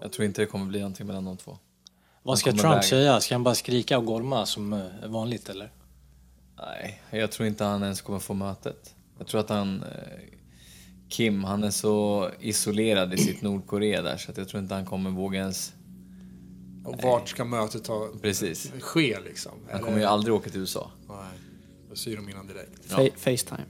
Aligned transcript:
Jag 0.00 0.12
tror 0.12 0.26
inte 0.26 0.42
det 0.42 0.46
kommer 0.46 0.66
bli 0.66 0.78
någonting 0.78 1.06
mellan 1.06 1.24
de 1.24 1.36
två. 1.36 1.58
Vad 2.22 2.38
ska 2.38 2.50
Trump 2.50 2.64
väga. 2.64 2.82
säga? 2.82 3.20
Ska 3.20 3.34
han 3.34 3.42
bara 3.42 3.54
skrika 3.54 3.98
och 3.98 4.04
gorma 4.04 4.46
som 4.46 4.72
eh, 4.72 4.80
vanligt 5.06 5.48
eller? 5.48 5.72
Nej, 6.58 7.02
jag 7.10 7.32
tror 7.32 7.48
inte 7.48 7.64
han 7.64 7.82
ens 7.82 8.00
kommer 8.00 8.18
få 8.18 8.34
mötet. 8.34 8.94
Jag 9.18 9.26
tror 9.26 9.40
att 9.40 9.48
han... 9.50 9.82
eh, 9.82 9.88
Kim, 11.08 11.44
han 11.44 11.64
är 11.64 11.70
så 11.70 12.30
isolerad 12.40 13.14
i 13.14 13.16
sitt 13.16 13.42
Nordkorea 13.42 14.02
där 14.02 14.16
så 14.16 14.30
att 14.30 14.36
jag 14.36 14.48
tror 14.48 14.62
inte 14.62 14.74
han 14.74 14.86
kommer 14.86 15.10
våga 15.10 15.40
ens... 15.40 15.72
Och 16.84 17.02
vart 17.02 17.28
ska 17.28 17.44
mötet 17.44 17.84
ta, 17.84 18.08
Precis. 18.22 18.72
ske 18.80 19.20
liksom? 19.20 19.52
Han 19.70 19.82
kommer 19.82 19.98
ju 19.98 20.04
aldrig 20.04 20.34
åka 20.34 20.50
till 20.50 20.60
USA. 20.60 20.90
Nej, 21.08 21.16
då 21.90 21.96
syr 21.96 22.16
de 22.16 22.28
innan 22.28 22.46
direkt. 22.46 22.86
Fa- 22.92 23.16
Facetime. 23.16 23.64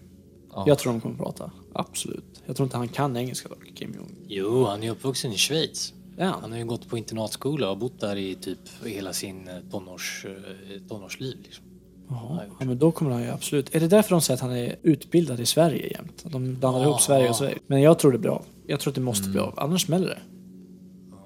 Ja. 0.53 0.64
Jag 0.67 0.79
tror 0.79 0.93
de 0.93 1.01
kommer 1.01 1.17
prata. 1.17 1.51
Absolut. 1.75 2.43
Jag 2.46 2.57
tror 2.57 2.67
inte 2.67 2.77
han 2.77 2.89
kan 2.89 3.17
engelska 3.17 3.48
dock, 3.48 3.73
Kim 3.75 3.95
Jong. 3.95 4.14
Jo, 4.29 4.64
han 4.64 4.83
är 4.83 4.91
uppvuxen 4.91 5.33
i 5.33 5.37
Schweiz. 5.37 5.93
Ja. 6.17 6.39
Han 6.41 6.51
har 6.51 6.59
ju 6.59 6.64
gått 6.64 6.89
på 6.89 6.98
internatskola 6.98 7.70
och 7.70 7.79
bott 7.79 8.01
där 8.01 8.16
i 8.16 8.34
typ 8.34 8.59
hela 8.84 9.12
sin 9.12 9.48
eh, 9.48 9.55
tonårs, 9.70 10.27
eh, 10.29 10.88
tonårsliv. 10.88 11.37
Liksom. 11.43 11.65
Jaha. 12.09 12.41
Ja, 12.59 12.66
men 12.66 12.79
då 12.79 12.93
kommer 12.93 13.11
han 13.11 13.23
ju 13.23 13.29
absolut. 13.29 13.74
Är 13.74 13.80
det 13.80 13.88
därför 13.88 14.11
de 14.11 14.21
säger 14.21 14.37
att 14.37 14.41
han 14.41 14.57
är 14.57 14.77
utbildad 14.83 15.41
i 15.41 15.47
Sverige 15.47 15.91
jämt? 15.91 16.24
De 16.24 16.55
blandar 16.55 16.83
ihop 16.83 17.01
Sverige 17.01 17.29
och 17.29 17.37
Sverige. 17.37 17.59
Men 17.66 17.83
jag 17.83 17.98
tror 17.98 18.12
det 18.12 18.19
blir 18.19 18.30
av. 18.30 18.45
Jag 18.66 18.80
tror 18.80 18.91
att 18.91 18.95
det 18.95 19.01
måste 19.01 19.29
bli 19.29 19.41
av. 19.41 19.55
Annars 19.57 19.83
smäller 19.83 20.07
det. 20.07 20.19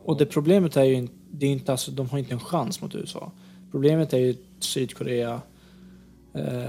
Och 0.05 0.19
det 0.19 0.27
problemet 0.27 0.77
är 0.77 0.84
ju 0.84 1.09
det 1.31 1.47
är 1.47 1.51
inte 1.51 1.73
alltså, 1.73 1.91
de 1.91 2.09
har 2.09 2.19
inte 2.19 2.34
en 2.34 2.41
chans 2.41 2.83
mot 2.83 2.95
USA. 2.95 3.33
Problemet 3.70 4.12
är 4.12 4.19
ju 4.19 4.37
Sydkorea, 4.59 5.41
eh, 6.34 6.65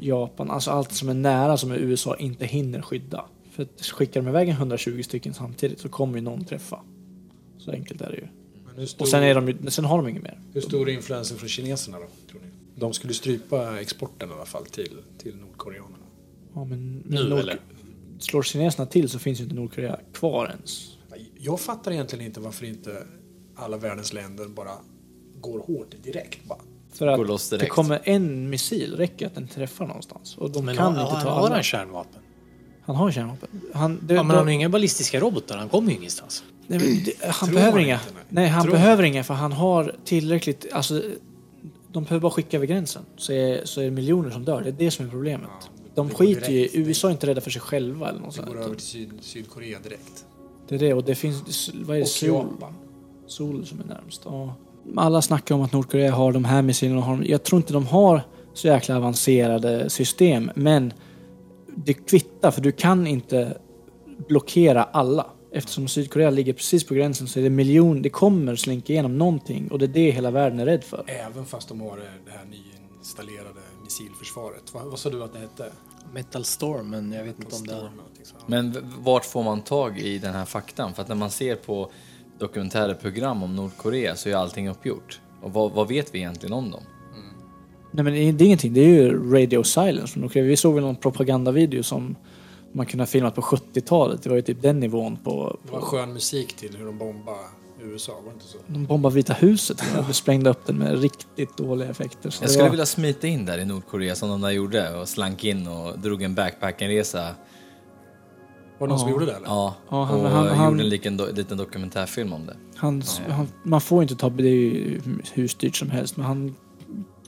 Japan, 0.00 0.50
alltså 0.50 0.70
allt 0.70 0.92
som 0.92 1.08
är 1.08 1.14
nära 1.14 1.56
som 1.56 1.72
USA 1.72 2.16
inte 2.16 2.46
hinner 2.46 2.82
skydda. 2.82 3.24
För 3.50 3.62
att 3.62 3.82
skickar 3.82 4.22
de 4.22 4.28
iväg 4.28 4.48
en 4.48 4.54
120 4.54 5.02
stycken 5.02 5.34
samtidigt 5.34 5.80
så 5.80 5.88
kommer 5.88 6.18
ju 6.18 6.24
någon 6.24 6.44
träffa. 6.44 6.80
Så 7.68 7.74
enkelt 7.74 8.00
är 8.00 8.10
det 8.10 8.16
ju. 8.16 8.86
Stor, 8.86 9.04
Och 9.04 9.08
sen, 9.08 9.22
är 9.22 9.34
de, 9.34 9.48
ju- 9.48 9.70
sen 9.70 9.84
har 9.84 9.96
de 9.98 10.08
inget 10.08 10.22
mer. 10.22 10.40
hur 10.54 10.60
stor 10.60 10.88
är 10.88 10.92
influensen 10.92 11.38
från 11.38 11.48
kineserna 11.48 11.98
då, 11.98 12.06
tror 12.30 12.40
ni? 12.40 12.46
De 12.80 12.92
skulle 12.92 13.14
strypa 13.14 13.80
exporten 13.80 14.30
i 14.30 14.32
alla 14.32 14.44
fall 14.44 14.66
till, 14.66 14.96
till 15.18 15.36
nordkoreanerna. 15.36 15.96
Ja, 16.54 16.64
men, 16.64 17.02
Nu, 17.06 17.28
Nord- 17.28 17.38
eller? 17.38 17.58
Slår 18.18 18.42
kineserna 18.42 18.86
till 18.86 19.08
så 19.08 19.18
finns 19.18 19.40
ju 19.40 19.44
inte 19.44 19.56
Nordkorea 19.56 20.00
kvar 20.12 20.46
ens. 20.48 20.96
Jag 21.38 21.60
fattar 21.60 21.92
egentligen 21.92 22.26
inte 22.26 22.40
varför 22.40 22.66
inte 22.66 23.02
alla 23.56 23.76
världens 23.76 24.12
länder 24.12 24.46
bara 24.48 24.70
går 25.40 25.58
hårt 25.60 25.94
direkt. 26.02 26.44
Bara. 26.48 26.58
För 26.92 27.16
Går 27.16 27.24
loss 27.24 27.52
att 27.52 27.60
det 27.60 27.66
kommer 27.66 28.00
en 28.04 28.50
missil, 28.50 28.96
räcker 28.96 29.26
att 29.26 29.34
den 29.34 29.48
träffar 29.48 29.86
någonstans. 29.86 30.36
Och 30.38 30.50
de 30.50 30.64
Men 30.64 30.76
kan 30.76 30.96
har, 30.96 31.02
inte 31.02 31.22
ta 31.24 31.30
har 31.30 31.46
alla. 31.46 31.54
han 31.54 31.62
kärnvapen? 31.62 32.22
Han 32.82 32.96
har 32.96 33.10
kärnvapen. 33.10 33.48
Han, 33.74 33.98
det, 34.02 34.14
Ja, 34.14 34.22
men 34.22 34.28
de- 34.28 34.36
han 34.36 34.36
har 34.38 34.46
ju 34.46 34.52
inga 34.54 34.68
ballistiska 34.68 35.20
robotar, 35.20 35.56
han 35.58 35.68
kommer 35.68 35.90
ju 35.90 35.96
ingenstans. 35.96 36.44
Nej, 36.68 37.02
det, 37.20 37.26
han 37.28 37.48
Tror 37.48 37.54
behöver 37.54 37.72
man 37.72 37.82
inga. 37.84 37.94
inte, 37.94 38.06
nej. 38.14 38.22
nej, 38.28 38.48
han 38.48 38.62
Tror 38.62 38.72
behöver 38.72 39.02
inga 39.02 39.24
för 39.24 39.34
han 39.34 39.52
har 39.52 39.94
tillräckligt... 40.04 40.66
Alltså, 40.72 41.02
de 41.92 42.04
behöver 42.04 42.20
bara 42.20 42.32
skicka 42.32 42.56
över 42.56 42.66
gränsen. 42.66 43.02
Så 43.16 43.32
är, 43.32 43.64
så 43.64 43.80
är 43.80 43.84
det 43.84 43.90
miljoner 43.90 44.30
som 44.30 44.44
dör. 44.44 44.60
Det 44.62 44.68
är 44.68 44.72
det 44.72 44.90
som 44.90 45.06
är 45.06 45.10
problemet. 45.10 45.48
de 45.94 46.08
det 46.08 46.12
går 46.14 46.18
skiter 46.18 46.52
ju. 46.52 46.68
USA 46.72 47.08
är 47.08 47.12
inte 47.12 47.26
rädda 47.26 47.40
för 47.40 47.50
sig 47.50 47.62
själva 47.62 48.08
eller 48.08 48.20
något 48.20 48.30
Det 48.30 48.36
sånt. 48.36 48.48
går 48.48 48.54
där. 48.56 48.62
över 48.62 48.74
till 48.74 48.84
Syd, 48.86 49.10
Sydkorea 49.20 49.78
direkt. 49.78 50.24
Det 50.68 50.74
är 50.74 50.78
det 50.78 50.94
och 50.94 51.04
det 51.04 51.14
finns... 51.14 51.70
Vad 51.74 51.96
är 51.96 52.00
det? 52.00 52.02
Och 52.02 52.08
Sol, 52.08 52.28
Japan. 52.28 52.72
Sol 53.26 53.66
som 53.66 53.80
är 53.80 53.84
närmst. 53.84 54.22
Ja. 54.24 54.54
Alla 54.96 55.22
snackar 55.22 55.54
om 55.54 55.62
att 55.62 55.72
Nordkorea 55.72 56.12
har 56.12 56.32
de 56.32 56.44
här 56.44 56.62
missilerna. 56.62 56.98
och 56.98 57.04
har 57.04 57.16
de- 57.16 57.24
Jag 57.26 57.42
tror 57.42 57.56
inte 57.60 57.72
de 57.72 57.86
har 57.86 58.22
så 58.54 58.66
jäkla 58.66 58.96
avancerade 58.96 59.90
system. 59.90 60.50
Men 60.54 60.92
det 61.76 61.94
kvittar 61.94 62.50
för 62.50 62.60
du 62.60 62.72
kan 62.72 63.06
inte 63.06 63.56
blockera 64.28 64.82
alla. 64.84 65.26
Eftersom 65.52 65.88
Sydkorea 65.88 66.30
ligger 66.30 66.52
precis 66.52 66.84
på 66.84 66.94
gränsen 66.94 67.28
så 67.28 67.38
är 67.38 67.42
det 67.42 67.50
miljon, 67.50 68.02
det 68.02 68.10
kommer 68.10 68.56
slinka 68.56 68.92
igenom 68.92 69.18
någonting 69.18 69.68
och 69.70 69.78
det 69.78 69.84
är 69.84 69.88
det 69.88 70.10
hela 70.10 70.30
världen 70.30 70.60
är 70.60 70.66
rädd 70.66 70.84
för. 70.84 71.04
Även 71.06 71.46
fast 71.46 71.68
de 71.68 71.80
har 71.80 71.96
det 71.96 72.02
det 72.24 72.30
här 72.30 72.44
nyinstallerade 72.44 73.60
missilförsvaret. 73.84 74.74
Vad, 74.74 74.84
vad 74.84 74.98
sa 74.98 75.10
du 75.10 75.22
att 75.22 75.32
det 75.32 75.38
hette? 75.38 75.72
Metal 76.14 76.44
Storm, 76.44 76.90
men 76.90 77.12
jag 77.12 77.24
vet 77.24 77.38
inte 77.38 77.56
om 77.56 77.66
det 77.66 77.72
är... 77.72 77.76
Storm, 77.76 77.96
någonting 77.96 78.24
så. 78.24 78.34
Men 78.46 78.76
vart 78.98 79.24
får 79.24 79.42
man 79.42 79.60
tag 79.60 79.98
i 79.98 80.18
den 80.18 80.34
här 80.34 80.44
faktan? 80.44 80.94
För 80.94 81.02
att 81.02 81.08
när 81.08 81.16
man 81.16 81.30
ser 81.30 81.56
på 81.56 81.90
dokumentära 82.38 82.94
program 82.94 83.42
om 83.42 83.56
Nordkorea 83.56 84.16
så 84.16 84.28
är 84.28 84.34
allting 84.34 84.68
uppgjort. 84.68 85.20
Och 85.42 85.52
vad, 85.52 85.72
vad 85.72 85.88
vet 85.88 86.14
vi 86.14 86.18
egentligen 86.18 86.52
om 86.52 86.70
dem? 86.70 86.82
Nej 87.92 88.04
men 88.04 88.12
det 88.12 88.18
är 88.18 88.32
det 88.32 88.44
är 88.44 88.46
ingenting, 88.46 88.74
det 88.74 88.80
är 88.80 88.88
ju 88.88 89.32
radio 89.32 89.62
silence 89.62 90.12
från 90.12 90.20
Nordkorea. 90.20 90.44
Vi 90.44 90.56
såg 90.56 90.74
väl 90.74 90.84
någon 90.84 90.96
propagandavideo 90.96 91.82
som 91.82 92.16
man 92.72 92.86
kunde 92.86 93.02
ha 93.02 93.06
filmat 93.06 93.34
på 93.34 93.40
70-talet. 93.40 94.22
Det 94.22 94.28
var 94.28 94.36
ju 94.36 94.42
typ 94.42 94.62
den 94.62 94.80
nivån 94.80 95.16
på... 95.16 95.56
Det 95.66 95.72
var 95.72 95.80
skön 95.80 96.12
musik 96.12 96.56
till 96.56 96.76
hur 96.76 96.86
de 96.86 96.98
bombade 96.98 97.38
USA, 97.82 98.12
var 98.12 98.22
det 98.24 98.34
inte 98.34 98.44
så? 98.46 98.58
De 98.66 98.84
bombade 98.86 99.14
Vita 99.14 99.32
huset 99.32 99.82
och 100.08 100.14
sprängde 100.16 100.50
upp 100.50 100.66
den 100.66 100.76
med 100.78 101.00
riktigt 101.00 101.56
dåliga 101.56 101.88
effekter. 101.88 102.30
Så 102.30 102.42
Jag 102.44 102.50
skulle 102.50 102.64
var- 102.64 102.70
vilja 102.70 102.86
smita 102.86 103.26
in 103.26 103.46
där 103.46 103.58
i 103.58 103.64
Nordkorea 103.64 104.14
som 104.14 104.28
de 104.28 104.40
där 104.40 104.50
gjorde 104.50 104.94
och 105.00 105.08
slank 105.08 105.44
in 105.44 105.66
och 105.68 105.98
drog 105.98 106.22
en 106.22 106.34
backpackenresa. 106.34 107.34
Var 108.78 108.86
det 108.86 108.90
någon 108.90 108.98
som 108.98 109.08
Ja. 109.08 109.12
gjorde 109.12 109.26
det 109.26 109.32
eller? 109.32 109.46
Ja, 109.46 109.74
Ja, 109.90 110.04
han- 110.04 110.20
och 110.20 110.30
han- 110.30 110.44
gjorde 110.44 110.56
han- 110.56 110.80
en 110.80 110.88
liten, 110.88 111.20
do- 111.20 111.32
liten 111.34 111.58
dokumentärfilm 111.58 112.32
om 112.32 112.46
det. 112.46 112.56
Han, 112.76 113.02
han, 113.28 113.48
man 113.62 113.80
får 113.80 114.02
inte 114.02 114.16
ta, 114.16 114.28
det 114.30 114.42
är 114.48 114.52
ju 114.52 115.00
hur 115.32 115.48
styrt 115.48 115.76
som 115.76 115.90
helst, 115.90 116.16
men 116.16 116.26
han 116.26 116.54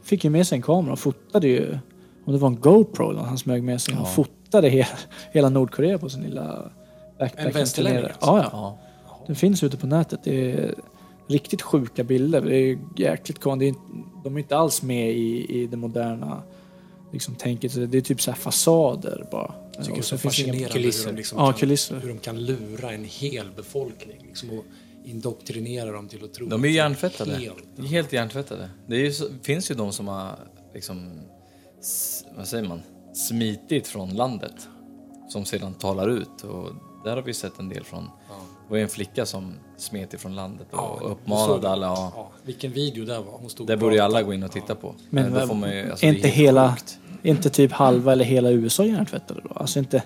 fick 0.03 0.25
ju 0.25 0.31
med 0.31 0.47
sig 0.47 0.57
en 0.57 0.63
kamera 0.63 0.93
och 0.93 0.99
fotade 0.99 1.49
ju, 1.49 1.79
om 2.25 2.33
det 2.33 2.39
var 2.39 2.49
en 2.49 2.61
GoPro 2.61 3.17
han 3.17 3.39
smög 3.39 3.63
med 3.63 3.81
sig, 3.81 3.95
han 3.95 4.07
fotade 4.07 4.37
hela, 4.53 4.87
hela 5.33 5.49
Nordkorea 5.49 5.99
på 5.99 6.09
sin 6.11 6.23
lilla 6.23 6.71
backpack. 7.19 7.57
västerlänning 7.57 8.03
alltså? 8.05 8.19
Ja, 8.21 8.39
ja. 8.43 8.49
Ja. 8.53 8.79
Den 9.27 9.37
finns 9.37 9.63
ute 9.63 9.77
på 9.77 9.87
nätet. 9.87 10.21
Det 10.25 10.53
är 10.53 10.75
riktigt 11.29 11.63
sjuka 11.63 12.05
bilder. 12.05 12.41
Det 12.41 12.57
är 12.57 12.79
jäkligt 12.97 13.39
konstigt. 13.41 13.75
De 14.25 14.35
är 14.37 14.41
inte 14.41 14.57
alls 14.57 14.83
med 14.83 15.11
i, 15.13 15.47
i 15.63 15.67
det 15.67 15.77
moderna 15.77 16.43
liksom, 17.13 17.35
tänket. 17.35 17.73
Så 17.73 17.81
Det 17.81 17.99
är 17.99 18.03
typ 18.03 18.21
så 18.23 18.31
här 18.31 18.39
fasader 18.39 19.27
bara. 19.31 19.55
Jag 19.77 19.85
tycker 19.85 19.97
det 19.97 20.01
är 20.01 20.03
så 20.03 20.19
fascinerande 20.19 20.69
kulisser. 20.69 21.05
hur 21.05 21.13
de, 21.13 21.17
liksom 21.17 21.39
Ja, 21.39 21.45
kan, 21.53 21.61
kulisser. 21.61 21.97
hur 22.01 22.09
de 22.09 22.19
kan 22.19 22.45
lura 22.45 22.93
en 22.93 23.05
hel 23.05 23.47
befolkning 23.57 24.17
liksom, 24.27 24.51
och 24.51 24.65
indoktrinera 25.05 25.93
dem 25.93 26.09
till 26.09 26.25
att 26.25 26.35
tro 26.35 26.47
De 26.47 26.65
är 26.65 26.69
hjärntvättade. 26.69 27.35
helt- 27.35 27.91
Helt 27.91 28.13
hjärntvättade. 28.13 28.71
Det 28.87 28.97
är 28.97 29.01
ju 29.01 29.13
så, 29.13 29.25
finns 29.43 29.71
ju 29.71 29.75
de 29.75 29.93
som 29.93 30.09
har 30.09 30.37
liksom, 30.75 31.11
vad 32.37 32.49
säger 32.49 32.69
man, 32.69 32.83
smitit 33.13 33.89
från 33.89 34.15
landet. 34.17 34.69
Som 35.29 35.45
sedan 35.45 35.75
talar 35.75 36.09
ut 36.09 36.43
och 36.43 36.69
där 37.05 37.17
har 37.17 37.23
vi 37.23 37.35
sett 37.35 37.59
en 37.59 37.69
del 37.69 37.85
från. 37.85 38.05
Det 38.05 38.75
var 38.75 38.79
en 38.79 38.89
flicka 38.89 39.27
som 39.27 39.55
smet 39.77 40.15
ifrån 40.15 40.35
landet 40.35 40.67
och 40.71 40.79
Ja, 40.79 40.99
uppmanade 41.03 41.69
alla. 41.71 41.87
Ja, 41.87 42.13
Ja, 42.17 42.31
vilken 42.45 42.73
video 42.73 43.05
det 43.05 43.19
var. 43.19 43.39
Hon 43.41 43.51
stod 43.51 43.67
det 43.67 43.77
borde 43.77 43.95
ju 43.95 44.01
alla 44.01 44.23
gå 44.23 44.35
in 44.35 44.43
och 44.43 44.53
titta 44.53 44.75
på. 44.75 44.95
Men 45.11 45.35
då 45.35 45.47
får 45.47 45.55
man 45.55 45.71
ju, 45.71 45.91
alltså, 45.91 46.07
inte 46.07 46.29
hela, 46.29 46.77
inte 47.23 47.51
typ 47.51 47.73
halva 47.73 48.13
eller 48.13 48.25
hela 48.25 48.51
USA 48.51 48.85
hjärntvättade 48.85 49.41
då? 49.49 49.55
Alltså 49.55 49.79
inte, 49.79 50.03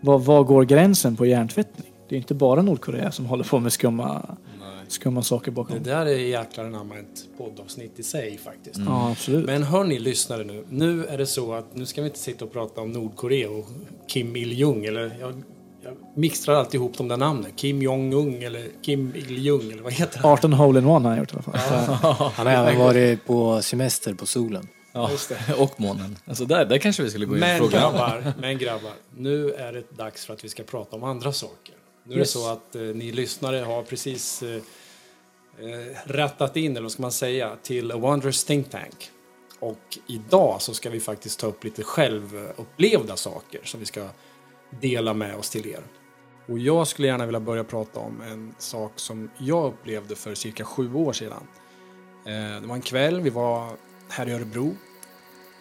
var, 0.00 0.18
var 0.18 0.44
går 0.44 0.64
gränsen 0.64 1.16
på 1.16 1.26
hjärntvättning? 1.26 1.92
Det 2.08 2.14
är 2.14 2.18
inte 2.18 2.34
bara 2.34 2.62
Nordkorea 2.62 3.12
som 3.12 3.26
håller 3.26 3.44
på 3.44 3.58
med 3.58 3.72
skumma, 3.72 4.36
skumma 4.92 5.22
saker 5.22 5.50
Det 5.50 5.54
bakom. 5.54 5.82
där 5.82 6.06
är 6.06 6.16
jäklar 6.18 6.64
anamma 6.64 6.98
ett 6.98 7.24
poddavsnitt 7.38 7.98
i 7.98 8.02
sig 8.02 8.38
faktiskt. 8.44 8.76
Ja, 8.86 9.10
absolut. 9.10 9.46
Men 9.46 9.62
hörni 9.62 9.98
lyssnare 9.98 10.44
nu. 10.44 10.64
Nu 10.70 11.04
är 11.06 11.18
det 11.18 11.26
så 11.26 11.52
att 11.54 11.76
nu 11.76 11.86
ska 11.86 12.00
vi 12.02 12.06
inte 12.06 12.18
sitta 12.18 12.44
och 12.44 12.52
prata 12.52 12.80
om 12.80 12.92
Nordkorea 12.92 13.50
och 13.50 13.66
Kim 14.08 14.36
Il-Jung 14.36 14.84
eller 14.84 15.16
jag, 15.20 15.42
jag 15.84 15.92
mixtrar 16.14 16.54
alltid 16.54 16.74
ihop 16.80 16.96
de 16.98 17.08
där 17.08 17.16
namnen. 17.16 17.52
Kim 17.56 17.82
Jong-Un 17.82 18.42
eller 18.42 18.66
Kim 18.82 19.12
Il-Jung 19.16 19.72
eller 19.72 19.82
vad 19.82 19.92
heter 19.92 20.18
han? 20.18 20.32
18 20.32 20.52
hole 20.52 20.78
in 20.80 20.86
one 20.86 21.04
har 21.08 21.10
han 21.10 21.18
gjort 21.18 21.32
i 21.32 21.36
alla 21.36 21.42
fall. 21.42 21.86
Så- 21.86 22.24
Han 22.34 22.46
har 22.46 22.54
även 22.54 22.78
varit 22.78 23.24
på 23.26 23.62
semester 23.62 24.14
på 24.14 24.26
solen. 24.26 24.68
Ja, 24.92 25.10
och 25.58 25.80
månen. 25.80 26.16
Alltså 26.26 26.44
där, 26.44 26.64
där 26.64 26.78
kanske 26.78 27.02
vi 27.02 27.10
skulle 27.10 27.26
gå 27.26 27.36
in 27.36 27.42
och 27.42 27.48
Men 27.48 27.58
fråga. 27.58 27.78
grabbar, 27.78 28.32
men 28.40 28.58
grabbar, 28.58 28.92
nu 29.16 29.50
är 29.52 29.72
det 29.72 29.96
dags 29.96 30.26
för 30.26 30.34
att 30.34 30.44
vi 30.44 30.48
ska 30.48 30.62
prata 30.62 30.96
om 30.96 31.04
andra 31.04 31.32
saker. 31.32 31.74
Nu 32.08 32.14
är 32.14 32.16
det 32.16 32.20
Yes. 32.20 32.30
så 32.30 32.48
att 32.48 32.76
eh, 32.76 32.82
ni 32.82 33.12
lyssnare 33.12 33.56
har 33.56 33.82
precis 33.82 34.42
eh, 34.42 34.56
eh, 35.58 35.96
rattat 36.06 36.56
in, 36.56 36.70
eller 36.70 36.82
vad 36.82 36.92
ska 36.92 37.02
man 37.02 37.12
säga, 37.12 37.56
till 37.62 37.92
A 37.92 37.96
Wondrous 37.96 38.44
Think 38.44 38.70
Tank. 38.70 39.10
Och 39.60 39.98
idag 40.06 40.62
så 40.62 40.74
ska 40.74 40.90
vi 40.90 41.00
faktiskt 41.00 41.40
ta 41.40 41.46
upp 41.46 41.64
lite 41.64 41.82
självupplevda 41.82 43.16
saker 43.16 43.60
som 43.64 43.80
vi 43.80 43.86
ska 43.86 44.08
dela 44.80 45.14
med 45.14 45.36
oss 45.36 45.50
till 45.50 45.66
er. 45.66 45.80
Och 46.46 46.58
jag 46.58 46.86
skulle 46.86 47.08
gärna 47.08 47.26
vilja 47.26 47.40
börja 47.40 47.64
prata 47.64 48.00
om 48.00 48.20
en 48.20 48.54
sak 48.58 48.92
som 48.96 49.30
jag 49.38 49.66
upplevde 49.66 50.16
för 50.16 50.34
cirka 50.34 50.64
sju 50.64 50.94
år 50.94 51.12
sedan. 51.12 51.42
Eh, 52.26 52.60
det 52.60 52.66
var 52.66 52.74
en 52.74 52.82
kväll, 52.82 53.20
vi 53.20 53.30
var 53.30 53.72
här 54.08 54.28
i 54.28 54.32
Örebro 54.32 54.76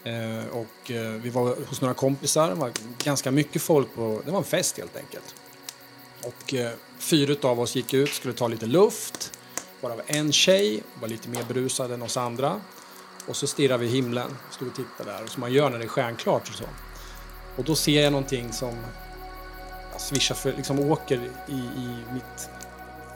Eh, 0.03 0.47
och 0.51 0.91
vi 1.23 1.29
var 1.29 1.67
hos 1.69 1.81
några 1.81 1.93
kompisar, 1.93 2.49
det 2.49 2.55
var 2.55 2.71
ganska 3.03 3.31
mycket 3.31 3.61
folk 3.61 3.95
på, 3.95 4.21
det 4.25 4.31
var 4.31 4.37
en 4.37 4.43
fest 4.43 4.77
helt 4.77 4.97
enkelt. 4.97 5.35
Och 6.27 6.53
eh, 6.53 6.71
fyra 6.99 7.49
av 7.49 7.59
oss 7.59 7.75
gick 7.75 7.93
ut, 7.93 8.09
skulle 8.09 8.33
ta 8.33 8.47
lite 8.47 8.65
luft. 8.65 9.39
Bara 9.81 9.93
en 10.07 10.31
tjej 10.31 10.83
var 11.01 11.07
lite 11.07 11.29
mer 11.29 11.43
berusad 11.47 11.91
än 11.91 12.01
oss 12.01 12.17
andra. 12.17 12.61
Och 13.27 13.35
så 13.35 13.47
stirrade 13.47 13.83
vi 13.83 13.89
i 13.89 13.89
himlen, 13.89 14.37
stod 14.51 14.67
och 14.67 14.75
tittade 14.75 15.11
där, 15.11 15.27
som 15.27 15.41
man 15.41 15.53
gör 15.53 15.69
när 15.69 15.77
det 15.77 15.83
är 15.85 15.89
stjärnklart 15.89 16.49
och 16.49 16.55
så. 16.55 16.63
Och 17.57 17.63
då 17.63 17.75
ser 17.75 18.01
jag 18.01 18.11
någonting 18.11 18.53
som 18.53 18.75
svischar 19.97 20.35
för, 20.35 20.53
liksom 20.53 20.79
åker 20.79 21.31
i, 21.47 21.53
i 21.53 21.97
mitt 22.13 22.49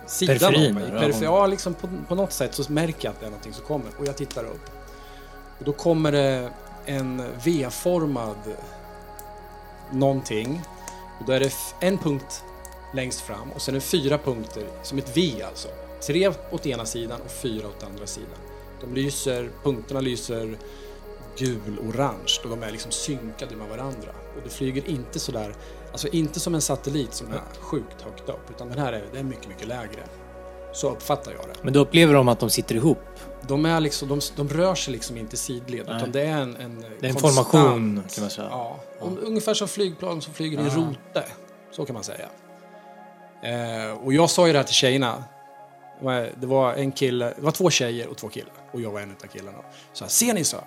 sidan 0.07 0.37
Periferin, 0.37 0.77
av 0.77 0.81
mig. 0.81 1.01
Perifer- 1.01 1.23
ja, 1.23 1.47
liksom 1.47 1.73
på, 1.73 1.89
på 2.07 2.15
något 2.15 2.33
sätt 2.33 2.55
så 2.55 2.71
märker 2.71 3.07
jag 3.07 3.13
att 3.13 3.19
det 3.19 3.25
är 3.25 3.29
någonting 3.29 3.53
som 3.53 3.65
kommer 3.65 3.91
och 3.97 4.07
jag 4.07 4.17
tittar 4.17 4.43
upp. 4.43 4.69
Och 5.59 5.65
då 5.65 5.73
kommer 5.73 6.11
det 6.11 6.51
en 6.85 7.23
V-formad 7.43 8.55
någonting. 9.91 10.61
Och 11.19 11.25
då 11.25 11.31
är 11.33 11.39
det 11.39 11.53
en 11.79 11.97
punkt 11.97 12.43
längst 12.93 13.21
fram 13.21 13.51
och 13.51 13.61
sen 13.61 13.75
är 13.75 13.79
det 13.79 13.85
fyra 13.85 14.17
punkter 14.17 14.63
som 14.83 14.97
ett 14.97 15.17
V 15.17 15.33
alltså. 15.47 15.67
Tre 16.07 16.31
åt 16.51 16.65
ena 16.65 16.85
sidan 16.85 17.21
och 17.21 17.31
fyra 17.31 17.67
åt 17.67 17.83
andra 17.83 18.07
sidan. 18.07 18.38
De 18.81 18.93
lyser, 18.93 19.49
punkterna 19.63 20.01
lyser 20.01 20.57
gul-orange 21.38 22.39
och 22.43 22.49
de 22.49 22.63
är 22.63 22.71
liksom 22.71 22.91
synkade 22.91 23.55
med 23.55 23.67
varandra. 23.69 24.09
Och 24.35 24.41
det 24.43 24.49
flyger 24.49 24.89
inte 24.89 25.19
sådär, 25.19 25.55
alltså 25.91 26.07
inte 26.07 26.39
som 26.39 26.55
en 26.55 26.61
satellit 26.61 27.13
som 27.13 27.27
är 27.27 27.41
sjukt 27.59 28.01
högt 28.01 28.29
upp, 28.29 28.49
utan 28.55 28.69
den 28.69 28.79
här 28.79 28.93
är, 28.93 29.03
det 29.13 29.19
är 29.19 29.23
mycket, 29.23 29.47
mycket 29.47 29.67
lägre. 29.67 30.03
Så 30.73 30.89
uppfattar 30.91 31.31
jag 31.31 31.41
det. 31.41 31.53
Men 31.63 31.73
då 31.73 31.79
upplever 31.79 32.13
de 32.13 32.27
att 32.27 32.39
de 32.39 32.49
sitter 32.49 32.75
ihop. 32.75 32.97
De, 33.47 33.65
är 33.65 33.79
liksom, 33.79 34.07
de, 34.09 34.19
de 34.35 34.49
rör 34.49 34.75
sig 34.75 34.93
liksom 34.93 35.17
inte 35.17 35.33
i 35.33 35.38
sidled, 35.38 35.85
Nej. 35.88 35.97
utan 35.97 36.11
det 36.11 36.21
är 36.21 36.38
en, 36.41 36.55
en 36.55 36.81
Det 36.99 37.05
är 37.05 37.09
en 37.09 37.15
konstant- 37.15 37.21
formation 37.51 38.03
kan 38.15 38.21
man 38.23 38.29
säga. 38.31 38.47
Ja, 38.51 38.79
om- 38.99 39.19
ungefär 39.21 39.53
som 39.53 39.67
flygplan 39.67 40.21
som 40.21 40.33
flyger 40.33 40.59
i 40.59 40.63
Ja. 40.67 40.75
rote. 40.75 41.23
Så 41.71 41.85
kan 41.85 41.93
man 41.93 42.03
säga. 42.03 42.29
Eh, 43.43 43.91
och 44.03 44.13
jag 44.13 44.29
sa 44.29 44.47
ju 44.47 44.53
det 44.53 44.59
här 44.59 44.63
till 44.65 44.75
tjejerna. 44.75 45.23
Det 46.35 46.47
var- 46.47 46.73
en 46.73 46.91
kille, 46.91 47.33
det 47.35 47.41
var 47.41 47.51
två 47.51 47.69
tjejer 47.69 48.07
och 48.07 48.17
två 48.17 48.29
killar. 48.29 48.53
Och 48.71 48.81
jag 48.81 48.91
var 48.91 48.99
en 49.01 49.11
av 49.23 49.27
killarna. 49.27 49.57
Så 49.93 50.03
här, 50.03 50.09
ser 50.09 50.33
ni 50.33 50.43
så? 50.43 50.57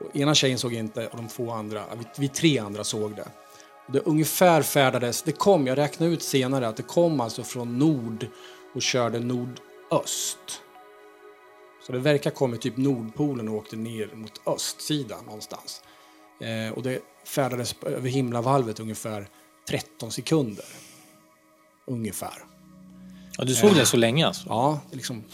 Och 0.00 0.16
ena 0.16 0.34
tjejen 0.34 0.58
såg 0.58 0.72
inte 0.72 1.06
och 1.06 1.16
de 1.16 1.28
två 1.28 1.50
andra, 1.50 1.84
vi, 1.98 2.04
vi 2.18 2.28
tre 2.28 2.58
andra 2.58 2.84
såg 2.84 3.16
det. 3.16 3.28
Och 3.86 3.92
det 3.92 4.00
ungefär 4.00 4.62
färdades, 4.62 5.22
det 5.22 5.32
kom, 5.32 5.66
jag 5.66 5.78
räknade 5.78 6.12
ut 6.12 6.22
senare 6.22 6.68
att 6.68 6.76
det 6.76 6.82
kom 6.82 7.20
alltså 7.20 7.42
från 7.42 7.78
nord 7.78 8.26
och 8.74 8.82
körde 8.82 9.18
nordöst. 9.18 10.60
Så 11.86 11.92
det 11.92 11.98
verkar 11.98 12.30
ha 12.30 12.36
kommit 12.36 12.60
typ 12.60 12.76
Nordpolen 12.76 13.48
och 13.48 13.54
åkte 13.54 13.76
ner 13.76 14.10
mot 14.14 14.40
östsidan 14.46 15.24
någonstans. 15.24 15.82
Eh, 16.40 16.74
och 16.76 16.82
det 16.82 17.00
färdades 17.26 17.74
över 17.86 18.08
himlavalvet 18.08 18.80
ungefär 18.80 19.28
13 19.68 20.12
sekunder. 20.12 20.64
Ungefär. 21.86 22.44
Ja, 23.38 23.44
du 23.44 23.54
såg 23.54 23.74
det 23.74 23.86
så 23.86 23.96
länge 23.96 24.26
alltså? 24.26 24.48
Ja, 24.48 24.80
det 24.90 24.96
liksom 24.96 25.24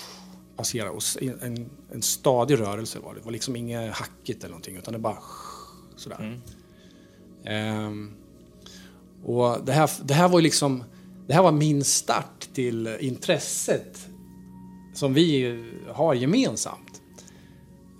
passerade. 0.56 0.90
Och 0.90 1.02
en, 1.42 1.70
en 1.92 2.02
stadig 2.02 2.60
rörelse 2.60 2.98
var 2.98 3.14
det. 3.14 3.20
Det 3.20 3.24
var 3.24 3.32
liksom 3.32 3.56
inget 3.56 3.94
hackigt 3.94 4.44
eller 4.44 4.50
någonting, 4.50 4.76
utan 4.76 4.92
det 4.92 4.98
bara 4.98 5.18
sådär. 5.96 6.40
Ehm, 7.44 8.14
och 9.24 9.64
det 9.64 9.72
här, 9.72 9.90
det 10.02 10.14
här 10.14 10.28
var 10.28 10.38
ju 10.38 10.42
liksom, 10.42 10.84
det 11.26 11.34
här 11.34 11.42
var 11.42 11.52
min 11.52 11.84
start 11.84 12.48
till 12.52 12.96
intresset 13.00 14.08
som 14.94 15.14
vi 15.14 15.58
har 15.88 16.14
gemensamt. 16.14 17.02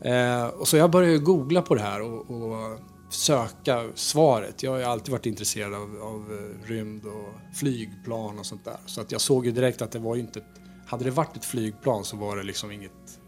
Eh, 0.05 0.47
och 0.47 0.69
så 0.69 0.77
jag 0.77 0.91
började 0.91 1.19
googla 1.19 1.63
på 1.63 1.75
det 1.75 1.81
här 1.81 2.03
och, 2.03 2.31
och 2.31 2.79
söka 3.11 3.89
svaret. 3.95 4.63
Jag 4.63 4.71
har 4.71 4.79
ju 4.79 4.85
alltid 4.85 5.13
varit 5.13 5.27
intresserad 5.27 5.75
av, 5.75 6.03
av 6.03 6.33
eh, 6.33 6.69
rymd 6.69 7.07
och 7.07 7.57
flygplan 7.57 8.39
och 8.39 8.47
sånt 8.47 8.65
där. 8.65 8.77
Så 8.87 9.01
att 9.01 9.13
jag 9.13 9.21
såg 9.21 9.47
ju 9.47 9.53
direkt 9.53 9.83
att 9.83 9.93
det 9.93 9.99
var 9.99 10.15
ju 10.15 10.21
inte... 10.21 10.39
Ett, 10.39 10.61
hade 10.87 11.05
det 11.05 11.11
varit 11.11 11.37
ett 11.37 11.45
flygplan 11.45 12.05
så 12.05 12.17
var 12.17 12.37
det 12.37 12.43
liksom 12.43 12.71
inget 12.71 13.21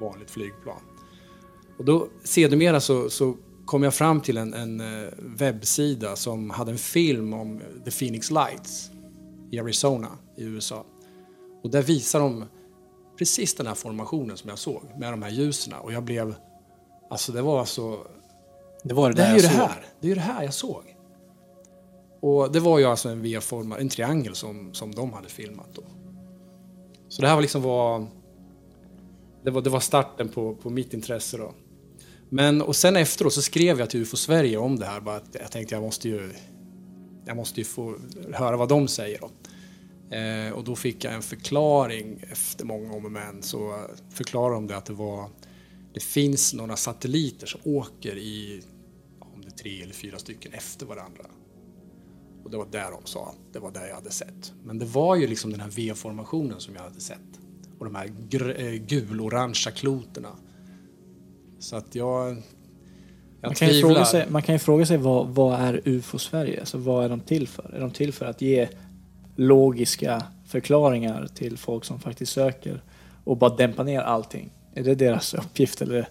vanligt 0.00 0.30
flygplan. 0.30 0.80
Och 1.78 1.84
då 1.84 2.08
sedermera 2.24 2.80
så, 2.80 3.10
så 3.10 3.36
kom 3.64 3.82
jag 3.82 3.94
fram 3.94 4.20
till 4.20 4.36
en, 4.36 4.54
en 4.54 4.80
eh, 4.80 5.08
webbsida 5.18 6.16
som 6.16 6.50
hade 6.50 6.70
en 6.70 6.78
film 6.78 7.32
om 7.34 7.60
The 7.84 7.90
Phoenix 7.90 8.30
Lights 8.30 8.90
i 9.50 9.58
Arizona 9.58 10.08
i 10.36 10.44
USA. 10.44 10.86
Och 11.62 11.70
där 11.70 11.82
visar 11.82 12.20
de 12.20 12.44
precis 13.18 13.54
den 13.54 13.66
här 13.66 13.74
formationen 13.74 14.36
som 14.36 14.50
jag 14.50 14.58
såg 14.58 14.82
med 14.98 15.12
de 15.12 15.22
här 15.22 15.30
ljusen. 15.30 15.72
Och 15.72 15.92
jag 15.92 16.04
blev... 16.04 16.34
Alltså 17.10 17.32
det 17.32 17.42
var 17.42 17.64
så... 17.64 18.06
Det 18.82 18.94
var 18.94 19.08
det 19.08 19.14
Det 19.14 19.22
där 19.22 19.28
jag 19.30 19.38
det 19.38 19.48
såg. 19.48 19.56
här. 19.56 19.86
Det 20.00 20.06
är 20.06 20.08
ju 20.08 20.14
det 20.14 20.20
här 20.20 20.42
jag 20.44 20.54
såg. 20.54 20.96
Och 22.20 22.52
det 22.52 22.60
var 22.60 22.78
ju 22.78 22.84
alltså 22.84 23.08
en 23.08 23.22
V-formad, 23.22 23.80
en 23.80 23.88
triangel 23.88 24.34
som, 24.34 24.74
som 24.74 24.94
de 24.94 25.12
hade 25.12 25.28
filmat 25.28 25.68
då. 25.74 25.82
Så 27.08 27.22
det 27.22 27.28
här 27.28 27.34
var 27.34 27.42
liksom 27.42 27.62
var... 27.62 28.06
Det 29.44 29.50
var, 29.50 29.62
det 29.62 29.70
var 29.70 29.80
starten 29.80 30.28
på, 30.28 30.54
på 30.54 30.70
mitt 30.70 30.94
intresse 30.94 31.36
då. 31.36 31.54
Men 32.28 32.62
och 32.62 32.76
sen 32.76 32.96
efteråt 32.96 33.32
så 33.32 33.42
skrev 33.42 33.78
jag 33.78 33.90
till 33.90 34.00
UFO 34.02 34.16
Sverige 34.16 34.58
om 34.58 34.78
det 34.78 34.86
här. 34.86 35.00
Bara 35.00 35.16
att 35.16 35.36
jag 35.40 35.50
tänkte 35.50 35.74
jag 35.74 35.82
måste 35.82 36.08
ju... 36.08 36.30
Jag 37.26 37.36
måste 37.36 37.60
ju 37.60 37.64
få 37.64 37.94
höra 38.32 38.56
vad 38.56 38.68
de 38.68 38.88
säger 38.88 39.20
då. 39.20 39.30
Eh, 40.16 40.52
och 40.52 40.64
då 40.64 40.76
fick 40.76 41.04
jag 41.04 41.14
en 41.14 41.22
förklaring 41.22 42.24
efter 42.30 42.64
många 42.64 42.92
om 42.92 43.04
och 43.04 43.12
men. 43.12 43.42
Så 43.42 43.80
förklarade 44.10 44.54
de 44.54 44.66
det 44.66 44.76
att 44.76 44.84
det 44.86 44.92
var... 44.92 45.30
Det 45.98 46.04
finns 46.04 46.54
några 46.54 46.76
satelliter 46.76 47.46
som 47.46 47.60
åker 47.64 48.16
i, 48.16 48.62
om 49.18 49.40
det 49.42 49.46
är 49.46 49.50
tre 49.50 49.82
eller 49.82 49.94
fyra 49.94 50.18
stycken 50.18 50.52
efter 50.52 50.86
varandra. 50.86 51.24
Och 52.44 52.50
det 52.50 52.56
var 52.56 52.66
där 52.66 52.90
de 52.90 53.00
sa, 53.04 53.34
det 53.52 53.58
var 53.58 53.70
där 53.70 53.86
jag 53.86 53.94
hade 53.94 54.10
sett. 54.10 54.52
Men 54.64 54.78
det 54.78 54.84
var 54.84 55.16
ju 55.16 55.26
liksom 55.26 55.50
den 55.50 55.60
här 55.60 55.70
V-formationen 55.70 56.60
som 56.60 56.74
jag 56.74 56.82
hade 56.82 57.00
sett. 57.00 57.40
Och 57.78 57.84
de 57.84 57.94
här 57.94 58.06
eh, 58.60 58.72
gul-orangea 58.72 59.72
kloterna. 59.72 60.28
Så 61.58 61.76
att 61.76 61.94
jag... 61.94 62.28
Jag 62.28 63.48
Man 63.48 63.54
kan, 63.54 63.68
ju 63.68 63.80
fråga 63.80 64.04
sig, 64.04 64.30
man 64.30 64.42
kan 64.42 64.54
ju 64.54 64.58
fråga 64.58 64.86
sig 64.86 64.96
vad, 64.96 65.28
vad 65.28 65.60
är 65.60 65.80
UFO 65.84 66.18
Sverige? 66.18 66.60
Alltså 66.60 66.78
vad 66.78 67.04
är 67.04 67.08
de 67.08 67.20
till 67.20 67.48
för? 67.48 67.74
Är 67.74 67.80
de 67.80 67.90
till 67.90 68.12
för 68.12 68.26
att 68.26 68.42
ge 68.42 68.68
logiska 69.36 70.22
förklaringar 70.46 71.28
till 71.34 71.58
folk 71.58 71.84
som 71.84 72.00
faktiskt 72.00 72.32
söker 72.32 72.82
och 73.24 73.36
bara 73.36 73.56
dämpa 73.56 73.82
ner 73.82 74.00
allting? 74.00 74.50
Är 74.78 74.82
det 74.84 74.94
deras 74.94 75.34
uppgift 75.34 75.82
eller? 75.82 76.08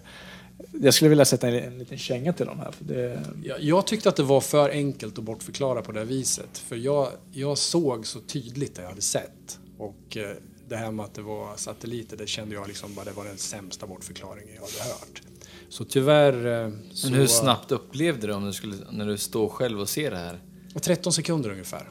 Jag 0.80 0.94
skulle 0.94 1.08
vilja 1.08 1.24
sätta 1.24 1.48
en, 1.48 1.54
en 1.72 1.78
liten 1.78 1.98
känga 1.98 2.32
till 2.32 2.46
dem 2.46 2.58
här. 2.58 2.70
För 2.72 2.84
det, 2.84 3.20
Jag, 3.44 3.60
jag 3.62 3.86
tyckte 3.86 4.08
att 4.08 4.16
det 4.16 4.22
var 4.22 4.40
för 4.40 4.70
enkelt 4.70 5.18
att 5.18 5.24
bortförklara 5.24 5.82
på 5.82 5.92
det 5.92 5.98
här 5.98 6.06
viset. 6.06 6.58
För 6.58 6.76
jag, 6.76 7.08
jag 7.32 7.58
såg 7.58 8.06
så 8.06 8.20
tydligt 8.20 8.74
det 8.74 8.82
jag 8.82 8.88
hade 8.88 9.00
sett. 9.02 9.58
Och 9.78 10.16
eh, 10.16 10.30
det 10.68 10.76
här 10.76 10.90
med 10.90 11.04
att 11.04 11.14
det 11.14 11.22
var 11.22 11.56
satelliter, 11.56 12.16
det 12.16 12.26
kände 12.26 12.54
jag 12.54 12.68
liksom 12.68 12.94
bara 12.94 13.04
det 13.04 13.12
var 13.12 13.24
den 13.24 13.36
sämsta 13.38 13.86
bortförklaringen 13.86 14.54
jag 14.54 14.60
hade 14.62 14.94
hört. 14.94 15.22
Så 15.68 15.84
tyvärr... 15.84 16.64
eh, 16.66 16.72
Så, 16.92 17.10
Men 17.10 17.18
hur 17.20 17.26
snabbt 17.26 17.72
upplevde 17.72 18.26
du 18.26 18.32
om 18.32 18.44
du 18.46 18.52
skulle, 18.52 18.74
när 18.90 19.06
du 19.06 19.18
står 19.18 19.48
själv 19.48 19.80
och 19.80 19.88
ser 19.88 20.10
det 20.10 20.16
här? 20.16 20.38
13 20.80 21.12
sekunder 21.12 21.50
ungefär. 21.50 21.90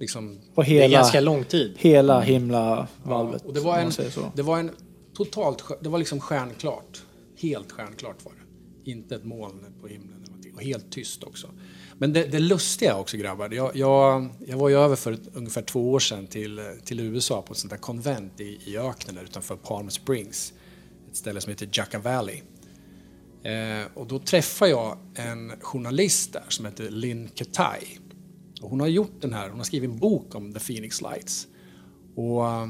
Liksom, 0.00 0.38
på 0.54 0.62
Det 0.62 0.68
är 0.68 0.70
hela, 0.70 0.92
ganska 0.98 1.20
lång 1.20 1.44
tid. 1.44 1.74
hela 1.78 2.20
himlavalvet. 2.20 3.40
Ja, 3.44 3.48
och 3.48 3.54
det 3.54 3.60
var 3.60 3.78
en, 3.78 3.92
det 4.34 4.42
var 4.42 4.58
en 4.58 4.70
totalt, 5.14 5.64
det 5.80 5.88
var 5.88 5.98
liksom 5.98 6.20
stjärnklart. 6.20 7.02
Helt 7.36 7.72
stjärnklart 7.72 8.24
var 8.24 8.32
det. 8.32 8.90
Inte 8.90 9.14
ett 9.14 9.24
moln 9.24 9.66
på 9.80 9.86
himlen. 9.86 10.20
Och 10.54 10.62
helt 10.62 10.92
tyst 10.92 11.24
också. 11.24 11.50
Men 11.98 12.12
det, 12.12 12.24
det 12.24 12.38
lustiga 12.38 12.96
också 12.96 13.16
grabbar, 13.16 13.50
jag, 13.50 13.76
jag, 13.76 14.28
jag 14.46 14.58
var 14.58 14.68
ju 14.68 14.74
över 14.74 14.96
för 14.96 15.12
ett, 15.12 15.28
ungefär 15.34 15.62
två 15.62 15.92
år 15.92 15.98
sedan 15.98 16.26
till, 16.26 16.60
till 16.84 17.00
USA 17.00 17.42
på 17.42 17.52
ett 17.52 17.58
sånt 17.58 17.70
där 17.70 17.78
konvent 17.78 18.40
i, 18.40 18.60
i 18.64 18.78
öknen 18.78 19.14
där 19.14 19.22
utanför 19.22 19.56
Palm 19.56 19.90
Springs. 19.90 20.52
Ett 21.10 21.16
ställe 21.16 21.40
som 21.40 21.50
heter 21.50 21.68
Jacka 21.72 21.98
Valley. 21.98 22.42
Eh, 23.42 23.86
och 23.94 24.06
då 24.06 24.18
träffade 24.18 24.70
jag 24.70 24.98
en 25.14 25.52
journalist 25.60 26.32
där 26.32 26.44
som 26.48 26.64
heter 26.64 26.90
Lynn 26.90 27.28
Ketai. 27.34 27.98
Och 28.62 28.70
hon 28.70 28.80
har 28.80 28.86
gjort 28.86 29.20
den 29.20 29.32
här, 29.32 29.48
hon 29.48 29.58
har 29.58 29.64
skrivit 29.64 29.90
en 29.90 29.98
bok 29.98 30.34
om 30.34 30.52
The 30.52 30.60
Phoenix 30.60 31.00
Lights. 31.02 31.46
Och 32.16 32.46
eh, 32.46 32.68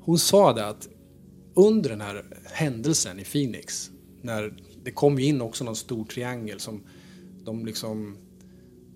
hon 0.00 0.18
sa 0.18 0.52
det 0.52 0.66
att 0.66 0.88
under 1.54 1.90
den 1.90 2.00
här 2.00 2.24
händelsen 2.44 3.20
i 3.20 3.24
Phoenix, 3.24 3.90
när 4.22 4.54
det 4.84 4.90
kom 4.90 5.18
ju 5.18 5.26
in 5.26 5.40
också 5.40 5.64
någon 5.64 5.76
stor 5.76 6.04
triangel 6.04 6.60
som 6.60 6.82
de 7.44 7.66
liksom 7.66 8.16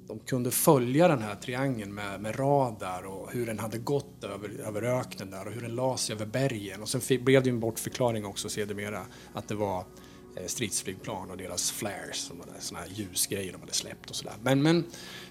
de 0.06 0.18
kunde 0.18 0.50
följa 0.50 1.08
den 1.08 1.22
här 1.22 1.34
triangeln 1.34 1.94
med, 1.94 2.20
med 2.20 2.38
radar 2.38 3.02
och 3.06 3.32
hur 3.32 3.46
den 3.46 3.58
hade 3.58 3.78
gått 3.78 4.24
över, 4.24 4.48
över 4.66 4.82
öknen 4.82 5.30
där 5.30 5.46
och 5.46 5.52
hur 5.52 5.60
den 5.60 5.74
la 5.74 5.96
sig 5.96 6.14
över 6.14 6.26
bergen. 6.26 6.82
Och 6.82 6.88
sen 6.88 7.00
fick, 7.00 7.24
blev 7.24 7.42
det 7.42 7.48
ju 7.48 7.54
en 7.54 7.60
bortförklaring 7.60 8.24
också 8.24 8.48
sedermera 8.48 9.06
att 9.32 9.48
det 9.48 9.54
var 9.54 9.84
eh, 10.36 10.46
stridsflygplan 10.46 11.30
och 11.30 11.36
deras 11.36 11.70
flares, 11.70 12.16
sådana 12.16 12.44
såna 12.58 12.80
här 12.80 12.88
ljusgrejer 12.88 13.52
de 13.52 13.60
hade 13.60 13.72
släppt 13.72 14.10
och 14.10 14.16
sådär. 14.16 14.34
Men, 14.42 14.62
men 14.62 14.84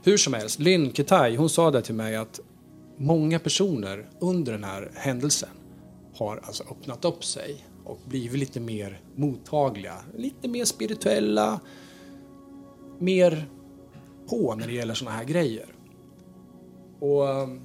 hur 0.03 0.17
som 0.17 0.33
helst, 0.33 0.59
Lynn 0.59 0.93
Ketai, 0.93 1.35
hon 1.35 1.49
sa 1.49 1.71
det 1.71 1.81
till 1.81 1.95
mig 1.95 2.15
att 2.15 2.39
många 2.97 3.39
personer 3.39 4.09
under 4.19 4.51
den 4.51 4.63
här 4.63 4.91
händelsen 4.95 5.49
har 6.15 6.39
alltså 6.43 6.63
öppnat 6.63 7.05
upp 7.05 7.25
sig 7.25 7.65
och 7.85 7.99
blivit 8.05 8.39
lite 8.39 8.59
mer 8.59 9.01
mottagliga, 9.15 9.95
lite 10.17 10.47
mer 10.47 10.65
spirituella, 10.65 11.59
mer 12.99 13.45
på 14.29 14.55
när 14.55 14.67
det 14.67 14.73
gäller 14.73 14.93
såna 14.93 15.11
här 15.11 15.23
grejer. 15.23 15.65
Och 16.99 17.29
um, 17.29 17.61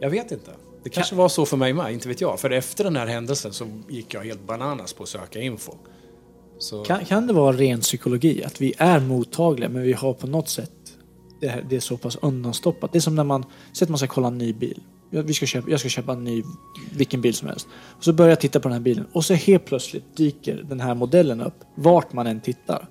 jag 0.00 0.10
vet 0.10 0.32
inte. 0.32 0.50
Det 0.82 0.90
kanske 0.90 1.14
var 1.14 1.28
så 1.28 1.46
för 1.46 1.56
mig 1.56 1.72
med, 1.72 1.92
inte 1.92 2.08
vet 2.08 2.20
jag. 2.20 2.40
För 2.40 2.50
efter 2.50 2.84
den 2.84 2.96
här 2.96 3.06
händelsen 3.06 3.52
så 3.52 3.66
gick 3.88 4.14
jag 4.14 4.24
helt 4.24 4.46
bananas 4.46 4.92
på 4.92 5.02
att 5.02 5.08
söka 5.08 5.40
info. 5.40 5.72
Så, 6.58 6.84
Kan, 6.84 7.04
kan 7.04 7.26
det 7.26 7.32
vara 7.32 7.56
ren 7.56 7.80
psykologi? 7.80 8.44
Att 8.44 8.60
vi 8.60 8.74
är 8.78 9.00
mottagliga 9.00 9.68
men 9.68 9.82
vi 9.82 9.92
har 9.92 10.14
på 10.14 10.26
något 10.26 10.48
sätt 10.48 10.72
det, 11.40 11.48
här, 11.48 11.66
det 11.68 11.76
är 11.76 11.80
så 11.80 11.96
pass 11.96 12.18
undanstoppat. 12.22 12.92
Det 12.92 12.98
är 12.98 13.00
som 13.00 13.14
när 13.14 13.24
man, 13.24 13.44
säg 13.72 13.86
att 13.86 13.88
man 13.88 13.98
ska 13.98 14.06
kolla 14.06 14.28
en 14.28 14.38
ny 14.38 14.52
bil. 14.52 14.80
Vi 15.12 15.34
ska 15.34 15.46
köpa, 15.46 15.70
jag 15.70 15.80
ska 15.80 15.88
köpa 15.88 16.12
en 16.12 16.24
ny, 16.24 16.42
vilken 16.96 17.20
bil 17.20 17.34
som 17.34 17.48
helst. 17.48 17.68
Och 17.96 18.04
så 18.04 18.12
börjar 18.12 18.30
jag 18.30 18.40
titta 18.40 18.60
på 18.60 18.68
den 18.68 18.72
här 18.72 18.82
bilen 18.82 19.06
och 19.12 19.24
så 19.24 19.34
helt 19.34 19.64
plötsligt 19.64 20.16
dyker 20.16 20.64
den 20.68 20.80
här 20.80 20.94
modellen 20.94 21.40
upp, 21.40 21.54
vart 21.74 22.12
man 22.12 22.26
än 22.26 22.40
tittar. 22.40 22.88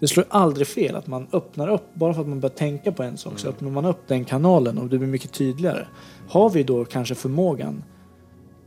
Det 0.00 0.08
slår 0.08 0.24
aldrig 0.28 0.66
fel 0.66 0.96
att 0.96 1.06
man 1.06 1.26
öppnar 1.32 1.68
upp, 1.68 1.94
bara 1.94 2.14
för 2.14 2.20
att 2.20 2.28
man 2.28 2.40
börjar 2.40 2.54
tänka 2.54 2.92
på 2.92 3.02
en 3.02 3.16
sak, 3.16 3.38
så 3.38 3.48
öppnar 3.48 3.70
man 3.70 3.84
upp 3.84 4.08
den 4.08 4.24
kanalen 4.24 4.78
och 4.78 4.88
det 4.88 4.98
blir 4.98 5.08
mycket 5.08 5.32
tydligare. 5.32 5.86
Har 6.28 6.50
vi 6.50 6.62
då 6.62 6.84
kanske 6.84 7.14
förmågan, 7.14 7.84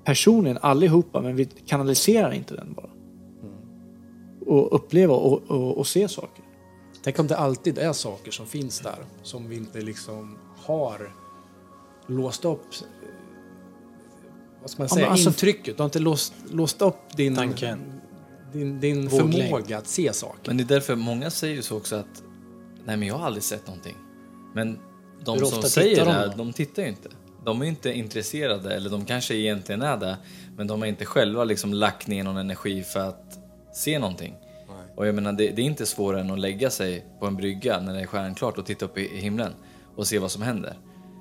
personligen 0.03 0.57
allihopa, 0.62 1.22
men 1.22 1.36
vi 1.36 1.45
kanaliserar 1.45 2.31
inte 2.31 2.55
den 2.55 2.74
bara. 2.74 2.89
Och 4.45 4.75
uppleva 4.75 5.13
och, 5.13 5.43
och, 5.48 5.77
och 5.77 5.88
se 5.88 6.07
saker. 6.07 6.43
Tänk 7.03 7.19
om 7.19 7.27
det 7.27 7.38
alltid 7.38 7.77
är 7.77 7.93
saker 7.93 8.31
som 8.31 8.45
finns 8.45 8.79
där 8.79 9.05
som 9.24 9.50
vi 9.50 9.55
inte 9.55 9.81
liksom 9.81 10.38
har 10.65 11.13
låst 12.07 12.45
upp. 12.45 12.60
eh, 12.62 12.88
Vad 14.62 14.69
ska 14.69 14.81
man 14.83 14.88
Ja, 14.89 14.95
säga? 14.95 15.05
men 15.05 15.12
alltså- 15.12 15.29
Intrycket. 15.29 15.77
Du 15.77 15.81
har 15.83 15.86
inte 15.86 16.00
låst, 16.00 16.33
låst 16.51 16.81
upp 16.81 16.95
din, 17.15 17.36
Tanken. 17.36 17.79
din, 18.53 18.79
din 18.79 19.07
Våglängd. 19.07 19.50
förmåga 19.50 19.77
att 19.77 19.88
se 19.88 20.13
saker. 20.13 20.39
Men 20.48 20.57
det 20.57 20.63
är 20.63 20.65
därför 20.65 20.95
många 20.95 21.29
säger 21.29 21.55
ju 21.55 21.62
så 21.62 21.77
också 21.77 21.95
att 21.95 22.24
nej 22.86 22.98
men 22.98 23.07
jag 23.07 23.15
har 23.15 23.25
aldrig 23.25 23.43
sett 23.43 23.67
någonting. 23.67 23.95
Men 24.55 24.79
de 25.25 25.38
Hur 25.39 25.45
som 25.45 25.63
säger 25.63 25.95
det, 25.95 26.05
de 26.05 26.12
här, 26.12 26.27
då? 26.27 26.33
de 26.38 26.53
tittar 26.53 26.81
ju 26.83 26.89
inte. 26.89 27.10
De 27.45 27.62
är 27.62 27.65
inte 27.65 27.93
intresserade, 27.93 28.75
eller 28.75 28.89
de 28.89 29.05
kanske 29.05 29.36
egentligen 29.36 29.81
är 29.81 29.98
det, 29.98 30.17
men 30.57 30.67
de 30.67 30.79
har 30.81 30.88
inte 30.88 31.05
själva 31.05 31.43
liksom 31.43 31.74
lagt 31.74 32.07
ner 32.07 32.24
någon 32.24 32.38
energi 32.38 32.83
för 32.83 33.00
att 33.00 33.39
se 33.74 34.00
någonting. 34.00 34.36
Och 34.95 35.07
jag 35.07 35.15
menar, 35.15 35.33
det, 35.33 35.50
det 35.51 35.62
är 35.62 35.65
inte 35.65 35.86
svårare 35.86 36.22
än 36.22 36.31
att 36.31 36.39
lägga 36.39 36.69
sig 36.69 37.05
på 37.19 37.25
en 37.27 37.36
brygga 37.36 37.79
när 37.81 37.93
det 37.93 38.01
är 38.01 38.05
stjärnklart 38.05 38.57
och 38.57 38.65
titta 38.65 38.86
upp 38.86 38.98
i, 38.98 39.01
i 39.01 39.17
himlen 39.17 39.51
och 39.95 40.07
se 40.07 40.19
vad 40.19 40.31
som 40.31 40.41
händer. 40.41 40.77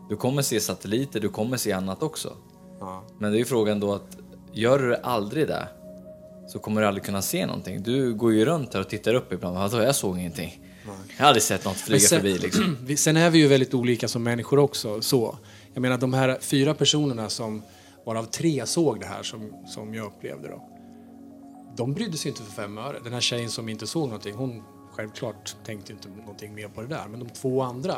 Du 0.08 0.16
kommer 0.16 0.42
se 0.42 0.60
satelliter, 0.60 1.20
du 1.20 1.28
kommer 1.28 1.56
se 1.56 1.72
annat 1.72 2.02
också. 2.02 2.36
Ja. 2.80 3.04
Men 3.18 3.30
det 3.32 3.36
är 3.36 3.38
ju 3.38 3.44
frågan 3.44 3.80
då 3.80 3.94
att 3.94 4.16
gör 4.52 4.78
du 4.78 4.88
det 4.88 4.96
aldrig 4.96 5.48
där 5.48 5.68
så 6.48 6.58
kommer 6.58 6.80
du 6.80 6.86
aldrig 6.86 7.04
kunna 7.04 7.22
se 7.22 7.46
någonting. 7.46 7.82
Du 7.82 8.14
går 8.14 8.32
ju 8.32 8.44
runt 8.44 8.74
här 8.74 8.80
och 8.80 8.88
tittar 8.88 9.14
upp 9.14 9.32
ibland. 9.32 9.56
Vadå, 9.58 9.76
jag 9.82 9.94
såg 9.94 10.18
ingenting. 10.18 10.60
Jag 11.16 11.24
har 11.24 11.28
aldrig 11.28 11.42
sett 11.42 11.64
något 11.64 11.76
flyga 11.76 12.00
sen- 12.00 12.20
förbi 12.20 12.38
liksom. 12.38 12.76
Sen 12.96 13.16
är 13.16 13.30
vi 13.30 13.38
ju 13.38 13.46
väldigt 13.46 13.74
olika 13.74 14.08
som 14.08 14.22
människor 14.22 14.58
också. 14.58 15.02
Så. 15.02 15.38
Jag 15.74 15.80
menar 15.80 15.98
de 15.98 16.14
här 16.14 16.38
fyra 16.40 16.74
personerna 16.74 17.28
som 17.28 17.62
varav 18.06 18.24
tre 18.24 18.66
såg 18.66 19.00
det 19.00 19.06
här 19.06 19.22
som, 19.22 19.52
som 19.66 19.94
jag 19.94 20.06
upplevde 20.06 20.48
då. 20.48 20.68
De 21.76 21.94
brydde 21.94 22.16
sig 22.16 22.28
inte 22.30 22.42
för 22.42 22.52
fem 22.52 22.78
öre. 22.78 22.96
Den 23.04 23.12
här 23.12 23.20
tjejen 23.20 23.50
som 23.50 23.68
inte 23.68 23.86
såg 23.86 24.04
någonting, 24.06 24.34
hon 24.34 24.62
självklart 24.92 25.56
tänkte 25.66 25.92
inte 25.92 26.08
någonting 26.08 26.54
mer 26.54 26.68
på 26.68 26.80
det 26.82 26.86
där. 26.88 27.04
Men 27.10 27.20
de 27.20 27.28
två 27.28 27.62
andra, 27.62 27.96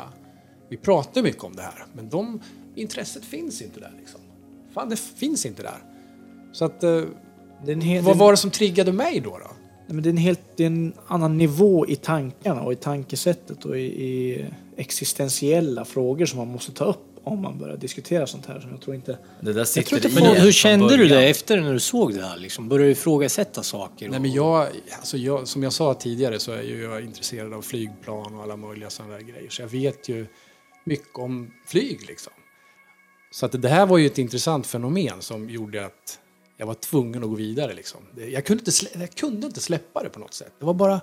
vi 0.69 0.77
pratar 0.77 1.21
mycket 1.21 1.43
om 1.43 1.55
det 1.55 1.61
här. 1.61 1.85
Men 1.93 2.09
de, 2.09 2.41
intresset 2.75 3.25
finns 3.25 3.61
inte 3.61 3.79
där 3.79 3.93
liksom. 3.99 4.21
Fan, 4.73 4.89
det 4.89 4.99
finns 4.99 5.45
inte 5.45 5.63
där. 5.63 5.83
Så 6.51 6.65
att, 6.65 6.83
eh, 6.83 7.03
hel, 7.81 8.03
vad 8.03 8.17
var 8.17 8.31
det 8.31 8.37
som 8.37 8.51
triggade 8.51 8.91
mig 8.91 9.19
då? 9.19 9.29
då? 9.29 9.51
Nej, 9.87 9.95
men 9.95 10.03
det, 10.03 10.09
är 10.09 10.11
en 10.11 10.17
helt, 10.17 10.41
det 10.55 10.63
är 10.63 10.67
en 10.67 10.93
annan 11.07 11.37
nivå 11.37 11.87
i 11.87 11.95
tankarna 11.95 12.61
och 12.61 12.73
i 12.73 12.75
tankesättet 12.75 13.65
och 13.65 13.77
i, 13.77 13.81
i 13.81 14.45
existentiella 14.75 15.85
frågor 15.85 16.25
som 16.25 16.37
man 16.37 16.47
måste 16.47 16.71
ta 16.71 16.85
upp 16.85 17.15
om 17.25 17.41
man 17.41 17.57
börjar 17.57 17.77
diskutera 17.77 18.27
sånt 18.27 18.45
här. 18.45 18.59
Som 18.59 18.71
jag 18.71 18.81
tror 18.81 18.95
inte... 18.95 19.17
Det 19.41 19.53
där 19.53 19.63
sitter 19.63 19.89
tror 19.89 20.05
inte 20.05 20.21
Men 20.21 20.35
en 20.35 20.41
hur 20.41 20.51
kände 20.51 20.97
du 20.97 21.07
det 21.07 21.29
efter 21.29 21.61
när 21.61 21.73
du 21.73 21.79
såg 21.79 22.13
det 22.13 22.21
här? 22.21 22.37
Liksom? 22.37 22.69
Började 22.69 22.87
du 22.87 22.91
ifrågasätta 22.91 23.63
saker? 23.63 24.09
Nej, 24.09 24.19
men 24.19 24.31
jag, 24.31 24.67
alltså 24.97 25.17
jag, 25.17 25.47
som 25.47 25.63
jag 25.63 25.73
sa 25.73 25.93
tidigare 25.93 26.39
så 26.39 26.51
är 26.51 26.61
ju 26.61 26.81
jag 26.81 27.03
intresserad 27.03 27.53
av 27.53 27.61
flygplan 27.61 28.35
och 28.35 28.43
alla 28.43 28.55
möjliga 28.55 28.89
sådana 28.89 29.13
där 29.13 29.21
grejer. 29.21 29.49
Så 29.49 29.61
jag 29.61 29.69
vet 29.69 30.09
ju 30.09 30.27
mycket 30.85 31.15
om 31.17 31.51
flyg 31.65 32.05
liksom. 32.07 32.33
Så 33.31 33.45
att 33.45 33.61
det 33.61 33.69
här 33.69 33.85
var 33.85 33.97
ju 33.97 34.05
ett 34.05 34.17
intressant 34.17 34.67
fenomen 34.67 35.21
som 35.21 35.49
gjorde 35.49 35.85
att 35.85 36.19
jag 36.57 36.65
var 36.67 36.73
tvungen 36.73 37.23
att 37.23 37.29
gå 37.29 37.35
vidare 37.35 37.73
liksom. 37.73 38.01
Jag 38.15 38.45
kunde 38.45 38.61
inte, 38.61 38.71
slä, 38.71 38.89
jag 38.93 39.15
kunde 39.15 39.47
inte 39.47 39.61
släppa 39.61 40.03
det 40.03 40.09
på 40.09 40.19
något 40.19 40.33
sätt. 40.33 40.53
Det 40.59 40.65
var 40.65 40.73
bara... 40.73 41.01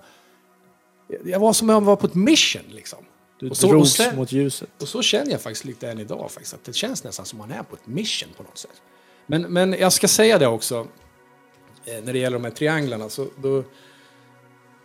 Jag 1.24 1.40
var 1.40 1.52
som 1.52 1.70
om 1.70 1.74
jag 1.74 1.80
var 1.80 1.96
på 1.96 2.06
ett 2.06 2.14
mission 2.14 2.62
liksom. 2.70 2.98
Du 3.40 3.50
Och 3.50 3.56
så- 3.56 3.66
och 3.68 3.72
drogs 3.74 3.90
sen- 3.92 4.16
mot 4.16 4.32
ljuset. 4.32 4.82
Och 4.82 4.88
så 4.88 5.02
känner 5.02 5.30
jag 5.32 5.40
faktiskt 5.40 5.64
lite 5.64 5.90
än 5.90 5.98
idag 5.98 6.30
faktiskt. 6.30 6.54
Att 6.54 6.64
det 6.64 6.72
känns 6.72 7.04
nästan 7.04 7.26
som 7.26 7.38
man 7.38 7.50
är 7.50 7.62
på 7.62 7.74
ett 7.76 7.86
mission 7.86 8.28
på 8.36 8.42
något 8.42 8.58
sätt. 8.58 8.82
Men, 9.26 9.42
men 9.42 9.72
jag 9.72 9.92
ska 9.92 10.08
säga 10.08 10.38
det 10.38 10.46
också. 10.46 10.88
eh, 11.84 12.04
När 12.04 12.12
det 12.12 12.18
gäller 12.18 12.38
de 12.38 12.44
här 12.44 12.50
trianglarna 12.52 13.08
så 13.08 13.24
då, 13.42 13.64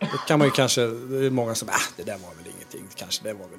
då 0.00 0.06
kan 0.28 0.38
man 0.38 0.48
ju 0.48 0.52
kanske, 0.52 0.80
det 0.86 1.26
är 1.26 1.30
många 1.30 1.54
som, 1.54 1.68
äh, 1.68 1.74
det 1.96 2.02
där 2.02 2.18
var 2.18 2.34
väl 2.34 2.46
ingenting, 2.56 2.84
kanske 2.94 3.24
det 3.24 3.32
var 3.32 3.46
väl 3.48 3.58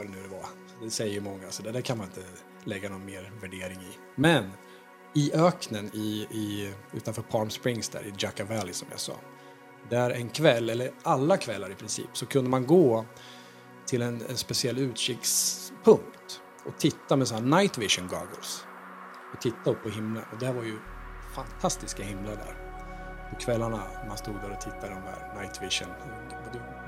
vad 0.00 0.08
det 0.08 0.20
nu 0.22 0.28
var. 0.28 0.46
Det 0.82 0.90
säger 0.90 1.14
ju 1.14 1.20
många, 1.20 1.50
så 1.50 1.62
det 1.62 1.72
där 1.72 1.80
kan 1.80 1.98
man 1.98 2.06
inte 2.06 2.22
lägga 2.64 2.88
någon 2.88 3.04
mer 3.04 3.32
värdering 3.40 3.78
i. 3.78 3.98
Men 4.14 4.50
i 5.14 5.32
öknen 5.34 5.90
i, 5.92 6.26
i, 6.30 6.74
utanför 6.92 7.22
Palm 7.22 7.50
Springs 7.50 7.88
där 7.88 8.02
i 8.02 8.14
Jacka 8.18 8.44
Valley 8.44 8.72
som 8.72 8.88
jag 8.90 9.00
sa. 9.00 9.12
Där 9.88 10.10
en 10.10 10.28
kväll, 10.28 10.70
eller 10.70 10.90
alla 11.02 11.36
kvällar 11.36 11.70
i 11.70 11.74
princip, 11.74 12.08
så 12.12 12.26
kunde 12.26 12.50
man 12.50 12.66
gå 12.66 13.04
till 13.86 14.02
en, 14.02 14.22
en 14.28 14.36
speciell 14.36 14.78
utkikspunkt 14.78 16.40
och 16.64 16.78
titta 16.78 17.16
med 17.16 17.28
sådana 17.28 17.56
night 17.56 17.78
vision 17.78 18.08
goggles. 18.08 18.64
Och 19.34 19.40
titta 19.40 19.70
upp 19.70 19.82
på 19.82 19.88
himlen. 19.88 20.24
Och 20.32 20.38
det 20.38 20.52
var 20.52 20.62
ju 20.62 20.78
fantastiska 21.34 22.02
himlar 22.02 22.36
där. 22.36 22.56
På 23.30 23.36
kvällarna 23.36 23.82
man 24.08 24.18
stod 24.18 24.34
där 24.34 24.50
och 24.50 24.60
tittade 24.60 24.88
de 24.88 25.02
här 25.02 25.42
night 25.42 25.62
vision. 25.62 25.88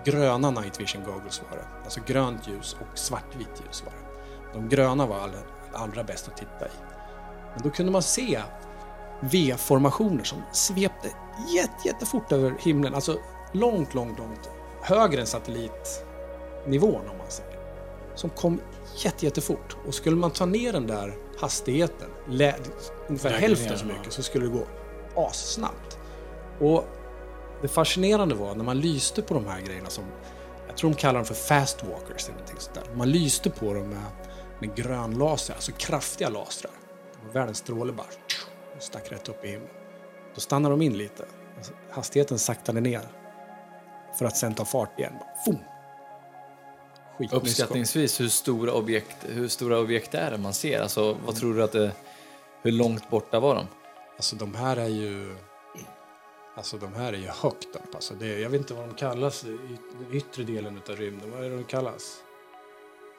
Gröna 0.05 0.51
night 0.51 0.81
vision 0.81 1.05
goggles 1.05 1.43
var 1.51 1.59
det. 1.59 1.65
Alltså 1.85 2.01
grönt 2.07 2.49
ljus 2.49 2.77
och 2.81 2.99
svartvitt 2.99 3.63
ljus 3.67 3.85
var 3.85 3.93
det. 3.93 4.59
De 4.59 4.69
gröna 4.69 5.07
var 5.07 5.19
allra, 5.19 5.39
allra 5.73 6.05
bäst 6.05 6.29
att 6.29 6.37
titta 6.37 6.67
i. 6.67 6.71
Men 7.55 7.63
då 7.63 7.71
kunde 7.71 7.93
man 7.93 8.03
se 8.03 8.43
V-formationer 9.21 10.25
som 10.25 10.43
svepte 10.53 11.09
jätte, 11.55 11.89
jättefort 11.89 12.33
över 12.33 12.55
himlen. 12.59 12.95
Alltså 12.95 13.19
långt, 13.53 13.95
långt, 13.95 14.19
långt 14.19 14.51
högre 14.83 15.21
än 15.21 15.27
satellitnivån 15.27 17.09
om 17.11 17.19
man 17.19 17.31
säger. 17.31 17.59
Som 18.15 18.31
kom 18.31 18.61
jätte, 18.97 19.25
jättefort. 19.25 19.77
Och 19.87 19.95
skulle 19.95 20.17
man 20.17 20.31
ta 20.31 20.47
ner 20.47 20.73
den 20.73 20.87
där 20.87 21.15
hastigheten, 21.39 22.09
ungefär 23.09 23.31
hälften 23.31 23.79
så 23.79 23.87
mycket, 23.87 24.13
så 24.13 24.23
skulle 24.23 24.47
det 24.47 24.53
gå 24.53 24.67
assnabbt. 25.17 25.99
Och 26.61 26.85
det 27.63 27.69
fascinerande 27.69 28.35
var 28.35 28.55
när 28.55 28.65
man 28.65 28.81
lyste 28.81 29.23
på 29.23 29.35
de 29.35 29.47
här 29.47 29.61
grejerna 29.61 29.91
som, 29.91 30.05
jag 30.67 30.77
tror 30.77 30.91
de 30.91 30.97
kallar 30.97 31.15
dem 31.15 31.25
för 31.25 31.35
fast 31.35 31.85
walkers 31.85 32.25
eller 32.25 32.33
någonting 32.33 32.61
sånt 32.61 32.75
där. 32.75 32.95
Man 32.95 33.11
lyste 33.11 33.51
på 33.51 33.75
dem 33.75 33.89
med, 33.89 34.05
med 34.61 34.77
grön 34.77 35.19
laser, 35.19 35.55
alltså 35.55 35.73
kraftiga 35.73 36.29
lasrar. 36.29 36.73
Världens 37.33 37.59
stråle 37.59 37.93
bara 37.93 38.07
stack 38.79 39.13
rätt 39.13 39.29
upp 39.29 39.45
i 39.45 39.49
himlen. 39.49 39.69
Då 40.35 40.41
stannade 40.41 40.73
de 40.73 40.83
in 40.83 40.99
lite. 40.99 41.25
Hastigheten 41.91 42.39
saktade 42.39 42.81
ner. 42.81 43.03
För 44.19 44.25
att 44.25 44.37
sen 44.37 44.55
ta 44.55 44.65
fart 44.65 44.99
igen. 44.99 45.13
Fum! 45.47 45.59
Uppskattningsvis, 47.31 48.21
hur 48.21 48.29
stora, 48.29 48.73
objekt, 48.73 49.17
hur 49.29 49.49
stora 49.49 49.79
objekt 49.79 50.15
är 50.15 50.31
det 50.31 50.39
man 50.39 50.53
ser? 50.53 50.81
Alltså, 50.81 51.17
vad 51.27 51.37
tror 51.37 51.55
du 51.55 51.63
att 51.63 51.73
det... 51.73 51.93
Hur 52.63 52.73
långt 52.73 53.11
borta 53.11 53.41
var 53.41 53.55
de? 53.55 53.67
Alltså 54.17 54.37
de 54.37 54.55
här 54.55 54.77
är 54.77 54.89
ju... 54.89 55.37
Alltså 56.55 56.77
de 56.79 56.95
här 56.95 57.13
är 57.13 57.17
ju 57.19 57.29
högt 57.29 57.69
upp. 57.77 57.95
Alltså, 57.95 58.15
det, 58.15 58.39
jag 58.41 58.51
vet 58.51 58.61
inte 58.61 58.75
vad 58.75 58.89
de 58.89 58.95
kallas, 58.95 59.41
den 59.41 59.59
yttre 60.13 60.43
delen 60.43 60.81
av 60.89 60.97
rymden. 60.97 61.31
Vad 61.31 61.45
är 61.45 61.51
det 61.51 61.57
de 61.57 61.65
kallas? 61.65 62.17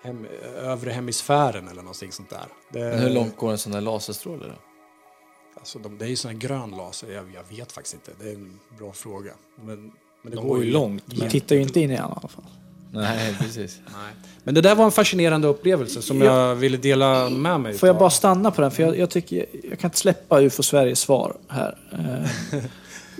Hem, 0.03 0.25
övre 0.57 0.91
hemisfären 0.91 1.67
eller 1.67 1.81
någonting 1.81 2.11
sånt 2.11 2.29
där. 2.29 2.45
Det, 2.71 2.79
Men 2.79 2.99
hur 2.99 3.09
långt 3.09 3.37
går 3.37 3.51
en 3.51 3.57
sån 3.57 3.71
där 3.71 3.81
laserstråle 3.81 4.45
då? 4.45 4.53
Alltså 5.55 5.79
de, 5.79 5.97
det 5.97 6.05
är 6.05 6.09
ju 6.09 6.15
sån 6.15 6.31
här 6.31 6.37
grön 6.37 6.71
laser. 6.71 7.11
Jag, 7.11 7.25
jag 7.35 7.57
vet 7.57 7.71
faktiskt 7.71 7.93
inte. 7.95 8.11
Det 8.19 8.29
är 8.29 8.33
en 8.35 8.59
bra 8.77 8.91
fråga. 8.93 9.31
Men, 9.55 9.65
men 10.21 10.31
det 10.31 10.35
De 10.35 10.47
går 10.47 10.63
ju 10.63 10.71
långt. 10.71 11.17
Man 11.19 11.29
tittar 11.29 11.55
ju 11.55 11.61
inte 11.61 11.79
in 11.79 11.91
i 11.91 11.97
alla 11.97 12.15
fall. 12.27 12.45
Nej, 12.91 13.35
precis. 13.39 13.79
Nej. 13.85 14.13
Men 14.43 14.55
det 14.55 14.61
där 14.61 14.75
var 14.75 14.85
en 14.85 14.91
fascinerande 14.91 15.47
upplevelse 15.47 16.01
som 16.01 16.21
Ja. 16.21 16.25
jag 16.25 16.55
ville 16.55 16.77
dela 16.77 17.29
med 17.29 17.59
mig. 17.59 17.73
Får 17.77 17.87
jag 17.89 17.97
bara 17.97 18.09
stanna 18.09 18.51
på 18.51 18.61
den? 18.61 18.71
För 18.71 18.83
jag, 18.83 18.97
jag 18.97 19.09
tycker, 19.09 19.45
jag 19.69 19.79
kan 19.79 19.87
inte 19.87 19.97
släppa 19.97 20.41
UFO 20.41 20.63
Sveriges 20.63 20.99
svar 20.99 21.37
här. 21.47 21.77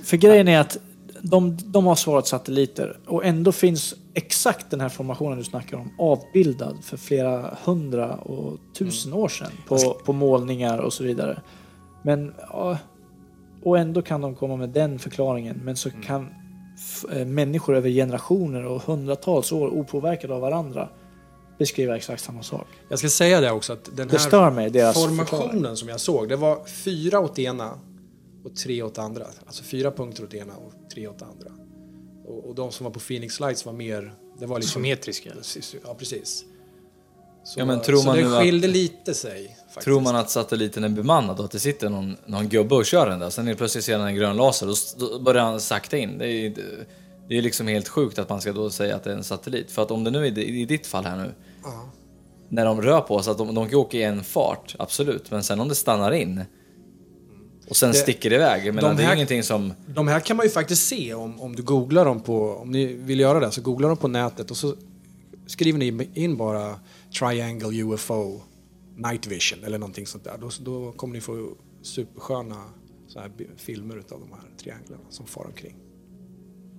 För 0.04 0.18
grejen 0.18 0.48
är 0.48 0.60
att 0.60 0.78
de, 1.22 1.58
de 1.66 1.86
har 1.86 1.96
svarat 1.96 2.28
satelliter 2.28 3.00
och 3.06 3.26
ändå 3.26 3.52
finns 3.52 3.96
exakt 4.14 4.70
den 4.70 4.82
här 4.82 4.90
formationen 4.90 5.38
du 5.38 5.44
snackar 5.44 5.78
om 5.78 5.92
avbildad 6.00 6.78
för 6.84 6.98
flera 6.98 7.58
hundra 7.64 8.16
och 8.16 8.58
tusen 8.78 9.14
år 9.14 9.28
sedan 9.28 9.52
på, 9.68 9.78
på 10.06 10.14
målningar 10.14 10.78
och 10.78 10.94
så 10.94 11.04
vidare. 11.04 11.42
Men, 12.04 12.34
och 13.64 13.78
ändå 13.80 14.02
kan 14.02 14.22
de 14.22 14.36
komma 14.36 14.56
med 14.56 14.70
den 14.70 15.00
förklaringen. 15.00 15.62
Men 15.64 15.76
så 15.76 15.90
kan 15.90 16.28
f- 16.78 17.06
eh, 17.12 17.26
människor 17.26 17.76
över 17.76 17.90
generationer 17.90 18.66
och 18.66 18.82
hundratals 18.82 19.52
år 19.52 19.68
opåverkade 19.68 20.34
av 20.34 20.42
varandra 20.42 20.90
beskriva 21.58 21.96
exakt 21.98 22.24
samma 22.24 22.44
sak. 22.44 22.68
Jag 22.90 23.00
ska 23.00 23.10
säga 23.10 23.42
det 23.42 23.52
också 23.52 23.74
att 23.74 23.90
den 23.98 24.10
här 24.10 24.52
mig, 24.52 24.70
formationen 24.94 25.26
förklaring. 25.26 25.76
som 25.76 25.90
jag 25.90 26.00
såg, 26.00 26.30
det 26.30 26.36
var 26.36 26.66
fyra 26.66 27.20
åt 27.20 27.40
ena 27.40 27.72
och 28.44 28.56
tre 28.56 28.82
åt 28.84 28.98
andra. 28.98 29.26
Alltså 29.46 29.64
fyra 29.64 29.92
punkter 29.92 30.24
åt 30.24 30.34
ena 30.34 30.56
och 30.58 30.74
tre 30.94 31.08
åt 31.08 31.22
andra. 31.22 31.52
Och, 32.26 32.46
och 32.50 32.56
de 32.56 32.72
som 32.72 32.84
var 32.84 32.92
på 32.92 33.00
Phoenix 33.00 33.40
Lights 33.40 33.66
var 33.66 33.74
mer, 33.74 34.14
det 34.40 34.46
var 34.46 34.60
liksom... 34.60 34.74
Symmetriska. 34.84 35.32
Ja, 35.84 35.94
precis. 35.94 36.46
Så, 37.46 37.60
Ja, 37.60 37.66
men 37.66 37.82
tror 37.82 37.98
så 37.98 38.06
man 38.08 38.16
det 38.18 38.24
nu 38.24 38.36
att- 38.36 38.42
skilde 38.44 38.68
lite 38.68 39.14
sig. 39.14 39.58
Faktiskt. 39.68 39.84
Tror 39.86 40.02
man 40.02 40.16
att 40.16 40.30
satelliten 40.30 40.84
är 40.84 40.90
bemannad 40.90 41.40
och 41.40 41.46
att 41.46 41.52
det 41.52 41.60
sitter 41.60 41.90
någon, 41.90 42.18
någon 42.26 42.50
gubbe 42.50 42.76
och 42.76 42.86
kör 42.86 43.10
den 43.10 43.20
där, 43.20 43.30
sen 43.30 43.48
helt 43.48 43.58
plötsligt 43.58 43.84
ser 43.86 43.98
han 43.98 44.08
en 44.08 44.16
grön 44.16 44.38
laser 44.38 44.68
och 44.68 44.74
s- 44.74 44.96
då 45.00 45.20
börjar 45.20 45.44
han 45.44 45.60
sakta 45.62 45.98
in. 45.98 46.18
Det 46.18 46.28
är, 46.28 46.54
det 47.30 47.38
är 47.38 47.42
liksom 47.42 47.68
helt 47.68 47.88
sjukt 47.88 48.20
att 48.20 48.30
man 48.30 48.42
ska 48.42 48.54
då 48.54 48.70
säga 48.70 48.96
att 48.96 49.04
det 49.04 49.12
är 49.12 49.16
en 49.16 49.24
satellit. 49.24 49.72
För 49.72 49.82
att 49.82 49.92
om 49.92 50.04
det 50.04 50.12
nu 50.12 50.28
är 50.28 50.40
i 50.40 50.66
ditt 50.66 50.88
fall 50.88 51.06
här 51.06 51.18
nu, 51.18 51.34
när 52.50 52.66
de 52.66 52.82
rör 52.82 53.02
på 53.02 53.22
sig, 53.24 53.32
att 53.32 53.38
de, 53.38 53.56
de 53.56 53.70
kan 53.70 53.80
åka 53.80 53.98
i 53.98 54.04
en 54.04 54.24
fart, 54.24 54.76
absolut. 54.80 55.32
Men 55.32 55.44
sen 55.44 55.60
om 55.60 55.68
det 55.70 55.76
stannar 55.76 56.12
in 56.12 56.42
och 57.70 57.76
sen 57.76 57.94
sticker 57.94 58.34
iväg, 58.34 58.66
jag 58.66 58.76
menar, 58.76 58.90
de 58.90 58.98
det 58.98 59.04
är 59.04 59.08
här- 59.08 59.16
ingenting 59.16 59.44
som... 59.44 59.74
De 59.88 60.08
här 60.08 60.20
kan 60.20 60.38
man 60.38 60.46
ju 60.46 60.50
faktiskt 60.50 60.88
se 60.88 61.14
om, 61.14 61.42
om 61.42 61.56
du 61.56 61.64
googlar 61.64 62.06
dem 62.06 62.20
på, 62.22 62.50
om 62.56 62.72
ni 62.72 62.86
vill 62.86 63.20
göra 63.20 63.40
det, 63.40 63.52
så 63.52 63.62
googlar 63.62 63.88
dem 63.90 63.98
på 63.98 64.08
nätet 64.08 64.52
och 64.52 64.58
så 64.58 64.76
skriver 65.48 65.80
ni 65.80 66.10
in 66.14 66.38
bara 66.38 66.80
Triangle 67.20 67.84
UFO 67.84 68.42
Night 68.96 69.28
Vision 69.28 69.64
eller 69.64 69.78
någonting 69.78 70.08
sånt 70.08 70.24
där. 70.24 70.38
Då, 70.42 70.50
då 70.60 70.92
kommer 70.92 71.14
ni 71.14 71.22
få 71.22 71.50
supersköna 71.82 72.64
så 73.08 73.20
här 73.20 73.32
filmer 73.58 73.98
utav 73.98 74.20
de 74.20 74.30
här 74.32 74.42
trianglarna 74.58 75.04
som 75.10 75.26
far 75.26 75.46
omkring. 75.46 75.76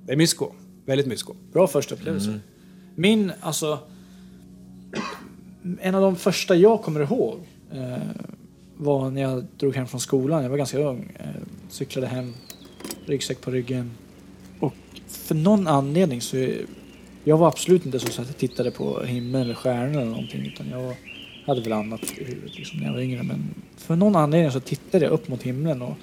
Det 0.06 0.12
är 0.12 0.16
mysko. 0.16 0.52
Väldigt 0.86 1.06
mysko. 1.06 1.34
Bra 1.52 1.66
första 1.66 1.94
upplevelse. 1.94 2.40
Min, 2.94 3.32
alltså... 3.40 3.78
En 5.80 5.94
av 5.94 6.02
de 6.02 6.16
första 6.16 6.56
jag 6.56 6.82
kommer 6.82 7.00
ihåg 7.00 7.38
eh, 7.72 7.96
var 8.76 9.10
när 9.10 9.22
jag 9.22 9.44
drog 9.58 9.74
hem 9.74 9.86
från 9.86 10.00
skolan. 10.00 10.42
Jag 10.42 10.50
var 10.50 10.56
ganska 10.56 10.78
ung. 10.78 11.12
Eh, 11.18 11.26
cyklade 11.68 12.06
hem, 12.06 12.34
ryggsäck 13.06 13.40
på 13.40 13.50
ryggen. 13.50 13.90
Och 14.60 14.74
för 15.06 15.34
någon 15.34 15.66
anledning 15.66 16.20
så... 16.20 16.48
Jag 17.26 17.38
var 17.38 17.48
absolut 17.48 17.86
inte 17.86 17.98
så 17.98 18.22
att 18.22 18.28
jag 18.28 18.36
tittade 18.36 18.70
på 18.70 19.02
himlen 19.02 19.42
eller 19.42 19.54
stjärnor 19.54 20.00
eller 20.00 20.10
någonting. 20.10 20.46
Utan 20.46 20.68
jag 20.70 20.96
hade 21.46 21.60
väl 21.60 21.72
annat 21.72 22.00
i 22.18 22.24
huvudet 22.24 22.58
liksom, 22.58 22.78
när 22.78 22.86
jag 22.86 22.92
var 22.92 23.00
yngre. 23.00 23.22
Men 23.22 23.54
för 23.76 23.96
någon 23.96 24.16
anledning 24.16 24.52
så 24.52 24.60
tittade 24.60 25.04
jag 25.04 25.12
upp 25.12 25.28
mot 25.28 25.42
himlen 25.42 25.82
och 25.82 25.94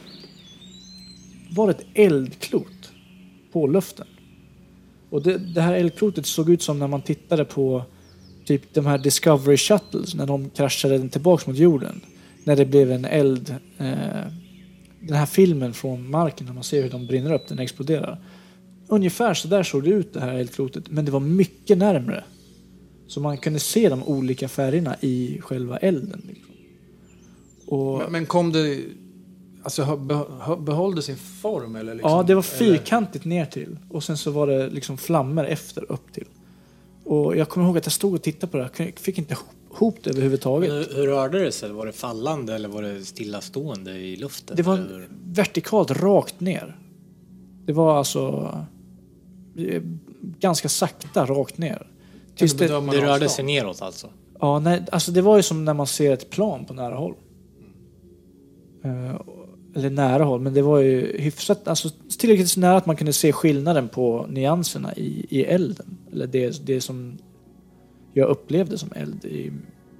var 1.51 1.69
ett 1.69 1.85
eldklot 1.93 2.91
på 3.51 3.67
luften. 3.67 4.07
Och 5.09 5.21
det, 5.21 5.37
det 5.37 5.61
här 5.61 5.73
eldklotet 5.73 6.25
såg 6.25 6.49
ut 6.49 6.61
som 6.61 6.79
när 6.79 6.87
man 6.87 7.01
tittade 7.01 7.45
på 7.45 7.83
typ 8.45 8.73
de 8.73 8.85
här 8.85 8.97
Discovery 8.97 9.57
Shuttles 9.57 10.15
när 10.15 10.27
de 10.27 10.49
kraschade 10.49 11.09
tillbaks 11.09 11.47
mot 11.47 11.57
jorden. 11.57 12.01
När 12.43 12.55
det 12.55 12.65
blev 12.65 12.91
en 12.91 13.05
eld. 13.05 13.55
Eh, 13.77 14.27
den 15.01 15.17
här 15.17 15.25
filmen 15.25 15.73
från 15.73 16.09
marken 16.09 16.47
när 16.47 16.53
man 16.53 16.63
ser 16.63 16.83
hur 16.83 16.89
de 16.89 17.07
brinner 17.07 17.33
upp, 17.33 17.47
den 17.47 17.59
exploderar. 17.59 18.19
Ungefär 18.87 19.33
så 19.33 19.47
där 19.47 19.63
såg 19.63 19.83
det 19.83 19.89
ut 19.89 20.13
det 20.13 20.19
här 20.19 20.33
eldklotet, 20.33 20.89
men 20.89 21.05
det 21.05 21.11
var 21.11 21.19
mycket 21.19 21.77
närmre. 21.77 22.23
Så 23.07 23.19
man 23.19 23.37
kunde 23.37 23.59
se 23.59 23.89
de 23.89 24.03
olika 24.03 24.47
färgerna 24.47 24.95
i 25.01 25.39
själva 25.41 25.77
elden. 25.77 26.21
Liksom. 26.27 26.53
Och, 27.67 27.97
Men, 27.97 28.11
men 28.11 28.25
kom 28.25 28.51
det... 28.51 28.79
Alltså 29.63 29.83
hö- 29.83 29.97
be- 29.97 30.25
hö- 30.39 30.55
behöll 30.55 30.95
det 30.95 31.01
sin 31.01 31.17
form 31.17 31.75
eller? 31.75 31.93
Liksom, 31.93 32.11
ja, 32.11 32.23
det 32.23 32.35
var 32.35 32.41
eller- 32.41 32.57
fyrkantigt 32.57 33.25
ner 33.25 33.45
till 33.45 33.77
och 33.89 34.03
sen 34.03 34.17
så 34.17 34.31
var 34.31 34.47
det 34.47 34.69
liksom 34.69 34.97
flammor 34.97 35.45
efter 35.45 35.91
upp 35.91 36.13
till. 36.13 36.27
Och 37.03 37.37
jag 37.37 37.49
kommer 37.49 37.65
ihåg 37.67 37.77
att 37.77 37.85
jag 37.85 37.93
stod 37.93 38.13
och 38.13 38.21
tittade 38.21 38.51
på 38.51 38.57
det 38.57 38.63
här, 38.77 38.91
fick 38.99 39.17
inte 39.17 39.33
ihop- 39.33 39.55
ihop 39.73 39.97
det 40.03 40.09
överhuvudtaget. 40.09 40.69
Men 40.69 40.77
hur, 40.77 40.95
hur 40.95 41.07
rörde 41.07 41.39
det 41.39 41.51
sig? 41.51 41.71
Var 41.71 41.85
det 41.85 41.91
fallande 41.91 42.55
eller 42.55 42.69
var 42.69 42.81
det 42.81 43.05
stillastående 43.05 43.91
i 43.91 44.15
luften? 44.15 44.57
Det 44.57 44.63
var 44.63 44.77
Eller? 44.77 45.07
vertikalt 45.25 45.91
rakt 45.91 46.39
ner. 46.39 46.77
Det 47.65 47.73
var 47.73 47.97
alltså 47.97 48.51
eh, 49.57 49.81
ganska 50.39 50.69
sakta 50.69 51.25
rakt 51.25 51.57
ner. 51.57 51.87
Tills 52.35 52.53
det, 52.53 52.67
Det 52.67 52.73
rörde 52.73 53.11
avstånd? 53.11 53.31
sig 53.31 53.45
neråt 53.45 53.81
alltså? 53.81 54.07
ja, 54.39 54.59
nej, 54.59 54.81
alltså 54.91 55.11
det 55.11 55.21
var 55.21 55.37
ju 55.37 55.43
som 55.43 55.65
när 55.65 55.73
man 55.73 55.87
ser 55.87 56.13
ett 56.13 56.29
plan 56.29 56.65
på 56.65 56.73
nära 56.73 56.95
håll. 56.95 57.13
Eh, 58.83 59.15
eller 59.75 59.89
nära 59.89 60.23
håll, 60.23 60.41
men 60.41 60.53
det 60.53 60.61
var 60.61 60.79
ju 60.79 61.17
hyfsat, 61.21 61.67
alltså 61.67 61.89
tillräckligt 62.19 62.49
så 62.49 62.59
nära 62.59 62.77
att 62.77 62.85
man 62.85 62.95
kunde 62.95 63.13
se 63.13 63.33
skillnaden 63.33 63.89
på 63.89 64.25
nyanserna 64.29 64.95
i, 64.95 65.25
i 65.29 65.43
elden. 65.43 65.97
Eller 66.11 66.27
det, 66.27 66.65
det 66.65 66.81
som 66.81 67.17
jag 68.13 68.29
upplevde 68.29 68.77
som 68.77 68.89
eld 68.95 69.25
i, 69.25 69.51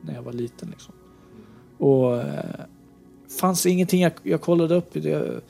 när 0.02 0.14
jag 0.14 0.22
var 0.22 0.34
liten. 0.34 0.70
Liksom. 0.70 0.94
Och 1.78 2.18
eh, 2.18 2.66
fanns 3.40 3.66
ingenting 3.66 4.02
jag, 4.02 4.12
jag 4.24 4.42
kollade 4.42 4.76
upp. 4.76 4.90
Det, 4.94 5.42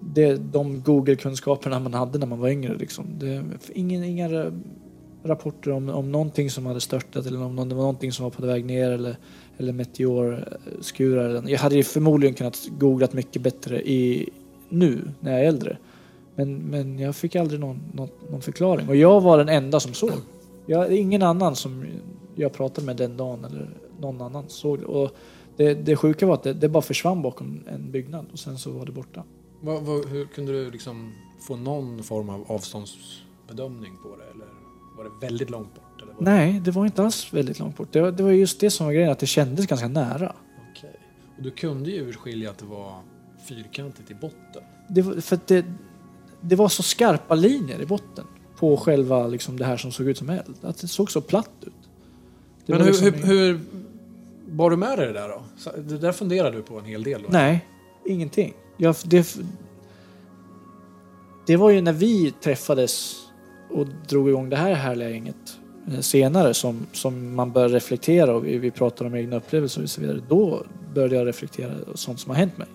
det, 0.00 0.36
de 0.52 0.82
Google-kunskaperna 0.82 1.80
man 1.80 1.94
hade 1.94 2.18
när 2.18 2.26
man 2.26 2.38
var 2.38 2.48
yngre. 2.48 2.74
Liksom. 2.74 3.04
Det, 3.18 3.44
ingen, 3.74 4.04
inga 4.04 4.52
rapporter 5.22 5.70
om, 5.70 5.88
om 5.88 6.12
någonting 6.12 6.50
som 6.50 6.66
hade 6.66 6.80
störtat 6.80 7.26
eller 7.26 7.42
om 7.42 7.56
det 7.68 7.74
var 7.74 7.82
någonting 7.82 8.12
som 8.12 8.22
var 8.22 8.30
på 8.30 8.46
väg 8.46 8.64
ner 8.64 8.90
eller, 8.90 9.16
eller 9.58 9.72
meteorskurar. 9.72 11.42
Jag 11.48 11.58
hade 11.58 11.76
ju 11.76 11.82
förmodligen 11.82 12.34
kunnat 12.34 12.68
googlat 12.78 13.12
mycket 13.12 13.42
bättre 13.42 13.82
i, 13.82 14.28
nu 14.68 15.10
när 15.20 15.32
jag 15.32 15.40
är 15.40 15.48
äldre. 15.48 15.76
Men, 16.34 16.54
men 16.56 16.98
jag 16.98 17.16
fick 17.16 17.36
aldrig 17.36 17.60
någon, 17.60 17.80
någon, 17.92 18.08
någon 18.30 18.42
förklaring. 18.42 18.88
Och 18.88 18.96
jag 18.96 19.20
var 19.20 19.38
den 19.38 19.48
enda 19.48 19.80
som 19.80 19.94
såg. 19.94 20.10
Jag, 20.68 20.92
ingen 20.96 21.22
annan 21.22 21.56
som 21.56 21.84
jag 22.34 22.52
pratade 22.52 22.86
med 22.86 22.96
den 22.96 23.16
dagen 23.16 23.44
eller 23.44 23.70
någon 24.00 24.20
annan 24.20 24.44
såg 24.48 24.78
det. 24.78 24.84
Och 24.84 25.10
det, 25.56 25.74
det 25.74 25.96
sjuka 25.96 26.26
var 26.26 26.34
att 26.34 26.42
det, 26.42 26.52
det 26.52 26.68
bara 26.68 26.82
försvann 26.82 27.22
bakom 27.22 27.60
en 27.66 27.90
byggnad 27.90 28.26
och 28.32 28.38
sen 28.38 28.58
så 28.58 28.70
var 28.70 28.86
det 28.86 28.92
borta. 28.92 29.24
Vad, 29.60 29.82
vad, 29.82 30.06
hur 30.06 30.26
kunde 30.26 30.52
du 30.52 30.70
liksom 30.70 31.12
få 31.40 31.56
någon 31.56 32.02
form 32.02 32.28
av 32.30 32.44
avståndsbedömning 32.48 33.92
på 34.02 34.16
det? 34.16 34.24
Eller 34.34 34.46
var 34.96 35.04
det 35.04 35.26
väldigt 35.26 35.50
långt 35.50 35.74
bort? 35.74 36.02
Eller. 36.02 36.14
Nej, 36.18 36.60
det 36.60 36.70
var 36.70 36.84
inte 36.86 37.02
alls 37.02 37.32
väldigt 37.34 37.58
långt 37.58 37.76
bort. 37.76 37.88
Det 37.92 38.00
var, 38.00 38.12
det 38.12 38.22
var 38.22 38.30
just 38.30 38.60
det 38.60 38.70
som 38.70 38.86
var 38.86 38.92
grejen, 38.92 39.10
att 39.12 39.18
det 39.18 39.26
kändes 39.26 39.66
ganska 39.66 39.88
nära. 39.88 40.34
Okej. 40.72 40.96
Och 41.36 41.42
du 41.42 41.50
kunde 41.50 41.90
ju 41.90 42.08
urskilja 42.08 42.50
att 42.50 42.58
det 42.58 42.64
var 42.66 43.00
fyrkantigt 43.48 44.10
i 44.10 44.14
botten. 44.14 44.62
Det, 44.88 45.02
var- 45.02 45.20
för 45.20 45.38
det, 45.46 45.64
det 46.40 46.56
var 46.56 46.68
så 46.68 46.82
skarpa 46.82 47.34
linjer 47.34 47.82
i 47.82 47.86
botten 47.86 48.24
på 48.58 48.76
själva 48.76 49.26
liksom, 49.26 49.58
det 49.58 49.64
här 49.64 49.76
som 49.76 49.92
såg 49.92 50.06
ut 50.08 50.18
som 50.18 50.30
eld. 50.30 50.54
Att 50.62 50.78
det 50.78 50.88
såg 50.88 51.10
så 51.10 51.20
platt 51.20 51.50
ut. 51.60 51.72
Det 52.66 52.72
Men 52.72 52.80
hur, 52.80 52.88
liksom 52.88 53.12
hur, 53.12 53.22
hur 53.22 53.60
bar 54.48 54.70
du 54.70 54.76
med 54.76 54.98
dig 54.98 55.06
det 55.06 55.12
där 55.12 55.28
då? 55.28 55.42
Det 55.76 55.98
där 55.98 56.12
funderade 56.12 56.56
du 56.56 56.62
på 56.62 56.78
en 56.78 56.84
hel 56.84 57.02
del 57.02 57.22
då? 57.22 57.28
Nej, 57.30 57.66
ingenting. 58.06 58.54
Jag, 58.76 58.94
det, 59.04 59.36
det 61.46 61.56
var 61.56 61.70
ju 61.70 61.80
när 61.80 61.92
vi 61.92 62.34
träffades 62.40 63.16
och 63.70 63.86
drog 64.08 64.28
igång 64.28 64.50
det 64.50 64.56
här 64.56 64.74
härliga 64.74 65.10
gänget 65.10 65.58
eh, 65.92 66.00
senare 66.00 66.54
som, 66.54 66.86
som 66.92 67.34
man 67.34 67.52
börjar 67.52 67.68
reflektera 67.68 68.34
och 68.34 68.46
vi, 68.46 68.58
vi 68.58 68.70
pratar 68.70 69.04
om 69.04 69.14
egna 69.14 69.36
upplevelser 69.36 69.82
och 69.82 69.90
så 69.90 70.00
vidare. 70.00 70.20
Då 70.28 70.66
började 70.94 71.16
jag 71.16 71.26
reflektera 71.26 71.72
sånt 71.94 72.20
som 72.20 72.30
har 72.30 72.36
hänt 72.36 72.58
mig. 72.58 72.68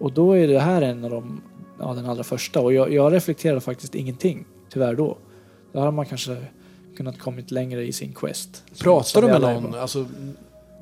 Och 0.00 0.12
då 0.12 0.32
är 0.32 0.48
det 0.48 0.60
här 0.60 0.82
en 0.82 1.04
av 1.04 1.10
de, 1.10 1.40
ja, 1.78 1.94
den 1.94 2.06
allra 2.06 2.24
första 2.24 2.60
och 2.60 2.72
jag, 2.72 2.92
jag 2.92 3.12
reflekterade 3.12 3.60
faktiskt 3.60 3.94
ingenting, 3.94 4.44
tyvärr 4.78 4.94
då. 4.94 5.16
Då 5.72 5.78
hade 5.80 5.92
man 5.92 6.06
kanske 6.06 6.36
kunnat 6.96 7.18
kommit 7.18 7.50
längre 7.50 7.86
i 7.86 7.92
sin 7.92 8.12
quest. 8.12 8.64
Pratade 8.80 9.26
du 9.26 9.32
med 9.32 9.40
någon? 9.40 9.74
Alltså, 9.74 10.06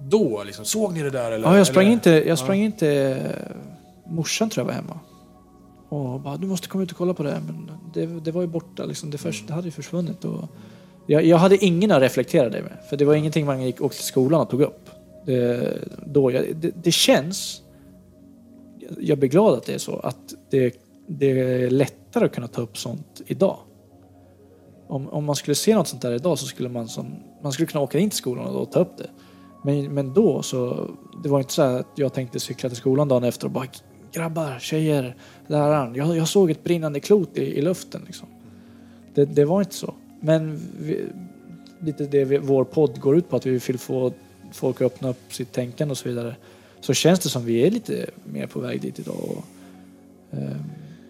då 0.01 0.43
liksom? 0.45 0.65
Såg 0.65 0.93
ni 0.93 1.03
det 1.03 1.11
där 1.11 1.33
eller? 1.33 1.49
Ja, 1.49 1.57
jag 1.59 1.67
sprang 1.67 1.85
eller? 1.85 1.93
inte, 1.93 2.11
jag 2.11 2.39
sprang 2.39 2.59
Ja. 2.59 2.65
inte, 2.65 2.89
eh, 2.93 4.13
morsan 4.13 4.51
tror 4.51 4.63
jag 4.63 4.67
var 4.67 4.75
hemma. 4.75 5.01
Och 5.89 6.21
bara, 6.21 6.37
du 6.37 6.47
måste 6.47 6.69
komma 6.69 6.85
ut 6.85 6.91
och 6.91 6.97
kolla 6.97 7.15
på 7.15 7.23
det. 7.23 7.41
Men 7.47 7.71
det, 7.95 8.07
det 8.07 8.31
var 8.31 8.41
ju 8.41 8.47
borta 8.49 8.85
liksom, 8.85 9.11
det, 9.11 9.19
först, 9.19 9.47
det 9.47 9.53
hade 9.53 9.67
ju 9.67 9.73
försvunnit. 9.73 10.25
Och 10.25 10.45
jag, 11.07 11.25
jag 11.25 11.37
hade 11.37 11.65
ingen 11.65 11.91
att 11.91 12.03
reflektera 12.03 12.49
det 12.49 12.63
med. 12.63 12.73
För 12.91 12.97
det 12.97 13.05
var 13.05 13.15
ingenting 13.15 13.47
man 13.47 13.63
gick 13.63 13.81
åkte 13.81 13.99
till 13.99 14.07
skolan 14.07 14.41
och 14.41 14.51
tog 14.51 14.61
upp. 14.63 14.91
Det, 15.27 15.79
då, 16.07 16.31
jag, 16.31 16.57
det, 16.57 16.71
det 16.83 16.93
känns, 16.93 17.63
jag 19.01 19.19
blir 19.19 19.29
glad 19.29 19.55
att 19.55 19.67
det 19.67 19.75
är 19.75 19.79
så, 19.79 19.97
att 19.99 20.35
det, 20.51 20.75
det 21.07 21.41
är 21.41 21.71
lättare 21.71 22.25
att 22.25 22.33
kunna 22.35 22.49
ta 22.49 22.63
upp 22.63 22.79
sånt 22.79 23.23
idag. 23.27 23.57
Om, 24.89 25.09
om 25.09 25.25
man 25.25 25.37
skulle 25.37 25.55
se 25.55 25.75
något 25.75 25.89
sånt 25.89 26.03
där 26.03 26.13
idag 26.13 26.39
så 26.39 26.47
skulle 26.47 26.69
man 26.69 26.89
som, 26.89 27.07
man 27.43 27.53
skulle 27.53 27.67
kunna 27.67 27.85
åka 27.85 27.99
in 27.99 28.11
till 28.11 28.19
skolan 28.19 28.47
och 28.47 28.73
ta 28.73 28.81
upp 28.81 28.97
det. 28.97 29.11
Men, 29.65 29.95
men 29.95 30.15
då 30.15 30.43
så, 30.43 30.91
det 31.23 31.29
var 31.29 31.39
inte 31.39 31.53
så 31.53 31.63
att 31.63 31.87
jag 31.95 32.13
tänkte 32.13 32.41
cykla 32.41 32.69
till 32.69 32.79
skolan 32.79 33.09
dagen 33.09 33.25
efter 33.25 33.47
och 33.47 33.51
bara 33.51 33.67
grabbar, 34.13 34.59
tjejer, 34.59 35.17
läraren, 35.47 35.95
jag, 35.95 36.17
jag 36.17 36.29
såg 36.29 36.51
ett 36.51 36.65
brinnande 36.65 37.01
klot 37.01 37.39
i, 37.39 37.59
i 37.59 37.63
luften 37.63 38.03
liksom. 38.07 38.29
Det, 39.15 39.25
det 39.25 39.45
var 39.45 39.61
inte 39.61 39.75
så. 39.75 39.95
Men 40.21 40.61
vi, 40.81 41.09
lite 41.81 42.05
det 42.05 42.25
vi, 42.25 42.39
vår 42.39 42.65
podd 42.65 43.01
går 43.01 43.17
ut 43.17 43.29
på, 43.29 43.37
att 43.37 43.47
vi 43.47 43.59
vill 43.59 43.79
få 43.79 44.13
folk 44.53 44.77
att 44.77 44.93
öppna 44.93 45.09
upp 45.09 45.33
sitt 45.35 45.53
tänkande 45.53 45.93
och 45.93 45.99
så 45.99 46.09
vidare. 46.09 46.37
Så 46.81 46.95
känns 46.95 47.21
det 47.21 47.29
som 47.29 47.45
vi 47.45 47.67
är 47.67 47.71
lite 47.71 48.07
mer 48.25 48.47
på 48.47 48.61
väg 48.61 48.81
dit 48.81 48.99
idag. 48.99 49.17
Och, 49.17 49.45
eh, 50.39 50.57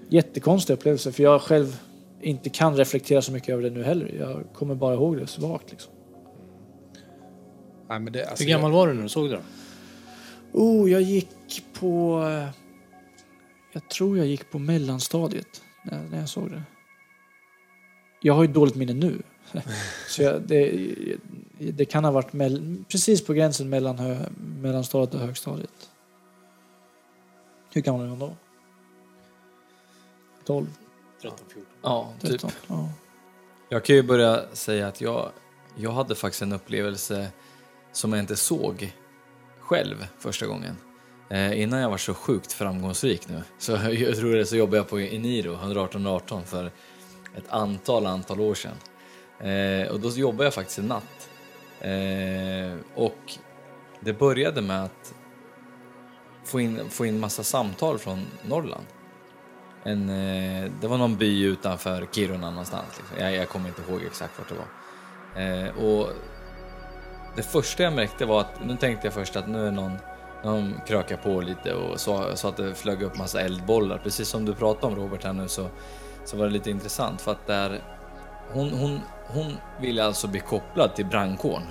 jättekonstig 0.09 0.75
upplevelse, 0.75 1.13
för 1.13 1.23
jag 1.23 1.43
själv 1.43 1.81
inte 2.21 2.51
kan 2.51 2.77
reflektera 2.77 3.23
så 3.23 3.33
mycket 3.33 3.49
över 3.49 3.63
det 3.63 3.71
nu 3.71 3.83
heller. 3.83 4.15
Jag 4.19 4.45
kommer 4.55 4.75
bara 4.75 4.95
ihåg 4.95 5.17
det 5.17 5.27
svagt 5.27 5.71
liksom. 5.71 5.93
Nej, 7.89 8.01
men 8.01 8.13
det, 8.13 8.25
alltså, 8.27 8.45
Hur 8.45 8.51
gammal 8.51 8.73
var 8.73 8.87
du 8.89 8.95
när 8.95 9.03
du 9.03 9.09
såg 9.09 9.31
det 9.31 9.37
då? 9.37 9.43
Oh, 10.53 10.91
jag 10.91 11.03
gick 11.03 11.65
på... 11.73 12.23
eh, 12.29 12.49
Jag 13.73 13.89
tror 13.89 14.19
jag 14.19 14.27
gick 14.27 14.51
på 14.51 14.59
mellanstadiet 14.59 15.63
när, 15.85 16.03
när 16.11 16.19
jag 16.19 16.29
såg 16.29 16.51
det. 16.51 16.63
Jag 18.21 18.35
har 18.35 18.43
ju 18.43 18.53
dåligt 18.53 18.75
minne 18.75 18.95
nu, 18.95 19.23
Så 20.09 20.23
jag, 20.23 20.43
det, 20.43 20.89
det 21.59 21.85
kan 21.85 22.05
ha 22.05 22.11
varit 22.11 22.33
mell, 22.33 22.85
precis 22.89 23.25
på 23.25 23.33
gränsen 23.33 23.69
mellan 23.69 23.99
hö, 23.99 24.19
mellanstadiet 24.63 25.15
och 25.15 25.21
högstadiet. 25.21 25.91
Hur 27.73 27.81
gammal 27.83 28.03
är 28.05 28.09
man 28.09 28.19
då? 28.19 28.37
12, 30.45 30.67
13, 31.23 31.39
14. 31.49 31.65
Ja, 31.87 32.13
typ. 32.21 32.31
13? 32.31 32.51
Ja. 32.67 32.89
Jag 33.69 33.85
kan 33.85 33.97
ju 33.97 34.03
börja 34.03 34.45
säga 34.53 34.89
att 34.89 35.01
jag, 35.01 35.31
jag 35.77 35.93
hade 35.93 36.15
faktiskt 36.15 36.43
en 36.43 36.53
upplevelse 36.53 37.29
som 37.93 38.13
jag 38.13 38.21
inte 38.21 38.37
såg 38.37 38.95
själv 39.61 40.07
första 40.19 40.47
gången. 40.47 40.77
Eh, 41.31 41.61
innan 41.63 41.81
jag 41.81 41.91
var 41.91 41.97
så 41.97 42.15
sjukt 42.15 42.53
framgångsrik 42.53 43.29
nu, 43.29 43.43
så 43.59 43.73
jag 43.93 44.17
tror 44.17 44.37
det 44.37 44.47
så 44.47 44.57
jobbade 44.57 44.77
jag 44.77 44.89
på 44.89 45.01
Eniro, 45.01 45.55
118 45.55 46.45
för 46.45 46.71
ett 47.37 47.49
antal, 47.49 48.07
antal 48.07 48.41
år 48.41 48.55
sedan. 48.55 48.77
Eh, 49.51 49.89
och 49.89 50.01
då 50.01 50.09
jobbade 50.09 50.45
jag 50.45 50.55
faktiskt 50.55 50.79
en 50.79 50.87
natt. 50.87 51.29
Eh, 51.81 52.79
och 52.95 53.33
det 54.01 54.13
började 54.13 54.61
med 54.61 54.85
att 54.85 55.15
få 56.45 56.61
in, 56.61 56.91
få 56.91 57.07
in 57.07 57.21
massa 57.21 57.45
samtal 57.45 57.99
från 57.99 58.27
Norrland. 58.43 58.87
En, 59.87 60.09
eh, 60.09 60.71
det 60.81 60.87
var 60.89 60.99
någon 60.99 61.17
by 61.17 61.45
utanför 61.45 62.07
Kiruna 62.13 62.51
någonstans. 62.51 62.99
Liksom. 62.99 63.19
Jag, 63.19 63.35
jag 63.35 63.49
kommer 63.49 63.69
inte 63.69 63.83
ihåg 63.83 64.03
exakt 64.03 64.39
vart 64.39 64.49
det 64.49 64.55
var. 64.55 64.67
Eh, 65.43 65.85
och 65.85 66.09
det 67.37 67.43
första 67.43 67.83
jag 67.83 67.93
märkte 67.93 68.27
var 68.27 68.41
att, 68.41 68.65
nu 68.65 68.77
tänkte 68.77 69.07
jag 69.07 69.15
först 69.15 69.37
att 69.37 69.49
nu 69.49 69.67
är 69.67 69.71
någon, 69.71 69.93
någon 70.45 70.81
krökar 70.87 71.17
på 71.17 71.41
lite 71.41 71.75
och 71.75 72.01
så, 72.01 72.37
så 72.37 72.49
att 72.49 72.57
det 72.57 72.75
flög 72.75 73.03
upp 73.03 73.19
massa 73.19 73.41
eldbollar. 73.41 73.99
Precis 73.99 74.29
som 74.29 74.45
du 74.45 74.55
pratade 74.55 74.87
om 74.87 74.99
Robert 74.99 75.25
här 75.25 75.33
nu 75.33 75.49
så, 75.49 75.69
så 76.25 76.37
var 76.37 76.45
det 76.47 76.53
lite 76.53 76.71
intressant 76.71 77.21
för 77.21 77.33
att 77.33 77.47
där, 77.47 77.83
hon, 78.53 78.71
hon, 78.71 79.01
hon 79.27 79.57
ville 79.81 80.05
alltså 80.05 80.29
bli 80.29 80.41
kopplad 80.41 80.95
till 80.95 81.07
brandkåren. 81.07 81.67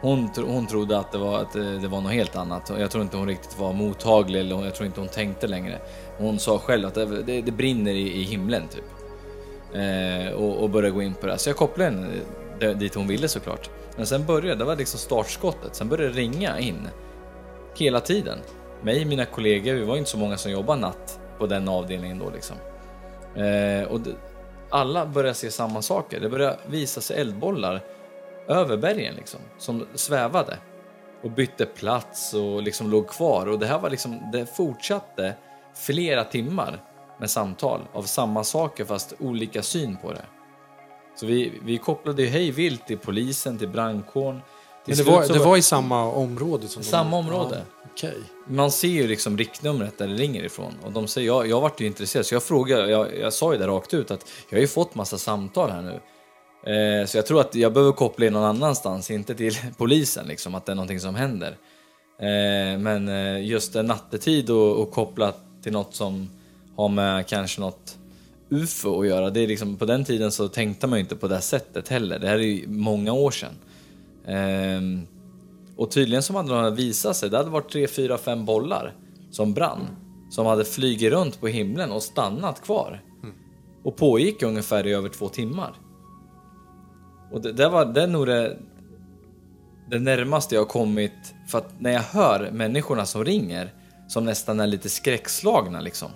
Hon, 0.00 0.32
tro- 0.32 0.46
hon 0.46 0.66
trodde 0.66 0.98
att 0.98 1.12
det, 1.12 1.18
var, 1.18 1.38
att 1.38 1.56
eh, 1.56 1.62
det 1.62 1.88
var 1.88 2.00
något 2.00 2.12
helt 2.12 2.36
annat. 2.36 2.72
Jag 2.78 2.90
tror 2.90 3.02
inte 3.04 3.16
hon 3.16 3.26
riktigt 3.26 3.58
var 3.58 3.72
mottaglig 3.72 4.40
eller 4.40 4.64
jag 4.64 4.74
tror 4.74 4.86
inte 4.86 5.00
hon 5.00 5.08
tänkte 5.08 5.46
längre. 5.46 5.78
Hon 6.18 6.38
sa 6.38 6.58
själv 6.58 6.86
att 6.86 6.94
det, 6.94 7.22
det, 7.22 7.42
det 7.42 7.52
brinner 7.52 7.92
i, 7.92 8.20
i 8.20 8.22
himlen 8.22 8.62
typ. 8.68 8.84
Eh, 9.74 10.32
och, 10.32 10.62
och 10.62 10.70
började 10.70 10.94
gå 10.94 11.02
in 11.02 11.14
på 11.14 11.26
det. 11.26 11.38
Så 11.38 11.48
jag 11.48 11.56
kopplade 11.56 11.90
henne 11.90 12.06
eh, 12.60 12.70
dit 12.70 12.94
hon 12.94 13.06
ville 13.06 13.28
såklart. 13.28 13.70
Men 13.96 14.06
sen 14.06 14.24
började, 14.26 14.54
det 14.58 14.64
var 14.64 14.76
liksom 14.76 15.00
startskottet. 15.00 15.74
Sen 15.74 15.88
började 15.88 16.12
det 16.12 16.18
ringa 16.20 16.58
in. 16.58 16.88
Hela 17.78 18.00
tiden. 18.00 18.38
Mig 18.82 19.00
och 19.02 19.06
mina 19.06 19.24
kollegor, 19.24 19.74
vi 19.74 19.84
var 19.84 19.96
inte 19.96 20.10
så 20.10 20.18
många 20.18 20.36
som 20.36 20.52
jobbade 20.52 20.80
natt 20.80 21.20
på 21.38 21.46
den 21.46 21.68
avdelningen 21.68 22.18
då 22.18 22.30
liksom. 22.30 22.56
Eh, 23.34 23.88
och 23.88 24.00
det, 24.00 24.10
alla 24.70 25.06
började 25.06 25.34
se 25.34 25.50
samma 25.50 25.82
saker. 25.82 26.20
Det 26.20 26.28
började 26.28 26.56
visa 26.66 27.00
sig 27.00 27.20
eldbollar 27.20 27.80
över 28.48 28.76
bergen 28.76 29.14
liksom, 29.14 29.40
som 29.58 29.86
svävade 29.94 30.58
och 31.22 31.30
bytte 31.30 31.66
plats 31.66 32.34
och 32.34 32.62
liksom 32.62 32.90
låg 32.90 33.08
kvar. 33.08 33.46
Och 33.46 33.58
det 33.58 33.66
här 33.66 33.78
var 33.78 33.90
liksom, 33.90 34.30
det 34.32 34.56
fortsatte 34.56 35.34
flera 35.74 36.24
timmar 36.24 36.82
med 37.20 37.30
samtal 37.30 37.80
av 37.92 38.02
samma 38.02 38.44
saker 38.44 38.84
fast 38.84 39.14
olika 39.18 39.62
syn 39.62 39.96
på 40.02 40.12
det. 40.12 40.24
Så 41.16 41.26
vi, 41.26 41.52
vi 41.64 41.78
kopplade 41.78 42.22
ju 42.22 42.28
hej 42.28 42.50
vilt 42.50 42.86
till 42.86 42.98
polisen, 42.98 43.58
till 43.58 43.68
brandkåren. 43.68 44.40
Till 44.84 44.96
Men 44.96 45.06
det 45.06 45.12
var, 45.12 45.28
det 45.28 45.38
var 45.38 45.56
i 45.56 45.62
samma 45.62 46.12
område? 46.12 46.68
Som 46.68 46.82
Samma 46.82 47.10
de, 47.10 47.16
område. 47.16 47.62
Ja, 47.70 47.88
Okej. 47.96 48.16
Man 48.46 48.70
ser 48.70 48.88
ju 48.88 49.06
liksom 49.06 49.38
riktnumret 49.38 49.98
där 49.98 50.08
det 50.08 50.14
ringer 50.14 50.44
ifrån 50.44 50.74
och 50.84 50.92
de 50.92 51.08
säger, 51.08 51.26
jag, 51.26 51.46
jag 51.46 51.60
vart 51.60 51.80
ju 51.80 51.86
intresserad 51.86 52.26
så 52.26 52.34
jag 52.34 52.42
frågade, 52.42 52.90
jag, 52.90 53.18
jag 53.18 53.32
sa 53.32 53.52
ju 53.52 53.58
det 53.58 53.66
rakt 53.66 53.94
ut 53.94 54.10
att 54.10 54.26
jag 54.48 54.56
har 54.56 54.60
ju 54.60 54.66
fått 54.66 54.94
massa 54.94 55.18
samtal 55.18 55.70
här 55.70 55.82
nu. 55.82 56.00
Eh, 56.66 57.06
så 57.06 57.18
jag 57.18 57.26
tror 57.26 57.40
att 57.40 57.54
jag 57.54 57.72
behöver 57.72 57.92
koppla 57.92 58.26
in 58.26 58.32
någon 58.32 58.44
annanstans, 58.44 59.10
inte 59.10 59.34
till 59.34 59.52
polisen 59.76 60.26
liksom, 60.26 60.54
att 60.54 60.66
det 60.66 60.72
är 60.72 60.76
någonting 60.76 61.00
som 61.00 61.14
händer. 61.14 61.56
Eh, 62.18 62.78
men 62.78 63.08
eh, 63.08 63.46
just 63.46 63.74
nattetid 63.74 64.50
och, 64.50 64.82
och 64.82 64.90
koppla 64.90 65.32
till 65.62 65.72
något 65.72 65.94
som 65.94 66.30
har 66.76 66.88
med 66.88 67.26
kanske 67.26 67.60
något 67.60 67.98
UFO 68.50 69.00
att 69.00 69.06
göra. 69.06 69.30
Det 69.30 69.40
är 69.40 69.46
liksom, 69.46 69.76
på 69.76 69.84
den 69.84 70.04
tiden 70.04 70.32
så 70.32 70.48
tänkte 70.48 70.86
man 70.86 70.98
ju 70.98 71.00
inte 71.00 71.16
på 71.16 71.28
det 71.28 71.40
sättet 71.40 71.88
heller. 71.88 72.18
Det 72.18 72.28
här 72.28 72.34
är 72.34 72.42
ju 72.42 72.68
många 72.68 73.12
år 73.12 73.30
sedan. 73.30 73.54
Ehm, 74.26 75.06
och 75.76 75.90
tydligen 75.90 76.22
som 76.22 76.36
hade 76.36 76.62
de 76.62 76.74
visat 76.74 77.16
sig, 77.16 77.30
det 77.30 77.36
hade 77.36 77.50
varit 77.50 77.72
tre, 77.72 77.86
fyra, 77.88 78.18
fem 78.18 78.44
bollar 78.44 78.92
som 79.30 79.54
brann. 79.54 79.86
Som 80.30 80.46
hade 80.46 80.64
flugit 80.64 81.12
runt 81.12 81.40
på 81.40 81.46
himlen 81.46 81.92
och 81.92 82.02
stannat 82.02 82.62
kvar. 82.62 83.02
Och 83.82 83.96
pågick 83.96 84.42
ungefär 84.42 84.86
i 84.86 84.92
över 84.92 85.08
två 85.08 85.28
timmar. 85.28 85.74
Och 87.32 87.40
det, 87.40 87.52
det 87.52 87.68
var 87.68 87.84
det 87.84 88.02
är 88.02 88.06
nog 88.06 88.26
det, 88.26 88.56
det 89.90 89.98
närmaste 89.98 90.54
jag 90.54 90.62
har 90.62 90.66
kommit. 90.66 91.34
För 91.48 91.58
att 91.58 91.80
när 91.80 91.92
jag 91.92 92.00
hör 92.00 92.50
människorna 92.50 93.06
som 93.06 93.24
ringer, 93.24 93.70
som 94.08 94.24
nästan 94.24 94.60
är 94.60 94.66
lite 94.66 94.88
skräckslagna 94.88 95.80
liksom. 95.80 96.08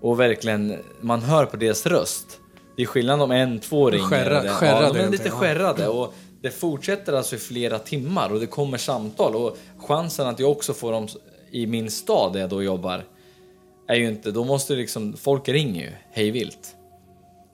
Och 0.00 0.20
verkligen, 0.20 0.76
man 1.00 1.22
hör 1.22 1.46
på 1.46 1.56
deras 1.56 1.86
röst. 1.86 2.38
Det 2.76 2.82
är 2.82 2.86
skillnad 2.86 3.22
om 3.22 3.30
en, 3.30 3.60
två 3.60 3.90
ringer. 3.90 4.06
Skärra- 4.06 4.44
ja, 4.44 4.52
skärrade 4.52 4.98
de 4.98 5.04
är 5.04 5.10
lite 5.10 5.28
ja. 5.28 5.34
skärrade. 5.34 5.88
Och 5.88 6.14
det 6.42 6.50
fortsätter 6.50 7.12
alltså 7.12 7.36
i 7.36 7.38
flera 7.38 7.78
timmar 7.78 8.32
och 8.32 8.40
det 8.40 8.46
kommer 8.46 8.78
samtal. 8.78 9.36
Och 9.36 9.56
chansen 9.78 10.26
att 10.26 10.38
jag 10.38 10.50
också 10.50 10.74
får 10.74 10.92
dem 10.92 11.08
i 11.50 11.66
min 11.66 11.90
stad 11.90 12.32
där 12.32 12.40
jag 12.40 12.50
då 12.50 12.62
jobbar 12.62 13.04
är 13.86 13.94
ju 13.94 14.08
inte, 14.08 14.30
då 14.30 14.44
måste 14.44 14.74
liksom, 14.74 15.16
folk 15.16 15.48
ringer 15.48 15.82
ju 15.82 15.92
hej 16.10 16.30
vilt. 16.30 16.76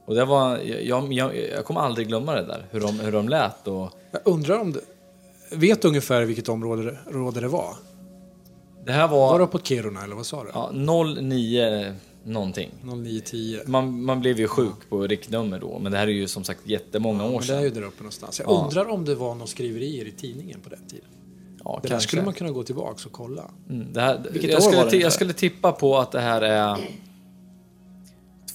Och 0.09 0.15
det 0.15 0.25
var, 0.25 0.59
jag, 0.59 1.13
jag, 1.13 1.37
jag 1.57 1.65
kommer 1.65 1.81
aldrig 1.81 2.09
glömma 2.09 2.35
det 2.35 2.43
där, 2.47 2.67
hur 2.71 2.81
de, 2.81 3.01
hur 3.01 3.13
de 3.13 3.29
lät 3.29 3.69
och 3.69 3.91
Jag 4.13 4.21
undrar 4.25 4.59
om 4.61 4.73
du... 4.73 4.81
Vet 5.51 5.85
ungefär 5.85 6.23
vilket 6.25 6.49
område 6.49 6.83
det, 6.83 6.99
råde 7.11 7.41
det 7.41 7.49
var? 7.49 7.75
det 8.87 8.93
här 8.93 9.09
Var 9.09 9.19
var 9.33 9.39
det 9.41 9.47
på 9.47 9.59
Kiruna 9.59 10.05
eller 10.05 10.17
vad 10.17 10.27
sa 10.27 10.45
du? 10.45 10.51
ja, 10.55 10.71
09 11.21 11.95
någonting. 12.25 12.71
0910. 12.83 13.59
Man, 13.67 14.03
man 14.05 14.21
blev 14.21 14.41
ju 14.41 14.49
sjuk 14.49 14.75
på 14.89 15.07
riktnummer 15.07 15.59
då, 15.61 15.79
men 15.79 15.93
det 15.93 15.99
här 15.99 16.07
är 16.07 16.11
ju 16.13 16.29
som 16.29 16.45
sagt 16.45 16.61
jättemånga 16.65 17.25
år 17.25 17.29
Men 17.29 17.39
det 17.39 17.45
är 17.45 17.47
sedan. 17.47 17.63
ju 17.63 17.71
där 17.71 17.83
uppe 17.83 18.03
någonstans. 18.03 18.39
Jag 18.39 18.51
Ja. 18.51 18.65
undrar 18.65 18.89
om 18.91 19.05
det 19.05 19.15
var 19.15 19.35
några 19.35 19.47
skriverier 19.47 20.05
i 20.09 20.13
tidningen 20.13 20.61
på 20.61 20.69
den 20.71 20.87
tiden. 20.89 21.05
Ja, 21.65 21.79
Det 21.83 21.89
där 21.89 21.95
kanske. 21.95 22.09
skulle 22.09 22.23
man 22.23 22.35
kunna 22.35 22.51
gå 22.51 22.63
tillbaka 22.63 23.03
och 23.07 23.13
kolla. 23.13 23.45
Mm, 23.71 23.93
det 23.93 24.01
här, 24.01 24.21
Vilket 24.31 24.51
jag, 24.51 24.57
år 24.59 24.61
skulle 24.63 24.83
var 24.85 24.91
det 24.91 24.97
jag 24.97 25.13
skulle 25.13 25.33
tippa 25.33 25.73
på 25.73 25.99
att 25.99 26.13
det 26.13 26.21
här 26.21 26.43
är 26.43 26.79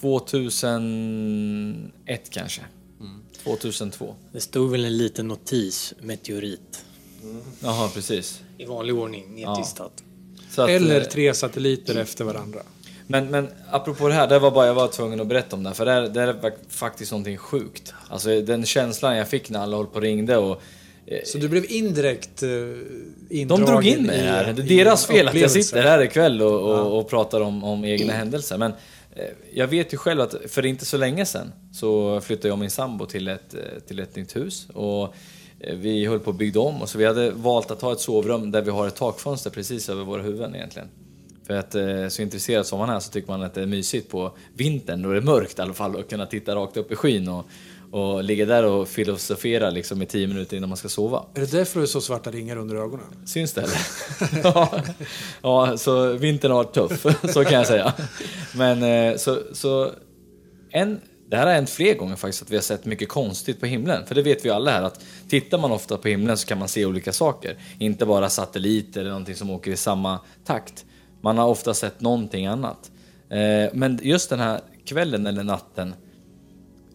2001 0.03 2.29
kanske. 2.29 2.61
Mm. 2.99 3.19
2002. 3.43 4.15
Det 4.31 4.39
stod 4.41 4.71
väl 4.71 4.85
en 4.85 4.97
liten 4.97 5.27
notis, 5.27 5.93
meteorit, 6.01 6.85
Jaha, 7.59 7.89
precis. 7.93 8.41
i 8.57 8.65
vanlig 8.65 8.95
ordning 8.95 9.35
nedtistat. 9.35 10.03
Att, 10.57 10.69
Eller 10.69 11.01
eh, 11.01 11.07
tre 11.07 11.33
satelliter 11.33 11.95
efter 11.95 12.25
varandra. 12.25 12.59
Men, 13.07 13.27
men 13.27 13.47
apropå 13.71 14.07
det 14.07 14.13
här, 14.13 14.27
det 14.27 14.39
var 14.39 14.51
bara 14.51 14.67
jag 14.67 14.73
var 14.73 14.87
tvungen 14.87 15.19
att 15.19 15.27
berätta 15.27 15.55
om 15.55 15.63
det. 15.63 15.73
För 15.73 15.85
det, 15.85 15.91
är- 15.91 16.09
det 16.09 16.21
är 16.21 16.53
faktiskt 16.69 17.11
någonting 17.11 17.37
sjukt. 17.37 17.93
Alltså 18.09 18.41
den 18.41 18.65
känslan 18.65 19.17
jag 19.17 19.27
fick 19.27 19.49
när 19.49 19.59
alla 19.59 19.77
höll 19.77 19.85
på 19.87 19.95
och 19.95 20.01
ringde 20.01 20.37
och... 20.37 20.61
eh, 21.05 21.19
Så 21.25 21.37
du 21.37 21.49
blev 21.49 21.71
indirekt 21.71 22.43
eh, 22.43 22.49
De 22.49 22.75
indragen 23.29 23.65
drog 23.65 23.85
in 23.85 24.03
mig 24.03 24.19
här. 24.21 24.53
Det 24.53 24.61
är 24.61 24.65
deras 24.85 25.05
fel 25.05 25.27
att 25.27 25.33
jag 25.35 25.51
sitter 25.51 25.83
här 25.83 26.01
ikväll 26.03 26.41
och, 26.41 26.61
och, 26.61 26.99
och 26.99 27.09
pratar 27.09 27.41
om, 27.41 27.63
om 27.63 27.85
egna 27.85 28.13
händelser. 28.13 28.57
Men 28.57 28.71
eh, 28.71 28.77
Eh, 29.15 29.25
jag 29.53 29.67
vet 29.67 29.93
ju 29.93 29.97
själv 29.97 30.21
att 30.21 30.35
för 30.47 30.65
inte 30.65 30.85
så 30.85 30.97
länge 30.97 31.25
sedan 31.25 31.51
så 31.73 32.21
flyttade 32.21 32.47
jag 32.47 32.53
och 32.53 32.59
min 32.59 32.69
sambo 32.69 33.05
till 33.05 33.27
ett, 33.27 33.53
eh, 33.53 33.79
till 33.87 33.99
ett 33.99 34.15
nytt 34.15 34.35
hus. 34.35 34.67
Och 34.73 35.03
eh, 35.59 35.75
vi 35.75 36.05
höll 36.05 36.19
på 36.19 36.29
att 36.29 36.37
bygga 36.37 36.61
om 36.61 36.81
och 36.81 36.89
så 36.89 36.97
vi 36.97 37.05
hade 37.05 37.31
valt 37.31 37.71
att 37.71 37.81
ha 37.81 37.91
ett 37.91 37.99
sovrum 37.99 38.51
där 38.51 38.61
vi 38.61 38.71
har 38.71 38.87
ett 38.87 38.95
takfönster 38.95 39.49
precis 39.49 39.89
över 39.89 40.03
våra 40.03 40.21
huvuden 40.21 40.55
egentligen. 40.55 40.87
För 41.47 41.53
att 41.53 41.75
så 42.13 42.21
intresserad 42.21 42.65
som 42.65 42.79
man 42.79 42.89
är 42.89 42.99
så 42.99 43.11
tycker 43.11 43.27
man 43.27 43.43
att 43.43 43.53
det 43.53 43.61
är 43.61 43.65
mysigt 43.65 44.09
på 44.09 44.37
vintern 44.53 45.01
då 45.01 45.11
det 45.11 45.17
är 45.17 45.21
mörkt 45.21 45.59
i 45.59 45.61
alla 45.61 45.73
fall 45.73 45.95
och 45.95 46.09
kunna 46.09 46.25
titta 46.25 46.55
rakt 46.55 46.77
upp 46.77 46.91
i 46.91 46.95
skyn 46.95 47.27
och, 47.27 47.45
och 47.93 48.23
ligga 48.23 48.45
där 48.45 48.65
och 48.65 48.87
filosofera 48.87 49.69
liksom 49.69 50.01
i 50.01 50.05
tio 50.05 50.27
minuter 50.27 50.57
innan 50.57 50.69
man 50.69 50.77
ska 50.77 50.89
sova. 50.89 51.25
Är 51.33 51.39
det 51.39 51.51
därför 51.51 51.73
du 51.73 51.81
har 51.81 51.87
så 51.87 52.01
svarta 52.01 52.31
ringar 52.31 52.57
under 52.57 52.75
ögonen? 52.75 53.05
Syns 53.25 53.53
det 53.53 53.61
eller? 53.61 53.77
ja, 54.43 54.71
ja, 55.41 55.77
så 55.77 56.13
vintern 56.13 56.51
har 56.51 56.63
varit 56.63 56.73
tuff, 56.73 57.05
så 57.33 57.45
kan 57.45 57.53
jag 57.53 57.67
säga. 57.67 57.93
Men 58.55 58.83
eh, 58.83 59.17
så, 59.17 59.39
så 59.51 59.91
en, 60.71 61.01
det 61.29 61.37
här 61.37 61.47
har 61.47 61.53
hänt 61.53 61.69
fler 61.69 61.93
gånger 61.93 62.15
faktiskt, 62.15 62.43
att 62.43 62.51
vi 62.51 62.55
har 62.55 62.61
sett 62.61 62.85
mycket 62.85 63.09
konstigt 63.09 63.59
på 63.59 63.65
himlen. 63.65 64.05
För 64.05 64.15
det 64.15 64.21
vet 64.21 64.45
vi 64.45 64.49
alla 64.49 64.71
här, 64.71 64.83
att 64.83 64.99
tittar 65.29 65.57
man 65.57 65.71
ofta 65.71 65.97
på 65.97 66.07
himlen 66.07 66.37
så 66.37 66.47
kan 66.47 66.59
man 66.59 66.67
se 66.67 66.85
olika 66.85 67.13
saker. 67.13 67.57
Inte 67.79 68.05
bara 68.05 68.29
satelliter 68.29 69.01
eller 69.01 69.09
någonting 69.09 69.35
som 69.35 69.49
åker 69.49 69.71
i 69.71 69.77
samma 69.77 70.19
takt. 70.45 70.85
Man 71.21 71.37
har 71.37 71.47
ofta 71.47 71.73
sett 71.73 72.01
någonting 72.01 72.45
annat. 72.45 72.91
Eh, 73.29 73.69
men 73.73 73.99
just 74.03 74.29
den 74.29 74.39
här 74.39 74.61
kvällen 74.85 75.27
eller 75.27 75.43
natten 75.43 75.93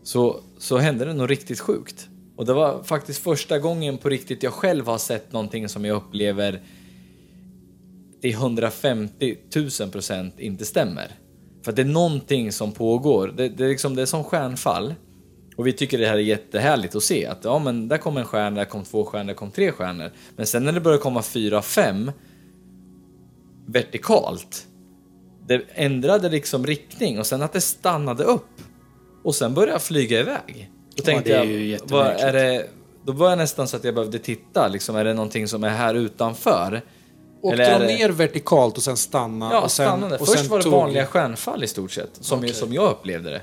så, 0.09 0.41
så 0.59 0.79
hände 0.79 1.05
det 1.05 1.15
något 1.15 1.31
riktigt 1.31 1.61
sjukt. 1.61 2.09
Och 2.37 2.47
det 2.47 2.53
var 2.53 2.83
faktiskt 2.83 3.23
första 3.23 3.59
gången 3.59 3.99
på 3.99 4.09
riktigt 4.09 4.43
jag 4.43 4.53
själv 4.53 4.87
har 4.87 4.99
sett 4.99 5.33
någonting 5.33 5.69
som 5.69 5.85
jag 5.85 5.97
upplever 5.97 6.63
till 8.21 8.33
150 8.33 9.37
000 9.81 9.91
procent 9.91 10.41
inte 10.41 10.65
stämmer. 10.65 11.11
För 11.65 11.73
att 11.73 11.77
det 11.77 11.83
är 11.83 11.87
någonting 11.87 12.53
som 12.53 12.73
pågår. 12.73 13.35
Det, 13.37 13.49
det, 13.49 13.65
är 13.65 13.69
liksom, 13.69 13.95
det 13.95 14.03
är 14.03 14.07
som 14.07 14.25
stjärnfall. 14.25 14.95
Och 15.57 15.67
vi 15.67 15.73
tycker 15.73 15.99
det 15.99 16.07
här 16.07 16.15
är 16.15 16.19
jättehärligt 16.19 16.95
att 16.95 17.03
se 17.03 17.27
att 17.27 17.45
ja 17.45 17.59
men 17.59 17.89
där 17.89 17.99
kom 17.99 18.17
en 18.17 18.25
stjärna, 18.25 18.57
där 18.57 18.65
kom 18.65 18.85
två 18.85 19.05
stjärnor, 19.05 19.27
där 19.27 19.35
kom 19.35 19.51
tre 19.51 19.73
stjärnor. 19.73 20.11
Men 20.37 20.47
sen 20.47 20.65
när 20.65 20.73
det 20.73 20.81
börjar 20.81 20.99
komma 20.99 21.23
fyra, 21.23 21.63
fem 21.63 22.13
vertikalt. 23.67 24.67
Det 25.47 25.63
ändrade 25.75 26.29
liksom 26.29 26.67
riktning 26.67 27.19
och 27.19 27.27
sen 27.27 27.43
att 27.43 27.53
det 27.53 27.61
stannade 27.61 28.25
upp. 28.25 28.49
Och 29.23 29.35
sen 29.35 29.55
började 29.55 29.73
jag 29.73 29.83
flyga 29.83 30.21
iväg. 30.21 30.71
Då 30.97 31.03
tänkte 31.03 31.31
det 31.31 31.37
är 31.39 31.61
jag, 31.73 31.81
vad 31.85 32.07
är 32.07 32.33
det, 32.33 32.67
då 33.05 33.13
var 33.13 33.29
jag 33.29 33.39
nästan 33.39 33.69
så 33.69 33.77
att 33.77 33.85
jag 33.85 33.95
behövde 33.95 34.19
titta, 34.19 34.69
liksom, 34.69 34.97
är 34.97 35.05
det 35.05 35.15
någonting 35.15 35.49
som 35.49 35.65
är 35.65 35.69
här 35.69 35.95
utanför? 35.95 36.83
Och 37.43 37.53
Eller 37.53 37.65
dra 37.65 37.71
är 37.73 37.81
det- 37.81 37.87
ner 37.87 38.09
vertikalt 38.11 38.77
och 38.77 38.83
sen 38.83 38.97
stanna. 38.97 39.49
Ja, 39.53 39.61
och 39.61 39.71
sen, 39.71 39.87
stannade. 39.87 40.19
och 40.19 40.27
Först 40.29 40.39
sen 40.41 40.49
var 40.49 40.59
det 40.59 40.65
tog- 40.65 40.73
vanliga 40.73 41.07
stjärnfall 41.07 41.65
i 41.65 41.67
stort 41.67 41.91
sett, 41.93 42.11
som, 42.21 42.39
Okej. 42.39 42.53
som 42.55 42.73
jag 42.73 42.91
upplevde 42.91 43.31
det. 43.31 43.41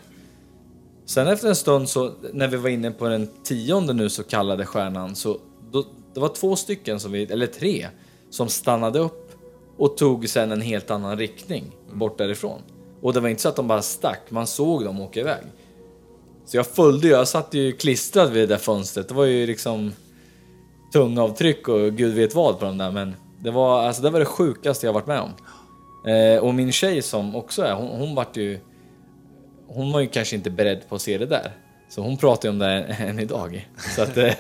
Sen 1.06 1.28
efter 1.28 1.48
en 1.48 1.56
stund, 1.56 1.90
så, 1.90 2.12
när 2.34 2.48
vi 2.48 2.58
var 2.58 2.70
inne 2.70 2.92
på 2.92 3.08
den 3.08 3.28
tionde 3.44 3.94
nu 3.94 4.10
så 4.10 4.24
kallade 4.24 4.66
stjärnan, 4.66 5.16
så 5.16 5.38
då, 5.72 5.86
det 6.14 6.20
var 6.20 6.30
två 6.30 6.56
stycken, 6.56 7.00
som 7.00 7.12
vi, 7.12 7.24
eller 7.24 7.48
tre, 7.48 7.88
som 8.30 8.50
stannade 8.50 9.00
upp 9.00 9.32
och 9.78 9.98
tog 9.98 10.30
sen 10.30 10.52
en 10.52 10.62
helt 10.62 10.92
annan 10.92 11.18
riktning 11.18 11.64
bort 11.94 12.18
därifrån. 12.18 12.62
Och 13.02 13.14
det 13.14 13.20
var 13.20 13.30
inte 13.30 13.42
så 13.42 13.50
att 13.50 13.56
de 13.56 13.68
bara 13.68 13.82
stack, 13.82 14.22
man 14.30 14.48
såg 14.48 14.84
dem 14.86 15.00
åka 15.02 15.20
iväg. 15.20 15.44
Så 16.46 16.58
jag 16.58 16.68
följde 16.68 17.08
ju, 17.08 17.14
jag 17.14 17.28
satt 17.28 17.54
ju 17.54 17.72
klistrad 17.72 18.32
vid 18.32 18.44
det 18.44 18.48
där 18.48 18.58
fönstret. 18.58 19.08
Det 19.08 19.14
var 19.14 19.26
ju 19.26 19.48
liksom 19.48 19.94
tungavtryck 20.94 21.68
och 21.68 21.92
gud 21.92 22.14
vet 22.14 22.36
vad 22.36 22.60
på 22.60 22.66
de 22.66 22.78
där 22.78 22.92
men 22.92 23.16
det 23.40 23.52
var, 23.52 23.84
alltså, 23.84 24.02
det 24.02 24.10
var 24.10 24.20
det 24.20 24.26
sjukaste 24.26 24.86
jag 24.86 24.94
varit 24.94 25.08
med 25.08 25.20
om. 25.20 25.32
Eh, 26.12 26.44
och 26.44 26.54
min 26.54 26.72
tjej 26.72 27.02
som 27.02 27.36
också 27.36 27.62
är, 27.62 27.74
hon, 27.74 27.88
hon 27.88 28.16
vart 28.16 28.38
ju... 28.38 28.60
Hon 29.68 29.92
var 29.92 30.00
ju 30.00 30.08
kanske 30.08 30.36
inte 30.36 30.50
beredd 30.50 30.90
på 30.90 30.96
att 30.96 31.02
se 31.02 31.18
det 31.18 31.26
där. 31.26 31.52
Så 31.90 32.02
hon 32.02 32.18
pratar 32.18 32.50
ju 32.50 32.54
om 32.54 32.60
det 32.60 32.68
än 33.00 33.20
idag. 33.20 33.70
Så 33.96 34.02
att 34.02 34.16
det, 34.16 34.38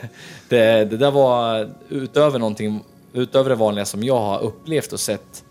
det, 0.49 0.85
det 0.85 0.97
där 0.97 1.11
var 1.11 1.69
utöver 1.89 2.39
någonting, 2.39 2.83
utöver 3.13 3.49
det 3.49 3.55
vanliga 3.55 3.85
som 3.85 4.03
jag 4.03 4.19
har 4.19 4.41
upplevt 4.41 4.93
och 4.93 4.99
sett 4.99 5.43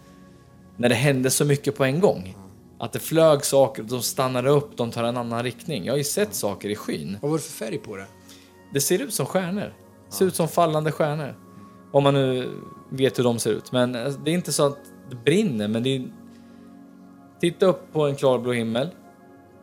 när 0.76 0.88
det 0.88 0.94
hände 0.94 1.30
så 1.30 1.44
mycket 1.44 1.76
på 1.76 1.84
en 1.84 2.00
gång. 2.00 2.36
Att 2.78 2.92
det 2.92 2.98
flög 2.98 3.44
saker, 3.44 3.82
de 3.82 4.02
stannade 4.02 4.50
upp, 4.50 4.76
de 4.76 4.90
tar 4.90 5.04
en 5.04 5.16
annan 5.16 5.42
riktning. 5.42 5.84
Jag 5.84 5.92
har 5.92 5.98
ju 5.98 6.04
sett 6.04 6.34
saker 6.34 6.68
i 6.68 6.76
skyn. 6.76 7.18
Vad 7.22 7.30
var 7.30 7.38
det 7.38 7.44
för 7.44 7.52
färg 7.52 7.78
på 7.78 7.96
det? 7.96 8.06
Det 8.72 8.80
ser 8.80 8.98
ut 9.02 9.14
som 9.14 9.26
stjärnor. 9.26 9.74
Det 10.10 10.14
ser 10.16 10.24
ut 10.26 10.34
som 10.34 10.48
fallande 10.48 10.92
stjärnor. 10.92 11.34
Om 11.92 12.02
man 12.02 12.14
nu 12.14 12.50
vet 12.90 13.18
hur 13.18 13.24
de 13.24 13.38
ser 13.38 13.50
ut. 13.50 13.72
Men 13.72 13.94
eh, 13.94 14.12
det 14.24 14.30
är 14.30 14.34
inte 14.34 14.52
så 14.52 14.66
att 14.66 14.78
det 15.10 15.16
brinner, 15.16 15.68
men 15.68 15.82
det 15.82 15.96
är... 15.96 16.04
Titta 17.40 17.66
upp 17.66 17.92
på 17.92 18.06
en 18.06 18.16
klarblå 18.16 18.52
himmel. 18.52 18.88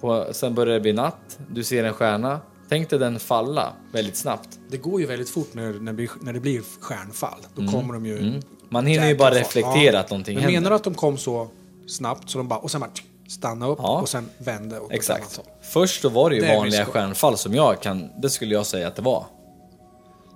På, 0.01 0.27
sen 0.31 0.55
börjar 0.55 0.73
det 0.73 0.79
bli 0.79 0.93
natt. 0.93 1.39
Du 1.51 1.63
ser 1.63 1.83
en 1.83 1.93
stjärna. 1.93 2.39
Tänk 2.69 2.89
dig 2.89 2.99
den 2.99 3.19
falla 3.19 3.73
väldigt 3.93 4.15
snabbt. 4.17 4.59
Det 4.69 4.77
går 4.77 5.01
ju 5.01 5.07
väldigt 5.07 5.29
fort 5.29 5.53
när, 5.53 5.73
när, 5.73 5.79
det 5.79 5.93
blir- 5.93 6.09
när 6.21 6.33
det 6.33 6.39
blir 6.39 6.61
stjärnfall. 6.79 7.39
Då 7.55 7.71
kommer 7.71 7.93
de 7.93 8.05
ju... 8.05 8.17
Mm. 8.17 8.41
Man 8.69 8.85
hinner 8.85 9.07
ju 9.07 9.17
bara 9.17 9.33
reflektera 9.35 9.99
att 9.99 10.09
någonting 10.09 10.35
Men 10.35 10.43
händer. 10.43 10.59
menar 10.59 10.69
du 10.69 10.75
att 10.75 10.83
de 10.83 10.93
kom 10.93 11.17
så 11.17 11.47
snabbt 11.87 12.29
så 12.29 12.37
de 12.37 12.47
bara... 12.47 12.59
Och 12.59 12.71
sen 12.71 12.81
bara 12.81 12.89
stanna 13.27 13.67
upp 13.67 13.79
Ja. 13.81 14.01
och 14.01 14.09
sen 14.09 14.29
vände 14.37 14.75
åt 14.79 14.81
ett 14.81 14.81
annat 14.83 14.91
Exakt. 14.91 15.37
håll? 15.37 15.45
Först 15.61 16.01
då 16.01 16.09
var 16.09 16.29
det 16.29 16.35
ju 16.35 16.41
Det 16.41 16.57
vanliga 16.57 16.85
stjärnfall 16.85 17.37
som 17.37 17.53
jag 17.55 17.81
kan, 17.81 18.09
det 18.21 18.29
skulle 18.29 18.53
jag 18.55 18.65
säga 18.65 18.87
att 18.87 18.95
det 18.95 19.01
var. 19.01 19.25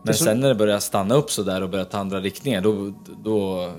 Men 0.03 0.13
så- 0.13 0.23
sen 0.23 0.39
när 0.39 0.47
det 0.49 0.55
börjar 0.55 0.79
stanna 0.79 1.15
upp 1.15 1.31
så 1.31 1.43
där 1.43 1.62
och 1.63 1.69
börjar 1.69 1.86
ta 1.86 1.97
andra 1.97 2.19
riktningar, 2.19 2.62
då... 2.62 2.93
då, 3.23 3.71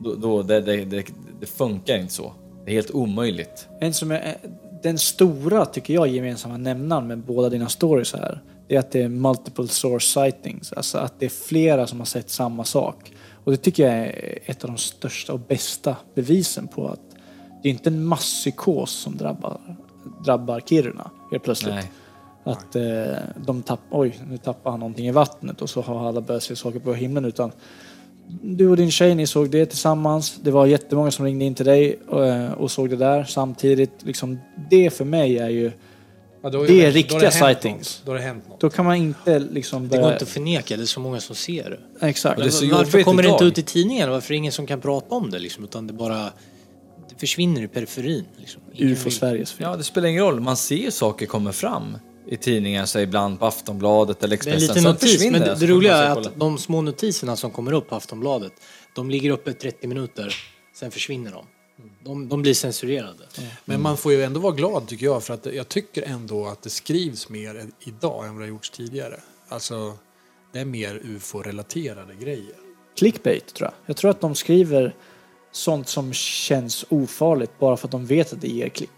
då, 0.00 0.14
då 0.14 0.42
det, 0.42 0.60
det, 0.60 0.84
det, 0.84 1.06
det 1.40 1.46
funkar 1.46 1.98
inte 1.98 2.12
så. 2.14 2.32
Det 2.64 2.70
är 2.70 2.74
helt 2.74 2.90
omöjligt. 2.90 3.68
En 3.80 3.94
som 3.94 4.10
är, 4.10 4.36
den 4.82 4.98
stora, 4.98 5.66
tycker 5.66 5.94
jag, 5.94 6.08
gemensamma 6.08 6.56
nämnaren 6.56 7.06
med 7.06 7.18
båda 7.18 7.48
dina 7.48 7.68
stories 7.68 8.12
här, 8.12 8.42
det 8.68 8.74
är 8.74 8.78
att 8.78 8.90
det 8.92 9.02
är 9.02 9.08
multiple 9.08 9.68
source 9.68 10.06
sightings. 10.20 10.72
Alltså 10.72 10.98
att 10.98 11.20
det 11.20 11.26
är 11.26 11.30
flera 11.30 11.86
som 11.86 11.98
har 11.98 12.06
sett 12.06 12.30
samma 12.30 12.64
sak. 12.64 13.12
Och 13.48 13.52
det 13.52 13.58
tycker 13.58 13.82
jag 13.82 13.94
är 13.94 14.38
ett 14.46 14.64
av 14.64 14.70
de 14.70 14.76
största 14.76 15.32
och 15.32 15.40
bästa 15.40 15.96
bevisen 16.14 16.68
på 16.68 16.88
att 16.88 17.00
det 17.62 17.68
är 17.68 17.70
inte 17.70 17.90
en 17.90 18.04
masspsykos 18.04 18.90
som 18.90 19.16
drabbar, 19.16 19.60
drabbar 20.24 20.60
Kiruna 20.60 21.10
helt 21.30 21.42
plötsligt. 21.42 21.74
Nej. 21.74 21.90
Att 22.44 22.76
eh, 22.76 22.82
de 23.46 23.62
tappar, 23.62 23.98
oj, 23.98 24.18
nu 24.30 24.38
tappar 24.38 24.70
han 24.70 24.80
någonting 24.80 25.06
i 25.06 25.10
vattnet 25.10 25.62
och 25.62 25.70
så 25.70 25.80
har 25.80 26.08
alla 26.08 26.20
börjat 26.20 26.42
se 26.42 26.56
saker 26.56 26.78
på 26.78 26.94
himlen. 26.94 27.24
Utan 27.24 27.52
du 28.42 28.68
och 28.68 28.76
din 28.76 28.90
tjej, 28.90 29.14
ni 29.14 29.26
såg 29.26 29.50
det 29.50 29.66
tillsammans. 29.66 30.38
Det 30.42 30.50
var 30.50 30.66
jättemånga 30.66 31.10
som 31.10 31.24
ringde 31.24 31.44
in 31.44 31.54
till 31.54 31.66
dig 31.66 31.98
och, 32.08 32.26
eh, 32.26 32.52
och 32.52 32.70
såg 32.70 32.90
det 32.90 32.96
där 32.96 33.24
samtidigt. 33.24 34.02
Liksom, 34.02 34.38
det 34.70 34.90
för 34.90 35.04
mig 35.04 35.38
är 35.38 35.48
ju... 35.48 35.72
Ja, 36.42 36.50
då 36.50 36.64
Det 36.64 36.80
är 36.82 36.86
då 36.86 36.90
riktiga 36.96 37.20
hänt 37.20 37.34
sightings. 37.34 37.98
något. 37.98 38.06
Då 38.06 38.12
har 38.12 38.16
det 38.18 38.24
hänt 38.24 38.48
något. 38.48 38.60
Då 38.60 38.70
kan 38.70 38.84
man 38.84 38.96
inte 38.96 39.38
liksom 39.38 39.82
Det 39.88 39.96
går 39.96 40.02
börja... 40.02 40.12
inte 40.14 40.24
att 40.24 40.30
förneka, 40.30 40.76
det 40.76 40.82
är 40.82 40.86
så 40.86 41.00
många 41.00 41.20
som 41.20 41.36
ser 41.36 41.70
det. 42.00 42.06
Exakt. 42.08 42.38
det 42.40 42.66
Varför 42.72 43.02
kommer 43.02 43.22
det 43.22 43.28
inte 43.28 43.44
ut 43.44 43.58
i 43.58 43.62
tidningen? 43.62 44.10
Varför 44.10 44.26
är 44.26 44.34
det 44.34 44.36
ingen 44.38 44.52
som 44.52 44.66
kan 44.66 44.80
prata 44.80 45.14
om 45.14 45.30
det 45.30 45.38
liksom? 45.38 45.64
Utan 45.64 45.86
det 45.86 45.92
bara 45.92 46.22
det 47.08 47.20
försvinner 47.20 47.62
i 47.62 47.68
periferin. 47.68 48.24
Liksom. 48.36 48.62
Ingen 48.74 48.92
UFO 48.92 49.04
vill- 49.04 49.12
Sveriges 49.12 49.52
fel. 49.52 49.66
Ja, 49.70 49.76
det 49.76 49.84
spelar 49.84 50.08
ingen 50.08 50.22
roll. 50.24 50.40
Man 50.40 50.56
ser 50.56 50.76
ju 50.76 50.90
saker 50.90 51.26
komma 51.26 51.52
fram 51.52 51.98
i 52.30 52.36
tidningar, 52.36 52.86
så 52.86 52.98
ibland 53.00 53.38
på 53.38 53.46
Aftonbladet 53.46 54.22
eller 54.24 54.36
Det 54.36 54.46
är 54.46 54.50
en 54.50 54.56
Expressen. 54.56 54.76
liten 54.76 54.90
notis, 54.92 55.30
men 55.32 55.40
det, 55.40 55.54
det 55.60 55.66
roliga 55.66 55.96
är 55.96 56.10
att 56.20 56.38
de 56.40 56.58
små 56.58 56.80
notiserna 56.82 57.36
som 57.36 57.50
kommer 57.50 57.72
upp 57.72 57.88
på 57.88 57.94
Aftonbladet, 57.96 58.52
de 58.94 59.10
ligger 59.10 59.30
uppe 59.30 59.52
30 59.52 59.86
minuter, 59.86 60.34
sen 60.74 60.90
försvinner 60.90 61.30
de. 61.32 61.44
De, 62.04 62.28
de 62.28 62.42
blir 62.42 62.54
censurerade. 62.54 63.24
Men 63.64 63.82
man 63.82 63.96
får 63.96 64.12
ju 64.12 64.22
ändå 64.22 64.40
vara 64.40 64.52
glad 64.54 64.86
tycker 64.88 65.06
jag 65.06 65.22
för 65.22 65.34
att 65.34 65.46
jag 65.46 65.68
tycker 65.68 66.02
ändå 66.02 66.46
att 66.46 66.62
det 66.62 66.70
skrivs 66.70 67.28
mer 67.28 67.66
idag 67.80 68.26
än 68.26 68.32
vad 68.34 68.40
det 68.40 68.44
har 68.46 68.48
gjorts 68.48 68.70
tidigare. 68.70 69.20
Alltså, 69.48 69.92
det 70.52 70.58
är 70.58 70.64
mer 70.64 71.00
ufo-relaterade 71.04 72.14
grejer. 72.14 72.56
Clickbait 72.98 73.54
tror 73.54 73.66
jag. 73.66 73.74
Jag 73.86 73.96
tror 73.96 74.10
att 74.10 74.20
de 74.20 74.34
skriver 74.34 74.94
sånt 75.52 75.88
som 75.88 76.12
känns 76.12 76.84
ofarligt 76.88 77.58
bara 77.58 77.76
för 77.76 77.86
att 77.88 77.92
de 77.92 78.06
vet 78.06 78.32
att 78.32 78.40
det 78.40 78.48
ger 78.48 78.68
klick. 78.68 78.90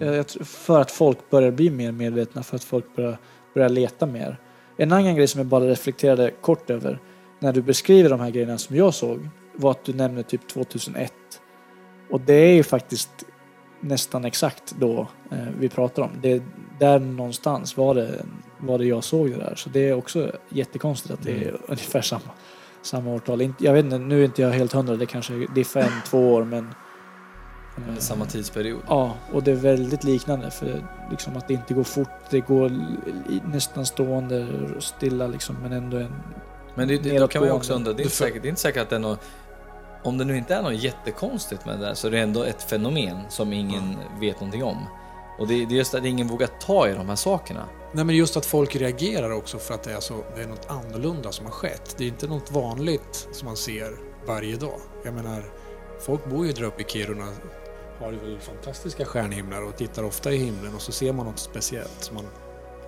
Tror- 0.00 0.44
För 0.44 0.80
att 0.80 0.90
folk 0.90 1.30
börjar 1.30 1.50
bli 1.50 1.70
mer 1.70 1.92
medvetna, 1.92 2.42
för 2.42 2.56
att 2.56 2.64
folk 2.64 2.96
börjar, 2.96 3.18
börjar 3.54 3.68
leta 3.68 4.06
mer. 4.06 4.40
En 4.76 4.92
annan 4.92 5.16
grej 5.16 5.28
som 5.28 5.38
jag 5.38 5.46
bara 5.46 5.66
reflekterade 5.68 6.30
kort 6.40 6.70
över 6.70 7.00
när 7.40 7.52
du 7.52 7.62
beskriver 7.62 8.10
de 8.10 8.20
här 8.20 8.30
grejerna 8.30 8.58
som 8.58 8.76
jag 8.76 8.94
såg 8.94 9.28
var 9.54 9.70
att 9.70 9.84
du 9.84 9.92
nämnde 9.92 10.22
typ 10.22 10.48
2001. 10.48 11.12
Och 12.10 12.20
det 12.20 12.34
är 12.34 12.54
ju 12.54 12.62
faktiskt 12.62 13.24
nästan 13.80 14.24
exakt 14.24 14.74
då 14.78 15.08
eh, 15.30 15.38
vi 15.58 15.68
pratar 15.68 16.02
om. 16.02 16.10
Det, 16.22 16.42
där 16.78 16.98
någonstans 16.98 17.76
var 17.76 17.94
det, 17.94 18.24
var 18.58 18.78
det 18.78 18.84
jag 18.84 19.04
såg 19.04 19.30
det 19.30 19.36
där. 19.36 19.54
Så 19.54 19.68
det 19.68 19.88
är 19.88 19.94
också 19.94 20.32
jättekonstigt 20.48 21.14
att 21.14 21.22
det 21.22 21.44
är 21.44 21.60
ungefär 21.66 22.00
samma, 22.00 22.30
samma 22.82 23.10
årtal. 23.10 23.52
Jag 23.58 23.72
vet 23.72 23.84
inte, 23.84 23.98
nu 23.98 24.20
är 24.20 24.24
inte 24.24 24.42
jag 24.42 24.50
helt 24.50 24.72
hundra, 24.72 24.96
det 24.96 25.06
kanske 25.06 25.46
det 25.54 25.60
är 25.60 25.64
fem, 25.64 25.92
två 26.04 26.32
år 26.32 26.44
men 26.44 26.74
är 27.96 28.00
samma 28.00 28.26
tidsperiod. 28.26 28.80
Ja, 28.88 29.16
och 29.32 29.42
det 29.42 29.50
är 29.50 29.56
väldigt 29.56 30.04
liknande 30.04 30.50
för 30.50 30.84
liksom 31.10 31.36
att 31.36 31.48
det 31.48 31.54
inte 31.54 31.74
går 31.74 31.84
fort. 31.84 32.08
Det 32.30 32.40
går 32.40 32.72
nästan 33.52 33.86
stående 33.86 34.46
stilla 34.78 35.26
liksom, 35.26 35.56
men 35.62 35.72
ändå 35.72 35.96
en... 35.96 36.12
Men 36.74 36.88
det, 36.88 36.98
det, 36.98 37.18
då 37.18 37.28
kan 37.28 37.40
man 37.40 37.48
ju 37.48 37.54
också 37.54 37.74
undra, 37.74 37.92
det 37.92 38.02
är, 38.02 38.04
inte 38.04 38.16
säkert, 38.16 38.42
det 38.42 38.48
är 38.48 38.50
inte 38.50 38.60
säkert 38.60 38.82
att 38.82 38.90
det 38.90 38.96
är 38.96 39.00
något... 39.00 39.24
Om 40.02 40.18
det 40.18 40.24
nu 40.24 40.36
inte 40.36 40.54
är 40.54 40.62
något 40.62 40.82
jättekonstigt 40.82 41.66
med 41.66 41.78
det 41.78 41.86
där 41.86 41.94
så 41.94 42.06
är 42.06 42.10
det 42.10 42.18
ändå 42.18 42.42
ett 42.42 42.62
fenomen 42.62 43.24
som 43.28 43.52
ingen 43.52 43.96
vet 44.20 44.40
någonting 44.40 44.64
om. 44.64 44.86
Och 45.38 45.48
det, 45.48 45.54
det 45.66 45.74
är 45.74 45.78
just 45.78 45.94
att 45.94 46.04
ingen 46.04 46.28
vågar 46.28 46.46
ta 46.46 46.88
i 46.88 46.92
de 46.92 47.08
här 47.08 47.16
sakerna. 47.16 47.68
Nej 47.92 48.04
men 48.04 48.16
just 48.16 48.36
att 48.36 48.46
folk 48.46 48.76
reagerar 48.76 49.30
också 49.30 49.58
för 49.58 49.74
att 49.74 49.82
det 49.82 49.92
är, 49.92 50.00
så, 50.00 50.24
det 50.36 50.42
är 50.42 50.46
något 50.46 50.70
annorlunda 50.70 51.32
som 51.32 51.46
har 51.46 51.52
skett. 51.52 51.94
Det 51.98 52.04
är 52.04 52.08
inte 52.08 52.26
något 52.26 52.50
vanligt 52.50 53.28
som 53.32 53.46
man 53.46 53.56
ser 53.56 53.90
varje 54.26 54.56
dag. 54.56 54.80
Jag 55.04 55.14
menar, 55.14 55.44
folk 56.00 56.26
bor 56.26 56.46
ju 56.46 56.52
där 56.52 56.62
uppe 56.62 56.82
i 56.82 56.84
Kiruna, 56.84 57.28
har 58.00 58.12
ju 58.12 58.38
fantastiska 58.38 59.04
stjärnhimlar 59.04 59.62
och 59.62 59.76
tittar 59.76 60.02
ofta 60.02 60.32
i 60.32 60.36
himlen 60.36 60.74
och 60.74 60.82
så 60.82 60.92
ser 60.92 61.12
man 61.12 61.26
något 61.26 61.38
speciellt 61.38 62.04
som 62.04 62.14
man 62.14 62.24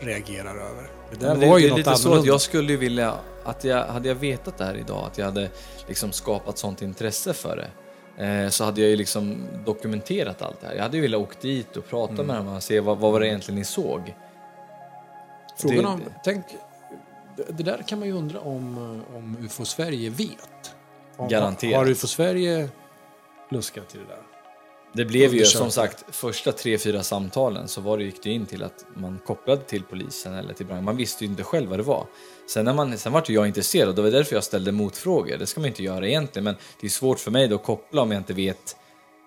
reagerar 0.00 0.54
över. 0.56 0.90
Det 1.10 1.16
där 1.26 1.34
det, 1.36 1.46
var 1.46 1.54
det 1.56 1.60
ju 1.60 1.66
är 1.66 1.70
något 1.70 1.78
lite 1.78 1.96
så 1.96 2.14
att 2.14 2.26
jag 2.26 2.40
skulle 2.40 2.72
ju 2.72 2.76
vilja 2.78 3.14
att 3.44 3.64
jag, 3.64 3.84
hade 3.86 4.08
jag 4.08 4.14
vetat 4.14 4.58
det 4.58 4.64
här 4.64 4.74
idag, 4.74 5.04
att 5.06 5.18
jag 5.18 5.24
hade 5.24 5.48
liksom 5.88 6.12
skapat 6.12 6.58
sånt 6.58 6.82
intresse 6.82 7.32
för 7.32 7.56
det. 7.56 7.70
Eh, 8.26 8.48
så 8.48 8.64
hade 8.64 8.80
jag 8.80 8.90
ju 8.90 8.96
liksom 8.96 9.36
dokumenterat 9.66 10.42
allt 10.42 10.60
det 10.60 10.66
här. 10.66 10.74
Jag 10.74 10.82
hade 10.82 10.96
ju 10.96 11.02
velat 11.02 11.20
åka 11.20 11.36
dit 11.40 11.76
och 11.76 11.88
prata 11.88 12.12
Mm. 12.12 12.26
med 12.26 12.36
dem 12.36 12.48
och 12.56 12.62
se 12.62 12.80
vad, 12.80 12.98
vad 12.98 13.12
var 13.12 13.20
det 13.20 13.26
egentligen 13.28 13.58
ni 13.58 13.64
såg. 13.64 14.14
Frågan 15.58 15.78
det- 15.84 15.86
om, 15.88 16.02
tänk, 16.24 16.44
det, 17.36 17.44
det 17.48 17.62
där 17.62 17.82
kan 17.86 17.98
man 17.98 18.08
ju 18.08 18.14
undra 18.14 18.40
om, 18.40 18.74
eh, 19.10 19.16
om 19.16 19.36
UFO 19.44 19.64
Sverige 19.64 20.10
vet. 20.10 20.74
Om, 21.16 21.28
Garanterat. 21.28 21.74
Har 21.76 21.88
UFO 21.90 22.06
Sverige 22.06 22.68
luskat 23.50 23.88
till 23.88 24.00
det 24.00 24.06
där? 24.06 24.22
Det 24.92 25.04
blev 25.04 25.34
ju 25.34 25.44
som 25.44 25.70
sagt 25.70 26.04
första 26.08 26.52
tre, 26.52 26.78
fyra 26.78 27.02
samtalen 27.02 27.68
så 27.68 27.80
var 27.80 27.98
det, 27.98 28.04
gick 28.04 28.22
det 28.22 28.30
in 28.30 28.46
till 28.46 28.62
att 28.62 28.84
man 28.94 29.18
kopplade 29.26 29.62
till 29.62 29.82
polisen 29.82 30.34
eller 30.34 30.54
till 30.54 30.66
brand. 30.66 30.84
Man 30.84 30.96
visste 30.96 31.24
ju 31.24 31.30
inte 31.30 31.42
själv 31.42 31.70
vad 31.70 31.78
det 31.78 31.82
var. 31.82 32.06
Sen, 32.50 32.64
när 32.64 32.74
man, 32.74 32.98
sen 32.98 33.12
vart 33.12 33.28
jag 33.28 33.46
intresserad 33.46 33.88
och 33.88 33.94
det 33.94 34.02
var 34.02 34.10
därför 34.10 34.34
jag 34.34 34.44
ställde 34.44 34.72
motfrågor. 34.72 35.36
Det 35.38 35.46
ska 35.46 35.60
man 35.60 35.68
inte 35.68 35.82
göra 35.82 36.08
egentligen 36.08 36.44
men 36.44 36.54
det 36.80 36.86
är 36.86 36.90
svårt 36.90 37.18
för 37.18 37.30
mig 37.30 37.48
då 37.48 37.54
att 37.54 37.64
koppla 37.64 38.02
om 38.02 38.10
jag 38.10 38.20
inte 38.20 38.32
vet 38.32 38.76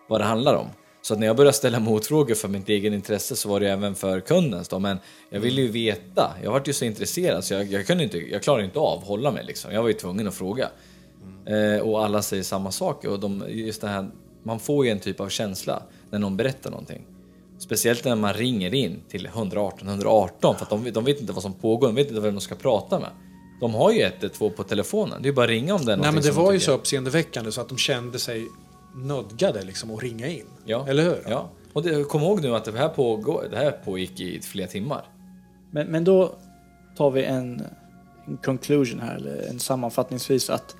vad 0.08 0.21
det 0.21 0.26
handlar 0.26 0.56
om. 0.56 0.67
Så 1.02 1.13
att 1.13 1.19
när 1.19 1.28
jag 1.28 1.36
började 1.36 1.58
ställa 1.58 1.80
motfrågor 1.80 2.36
för 2.36 2.47
mitt 2.47 2.69
egen 2.69 2.93
intresse 2.93 3.36
så 3.36 3.49
var 3.49 3.60
det 3.60 3.69
även 3.69 3.95
för 3.95 4.19
kundens 4.19 4.67
då. 4.67 4.80
Men 4.80 4.97
jag 5.30 5.39
ville 5.39 5.62
ju 5.62 5.67
veta. 5.67 6.34
Jag 6.43 6.52
vart 6.52 6.67
ju 6.67 6.73
så 6.73 6.86
intresserad 6.86 7.43
så 7.43 7.54
jag, 7.54 7.65
jag, 7.65 7.88
kunde 7.88 8.04
inte, 8.04 8.17
jag 8.17 8.43
klarade 8.43 8.65
inte 8.65 8.80
av 8.80 8.99
att 8.99 9.08
hålla 9.08 9.32
mig 9.32 9.43
liksom. 9.45 9.73
Jag 9.73 9.82
var 9.82 9.88
ju 9.88 9.93
tvungen 9.93 10.28
att 10.28 10.36
fråga. 10.36 10.69
Eh, 11.45 11.82
och 11.82 12.06
alla 12.06 12.21
säger 12.21 12.43
samma 12.43 12.71
sak. 12.71 13.06
Och 13.06 13.19
de, 13.19 13.45
just 13.49 13.82
det 13.82 13.88
här, 13.88 14.10
man 14.43 14.60
får 14.60 14.86
ju 14.86 14.91
en 14.91 14.99
typ 14.99 15.19
av 15.19 15.29
känsla 15.29 15.84
när 16.10 16.19
någon 16.19 16.38
berättar 16.38 16.71
någonting. 16.71 17.06
Speciellt 17.60 18.06
när 18.06 18.15
man 18.15 18.34
ringer 18.34 18.73
in 18.73 19.01
till 19.10 19.25
118 19.25 19.88
118 19.88 20.56
för 20.56 20.63
att 20.63 20.69
de, 20.69 20.91
de 20.91 21.03
vet 21.03 21.21
inte 21.21 21.34
vad 21.34 21.43
som 21.43 21.53
pågår, 21.53 21.88
de 21.88 21.95
vet 21.95 22.08
inte 22.08 22.21
vem 22.21 22.36
de 22.36 22.41
ska 22.41 22.56
prata 22.56 22.99
med. 22.99 23.10
De 23.60 23.73
har 23.73 23.91
ju 23.91 24.01
112 24.01 24.49
på 24.51 24.63
telefonen, 24.63 25.21
det 25.21 25.29
är 25.29 25.34
bara 25.34 25.43
att 25.43 25.49
ringa 25.49 25.75
om 25.75 25.86
det 25.86 25.93
är 25.93 25.97
Nej 25.97 26.12
men 26.12 26.23
det 26.23 26.32
var 26.32 26.51
ju 26.51 26.60
så 26.60 26.71
uppseendeväckande 26.71 27.51
så 27.51 27.62
att 27.62 27.69
de 27.69 27.77
kände 27.77 28.19
sig 28.19 28.47
nödgade 28.95 29.63
liksom 29.63 29.91
att 29.91 30.03
ringa 30.03 30.27
in. 30.27 30.45
Ja. 30.65 30.88
Eller 30.88 31.03
hur? 31.03 31.23
Ja. 31.29 31.49
Och 31.73 31.84
det, 31.84 32.03
kom 32.03 32.21
ihåg 32.21 32.41
nu 32.41 32.56
att 32.56 32.65
det 32.65 32.77
här, 32.77 32.89
pågår, 32.89 33.47
det 33.51 33.58
här 33.58 33.71
pågick 33.71 34.19
i 34.19 34.41
flera 34.41 34.67
timmar. 34.67 35.06
Men, 35.71 35.88
men 35.88 36.03
då 36.03 36.36
tar 36.97 37.12
vi 37.12 37.23
en, 37.23 37.63
en 38.25 38.38
conclusion 38.38 38.99
här, 38.99 39.15
eller 39.15 39.49
en 39.49 39.60
sammanfattningsvis 39.60 40.49
att 40.49 40.75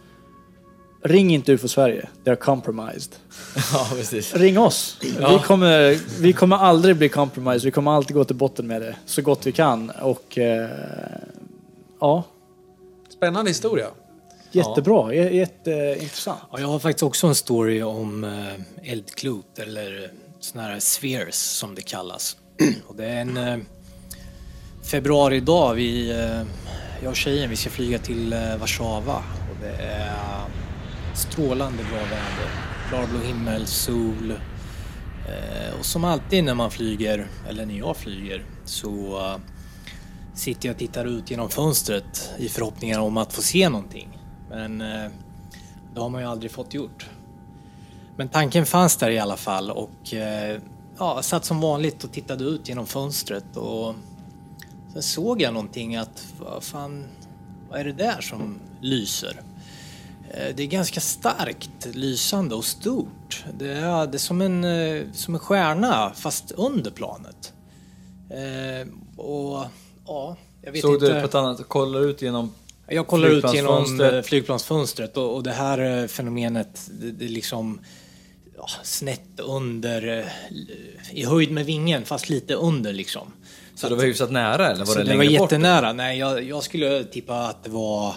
ring 1.04 1.34
inte 1.34 1.52
UFO 1.52 1.68
Sverige, 1.68 2.08
they're 2.26 2.36
compromised. 2.36 3.16
ja, 3.74 3.88
precis. 3.92 4.34
Ring 4.36 4.60
oss. 4.60 4.98
Vi, 5.02 5.40
kommer, 5.46 6.00
vi 6.22 6.34
kommer 6.34 6.56
aldrig 6.58 6.96
bli 6.98 7.10
compromised, 7.10 7.66
vi 7.66 7.72
kommer 7.72 7.92
alltid 7.92 8.16
gå 8.16 8.24
till 8.26 8.36
botten 8.36 8.68
med 8.68 8.82
det 8.82 8.96
så 9.06 9.22
gott 9.22 9.46
vi 9.48 9.52
kan. 9.52 9.90
Och 9.90 10.38
eh, 10.38 10.70
ja, 12.00 12.24
Spännande 13.10 13.52
historia. 13.52 13.88
jättebra, 14.52 15.14
J- 15.14 15.36
jätteintressant. 15.38 16.40
Ja, 16.52 16.60
jag 16.60 16.68
har 16.68 16.80
faktiskt 16.80 17.04
också 17.04 17.28
en 17.28 17.36
story 17.36 17.82
om 17.82 18.24
eh, 18.24 18.92
eldklot 18.92 19.60
eller 19.60 20.12
såna 20.40 20.64
här 20.64 20.80
spheres 20.80 21.36
som 21.44 21.76
det 21.76 21.82
kallas. 21.82 22.38
Och 22.88 22.96
det 22.96 23.06
är 23.06 23.22
en 23.22 23.38
eh, 23.38 23.58
februaridag. 24.84 25.74
Vi, 25.74 26.10
eh, 26.12 26.42
jag 27.04 27.10
och 27.10 27.16
tjejen 27.16 27.50
vi 27.50 27.56
ska 27.56 27.70
flyga 27.70 28.00
till 28.00 28.34
eh, 28.34 28.58
Warszawa 28.60 29.16
och 29.50 29.58
det 29.62 29.84
är 29.84 30.06
eh, 30.08 30.63
strålande 31.14 31.84
bra 31.84 32.00
väder. 32.00 32.50
Klarblå 32.90 33.20
himmel, 33.20 33.68
sol. 33.68 34.32
Eh, 35.28 35.80
och 35.80 35.86
som 35.86 36.04
alltid 36.04 36.44
när 36.44 36.56
man 36.56 36.72
flyger, 36.72 37.28
eller 37.50 37.66
när 37.66 37.78
jag 37.78 37.98
flyger, 37.98 38.46
så 38.66 39.18
eh, 39.20 39.38
sitter 40.34 40.68
jag 40.68 40.74
och 40.74 40.80
tittar 40.80 41.06
ut 41.06 41.32
genom 41.32 41.50
fönstret 41.50 42.32
i 42.38 42.50
förhoppningar 42.50 43.00
om 43.00 43.18
att 43.18 43.34
få 43.34 43.42
se 43.42 43.70
någonting. 43.70 44.20
Men 44.50 44.82
eh, 44.82 45.12
det 45.94 46.00
har 46.00 46.10
man 46.10 46.22
ju 46.22 46.28
aldrig 46.28 46.52
fått 46.52 46.74
gjort. 46.74 47.10
Men 48.16 48.30
tanken 48.30 48.66
fanns 48.66 48.98
där 48.98 49.10
i 49.10 49.20
alla 49.20 49.38
fall 49.38 49.72
och 49.72 50.14
ja, 50.98 51.16
jag 51.16 51.26
satt 51.26 51.46
som 51.46 51.62
vanligt 51.62 52.04
och 52.04 52.12
tittade 52.12 52.44
ut 52.44 52.70
genom 52.70 52.86
fönstret 52.86 53.58
och 53.58 53.96
sen 54.94 55.04
såg 55.04 55.42
jag 55.42 55.54
någonting 55.54 55.96
att 55.96 56.26
vad 56.40 56.64
fan, 56.64 57.06
vad 57.70 57.80
är 57.80 57.84
det 57.86 57.92
där 57.92 58.22
som 58.22 58.60
lyser? 58.82 59.42
Eh, 60.32 60.56
Det 60.56 60.64
är 60.64 60.68
ganska 60.68 61.00
starkt 61.00 61.96
lysande 61.96 62.56
och 62.56 62.66
stort. 62.66 63.46
Det 63.60 63.72
är, 63.72 64.08
det 64.08 64.18
är 64.18 64.20
som, 64.20 64.42
en, 64.42 64.64
eh, 64.64 65.04
som 65.14 65.34
en 65.34 65.40
stjärna 65.40 66.12
fast 66.16 66.52
under 66.52 66.92
planet. 66.92 67.54
Eh, 68.30 68.88
och 69.24 69.66
ja, 70.08 70.38
jag 70.62 70.72
vet 70.72 70.82
Såg 70.82 70.94
inte. 70.94 71.14
du 71.14 71.20
på 71.22 71.26
ett 71.28 71.36
annat, 71.36 71.68
kollar 71.68 72.02
ut 72.02 72.22
genom 72.22 72.54
Jag 72.88 73.08
kollar 73.08 73.30
ut 73.30 73.54
genom 73.54 74.22
Flygplansfönstret. 74.26 75.18
och, 75.18 75.36
och 75.36 75.44
det 75.44 75.52
här 75.52 76.08
fenomenet, 76.08 76.90
det, 77.02 77.12
det 77.12 77.26
är 77.26 77.30
liksom 77.30 77.80
ja, 78.58 78.68
snett 78.84 79.40
under, 79.40 80.32
i 81.12 81.26
höjd 81.26 81.52
med 81.52 81.66
vingen 81.66 82.06
fast 82.06 82.30
lite 82.30 82.54
under 82.54 82.94
liksom. 82.94 83.34
Så 83.76 83.90
det 83.90 83.96
var 83.96 84.04
hyfsat 84.04 84.32
nära 84.32 84.68
eller 84.72 84.80
var 84.80 84.86
Så 84.86 84.94
det 84.94 85.04
det 85.04 85.10
längre 85.10 85.32
var 85.34 85.40
bort? 85.40 85.52
jättenära. 85.52 85.94
Nej, 85.94 86.20
jag, 86.20 86.44
jag 86.44 86.64
skulle 86.64 87.04
tippa 87.04 87.36
att 87.48 87.64
det 87.64 87.70
var 87.70 88.16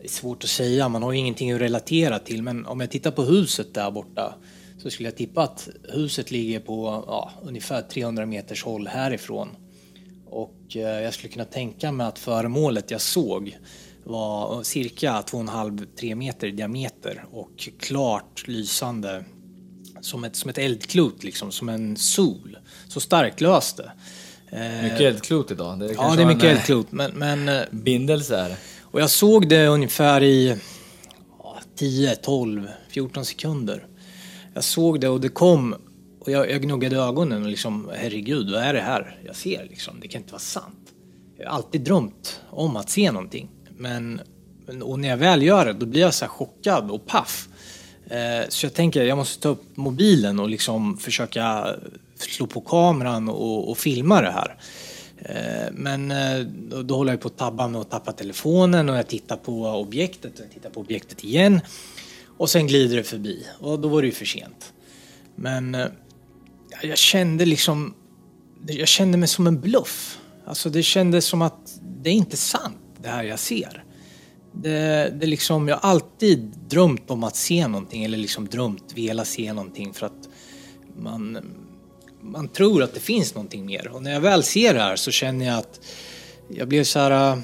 det 0.00 0.06
är 0.06 0.08
svårt 0.08 0.44
att 0.44 0.50
säga, 0.50 0.88
man 0.88 1.02
har 1.02 1.12
ju 1.12 1.18
ingenting 1.18 1.52
att 1.52 1.60
relatera 1.60 2.18
till. 2.18 2.42
Men 2.42 2.66
om 2.66 2.80
jag 2.80 2.90
tittar 2.90 3.10
på 3.10 3.22
huset 3.22 3.74
där 3.74 3.90
borta 3.90 4.34
så 4.78 4.90
skulle 4.90 5.08
jag 5.08 5.16
tippa 5.16 5.42
att 5.42 5.68
huset 5.88 6.30
ligger 6.30 6.60
på 6.60 7.04
ja, 7.06 7.30
ungefär 7.42 7.82
300 7.82 8.26
meters 8.26 8.64
håll 8.64 8.88
härifrån. 8.88 9.48
Och 10.26 10.76
eh, 10.76 10.80
jag 10.80 11.14
skulle 11.14 11.32
kunna 11.32 11.44
tänka 11.44 11.92
mig 11.92 12.06
att 12.06 12.18
föremålet 12.18 12.90
jag 12.90 13.00
såg 13.00 13.58
var 14.04 14.62
cirka 14.62 15.20
2,5-3 15.20 16.14
meter 16.14 16.46
i 16.46 16.50
diameter 16.50 17.24
och 17.30 17.68
klart 17.80 18.48
lysande 18.48 19.24
som 20.00 20.24
ett, 20.24 20.36
som 20.36 20.50
ett 20.50 20.58
eldklot, 20.58 21.24
liksom, 21.24 21.52
som 21.52 21.68
en 21.68 21.96
sol. 21.96 22.58
Så 22.88 23.00
starkt 23.00 23.40
löst 23.40 23.76
det. 23.76 23.92
Eh, 24.50 24.82
Mycket 24.82 25.00
eldklot 25.00 25.50
idag. 25.50 25.78
Det 25.78 25.86
Ja, 25.86 25.94
kanske 25.94 26.16
det 26.16 26.22
är 26.22 26.26
mycket 26.26 26.44
en, 26.44 26.50
eh, 26.50 26.56
eldklot. 26.56 26.92
Men, 26.92 27.12
men, 27.12 27.48
eh, 27.48 27.62
Bindelse 27.70 28.36
är 28.36 28.48
det 28.48 28.56
och 28.90 29.00
jag 29.00 29.10
såg 29.10 29.48
det 29.48 29.66
ungefär 29.66 30.22
i 30.22 30.56
ja, 31.38 31.58
10, 31.76 32.16
12, 32.16 32.68
14 32.88 33.24
sekunder. 33.24 33.86
Jag 34.54 34.64
såg 34.64 35.00
det 35.00 35.08
och 35.08 35.20
det 35.20 35.28
kom 35.28 35.74
och 36.20 36.30
jag, 36.30 36.50
jag 36.50 36.62
gnuggade 36.62 36.96
ögonen 36.96 37.42
och 37.42 37.48
liksom 37.48 37.90
herregud, 37.94 38.50
vad 38.50 38.62
är 38.62 38.74
det 38.74 38.80
här 38.80 39.18
jag 39.26 39.36
ser 39.36 39.66
liksom? 39.70 40.00
Det 40.00 40.08
kan 40.08 40.20
inte 40.20 40.32
vara 40.32 40.40
sant. 40.40 40.92
Jag 41.38 41.48
har 41.48 41.56
alltid 41.56 41.80
drömt 41.80 42.40
om 42.50 42.76
att 42.76 42.90
se 42.90 43.12
någonting. 43.12 43.48
Men, 43.76 44.20
och 44.82 44.98
när 44.98 45.08
jag 45.08 45.16
väl 45.16 45.42
gör 45.42 45.66
det, 45.66 45.72
då 45.72 45.86
blir 45.86 46.00
jag 46.00 46.14
så 46.14 46.24
här 46.24 46.32
chockad 46.32 46.90
och 46.90 47.06
paff. 47.06 47.48
Eh, 48.10 48.48
så 48.48 48.66
jag 48.66 48.74
tänker, 48.74 49.04
jag 49.04 49.18
måste 49.18 49.42
ta 49.42 49.48
upp 49.48 49.76
mobilen 49.76 50.40
och 50.40 50.48
liksom 50.48 50.96
försöka 50.96 51.66
slå 52.16 52.46
på 52.46 52.60
kameran 52.60 53.28
och, 53.28 53.70
och 53.70 53.78
filma 53.78 54.20
det 54.22 54.30
här. 54.30 54.56
Eh, 55.22 55.72
men 55.72 56.10
eh, 56.10 56.40
då, 56.84 56.96
håller 56.96 57.12
jag 57.12 57.20
på 57.20 57.28
att 57.28 57.36
tabba 57.36 57.68
med 57.68 57.80
att 57.80 57.90
tappa 57.90 58.12
telefonen 58.12 58.88
och 58.88 58.96
jag 58.96 59.08
tittar 59.08 59.36
på 59.36 59.66
objektet 59.66 60.38
och 60.38 60.44
jag 60.44 60.52
tittar 60.52 60.70
på 60.70 60.80
objektet 60.80 61.24
igen. 61.24 61.60
Och 62.26 62.50
sen 62.50 62.66
glider 62.66 62.96
det 62.96 63.02
förbi 63.02 63.46
och 63.58 63.80
då 63.80 63.88
var 63.88 64.02
det 64.02 64.08
ju 64.08 64.12
för 64.12 64.24
sent. 64.24 64.72
Men 65.34 65.74
eh, 65.74 65.86
jag 66.82 66.98
kände 66.98 67.46
liksom, 67.46 67.94
jag 68.66 68.88
kände 68.88 69.18
mig 69.18 69.28
som 69.28 69.46
en 69.46 69.60
bluff. 69.60 70.18
Alltså 70.46 70.70
det 70.70 70.82
kändes 70.82 71.24
som 71.24 71.42
att 71.42 71.80
det 72.02 72.10
är 72.10 72.14
inte 72.14 72.36
sant 72.36 72.76
det 73.02 73.08
här 73.08 73.24
jag 73.24 73.38
ser. 73.38 73.84
Det, 74.52 75.14
det 75.20 75.26
liksom, 75.26 75.68
jag 75.68 75.76
har 75.76 75.90
alltid 75.90 76.54
drömt 76.68 77.10
om 77.10 77.24
att 77.24 77.36
se 77.36 77.68
någonting 77.68 78.04
eller 78.04 78.18
liksom 78.18 78.48
drömt, 78.48 78.92
velat 78.96 79.26
se 79.26 79.52
någonting 79.52 79.92
för 79.92 80.06
att 80.06 80.28
man, 80.96 81.38
man 82.22 82.48
tror 82.48 82.82
att 82.82 82.94
det 82.94 83.00
finns 83.00 83.34
någonting 83.34 83.66
mer. 83.66 83.88
Och 83.88 84.02
när 84.02 84.12
jag 84.12 84.20
väl 84.20 84.42
ser 84.42 84.74
det 84.74 84.80
här 84.80 84.96
så 84.96 85.10
känner 85.10 85.46
jag 85.46 85.58
att 85.58 85.80
jag 86.48 86.68
blev 86.68 86.84
så 86.84 86.98
här, 86.98 87.32
äh, 87.32 87.38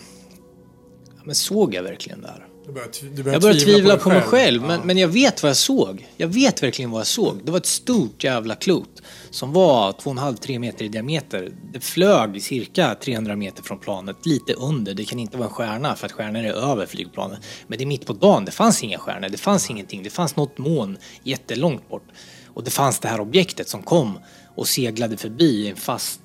men 1.24 1.34
såg 1.34 1.74
jag 1.74 1.82
verkligen 1.82 2.22
det 2.22 2.28
här? 2.28 2.46
Du 2.66 2.72
börjar, 2.72 2.88
du 3.00 3.30
Jag 3.32 3.42
började 3.42 3.60
tvivla 3.60 3.94
dig 3.94 4.02
på 4.02 4.08
mig 4.08 4.20
själv, 4.20 4.62
Ja. 4.62 4.68
men, 4.68 4.80
men 4.84 4.98
jag 4.98 5.08
vet 5.08 5.42
vad 5.42 5.50
jag 5.50 5.56
såg. 5.56 6.06
Jag 6.16 6.28
vet 6.28 6.62
verkligen 6.62 6.90
vad 6.90 7.00
jag 7.00 7.06
såg. 7.06 7.40
Det 7.44 7.50
var 7.50 7.58
ett 7.58 7.66
stort 7.66 8.24
jävla 8.24 8.54
klot 8.54 9.02
som 9.30 9.52
var 9.52 9.92
2,5-3 9.92 10.58
meter 10.58 10.84
i 10.84 10.88
diameter. 10.88 11.52
Det 11.72 11.80
flög 11.80 12.42
cirka 12.42 12.94
300 12.94 13.36
meter 13.36 13.62
från 13.62 13.78
planet, 13.78 14.16
lite 14.26 14.52
under. 14.52 14.94
Det 14.94 15.04
kan 15.04 15.18
inte 15.18 15.36
vara 15.36 15.48
en 15.48 15.54
stjärna 15.54 15.96
för 15.96 16.06
att 16.06 16.12
stjärnor 16.12 16.44
är 16.44 16.52
över 16.52 16.86
flygplanet. 16.86 17.38
Men 17.66 17.78
det 17.78 17.84
är 17.84 17.86
mitt 17.86 18.06
på 18.06 18.12
dagen, 18.12 18.44
det 18.44 18.52
fanns 18.52 18.82
inga 18.84 18.98
stjärnor, 18.98 19.28
det 19.28 19.38
fanns 19.38 19.70
ingenting. 19.70 20.02
Det 20.02 20.10
fanns 20.10 20.36
något 20.36 20.58
moln 20.58 20.98
jättelångt 21.22 21.88
bort. 21.88 22.04
Och 22.54 22.64
det 22.64 22.70
fanns 22.70 22.98
det 22.98 23.08
här 23.08 23.20
objektet 23.20 23.68
som 23.68 23.82
kom 23.82 24.18
och 24.56 24.68
seglade 24.68 25.16
förbi 25.16 25.68
en 25.70 25.76
fast 25.76 26.20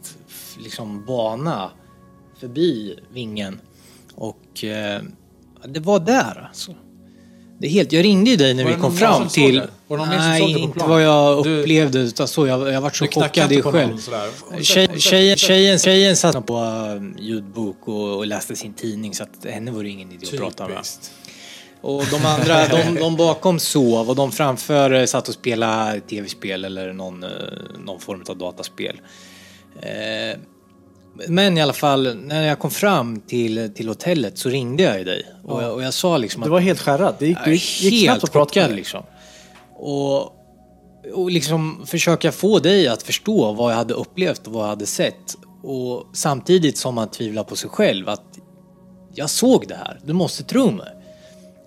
liksom, 0.59 1.05
bana 1.05 1.71
förbi 2.39 2.99
vingen. 3.13 3.61
Och 4.15 4.63
eh, 4.63 5.01
det 5.65 5.79
var 5.79 5.99
där 5.99 6.47
alltså. 6.47 6.75
Det 7.59 7.67
är 7.67 7.71
helt, 7.71 7.91
jag 7.91 8.05
ringde 8.05 8.29
ju 8.31 8.37
dig 8.37 8.53
när 8.53 8.63
Var 8.63 8.71
vi 8.71 8.77
kom 8.81 8.95
fram 8.95 9.27
till... 9.27 9.61
Var 9.87 9.97
det 9.97 10.05
någon 10.05 10.09
mer 10.09 10.17
som 10.17 10.51
Nej, 10.51 10.59
inte 10.59 10.79
vad 10.79 11.03
jag 11.03 11.43
Du- 11.43 11.59
upplevde 11.61 11.99
utan 11.99 12.27
så. 12.27 12.47
Jag, 12.47 12.73
jag 12.73 12.81
varit 12.81 12.95
så 12.95 13.05
Du 13.05 13.11
chockad 13.11 13.51
i 13.51 13.61
själv. 13.61 13.97
Tjej, 14.61 14.99
tjejen, 14.99 15.37
tjejen, 15.37 15.79
tjejen 15.79 16.15
satt 16.17 16.45
på 16.45 16.55
uh, 16.57 17.23
ljudbok 17.23 17.87
och, 17.87 18.17
och 18.17 18.27
läste 18.27 18.55
sin 18.55 18.73
tidning 18.73 19.13
så 19.13 19.23
att 19.23 19.45
henne 19.45 19.71
var 19.71 19.83
det 19.83 19.89
ingen 19.89 20.11
idé 20.11 20.27
att 20.33 20.37
prata 20.39 20.67
med. 20.67 20.77
Och 21.81 22.03
de 22.11 22.25
andra, 22.25 22.67
de, 22.67 22.95
de 22.99 23.15
bakom 23.15 23.59
sov 23.59 24.09
och 24.09 24.15
de 24.15 24.31
framför 24.31 24.91
eh, 24.91 25.05
satt 25.05 25.27
och 25.27 25.33
spelade 25.33 25.99
tv-spel 25.99 26.65
eller 26.65 26.93
någon, 26.93 27.23
eh, 27.23 27.29
någon 27.85 27.99
form 27.99 28.23
av 28.29 28.37
dataspel. 28.37 29.01
Eh, 29.81 30.39
Men 31.27 31.57
i 31.57 31.61
alla 31.61 31.73
fall, 31.73 32.15
när 32.15 32.47
jag 32.47 32.59
kom 32.59 32.71
fram 32.71 33.19
till, 33.19 33.73
till 33.75 33.87
hotellet 33.87 34.37
så 34.37 34.49
ringde 34.49 34.83
jag 34.83 34.97
ju 34.97 35.03
dig. 35.03 35.25
Och, 35.43 35.63
jag, 35.63 35.73
och 35.73 35.83
jag 35.83 35.93
sa 35.93 36.17
liksom 36.17 36.41
Du 36.41 36.45
att... 36.45 36.51
var 36.51 36.59
helt 36.59 36.79
skärrad. 36.79 37.15
Det 37.19 37.27
gick, 37.27 37.37
det 37.45 37.51
gick, 37.51 37.81
gick 37.81 38.03
knappt 38.05 38.13
helt 38.13 38.23
att 38.23 38.31
prata 38.31 38.59
med 38.59 38.75
liksom. 38.75 39.03
Och, 39.75 40.21
och 41.13 41.31
liksom 41.31 41.83
försöka 41.85 42.31
få 42.31 42.59
dig 42.59 42.87
att 42.87 43.03
förstå 43.03 43.53
vad 43.53 43.71
jag 43.71 43.77
hade 43.77 43.93
upplevt 43.93 44.47
och 44.47 44.53
vad 44.53 44.63
jag 44.63 44.69
hade 44.69 44.85
sett. 44.85 45.35
Och 45.63 46.05
samtidigt 46.13 46.77
som 46.77 46.95
man 46.95 47.07
tvivlar 47.11 47.43
på 47.43 47.55
sig 47.55 47.69
själv 47.69 48.09
att 48.09 48.39
jag 49.13 49.29
såg 49.29 49.67
det 49.67 49.75
här, 49.75 49.99
du 50.03 50.13
måste 50.13 50.43
tro 50.43 50.71
mig. 50.71 50.87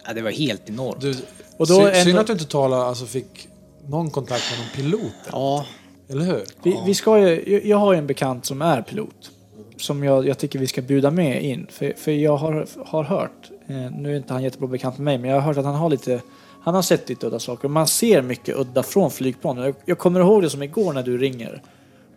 Ja, 0.06 0.12
det 0.12 0.22
var 0.22 0.30
helt 0.30 0.68
enormt. 0.68 1.00
Du, 1.00 1.10
Och 1.56 1.66
då 1.66 1.74
sy- 1.74 1.80
ändå- 1.82 1.94
Synd 2.04 2.18
att 2.18 2.26
du 2.26 2.32
inte 2.32 2.44
talade, 2.44 2.84
alltså 2.84 3.06
fick 3.06 3.48
någon 3.88 4.10
kontakt 4.10 4.42
med 4.50 4.58
någon 4.60 4.68
pilot. 4.90 5.12
Ja, 5.32 5.64
Eller 6.08 6.24
hur? 6.24 6.42
Vi, 6.62 6.80
vi 6.86 6.94
ska 6.94 7.18
ju, 7.18 7.52
jag- 7.52 7.64
jag 7.64 7.76
har 7.76 7.92
ju 7.92 7.98
en 7.98 8.06
bekant 8.06 8.46
som 8.46 8.62
är 8.62 8.82
pilot. 8.82 9.30
Som 9.76 10.04
jag, 10.04 10.28
jag 10.28 10.38
tycker 10.38 10.58
vi 10.58 10.66
ska 10.66 10.82
bjuda 10.82 11.10
med 11.10 11.42
in. 11.44 11.66
För, 11.70 11.92
för 11.96 12.12
jag 12.12 12.36
har, 12.36 12.66
har 12.86 13.04
hört, 13.04 13.50
eh, 13.68 13.76
nu 13.96 14.12
är 14.12 14.16
inte 14.16 14.32
han 14.32 14.42
jättebra 14.42 14.68
bekant 14.68 14.98
med 14.98 15.04
mig, 15.04 15.18
men 15.18 15.30
jag 15.30 15.36
har 15.36 15.42
hört 15.42 15.56
att 15.56 15.64
han 15.64 15.74
har 15.74 15.90
lite 15.90 16.20
han 16.62 16.74
har 16.74 16.82
sett 16.82 17.08
lite 17.08 17.26
udda 17.26 17.38
saker. 17.38 17.68
Man 17.68 17.86
ser 17.86 18.22
mycket 18.22 18.56
udda 18.56 18.82
från 18.82 19.10
flygplan. 19.10 19.56
Jag, 19.58 19.74
jag 19.84 19.98
kommer 19.98 20.20
ihåg 20.20 20.42
det 20.42 20.50
som 20.50 20.62
igår 20.62 20.92
när 20.92 21.02
du 21.02 21.18
ringer. 21.18 21.62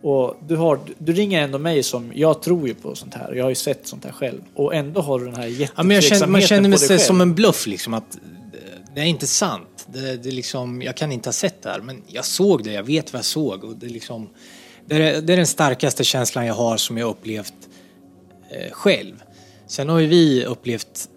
Och 0.02 0.36
du, 0.48 0.56
har, 0.56 0.80
du 0.98 1.12
ringer 1.12 1.42
ändå 1.42 1.58
mig 1.58 1.82
som, 1.82 2.12
jag 2.14 2.42
tror 2.42 2.68
ju 2.68 2.74
på 2.74 2.94
sånt 2.94 3.14
här. 3.14 3.32
Jag 3.34 3.44
har 3.44 3.48
ju 3.48 3.54
sett 3.54 3.86
sånt 3.86 4.04
här 4.04 4.12
själv. 4.12 4.40
Och 4.54 4.74
ändå 4.74 5.00
har 5.00 5.18
du 5.18 5.24
den 5.24 5.34
här 5.34 5.46
Ja, 5.76 5.82
men 5.82 5.90
jag 5.90 6.04
känner, 6.04 6.26
man 6.26 6.40
känner 6.40 6.68
mig 6.68 6.78
själv. 6.78 6.98
som 6.98 7.20
en 7.20 7.34
bluff 7.34 7.66
liksom 7.66 7.94
att 7.94 8.12
det- 8.12 8.58
det 8.94 9.00
är 9.00 9.04
inte 9.04 9.26
sant. 9.26 9.86
Det, 9.86 10.16
det 10.16 10.30
liksom, 10.30 10.82
jag 10.82 10.96
kan 10.96 11.12
inte 11.12 11.28
ha 11.28 11.32
sett 11.32 11.62
det 11.62 11.70
här 11.70 11.80
men 11.80 12.02
jag 12.06 12.24
såg 12.24 12.64
det, 12.64 12.72
jag 12.72 12.82
vet 12.82 13.12
vad 13.12 13.18
jag 13.18 13.24
såg. 13.26 13.64
Och 13.64 13.76
det, 13.76 13.86
är 13.86 13.90
liksom, 13.90 14.28
det, 14.86 14.94
är, 14.96 15.20
det 15.22 15.32
är 15.32 15.36
den 15.36 15.46
starkaste 15.46 16.04
känslan 16.04 16.46
jag 16.46 16.54
har 16.54 16.76
som 16.76 16.98
jag 16.98 17.10
upplevt 17.10 17.54
eh, 18.50 18.72
själv. 18.72 19.22
Sen 19.66 19.88
har 19.88 19.98
ju 19.98 20.06
vi 20.06 20.44
upplevt 20.44 21.08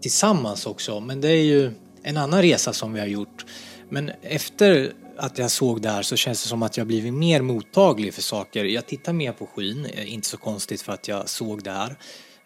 tillsammans 0.00 0.66
också 0.66 1.00
men 1.00 1.20
det 1.20 1.28
är 1.28 1.42
ju 1.44 1.70
en 2.02 2.16
annan 2.16 2.42
resa 2.42 2.72
som 2.72 2.92
vi 2.92 3.00
har 3.00 3.06
gjort. 3.06 3.44
Men 3.88 4.10
efter 4.22 4.92
att 5.16 5.38
jag 5.38 5.50
såg 5.50 5.82
det 5.82 5.88
här 5.90 6.02
så 6.02 6.16
känns 6.16 6.42
det 6.42 6.48
som 6.48 6.62
att 6.62 6.76
jag 6.76 6.86
blivit 6.86 7.14
mer 7.14 7.42
mottaglig 7.42 8.14
för 8.14 8.22
saker. 8.22 8.64
Jag 8.64 8.86
tittar 8.86 9.12
mer 9.12 9.32
på 9.32 9.46
skyn, 9.46 9.86
eh, 9.86 10.12
inte 10.12 10.28
så 10.28 10.36
konstigt 10.36 10.82
för 10.82 10.92
att 10.92 11.08
jag 11.08 11.28
såg 11.28 11.62
det 11.62 11.70
här. 11.70 11.96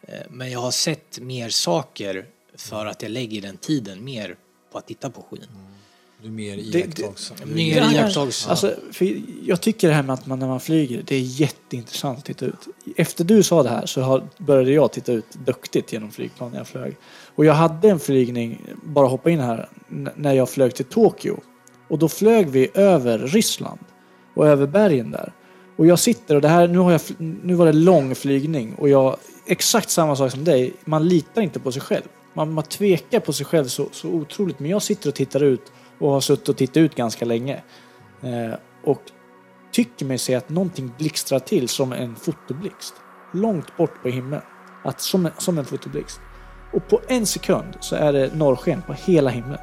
Eh, 0.02 0.14
Men 0.30 0.50
jag 0.50 0.60
har 0.60 0.70
sett 0.70 1.18
mer 1.20 1.48
saker 1.48 2.26
för 2.56 2.86
att 2.86 3.02
jag 3.02 3.10
lägger 3.10 3.42
den 3.42 3.56
tiden 3.56 4.04
mer 4.04 4.36
på 4.72 4.78
att 4.78 4.86
titta 4.86 5.10
på 5.10 5.22
skyn. 5.22 5.46
Du 6.22 6.28
är 6.28 6.32
mer 6.32 6.56
iakttagande. 6.56 7.54
Mer 7.54 7.76
Ja, 7.76 7.92
iakttagelse. 7.92 8.50
Alltså, 8.50 8.74
för 8.92 9.16
jag 9.42 9.60
tycker 9.60 9.88
det 9.88 9.94
här 9.94 10.02
med 10.02 10.14
att 10.14 10.26
man 10.26 10.38
när 10.38 10.46
man 10.46 10.60
flyger, 10.60 11.02
det 11.06 11.16
är 11.16 11.20
jätteintressant 11.20 12.18
att 12.18 12.24
titta 12.24 12.44
ut. 12.46 12.68
Efter 12.96 13.24
du 13.24 13.42
sa 13.42 13.62
det 13.62 13.68
här 13.68 13.86
så 13.86 14.00
har, 14.00 14.28
började 14.38 14.72
jag 14.72 14.92
titta 14.92 15.12
ut 15.12 15.26
duktigt 15.32 15.92
genom 15.92 16.10
flygplan 16.10 16.50
när 16.50 16.58
jag 16.58 16.68
flög. 16.68 16.96
Och 17.34 17.44
jag 17.44 17.54
hade 17.54 17.90
en 17.90 17.98
flygning, 17.98 18.62
bara 18.82 19.06
hoppa 19.06 19.30
in 19.30 19.40
här, 19.40 19.68
när 20.16 20.32
jag 20.32 20.50
flög 20.50 20.74
till 20.74 20.84
Tokyo. 20.84 21.40
Och 21.88 21.98
då 21.98 22.08
flög 22.08 22.48
vi 22.48 22.70
över 22.74 23.18
Ryssland 23.18 23.80
och 24.34 24.46
över 24.46 24.66
bergen 24.66 25.10
där. 25.10 25.32
Och 25.76 25.86
jag 25.86 25.98
sitter 25.98 26.34
och 26.34 26.40
det 26.40 26.48
här, 26.48 26.68
nu, 26.68 26.78
har 26.78 26.92
jag, 26.92 27.00
nu 27.18 27.54
var 27.54 27.66
det 27.66 27.72
lång 27.72 28.14
flygning 28.14 28.74
och 28.74 28.88
jag, 28.88 29.16
exakt 29.46 29.90
samma 29.90 30.16
sak 30.16 30.30
som 30.30 30.44
dig, 30.44 30.72
man 30.84 31.08
litar 31.08 31.42
inte 31.42 31.60
på 31.60 31.72
sig 31.72 31.82
själv. 31.82 32.04
Man, 32.34 32.52
man 32.52 32.64
tvekar 32.64 33.20
på 33.20 33.32
sig 33.32 33.46
själv 33.46 33.64
så, 33.64 33.88
så 33.92 34.08
otroligt. 34.08 34.58
Men 34.60 34.70
jag 34.70 34.82
sitter 34.82 35.08
och 35.08 35.14
tittar 35.14 35.42
ut 35.42 35.72
och 35.98 36.10
har 36.10 36.20
suttit 36.20 36.48
och 36.48 36.56
tittat 36.56 36.76
ut 36.76 36.94
ganska 36.94 37.24
länge. 37.24 37.62
Eh, 38.22 38.58
och 38.84 39.02
tycker 39.72 40.06
mig 40.06 40.18
se 40.18 40.34
att 40.34 40.48
någonting 40.48 40.92
blixtrar 40.98 41.38
till 41.38 41.68
som 41.68 41.92
en 41.92 42.16
fotoblixt. 42.16 42.94
Långt 43.32 43.76
bort 43.76 44.02
på 44.02 44.08
himlen. 44.08 44.40
Att 44.84 45.00
som, 45.00 45.26
en- 45.26 45.32
som 45.38 45.58
en 45.58 45.64
fotoblixt. 45.64 46.20
Och 46.72 46.88
på 46.88 47.00
en 47.08 47.26
sekund 47.26 47.76
så 47.80 47.96
är 47.96 48.12
det 48.12 48.34
norrsken 48.34 48.82
på 48.82 48.92
hela 48.92 49.30
himlen. 49.30 49.58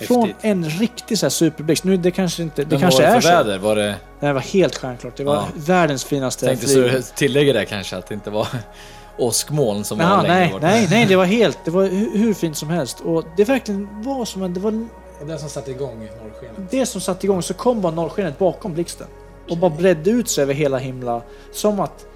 Från 0.00 0.20
Häftigt. 0.22 0.36
en 0.44 0.64
riktig 0.64 1.18
så 1.18 1.26
här 1.26 1.30
superblixt. 1.30 1.84
Nu 1.84 1.96
det 1.96 2.10
kanske 2.10 2.42
inte, 2.42 2.62
det 2.64 2.70
Men 2.70 2.80
kanske 2.80 3.02
var 3.02 3.08
är 3.10 3.14
det 3.14 3.20
för 3.20 3.28
så. 3.28 3.36
väder? 3.36 3.58
Var 3.58 3.76
det... 3.76 3.94
Det 4.20 4.32
var 4.32 4.40
helt 4.40 4.76
stjärnklart. 4.78 5.16
Det 5.16 5.24
var 5.24 5.34
Ja. 5.34 5.46
världens 5.54 6.04
finaste 6.04 6.46
Tänkte 6.46 6.66
flygning. 6.66 7.02
så 7.02 7.14
tillägga 7.14 7.52
det 7.52 7.64
kanske 7.64 7.96
att 7.96 8.06
det 8.06 8.14
inte 8.14 8.30
var 8.30 8.48
åskmoln 9.18 9.84
som 9.84 9.98
var 9.98 10.04
Jaha, 10.04 10.22
längre 10.22 10.34
nej, 10.38 10.52
bort. 10.52 10.62
nej, 10.62 10.86
nej, 10.90 11.06
det 11.06 11.16
var 11.16 11.24
helt, 11.38 11.58
det 11.64 11.70
var 11.70 11.82
hur, 11.86 12.18
hur 12.18 12.34
fint 12.34 12.56
som 12.56 12.68
helst. 12.70 13.00
Och 13.00 13.24
det 13.36 13.44
verkligen 13.44 14.02
var 14.02 14.24
som 14.24 14.42
en, 14.42 14.54
det 14.54 14.60
var 14.60 14.86
Och 15.20 15.26
den 15.26 15.38
som 15.38 15.48
satte 15.48 15.70
igång 15.70 15.98
norrskenet. 16.24 16.70
det 16.70 16.86
som 16.86 17.00
satte 17.00 17.26
igång 17.26 17.42
så 17.42 17.54
kom 17.54 17.80
bara 17.80 17.92
norrskenet 17.92 18.38
bakom 18.38 18.74
blixten. 18.74 19.06
Och 19.50 19.56
bara 19.58 19.70
bredde 19.70 20.10
ut 20.10 20.28
sig 20.28 20.42
över 20.42 20.54
hela 20.54 20.78
himla. 20.78 21.22
Som 21.52 21.80
att 21.80 22.06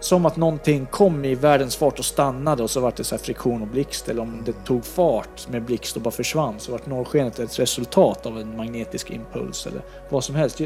som 0.00 0.26
att 0.26 0.36
någonting 0.36 0.86
kom 0.86 1.24
i 1.24 1.34
världens 1.34 1.76
fart 1.76 1.98
och 1.98 2.04
stannade 2.04 2.62
och 2.62 2.70
så 2.70 2.80
var 2.80 2.92
det 2.96 3.04
så 3.04 3.14
här 3.14 3.22
friktion 3.22 3.62
och 3.62 3.68
blixt. 3.68 4.08
Eller 4.08 4.22
om 4.22 4.42
det 4.44 4.52
tog 4.52 4.84
fart 4.84 5.48
med 5.48 5.62
blixt 5.62 5.96
och 5.96 6.02
bara 6.02 6.10
försvann 6.10 6.54
så 6.58 6.72
vart 6.72 6.86
norrskenet 6.86 7.38
ett 7.38 7.58
resultat 7.58 8.26
av 8.26 8.38
en 8.38 8.56
magnetisk 8.56 9.10
impuls 9.10 9.66
eller 9.66 9.82
vad 10.08 10.24
som 10.24 10.34
helst. 10.34 10.60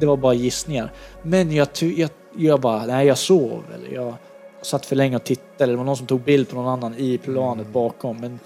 Det 0.00 0.06
var 0.06 0.16
bara 0.16 0.34
gissningar. 0.34 0.92
Men 1.22 1.52
jag, 1.52 1.68
jag, 1.80 2.10
jag 2.36 2.60
bara, 2.60 2.86
nej 2.86 3.06
jag 3.06 3.18
sov 3.18 3.62
eller 3.74 3.94
jag 3.94 4.14
satt 4.62 4.86
för 4.86 4.96
länge 4.96 5.16
och 5.16 5.24
tittade 5.24 5.64
eller 5.64 5.72
det 5.72 5.76
var 5.76 5.84
någon 5.84 5.96
som 5.96 6.06
tog 6.06 6.20
bild 6.20 6.48
på 6.48 6.56
någon 6.56 6.68
annan 6.68 6.94
i 6.94 7.18
planet 7.18 7.66
bakom. 7.68 8.16
Men, 8.16 8.40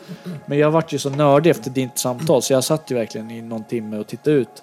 men 0.46 0.58
jag 0.58 0.70
vart 0.70 0.92
ju 0.92 0.98
så 0.98 1.10
nördig 1.10 1.50
efter 1.50 1.70
ditt 1.70 1.98
samtal 1.98 2.42
så 2.42 2.52
jag 2.52 2.64
satt 2.64 2.90
ju 2.90 2.94
verkligen 2.94 3.30
i 3.30 3.42
någon 3.42 3.64
timme 3.64 3.98
och 3.98 4.06
tittade 4.06 4.36
ut. 4.36 4.62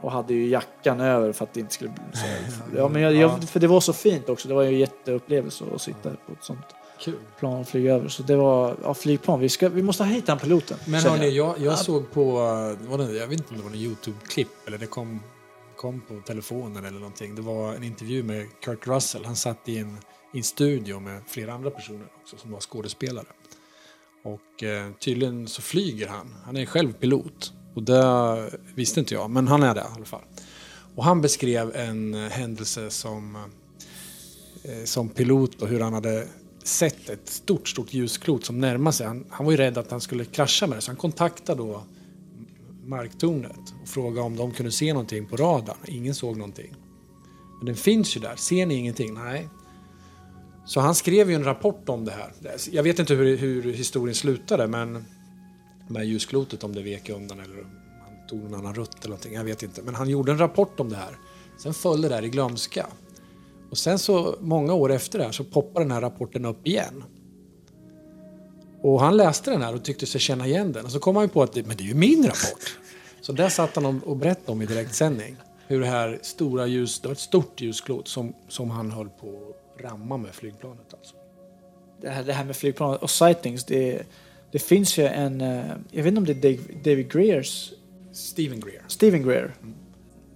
Och 0.00 0.12
hade 0.12 0.34
ju 0.34 0.48
jackan 0.48 1.00
över 1.00 1.32
för 1.32 1.44
att 1.44 1.54
det 1.54 1.60
inte 1.60 1.74
skulle 1.74 1.90
bli 1.90 2.02
så. 2.12 2.26
Ja, 2.76 2.88
men 2.88 3.02
jag, 3.02 3.14
jag, 3.14 3.48
för 3.48 3.60
det 3.60 3.66
var 3.66 3.80
så 3.80 3.92
fint 3.92 4.28
också. 4.28 4.48
Det 4.48 4.54
var 4.54 4.62
ju 4.62 4.68
en 4.68 4.78
jätteupplevelse 4.78 5.64
att 5.74 5.82
sitta 5.82 6.10
på 6.10 6.32
ett 6.32 6.44
sånt 6.44 6.66
Kul. 7.00 7.14
plan 7.38 7.60
och 7.60 7.68
flyga 7.68 7.94
över. 7.94 8.08
Så 8.08 8.22
det 8.22 8.36
var, 8.36 8.76
ja, 8.82 8.94
flygplan. 8.94 9.40
Vi, 9.40 9.48
ska, 9.48 9.68
vi 9.68 9.82
måste 9.82 10.04
ha 10.04 10.10
hit 10.10 10.26
den 10.26 10.38
piloten. 10.38 10.78
Men 10.86 11.00
hörni, 11.00 11.30
jag. 11.30 11.48
jag, 11.48 11.66
jag 11.66 11.78
såg 11.78 12.10
på, 12.10 12.20
eh, 12.20 12.88
var 12.90 12.98
det, 12.98 13.12
jag 13.12 13.26
vet 13.26 13.38
inte 13.38 13.50
om 13.50 13.56
det 13.56 13.62
var 13.62 13.70
en 13.70 13.76
YouTube-klipp 13.76 14.48
eller 14.66 14.78
det 14.78 14.86
kom, 14.86 15.20
kom 15.76 16.00
på 16.00 16.20
telefonen 16.26 16.84
eller 16.84 16.98
någonting. 16.98 17.34
Det 17.34 17.42
var 17.42 17.74
en 17.74 17.82
intervju 17.82 18.22
med 18.22 18.46
Kurt 18.60 18.86
Russell. 18.86 19.24
Han 19.24 19.36
satt 19.36 19.68
i 19.68 19.78
en, 19.78 19.98
i 20.32 20.38
en 20.38 20.44
studio 20.44 21.00
med 21.00 21.22
flera 21.26 21.52
andra 21.52 21.70
personer 21.70 22.06
också 22.22 22.36
som 22.36 22.50
var 22.50 22.60
skådespelare. 22.60 23.26
Och 24.24 24.62
eh, 24.62 24.90
tydligen 25.00 25.48
så 25.48 25.62
flyger 25.62 26.08
han. 26.08 26.34
Han 26.44 26.56
är 26.56 26.66
själv 26.66 26.92
pilot. 26.92 27.52
Och 27.74 27.82
det 27.82 28.50
visste 28.74 29.00
inte 29.00 29.14
jag, 29.14 29.30
men 29.30 29.48
han 29.48 29.62
är 29.62 29.74
det 29.74 29.80
i 29.80 29.94
alla 29.96 30.04
fall. 30.04 30.22
Och 30.94 31.04
han 31.04 31.20
beskrev 31.20 31.76
en 31.76 32.14
eh, 32.14 32.30
händelse 32.30 32.90
som, 32.90 33.36
eh, 33.36 34.78
eh, 34.78 34.84
som 34.84 35.08
pilot 35.08 35.62
och 35.62 35.68
hur 35.68 35.80
han 35.80 35.92
hade 35.92 36.26
sett 36.64 37.08
ett 37.08 37.28
stort, 37.28 37.68
stort 37.68 37.94
ljusklot 37.94 38.44
som 38.44 38.60
närmade 38.60 38.96
sig. 38.96 39.06
Han, 39.06 39.24
han 39.28 39.44
var 39.44 39.52
ju 39.52 39.56
rädd 39.56 39.78
att 39.78 39.90
han 39.90 40.00
skulle 40.00 40.24
krascha 40.24 40.66
med 40.66 40.78
det, 40.78 40.82
så 40.82 40.90
han 40.90 40.96
kontaktade 40.96 41.62
då 41.62 41.84
marktornet 42.84 43.74
och 43.82 43.88
frågade 43.88 44.20
om 44.20 44.36
de 44.36 44.52
kunde 44.52 44.72
se 44.72 44.92
någonting 44.92 45.26
på 45.26 45.36
radarn. 45.36 45.76
Ingen 45.86 46.14
såg 46.14 46.36
någonting. 46.36 46.74
Men 47.58 47.66
den 47.66 47.76
finns 47.76 48.16
ju 48.16 48.20
där. 48.20 48.36
Ser 48.36 48.66
ni 48.66 48.74
ingenting? 48.74 49.14
Nej. 49.14 49.48
Så 50.66 50.80
han 50.80 50.94
skrev 50.94 51.30
ju 51.30 51.36
en 51.36 51.44
rapport 51.44 51.88
om 51.88 52.04
det 52.04 52.12
här. 52.12 52.32
Jag 52.70 52.82
vet 52.82 52.98
inte 52.98 53.14
hur, 53.14 53.36
hur 53.36 53.72
historien 53.72 54.14
slutade, 54.14 54.66
men 54.66 55.04
med 55.88 56.06
ljusklotet 56.06 56.64
om 56.64 56.74
det 56.74 56.82
vek 56.82 57.08
undan 57.10 57.40
eller 57.40 57.60
om 57.60 57.70
han 58.04 58.26
tog 58.28 58.38
någon 58.38 58.54
annan 58.54 58.74
rutt 58.74 58.94
eller 58.98 59.08
någonting. 59.08 59.32
Jag 59.34 59.44
vet 59.44 59.62
inte. 59.62 59.82
Men 59.82 59.94
han 59.94 60.08
gjorde 60.08 60.32
en 60.32 60.38
rapport 60.38 60.80
om 60.80 60.88
det 60.88 60.96
här. 60.96 61.18
Sen 61.58 61.74
föll 61.74 62.00
det 62.02 62.08
där 62.08 62.24
i 62.24 62.28
glömska. 62.28 62.86
Och 63.70 63.78
sen 63.78 63.98
så 63.98 64.36
många 64.40 64.74
år 64.74 64.92
efter 64.92 65.18
det 65.18 65.24
här 65.24 65.32
så 65.32 65.44
poppar 65.44 65.80
den 65.80 65.90
här 65.90 66.00
rapporten 66.00 66.44
upp 66.44 66.66
igen. 66.66 67.04
Och 68.82 69.00
han 69.00 69.16
läste 69.16 69.50
den 69.50 69.62
här 69.62 69.74
och 69.74 69.84
tyckte 69.84 70.06
sig 70.06 70.20
känna 70.20 70.46
igen 70.46 70.72
den. 70.72 70.84
Och 70.84 70.90
så 70.90 70.98
kom 70.98 71.16
han 71.16 71.24
ju 71.24 71.28
på 71.28 71.42
att 71.42 71.52
det, 71.52 71.66
men 71.66 71.76
det 71.76 71.82
är 71.82 71.86
ju 71.88 71.94
min 71.94 72.22
rapport. 72.22 72.78
Så 73.20 73.32
där 73.32 73.48
satt 73.48 73.74
han 73.76 74.02
och- 74.02 74.16
berättade 74.16 74.52
om 74.52 74.62
i 74.62 74.66
direktsändning. 74.66 75.36
Hur 75.66 75.80
det 75.80 75.86
här 75.86 76.18
stora 76.22 76.66
ljus, 76.66 77.00
det 77.00 77.08
var 77.08 77.12
ett 77.12 77.18
stort 77.18 77.60
ljusklot 77.60 78.08
som, 78.08 78.34
som 78.48 78.70
han 78.70 78.90
höll 78.90 79.08
på 79.08 79.54
att 79.76 79.82
ramma 79.84 80.16
med 80.16 80.34
flygplanet 80.34 80.94
alltså. 80.94 81.14
Det, 82.00 82.08
här, 82.10 82.24
det 82.24 82.32
här 82.32 82.44
med 82.44 82.56
flygplan 82.56 82.96
och 82.96 83.10
sightings. 83.10 83.64
Det, 83.64 84.02
det 84.54 84.60
finns 84.60 84.98
ju 84.98 85.06
en, 85.06 85.40
eh, 85.40 85.64
jag 85.90 86.02
vet 86.02 86.06
inte 86.06 86.18
om 86.18 86.24
det 86.24 86.48
är 86.48 86.58
David 86.84 87.12
Greers, 87.12 87.72
Steven 88.12 88.60
Greer. 88.60 88.82
Steven 88.86 89.22
Greer. 89.22 89.54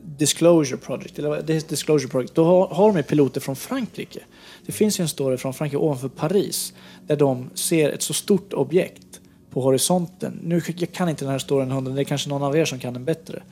Disclosure 0.02 0.76
Project, 0.76 1.18
eller 1.18 1.42
det 1.42 1.54
är 1.54 1.68
Disclosure 1.68 2.10
Project. 2.10 2.34
Då 2.34 2.44
har, 2.44 2.66
har 2.68 2.92
de 2.92 3.02
piloter 3.02 3.40
från 3.40 3.56
Frankrike. 3.56 4.20
Det 4.66 4.72
finns 4.72 5.00
ju 5.00 5.02
en 5.02 5.08
story 5.08 5.36
från 5.36 5.54
Frankrike 5.54 5.76
ovanför 5.76 6.08
Paris 6.08 6.74
där 7.06 7.16
de 7.16 7.50
ser 7.54 7.90
ett 7.90 8.02
så 8.02 8.14
stort 8.14 8.52
objekt 8.52 9.20
på 9.50 9.60
horisonten. 9.60 10.40
Nu 10.42 10.62
jag 10.76 10.92
kan 10.92 11.08
inte 11.08 11.24
den 11.24 11.32
här 11.32 11.38
storyn 11.38 11.70
hundra, 11.70 11.92
det 11.92 12.02
är 12.02 12.04
kanske 12.04 12.28
någon 12.28 12.42
av 12.42 12.56
er 12.56 12.64
som 12.64 12.78
kan 12.78 12.92
den 12.92 13.04
bättre. 13.04 13.42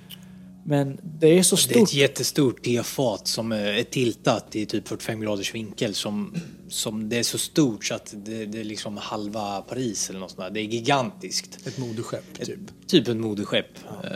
Men 0.69 0.99
det 1.03 1.39
är 1.39 1.43
så 1.43 1.57
Det 1.57 1.75
är 1.75 1.83
ett 1.83 1.89
stort. 1.89 1.95
jättestort 1.95 2.63
tefat 2.65 3.27
som 3.27 3.53
är 3.53 3.83
tiltat 3.83 4.57
i 4.57 4.67
typ 4.67 4.89
45 4.89 5.21
graders 5.21 5.55
vinkel 5.55 5.95
som, 5.95 6.35
som 6.69 7.09
det 7.09 7.19
är 7.19 7.23
så 7.23 7.39
stort 7.39 7.85
så 7.85 7.95
att 7.95 8.15
det, 8.17 8.47
det 8.47 8.61
är 8.61 8.65
liksom 8.65 8.97
halva 8.97 9.61
Paris 9.61 10.11
eller 10.11 10.21
något 10.21 10.31
sånt 10.31 10.41
där. 10.41 10.51
Det 10.51 10.61
är 10.61 10.65
gigantiskt. 10.65 11.67
Ett 11.67 11.79
moderskepp 11.79 12.25
typ. 12.43 12.59
Typ 12.87 13.09
ett 13.09 13.17
moderskepp. 13.17 13.67
Eh, 14.05 14.11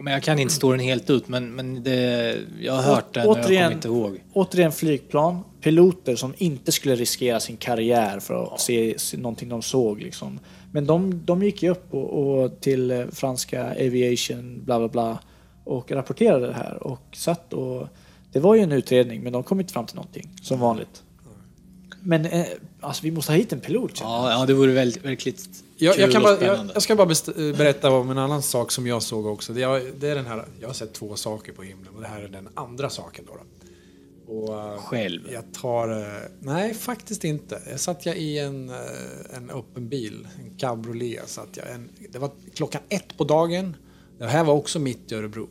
Men 0.00 0.12
jag 0.12 0.22
kan 0.22 0.38
inte 0.38 0.54
storyn 0.54 0.80
helt 0.80 1.10
ut 1.10 1.28
men, 1.28 1.54
men 1.54 1.82
det, 1.82 2.36
jag 2.60 2.72
har 2.72 2.82
hört 2.82 3.14
den 3.14 3.28
och 3.28 3.38
jag 3.38 3.44
kommer 3.44 3.72
inte 3.72 3.88
ihåg. 3.88 4.24
återigen 4.32 4.72
flygplan, 4.72 5.40
piloter 5.60 6.16
som 6.16 6.34
inte 6.38 6.72
skulle 6.72 6.94
riskera 6.96 7.40
sin 7.40 7.56
karriär 7.56 8.20
för 8.20 8.54
att 8.54 8.60
se, 8.60 8.98
se 8.98 9.16
någonting 9.16 9.48
de 9.48 9.62
såg. 9.62 10.02
Liksom. 10.02 10.40
Men 10.72 10.86
de, 10.86 11.22
de 11.24 11.42
gick 11.42 11.62
ju 11.62 11.70
upp 11.70 11.94
och, 11.94 12.42
och 12.42 12.60
till 12.60 12.90
eh, 12.90 13.04
franska 13.12 13.70
aviation, 13.70 14.64
bla 14.64 14.78
bla 14.78 14.88
bla, 14.88 15.18
och 15.66 15.90
rapporterade 15.90 16.46
det 16.46 16.52
här 16.52 16.82
och 16.82 17.00
satt 17.12 17.52
och... 17.52 17.88
Det 18.32 18.40
var 18.40 18.54
ju 18.54 18.60
en 18.60 18.72
utredning 18.72 19.22
men 19.22 19.32
de 19.32 19.42
kom 19.42 19.60
inte 19.60 19.72
fram 19.72 19.86
till 19.86 19.96
någonting, 19.96 20.30
som 20.42 20.60
vanligt. 20.60 21.02
Men 22.00 22.24
eh, 22.26 22.46
alltså, 22.80 23.02
vi 23.02 23.10
måste 23.10 23.32
ha 23.32 23.36
hit 23.36 23.52
en 23.52 23.60
pilot. 23.60 24.00
Ja, 24.00 24.32
ja 24.32 24.46
det 24.46 24.54
vore 24.54 24.72
väldigt, 24.72 25.04
verkligt 25.04 25.48
Jag, 25.76 25.98
jag, 25.98 26.12
kan 26.12 26.22
bara, 26.22 26.44
jag, 26.44 26.70
jag 26.74 26.82
ska 26.82 26.96
bara 26.96 27.10
eh, 27.10 27.56
berätta 27.56 27.90
om 27.90 28.10
en 28.10 28.18
annan 28.18 28.42
sak 28.42 28.70
som 28.70 28.86
jag 28.86 29.02
såg 29.02 29.26
också. 29.26 29.52
Det, 29.52 29.60
jag, 29.60 29.82
det 30.00 30.08
är 30.08 30.14
den 30.14 30.26
här, 30.26 30.44
jag 30.60 30.68
har 30.68 30.74
sett 30.74 30.92
två 30.92 31.16
saker 31.16 31.52
på 31.52 31.62
himlen 31.62 31.94
och 31.94 32.00
det 32.00 32.08
här 32.08 32.22
är 32.22 32.28
den 32.28 32.48
andra 32.54 32.90
saken. 32.90 33.24
Då, 33.26 33.32
då. 33.32 33.42
Och, 34.34 34.60
eh, 34.60 34.78
Själv? 34.78 35.20
Jag 35.32 35.44
tar... 35.62 35.88
eh, 35.88 36.22
Nej, 36.40 36.74
faktiskt 36.74 37.24
inte. 37.24 37.62
Jag 37.70 37.80
satt 37.80 38.06
jag 38.06 38.16
i 38.16 38.38
en, 38.38 38.70
en 39.36 39.50
öppen 39.50 39.88
bil, 39.88 40.28
en 40.38 40.56
cabriolet. 40.56 41.28
Satt 41.28 41.56
jag. 41.56 41.70
En, 41.70 41.88
det 42.12 42.18
var 42.18 42.30
klockan 42.54 42.82
ett 42.88 43.16
på 43.16 43.24
dagen. 43.24 43.76
Det 44.18 44.26
här 44.26 44.44
var 44.44 44.54
också 44.54 44.78
mitt 44.78 45.12
i 45.12 45.14
Örebro. 45.14 45.48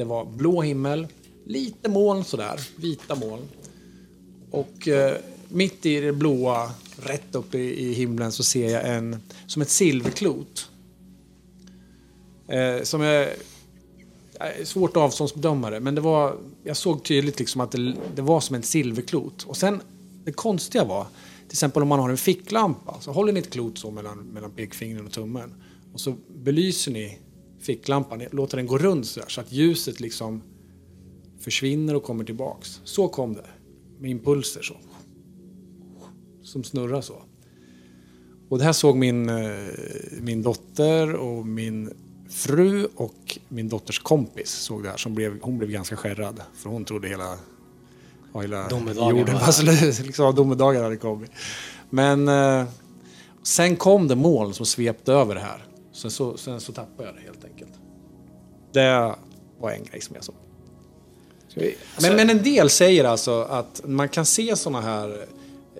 Det 0.00 0.04
var 0.04 0.24
blå 0.24 0.62
himmel, 0.62 1.06
lite 1.46 1.88
moln 1.88 2.24
sådär, 2.24 2.60
vita 2.76 3.14
moln. 3.14 3.42
Och 4.50 4.88
eh, 4.88 5.16
mitt 5.48 5.86
i 5.86 6.00
det 6.00 6.12
blåa, 6.12 6.70
rätt 6.96 7.34
upp 7.34 7.54
i, 7.54 7.58
i 7.58 7.92
himlen, 7.92 8.32
så 8.32 8.44
ser 8.44 8.70
jag 8.70 8.88
en, 8.88 9.16
som 9.46 9.62
ett 9.62 9.70
silverklot. 9.70 10.70
Eh, 12.48 12.82
som 12.82 13.00
är 13.00 13.22
eh, 14.40 14.64
svårt 14.64 14.96
avståndsbedöma 14.96 15.70
det, 15.70 15.80
men 15.80 15.94
det 15.94 16.00
var, 16.00 16.36
jag 16.64 16.76
såg 16.76 17.04
tydligt 17.04 17.38
liksom 17.38 17.60
att 17.60 17.72
det, 17.72 17.94
det 18.14 18.22
var 18.22 18.40
som 18.40 18.56
en 18.56 18.62
silverklot. 18.62 19.42
Och 19.42 19.56
sen, 19.56 19.80
det 20.24 20.32
konstiga 20.32 20.84
var, 20.84 21.04
till 21.48 21.54
exempel 21.54 21.82
om 21.82 21.88
man 21.88 22.00
har 22.00 22.10
en 22.10 22.16
ficklampa, 22.16 22.96
så 23.00 23.12
håller 23.12 23.32
ni 23.32 23.40
ett 23.40 23.50
klot 23.50 23.78
så 23.78 23.90
mellan, 23.90 24.18
mellan 24.18 24.50
pekfingret 24.50 25.06
och 25.06 25.12
tummen. 25.12 25.54
Och 25.94 26.00
så 26.00 26.14
belyser 26.28 26.92
ni 26.92 27.18
ficklampan, 27.60 28.22
låter 28.30 28.56
den 28.56 28.66
gå 28.66 28.78
runt 28.78 29.06
så, 29.06 29.20
där, 29.20 29.28
så 29.28 29.40
att 29.40 29.52
ljuset 29.52 30.00
liksom 30.00 30.42
försvinner 31.40 31.94
och 31.94 32.02
kommer 32.02 32.24
tillbaks. 32.24 32.80
Så 32.84 33.08
kom 33.08 33.34
det, 33.34 33.46
med 33.98 34.10
impulser 34.10 34.62
så. 34.62 34.76
Som 36.42 36.64
snurrar 36.64 37.00
så. 37.00 37.22
Och 38.48 38.58
det 38.58 38.64
här 38.64 38.72
såg 38.72 38.96
min, 38.96 39.28
eh, 39.28 39.50
min 40.20 40.42
dotter 40.42 41.14
och 41.14 41.46
min 41.46 41.92
fru 42.28 42.88
och 42.96 43.38
min 43.48 43.68
dotters 43.68 43.98
kompis 43.98 44.50
såg 44.50 44.82
det 44.82 44.88
här. 44.88 44.96
Som 44.96 45.14
blev, 45.14 45.40
hon 45.42 45.58
blev 45.58 45.70
ganska 45.70 45.96
skärrad. 45.96 46.42
För 46.54 46.70
hon 46.70 46.84
trodde 46.84 47.08
hela, 47.08 47.38
ja, 48.34 48.40
hela 48.40 48.68
jorden 49.10 49.34
var 49.34 49.52
slut. 49.52 50.00
Liksom, 50.06 50.34
domedagen 50.34 50.82
hade 50.82 50.96
kommit. 50.96 51.30
Men 51.90 52.28
eh, 52.28 52.64
sen 53.42 53.76
kom 53.76 54.08
det 54.08 54.16
moln 54.16 54.54
som 54.54 54.66
svepte 54.66 55.12
över 55.12 55.34
det 55.34 55.40
här. 55.40 55.69
Sen 56.00 56.10
så, 56.10 56.36
sen 56.36 56.60
så 56.60 56.72
tappade 56.72 57.08
jag 57.08 57.16
det 57.16 57.20
helt 57.20 57.44
enkelt. 57.44 57.72
Det 58.72 59.14
var 59.58 59.70
en 59.70 59.84
grej 59.84 60.00
som 60.00 60.14
jag 60.14 60.24
såg. 60.24 60.34
Vi, 61.54 61.76
alltså, 61.94 62.08
Men, 62.08 62.16
men 62.16 62.30
en 62.30 62.42
del 62.42 62.70
säger 62.70 63.04
alltså 63.04 63.42
att 63.42 63.80
man 63.84 64.08
kan 64.08 64.26
se 64.26 64.56
såna 64.56 64.80
här 64.80 65.26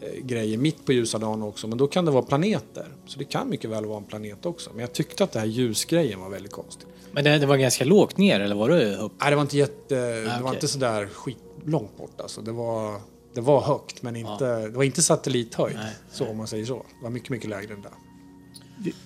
eh, 0.01 0.25
grejer 0.25 0.59
mitt 0.59 0.87
på 0.87 0.93
ljusa 0.93 1.19
dagen 1.19 1.43
också, 1.43 1.67
men 1.67 1.79
då 1.79 1.87
kan 1.87 2.05
det 2.05 2.11
vara 2.11 2.23
planeter. 2.23 2.87
Så 3.07 3.19
det 3.19 3.25
kan 3.25 3.49
mycket 3.49 3.71
väl 3.71 3.87
vara 3.87 3.99
en 3.99 4.05
planet 4.05 4.47
också. 4.47 4.71
Men 4.71 4.81
jag 4.81 4.93
tyckte 4.93 5.25
att 5.25 5.33
det 5.33 5.41
här 5.41 5.47
ljusgrejen 5.47 6.21
var 6.21 6.31
väldigt 6.31 6.53
konstig. 6.53 6.89
Men 7.13 7.25
det, 7.25 7.39
det 7.39 7.47
var 7.47 7.57
ganska 7.57 7.85
lågt 7.85 8.17
ner, 8.17 8.41
eller 8.41 8.55
var 8.55 8.69
det 8.69 8.97
upp? 8.97 9.13
Nej, 9.21 9.31
det 9.31 9.37
var 9.37 9.43
inte 9.43 9.59
jätte... 9.59 9.95
det 10.21 10.25
var 10.25 10.41
okej. 10.41 10.55
inte 10.55 10.69
sådär 10.69 11.07
skitlångt 11.07 11.97
bort 11.97 12.21
alltså. 12.21 12.41
Det 12.41 12.53
var, 12.53 13.01
det 13.35 13.41
var 13.41 13.61
högt, 13.61 14.03
men 14.03 14.17
inte, 14.17 14.59
det 14.61 14.77
var 14.77 14.85
inte 14.85 15.03
satellithöjd. 15.03 15.77
Nej, 15.77 15.95
så 16.13 16.29
om 16.29 16.37
man 16.37 16.47
säger 16.47 16.65
så. 16.65 16.77
Det 16.77 17.03
var 17.03 17.11
mycket, 17.11 17.31
mycket 17.31 17.51
lägre 17.51 17.75
än 17.75 17.83
det 17.83 17.91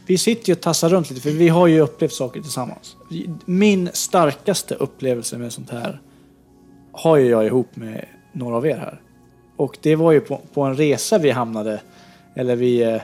vi, 0.06 0.18
sitter 0.18 0.48
ju 0.48 0.54
och 0.54 0.60
tassar 0.60 0.88
runt 0.88 1.10
lite 1.10 1.22
för 1.22 1.30
vi 1.30 1.48
har 1.48 1.66
ju 1.66 1.80
upplevt 1.80 2.12
saker 2.12 2.40
tillsammans. 2.40 2.96
Min 3.44 3.90
starkaste 3.92 4.74
upplevelse 4.74 5.38
med 5.38 5.52
sånt 5.52 5.70
här 5.70 6.00
har 6.92 7.16
ju 7.16 7.28
jag 7.28 7.46
ihop 7.46 7.76
med 7.76 8.06
några 8.32 8.56
av 8.56 8.66
er 8.66 8.76
här. 8.76 9.00
Och 9.56 9.78
det 9.80 9.96
var 9.96 10.12
ju 10.12 10.20
på, 10.20 10.40
på 10.54 10.62
en 10.62 10.76
resa 10.76 11.18
vi 11.18 11.30
hamnade, 11.30 11.80
eller 12.34 12.56
vi... 12.56 12.82
Eh, 12.82 13.02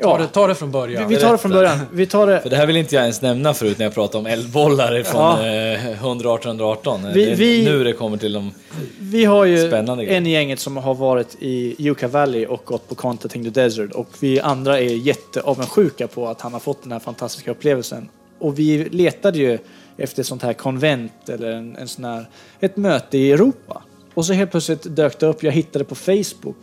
eh, 0.00 0.10
Ta, 0.10 0.18
det, 0.18 0.26
ta 0.26 0.46
det 0.46 0.54
från 0.54 0.70
början. 0.70 1.08
vi, 1.08 1.14
vi 1.14 1.20
tar 1.20 1.32
det 1.32 1.38
från 1.38 1.50
början. 1.50 1.78
Vi 1.92 2.06
tar 2.06 2.26
det... 2.26 2.40
För 2.40 2.50
det 2.50 2.56
här 2.56 2.66
vill 2.66 2.76
inte 2.76 2.94
jag 2.94 3.02
ens 3.02 3.22
nämna 3.22 3.54
förut 3.54 3.78
när 3.78 3.86
jag 3.86 3.94
pratade 3.94 4.18
om 4.18 4.26
eldbollar 4.26 5.02
från 5.02 5.20
Ja. 5.20 5.46
eh, 5.46 6.02
118-118. 6.04 7.12
Vi- 7.12 7.24
Det 7.24 7.32
är 7.32 7.36
vi- 7.36 7.64
Nu 7.64 7.84
det 7.84 7.92
kommer 7.92 8.16
till 8.16 8.32
de... 8.32 8.52
Vi 9.00 9.24
har 9.24 9.44
ju 9.44 9.68
Spännande 9.68 10.04
en 10.04 10.26
i 10.26 10.30
gänget 10.30 10.60
som 10.60 10.76
har 10.76 10.94
varit 10.94 11.36
i 11.40 11.74
Yucca 11.78 12.08
Valley 12.08 12.46
och 12.46 12.62
gått 12.64 12.88
på 12.88 12.94
Contacting 12.94 13.44
the 13.44 13.50
Desert 13.50 13.92
och 13.92 14.08
vi 14.20 14.40
andra 14.40 14.78
är 14.80 14.84
jätteavundsjuka 15.06 16.08
på 16.08 16.28
att 16.28 16.40
han 16.40 16.52
har 16.52 16.60
fått 16.60 16.82
den 16.82 16.92
här 16.92 16.98
fantastiska 16.98 17.50
upplevelsen. 17.50 18.08
Och 18.38 18.58
vi 18.58 18.88
letade 18.88 19.38
ju 19.38 19.58
efter 19.96 20.20
ett 20.22 20.26
sånt 20.26 20.42
här 20.42 20.52
konvent 20.52 21.28
eller 21.28 21.50
en, 21.52 21.76
en 21.76 21.88
sån 21.88 22.04
här, 22.04 22.26
ett 22.60 22.76
möte 22.76 23.18
i 23.18 23.32
Europa. 23.32 23.82
Och 24.14 24.26
så 24.26 24.32
helt 24.32 24.50
plötsligt 24.50 24.96
dök 24.96 25.18
det 25.20 25.26
upp, 25.26 25.42
jag 25.42 25.52
hittade 25.52 25.84
på 25.84 25.94
Facebook 25.94 26.56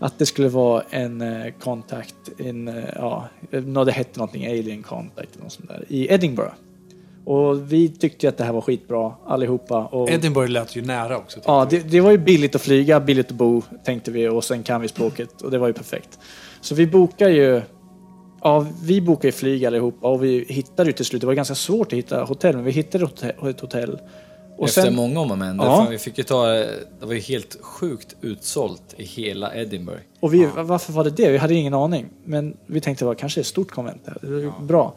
att 0.00 0.18
det 0.18 0.26
skulle 0.26 0.48
vara 0.48 0.82
en 0.90 1.20
eh, 1.20 1.52
contact, 1.60 2.14
en, 2.38 2.68
eh, 2.68 2.84
ja, 2.96 3.28
det 3.84 3.92
hette 3.92 4.18
någonting, 4.18 4.46
alien 4.46 4.82
contact 4.82 5.28
eller 5.34 5.42
något 5.42 5.52
sånt 5.52 5.68
där, 5.68 5.84
i 5.88 6.12
Edinburgh. 6.12 6.54
Och 7.24 7.72
vi 7.72 7.88
tyckte 7.88 8.28
att 8.28 8.36
det 8.36 8.44
här 8.44 8.52
var 8.52 8.60
skitbra 8.60 9.12
allihopa. 9.26 9.84
Och, 9.84 10.10
Edinburgh 10.10 10.52
lät 10.52 10.76
ju 10.76 10.82
nära 10.82 11.18
också. 11.18 11.40
Ja, 11.44 11.66
det, 11.70 11.90
det 11.90 12.00
var 12.00 12.10
ju 12.10 12.18
billigt 12.18 12.54
att 12.54 12.62
flyga, 12.62 13.00
billigt 13.00 13.30
att 13.30 13.36
bo, 13.36 13.62
tänkte 13.84 14.10
vi. 14.10 14.28
Och 14.28 14.44
sen 14.44 14.62
kan 14.62 14.80
vi 14.80 14.88
språket 14.88 15.42
och 15.42 15.50
det 15.50 15.58
var 15.58 15.66
ju 15.66 15.72
perfekt. 15.72 16.18
Så 16.60 16.74
vi 16.74 16.86
bokar 16.86 17.28
ju... 17.28 17.62
Ja, 18.42 18.66
vi 18.82 19.00
bokar 19.00 19.28
ju 19.28 19.32
flyg 19.32 19.66
allihopa 19.66 20.08
och 20.08 20.24
vi 20.24 20.44
hittade 20.48 20.88
ju 20.88 20.92
till 20.92 21.04
slut, 21.04 21.20
det 21.20 21.26
var 21.26 21.34
ganska 21.34 21.54
svårt 21.54 21.86
att 21.86 21.98
hitta 21.98 22.24
hotell, 22.24 22.56
men 22.56 22.64
vi 22.64 22.70
hittade 22.70 23.04
ett 23.48 23.60
hotell. 23.60 23.98
Och 24.58 24.68
Efter 24.68 24.82
sen, 24.82 24.94
många 24.94 25.20
om 25.20 25.30
och 25.30 25.38
men. 25.38 25.56
Ja. 25.56 25.86
Vi 25.90 25.98
fick 25.98 26.18
ju 26.18 26.24
ta... 26.24 26.46
Det 26.46 26.76
var 27.00 27.14
ju 27.14 27.20
helt 27.20 27.56
sjukt 27.60 28.16
utsålt 28.20 28.94
i 28.96 29.04
hela 29.04 29.54
Edinburgh. 29.54 30.00
och 30.20 30.34
vi, 30.34 30.48
varför 30.56 30.92
var 30.92 31.04
det 31.04 31.10
det? 31.10 31.30
Vi 31.30 31.38
hade 31.38 31.54
ingen 31.54 31.74
aning. 31.74 32.08
Men 32.24 32.56
vi 32.66 32.80
tänkte 32.80 33.04
det 33.04 33.06
var 33.06 33.14
kanske 33.14 33.40
ett 33.40 33.46
stort 33.46 33.70
konvent 33.70 34.04
där. 34.04 34.18
Det 34.20 34.28
var 34.28 34.38
ju 34.38 34.52
bra. 34.60 34.94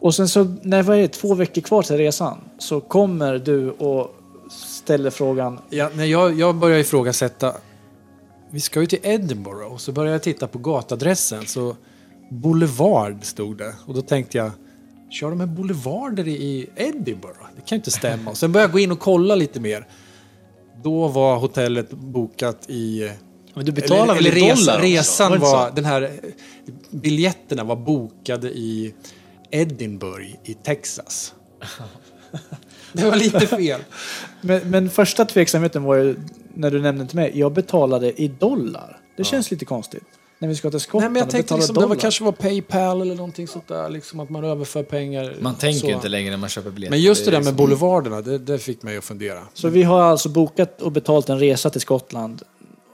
Och 0.00 0.14
sen 0.14 0.28
så, 0.28 0.44
när 0.62 0.82
det 0.82 0.96
är 0.96 1.08
två 1.08 1.34
veckor 1.34 1.62
kvar 1.62 1.82
till 1.82 1.96
resan, 1.96 2.38
så 2.58 2.80
kommer 2.80 3.38
du 3.38 3.70
och 3.70 4.14
ställer 4.50 5.10
frågan 5.10 5.58
Ja, 5.70 5.90
när 5.94 6.04
jag, 6.04 6.38
jag 6.38 6.54
började 6.54 6.80
ifrågasätta. 6.80 7.54
Vi 8.50 8.60
ska 8.60 8.80
ju 8.80 8.86
till 8.86 8.98
Edinburgh 9.02 9.72
och 9.72 9.80
så 9.80 9.92
började 9.92 10.14
jag 10.14 10.22
titta 10.22 10.46
på 10.46 10.58
gatadressen. 10.58 11.46
Så 11.46 11.76
Boulevard 12.30 13.24
stod 13.24 13.56
det. 13.58 13.74
Och 13.86 13.94
då 13.94 14.02
tänkte 14.02 14.38
jag, 14.38 14.50
kör 15.12 15.28
de 15.28 15.38
med 15.38 15.48
boulevarder 15.48 16.28
i- 16.28 16.70
Edinburgh? 16.76 17.38
Det 17.56 17.60
kan 17.60 17.76
ju 17.76 17.76
inte 17.76 17.90
stämma. 17.90 18.30
Och 18.30 18.36
sen 18.36 18.52
började 18.52 18.68
jag 18.68 18.72
gå 18.72 18.78
in 18.78 18.92
och 18.92 18.98
kolla 19.00 19.34
lite 19.34 19.60
mer. 19.60 19.86
Då 20.82 21.08
var 21.08 21.36
hotellet 21.36 21.90
bokat 21.90 22.70
i... 22.70 23.10
Men 23.54 23.64
du 23.64 23.72
betalar 23.72 24.14
väl 24.14 24.26
eller 24.26 24.36
i 24.36 24.40
dollar 24.40 24.52
också? 24.54 24.78
Resan 24.78 25.32
inte 25.32 25.44
var, 25.46 25.70
den 25.70 25.84
här, 25.84 26.10
biljetterna 26.90 27.64
var 27.64 27.76
bokade 27.76 28.48
i 28.50 28.94
Edinburgh 29.50 30.28
i 30.44 30.54
Texas. 30.54 31.34
det 32.92 33.04
var 33.04 33.16
lite 33.16 33.46
fel. 33.46 33.80
Men, 34.40 34.70
men 34.70 34.90
första 34.90 35.24
tveksamheten 35.24 35.82
var 35.82 35.94
ju 35.94 36.16
när 36.54 36.70
du 36.70 36.80
nämnde 36.80 37.06
till 37.06 37.16
mig, 37.16 37.30
jag 37.34 37.52
betalade 37.52 38.22
i 38.22 38.28
dollar. 38.28 39.00
Det 39.16 39.24
känns 39.24 39.50
lite 39.50 39.64
konstigt. 39.64 40.04
När 40.42 40.48
vi 40.48 40.54
ska 40.54 40.70
till 40.70 40.80
Skottland 40.80 41.02
Nej, 41.02 41.10
men 41.10 41.20
jag 41.20 41.30
tänkte 41.30 41.54
liksom, 41.56 41.74
det 41.74 41.86
var 41.86 41.96
kanske 41.96 42.24
var 42.24 42.32
Paypal 42.32 43.00
eller 43.00 43.14
någonting 43.14 43.48
sånt 43.48 43.68
där. 43.68 43.88
Liksom 43.88 44.20
att 44.20 44.30
man 44.30 44.44
överför 44.44 44.82
pengar. 44.82 45.36
Man 45.40 45.54
tänker 45.54 45.80
så. 45.80 45.90
inte 45.90 46.08
längre 46.08 46.30
när 46.30 46.36
man 46.36 46.48
köper 46.48 46.70
biljetter. 46.70 46.90
Men 46.90 47.00
just 47.00 47.24
det 47.24 47.28
är 47.28 47.32
där 47.32 47.38
med 47.38 47.44
liksom- 47.44 47.56
boulevarderna, 47.56 48.20
det, 48.20 48.38
det 48.38 48.58
fick 48.58 48.82
mig 48.82 48.96
att 48.96 49.04
fundera. 49.04 49.38
Så 49.54 49.68
vi 49.68 49.82
har 49.82 50.00
alltså 50.02 50.28
bokat 50.28 50.82
och 50.82 50.92
betalt 50.92 51.28
en 51.28 51.38
resa 51.38 51.70
till 51.70 51.80
Skottland. 51.80 52.42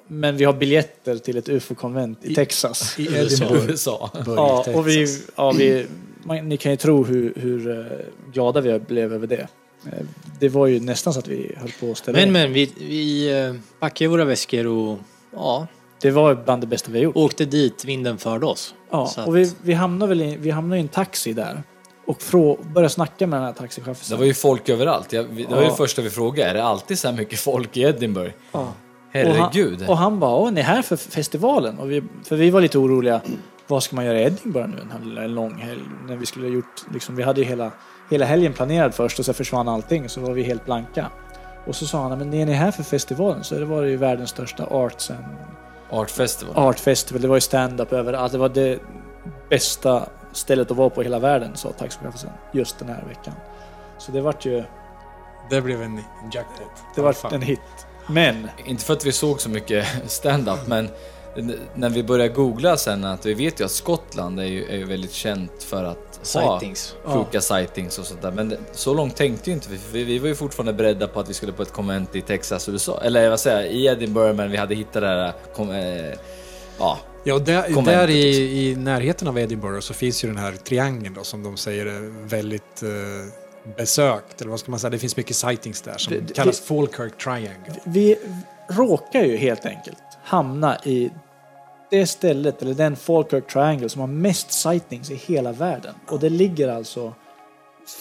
Men 0.09 0.37
vi 0.37 0.45
har 0.45 0.53
biljetter 0.53 1.17
till 1.19 1.37
ett 1.37 1.49
ufo-konvent 1.49 2.19
i, 2.25 2.35
Texas. 2.35 2.99
I 2.99 3.03
USA. 3.17 3.45
Edinburgh. 3.45 3.71
USA. 3.71 4.11
Ja, 4.27 4.65
och 4.75 4.89
vi, 4.89 5.07
ja, 5.37 5.53
vi, 5.53 5.87
man, 6.25 6.49
ni 6.49 6.57
kan 6.57 6.73
ju 6.73 6.77
tro 6.77 7.05
hur, 7.05 7.33
hur 7.37 7.79
eh, 7.79 7.85
glada 8.33 8.61
vi 8.61 8.79
blev 8.79 9.13
över 9.13 9.27
det. 9.27 9.49
Eh, 9.87 9.93
Det 10.41 10.49
var 10.49 10.67
ju 10.67 10.81
nästan 10.81 11.13
så 11.15 11.19
att 11.19 11.29
vi 11.29 11.55
höll 11.57 11.73
på 11.81 11.91
att 11.91 11.99
ställa 11.99 12.19
Men 12.19 12.33
men, 12.33 12.53
vi, 12.53 12.73
vi 12.79 13.31
eh, 13.41 13.55
packade 13.81 14.09
våra 14.09 14.25
väskor 14.25 14.67
och 14.67 14.99
ja, 15.33 15.67
Det 16.01 16.11
var 16.11 16.35
bland 16.35 16.63
det 16.63 16.67
bästa 16.67 16.91
vi 16.91 16.99
har 16.99 17.05
gjort. 17.05 17.17
åkte 17.17 17.45
dit 17.45 17.85
vinden 17.85 18.19
förde 18.19 18.47
oss. 18.47 18.75
Ja, 18.91 19.05
att- 19.17 19.27
och 19.27 19.37
vi, 19.37 19.53
vi 19.63 19.73
hamnade 19.75 20.09
väl 20.09 20.23
i, 20.23 20.37
vi 20.37 20.51
hamnade 20.51 20.77
i 20.79 20.81
en 20.83 20.89
taxi 20.89 21.33
där. 21.33 21.63
Och 22.07 22.23
frå, 22.23 22.59
började 22.75 22.89
snacka 22.91 23.27
med 23.27 23.39
den 23.39 23.47
här 23.47 23.53
taxichauffören. 23.53 24.11
Det 24.11 24.17
var 24.17 24.25
ju 24.27 24.35
folk 24.35 24.69
överallt. 24.69 25.13
Jag, 25.13 25.25
det 25.25 25.31
var 25.31 25.57
ju 25.57 25.63
Ja. 25.65 25.71
det 25.71 25.77
första 25.77 26.03
vi 26.03 26.11
frågade. 26.11 26.51
Är 26.51 26.55
det 26.55 26.65
alltid 26.65 26.99
så 26.99 27.09
här 27.09 27.17
mycket 27.17 27.39
folk 27.39 27.77
i 27.77 27.83
Edinburgh? 27.83 28.33
Ja. 28.53 28.73
Herregud. 29.13 29.73
Och 29.75 29.79
han, 29.81 29.89
och 29.89 29.97
han 29.99 30.19
bara, 30.21 30.35
åh, 30.35 30.51
ni 30.53 30.61
är 30.61 30.65
här 30.65 30.83
för 30.83 30.97
festivalen? 30.97 31.79
Och 31.79 31.91
vi, 31.91 32.03
för 32.25 32.37
vi 32.37 32.51
var 32.51 32.61
lite 32.61 32.79
oroliga. 32.79 33.21
Vad 33.67 33.83
ska 33.83 33.97
man 33.97 34.05
göra 34.05 34.21
i 34.21 34.23
Edinburgh 34.25 34.69
nu 34.69 35.21
en, 35.25 35.35
lång 35.35 35.55
helg? 35.59 35.81
När 36.09 36.17
vi 36.17 36.27
skulle 36.27 36.47
ha 36.47 36.55
gjort, 36.55 36.85
liksom, 36.93 37.17
vi 37.17 37.23
hade 37.23 37.41
ju 37.41 37.47
hela, 37.47 37.71
hela 38.11 38.25
helgen 38.25 38.53
planerad 38.53 38.95
först 38.95 39.19
och 39.19 39.25
så 39.25 39.33
försvann 39.33 39.69
allting 39.69 40.09
så 40.09 40.21
var 40.21 40.33
vi 40.33 40.43
helt 40.43 40.65
blanka. 40.65 41.11
Och 41.67 41.77
så 41.77 41.87
sa 41.87 42.09
han, 42.09 42.19
men 42.19 42.35
är 42.35 42.47
ni 42.47 42.53
här 42.53 42.71
för 42.71 42.83
festivalen 42.83 43.45
så 43.45 43.55
det 43.55 43.65
var 43.65 43.83
det 43.83 43.91
ju 43.91 43.97
världens 43.97 44.31
största 44.31 44.65
arts 44.71 45.11
and 45.11 45.25
Art 45.91 46.11
Festival. 46.11 46.57
art 46.57 46.81
festival. 46.81 47.23
Det 47.23 47.29
var 47.29 47.37
ju 47.37 47.41
stand-up 47.41 47.93
överallt. 47.93 48.33
Det 48.33 48.39
var 48.39 48.49
det 48.49 48.79
bästa 49.51 50.09
stället 50.33 50.71
att 50.71 50.77
vara 50.77 50.91
på 50.91 51.01
i 51.03 51.05
hela 51.05 51.19
världen, 51.19 51.57
sa 51.57 51.73
taxichauffören 51.73 52.33
just 52.53 52.79
den 52.79 52.89
här 52.89 53.05
veckan. 53.09 53.35
Så 53.99 54.13
det 54.13 54.21
vart 54.21 54.45
ju, 54.45 54.65
Det 55.51 55.61
blev 55.61 55.83
en, 55.83 55.99
en 55.99 56.31
jackpot. 56.33 56.71
det 56.95 57.03
vart 57.03 57.33
en 57.33 57.43
hit. 57.43 57.61
Men, 58.07 58.51
Inte 58.67 58.85
för 58.85 58.93
att 58.93 59.05
vi 59.07 59.13
såg 59.13 59.41
så 59.41 59.49
mycket 59.51 59.87
stand-up, 60.07 60.67
men 60.67 60.89
när 61.75 61.91
vi 61.91 62.03
började 62.03 62.35
googla 62.35 62.77
sen 62.77 63.05
att 63.05 63.27
vi 63.27 63.35
vet 63.35 63.61
ju 63.61 63.65
att 63.65 63.71
Skottland 63.71 64.41
är 64.41 64.45
ju, 64.45 64.65
är 64.65 64.77
ju 64.77 64.85
väldigt 64.85 65.13
känt 65.13 65.63
för 65.63 65.85
att 65.85 66.21
Sightings. 66.23 66.95
ha 67.05 67.25
sjuka 67.25 67.41
sightings 67.41 67.99
och 67.99 68.07
sånt 68.07 68.23
där. 68.23 68.31
Men 68.33 68.49
det- 68.49 68.59
så 68.73 68.95
långt 68.95 69.17
tänkte 69.17 69.51
ju 69.51 69.55
inte 69.55 69.71
vi, 69.71 69.79
för 69.79 69.93
vi, 69.93 70.05
vi 70.05 70.19
var 70.19 70.29
ju 70.29 70.35
fortfarande 70.35 70.73
beredda 70.73 71.09
på 71.09 71.21
att 71.21 71.29
vi 71.31 71.35
skulle 71.35 71.53
på 71.53 71.63
ett 71.63 71.73
konvent 71.73 72.17
i 72.17 72.21
Texas, 72.21 72.69
USA. 72.69 73.01
Eller 73.05 73.31
vad 73.31 73.41
säger 73.41 73.57
jag, 73.63 73.73
i 73.73 73.87
Edinburgh, 73.87 74.35
men 74.37 74.51
vi 74.51 74.57
hade 74.57 74.75
hittat 74.75 74.93
det 74.93 75.01
där, 75.01 75.33
kom, 75.55 75.71
eh, 75.71 76.15
ja, 76.79 76.99
Ja, 77.25 77.35
och 77.35 77.43
där, 77.43 77.83
där 77.85 78.11
i, 78.11 78.23
liksom. 78.23 78.43
i 78.45 78.85
närheten 78.85 79.29
av 79.29 79.39
Edinburgh 79.39 79.81
så 79.81 79.95
finns 79.95 80.25
ju 80.25 80.29
den 80.29 80.37
här 80.39 80.53
triangeln 80.53 81.15
då 81.15 81.25
som 81.25 81.43
de 81.43 81.57
säger 81.57 81.87
är 81.87 82.27
väldigt 82.29 82.83
eh, 82.83 83.73
besökt. 83.77 84.41
Eller 84.41 84.51
vad 84.51 84.61
ska 84.61 84.71
man 84.71 84.81
säga? 84.81 84.91
Det 84.91 84.99
finns 84.99 85.17
mycket 85.17 85.37
sightings 85.37 85.81
där 85.83 85.95
som 85.99 86.13
Det- 86.15 86.21
det- 86.21 86.35
kallas 86.35 86.61
Falkirk 86.61 87.19
Triangle. 87.19 87.75
vi 87.85 88.17
råkar 88.71 89.25
ju 89.25 89.37
helt 89.37 89.67
enkelt 89.67 89.99
hamna 90.25 90.77
i 90.85 91.11
det 91.91 92.07
stället, 92.07 92.63
eller 92.63 92.75
den 92.75 92.97
Falkirk 92.97 93.47
Triangle 93.53 93.89
som 93.89 94.01
har 94.01 94.09
mest 94.09 94.53
sightings 94.53 95.11
i 95.11 95.15
hela 95.15 95.53
världen. 95.53 95.95
Och 96.09 96.21
det 96.21 96.29
ligger 96.31 96.69
alltså 96.69 97.15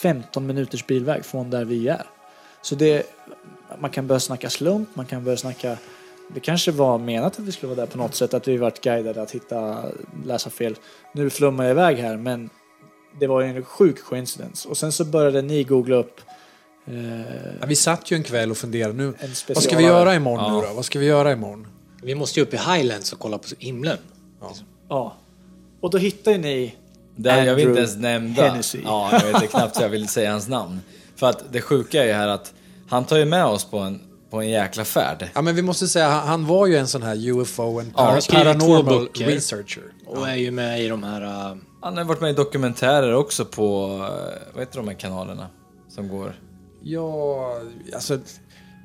15 0.01 0.47
minuters 0.47 0.87
bilväg 0.87 1.25
från 1.25 1.49
där 1.49 1.65
vi 1.65 1.87
är. 1.87 2.05
Så 2.61 2.75
det, 2.75 3.03
man 3.79 3.89
kan 3.89 4.07
börja 4.07 4.19
snacka 4.19 4.49
slump, 4.49 4.89
man 4.93 5.05
kan 5.05 5.23
börja 5.23 5.37
snacka 5.37 5.77
det 6.33 6.39
kanske 6.39 6.71
var 6.71 6.97
menat 6.97 7.39
att 7.39 7.45
vi 7.45 7.51
skulle 7.51 7.75
vara 7.75 7.85
där 7.85 7.91
på 7.91 7.97
något 7.97 8.15
sätt, 8.15 8.33
att 8.33 8.47
vi 8.47 8.57
varit 8.57 8.81
guidade 8.81 9.21
att 9.21 9.31
hitta, 9.31 9.85
läsa 10.25 10.49
fel. 10.49 10.75
Nu 11.13 11.29
flummar 11.29 11.63
jag 11.63 11.71
iväg 11.71 11.97
här, 11.97 12.17
men 12.17 12.49
det 13.19 13.27
var 13.27 13.41
ju 13.41 13.47
en 13.47 13.63
sjuk 13.63 14.03
coincidence. 14.03 14.69
Och 14.69 14.77
sen 14.77 14.91
så 14.91 15.05
började 15.05 15.41
ni 15.41 15.63
googla 15.63 15.95
upp 15.95 16.21
eh, 16.87 17.19
Ja, 17.59 17.65
vi 17.67 17.75
satt 17.75 18.11
ju 18.11 18.15
en 18.15 18.23
kväll 18.23 18.51
och 18.51 18.57
funderade 18.57 18.93
nu. 18.93 19.07
en 19.19 19.29
Vad 19.47 19.63
ska 19.63 19.77
vi 19.77 19.83
göra 19.83 20.15
imorgon 20.15 20.43
Ja. 20.53 20.61
nu 20.61 20.67
då? 20.67 20.73
Vad 20.73 20.85
ska 20.85 20.99
vi 20.99 21.05
göra 21.05 21.31
imorgon? 21.31 21.67
Vi 22.03 22.15
måste 22.15 22.39
ju 22.39 22.45
upp 22.45 22.53
i 22.53 22.57
Highlands 22.57 23.13
och 23.13 23.19
kolla 23.19 23.37
på 23.37 23.47
himlen. 23.59 23.97
Ja. 24.89 25.15
Och 25.81 25.89
då 25.89 25.97
hittar 25.97 26.31
ju 26.31 26.37
ni 26.37 26.75
Där 27.15 27.43
jag 27.45 27.55
vill 27.55 27.67
inte 27.67 27.79
ens 27.79 27.95
nämna. 27.97 28.43
Hennessy. 28.43 28.79
Ja, 28.83 29.09
jag 29.11 29.19
vet 29.25 29.33
inte 29.35 29.47
knappt 29.47 29.75
så 29.75 29.81
jag 29.81 29.89
vill 29.89 30.07
säga 30.07 30.31
hans 30.31 30.47
namn. 30.47 30.79
För 31.15 31.29
att 31.29 31.43
det 31.51 31.61
sjuka 31.61 32.03
är 32.03 32.07
ju 32.07 32.13
här 32.13 32.27
att 32.27 32.53
han 32.89 33.05
tar 33.05 33.17
ju 33.17 33.25
med 33.25 33.45
oss 33.45 33.65
på 33.65 33.77
en, 33.79 34.01
på 34.29 34.41
en 34.41 34.49
jäkla 34.49 34.85
färd. 34.85 35.29
Ja, 35.33 35.41
men 35.41 35.55
vi 35.55 35.61
måste 35.61 35.87
säga, 35.87 36.09
han, 36.09 36.27
han 36.27 36.45
var 36.45 36.67
ju 36.67 36.77
en 36.77 36.87
sån 36.87 37.03
här 37.03 37.29
UFO 37.29 37.79
and 37.79 37.91
Ja, 37.97 38.19
paranormal 38.31 39.07
researcher. 39.13 39.83
Och 40.05 40.29
är 40.29 40.35
ju 40.35 40.51
med 40.51 40.81
i 40.81 40.87
de 40.87 41.03
här... 41.03 41.21
äh, 41.51 41.57
Han 41.81 41.97
har 41.97 42.03
varit 42.03 42.21
med 42.21 42.29
i 42.29 42.33
dokumentärer 42.33 43.13
också 43.13 43.45
på, 43.45 43.85
eh, 44.03 44.53
vad 44.53 44.61
heter 44.61 44.77
de 44.77 44.87
här 44.87 44.95
kanalerna 44.95 45.47
som 45.89 46.07
går? 46.07 46.39
Ja, 46.83 47.61
alltså... 47.93 48.19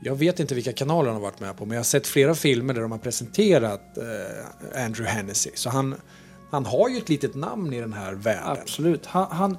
Jag 0.05 0.15
vet 0.15 0.41
inte 0.41 0.55
vilka 0.55 0.73
kanaler 0.73 1.07
han 1.07 1.15
har 1.15 1.23
varit 1.23 1.41
med 1.41 1.57
på, 1.57 1.67
men 1.67 1.75
jag 1.75 1.79
har 1.79 1.85
sett 1.85 2.07
flera 2.07 2.35
filmer 2.35 2.75
där 2.75 2.81
de 2.81 2.93
har 2.93 2.99
presenterat 2.99 3.99
eh, 3.99 4.85
Andrew 4.85 5.17
Hennessy. 5.17 5.51
Så 5.55 5.71
han, 5.71 5.95
han 6.51 6.67
har 6.67 6.89
ju 6.89 6.99
ett 6.99 7.09
litet 7.09 7.35
namn 7.35 7.73
i 7.73 7.81
den 7.81 7.93
här 7.93 8.13
världen. 8.13 8.57
Absolut. 8.63 9.07
Han, 9.07 9.27
han, 9.31 9.57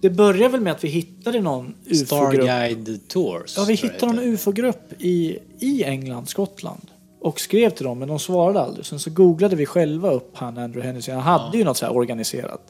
det 0.00 0.10
börjar 0.10 0.48
väl 0.48 0.60
med 0.60 0.72
att 0.72 0.84
vi 0.84 0.88
hittade 0.88 1.40
någon 1.40 1.74
ufo-grupp. 1.86 2.06
Starguide 2.06 3.08
Tours. 3.08 3.54
Ja, 3.56 3.64
vi 3.64 3.74
hittade 3.74 4.12
någon 4.12 4.24
ufo-grupp 4.24 4.92
i, 4.98 5.38
i 5.58 5.84
England, 5.84 6.28
Skottland. 6.28 6.86
Och 7.20 7.40
skrev 7.40 7.70
till 7.70 7.84
dem, 7.84 7.98
men 7.98 8.08
de 8.08 8.18
svarade 8.18 8.60
aldrig. 8.60 8.86
Sen 8.86 8.98
så 8.98 9.10
googlade 9.10 9.56
vi 9.56 9.66
själva 9.66 10.10
upp 10.10 10.36
han 10.36 10.58
Andrew 10.58 10.86
Hennessy. 10.86 11.12
Han 11.12 11.22
hade 11.22 11.58
ju 11.58 11.64
något 11.64 11.76
så 11.76 11.86
här 11.86 11.96
organiserat. 11.96 12.60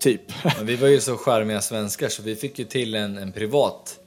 Typ. 0.00 0.20
Men 0.56 0.66
vi 0.66 0.76
var 0.76 0.88
ju 0.88 1.00
så 1.00 1.16
charmiga 1.16 1.60
svenskar 1.60 2.08
så 2.08 2.22
vi 2.22 2.36
fick 2.36 2.58
ju 2.58 2.64
till 2.64 2.94
en, 2.94 3.18
en 3.18 3.32
privat 3.32 3.98
Ja, 3.98 4.05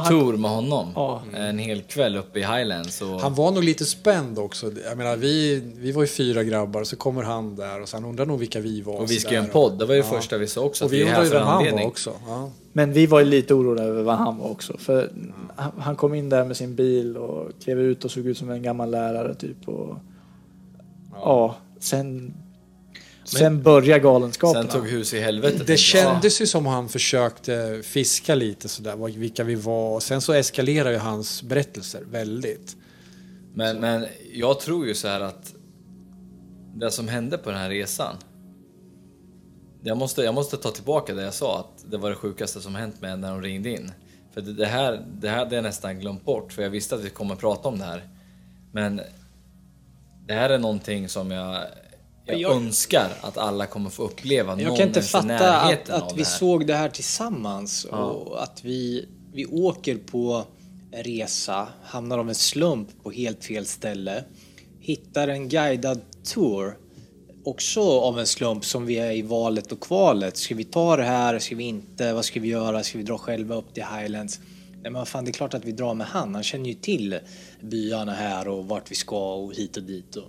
han, 0.00 0.08
tour 0.12 0.36
med 0.36 0.50
honom. 0.50 0.88
Ja. 0.94 1.22
En 1.36 1.58
hel 1.58 1.82
kväll 1.82 2.16
uppe 2.16 2.38
i 2.38 2.42
Highlands. 2.42 3.02
Och... 3.02 3.20
Han 3.20 3.34
var 3.34 3.50
nog 3.52 3.64
lite 3.64 3.84
spänd 3.84 4.38
också. 4.38 4.70
Jag 4.88 4.98
menar, 4.98 5.16
vi, 5.16 5.62
vi 5.76 5.92
var 5.92 6.02
ju 6.02 6.08
fyra 6.08 6.44
grabbar, 6.44 6.84
så 6.84 6.96
kommer 6.96 7.22
han 7.22 7.56
där 7.56 7.82
och 7.82 7.88
så 7.88 7.96
han 7.96 8.04
undrar 8.04 8.26
nog 8.26 8.38
vilka 8.38 8.60
vi 8.60 8.80
var. 8.80 8.94
och 9.00 9.10
vi 9.10 9.14
så 9.14 9.20
skrev 9.20 9.44
en 9.44 9.50
podd, 9.50 9.78
det 9.78 9.84
var 9.86 9.94
ju 9.94 10.00
Ja. 10.00 10.06
första 10.06 10.38
vi 10.38 10.46
sa 10.46 10.60
också. 10.60 10.84
Och 10.84 10.92
vi 10.92 11.02
undrar 11.04 11.24
ju 11.24 11.30
vem 11.30 11.42
han 11.46 11.72
var 11.72 11.86
också. 11.86 12.12
Ja. 12.26 12.50
Men 12.72 12.92
vi 12.92 13.06
var 13.06 13.18
ju 13.20 13.26
lite 13.26 13.54
oroliga 13.54 13.84
över 13.84 14.02
vad 14.02 14.16
han 14.16 14.38
var 14.38 14.50
också. 14.50 14.78
För 14.78 15.10
han- 15.56 15.72
han 15.78 15.96
kom 15.96 16.14
in 16.14 16.28
där 16.28 16.44
med 16.44 16.56
sin 16.56 16.74
bil 16.74 17.16
och 17.16 17.50
klev 17.64 17.80
ut 17.80 18.04
och 18.04 18.10
såg 18.10 18.26
ut 18.26 18.38
som 18.38 18.50
en 18.50 18.62
gammal 18.62 18.90
lärare 18.90 19.34
typ. 19.34 19.68
Och, 19.68 19.96
ja. 21.14 21.54
sen, 21.80 22.34
sen 23.38 23.62
började 23.62 24.00
galenskaperna. 24.00 24.62
Sen 24.62 24.80
tog 24.80 24.88
hus 24.88 25.14
i 25.14 25.20
helvete. 25.20 25.56
tänkte 25.56 25.72
Det 25.72 25.78
kändes 25.78 26.40
ju 26.40 26.46
som 26.46 26.66
han 26.66 26.88
försökte 26.88 27.80
fiska 27.84 28.34
lite 28.34 28.68
sådär, 28.68 29.18
vilka 29.18 29.44
vi 29.44 29.54
var. 29.54 29.94
Och 29.94 30.02
sen 30.02 30.20
så 30.20 30.32
eskalerar 30.32 30.90
ju 30.90 30.96
hans 30.96 31.42
berättelser 31.42 32.02
väldigt. 32.10 32.76
Men, 33.54 33.80
men 33.80 34.06
jag 34.32 34.60
tror 34.60 34.86
ju 34.86 34.94
så 34.94 35.08
här 35.08 35.20
att 35.20 35.54
det 36.74 36.90
som 36.90 37.08
hände 37.08 37.38
på 37.38 37.50
den 37.50 37.58
här 37.58 37.70
resan. 37.70 38.16
Jag 39.82 39.96
måste, 39.96 40.22
jag 40.22 40.34
måste 40.34 40.56
ta 40.56 40.70
tillbaka 40.70 41.14
det 41.14 41.22
jag 41.22 41.34
sa, 41.34 41.58
att 41.60 41.90
det 41.90 41.96
var 41.96 42.10
det 42.10 42.16
sjukaste 42.16 42.60
som 42.60 42.74
hänt 42.74 43.00
mig 43.00 43.16
när 43.16 43.30
de 43.30 43.42
ringde 43.42 43.70
in. 43.70 43.92
För 44.34 44.40
det, 44.40 44.52
det 44.52 44.66
här 44.66 45.04
det 45.20 45.28
här 45.28 45.38
hade 45.38 45.54
jag 45.54 45.62
nästan 45.62 46.00
glömt 46.00 46.24
bort, 46.24 46.52
för 46.52 46.62
jag 46.62 46.70
visste 46.70 46.94
att 46.94 47.04
vi 47.04 47.10
kommer 47.10 47.36
prata 47.36 47.68
om 47.68 47.78
det 47.78 47.84
här. 47.84 48.08
Men 48.72 49.00
det 50.26 50.34
här 50.34 50.50
är 50.50 50.58
någonting 50.58 51.08
som 51.08 51.30
jag, 51.30 51.64
jag, 52.26 52.40
Jag- 52.40 52.52
önskar 52.56 53.10
att 53.20 53.38
alla 53.38 53.66
kommer 53.66 53.90
få 53.90 54.02
uppleva. 54.02 54.60
Jag 54.60 54.76
kan 54.76 54.86
inte 54.88 55.02
fatta 55.02 55.60
att, 55.60 55.90
att 55.90 56.12
vi 56.16 56.24
såg 56.24 56.66
det 56.66 56.74
här 56.74 56.88
tillsammans 56.88 57.84
och 57.84 58.42
att 58.42 58.64
vi, 58.64 59.08
vi 59.32 59.46
åker 59.46 59.96
på 59.96 60.44
en 60.92 61.02
resa, 61.02 61.68
hamnar 61.84 62.18
av 62.18 62.28
en 62.28 62.34
slump 62.34 62.88
på 63.02 63.10
helt 63.10 63.44
fel 63.44 63.66
ställe, 63.66 64.24
hittar 64.80 65.28
en 65.28 65.48
guidad 65.48 66.00
tour, 66.24 66.76
också 67.44 67.80
av 68.00 68.18
en 68.18 68.26
slump 68.26 68.64
som 68.64 68.86
vi 68.86 68.98
är 68.98 69.12
i 69.12 69.22
valet 69.22 69.72
och 69.72 69.80
kvalet. 69.80 70.36
Ska 70.36 70.54
vi 70.54 70.64
ta 70.64 70.96
det 70.96 71.02
här? 71.02 71.38
Ska 71.38 71.56
vi 71.56 71.64
inte? 71.64 72.12
Vad 72.12 72.24
ska 72.24 72.40
vi 72.40 72.48
göra? 72.48 72.82
Ska 72.82 72.98
vi 72.98 73.04
dra 73.04 73.18
själva 73.18 73.54
upp 73.54 73.74
till 73.74 73.84
Highlands? 73.84 74.40
Nej 74.82 74.92
men 74.92 75.06
fan, 75.06 75.24
det 75.24 75.30
är 75.30 75.32
klart 75.32 75.54
att 75.54 75.64
vi 75.64 75.72
drar 75.72 75.94
med 75.94 76.06
han. 76.06 76.34
Han 76.34 76.42
känner 76.42 76.66
ju 76.68 76.74
till 76.74 77.18
byarna 77.60 78.12
här 78.12 78.48
och 78.48 78.68
vart 78.68 78.90
vi 78.90 78.94
ska 78.94 79.34
och 79.34 79.54
hit 79.54 79.76
och 79.76 79.82
dit. 79.82 80.16
Och 80.16 80.24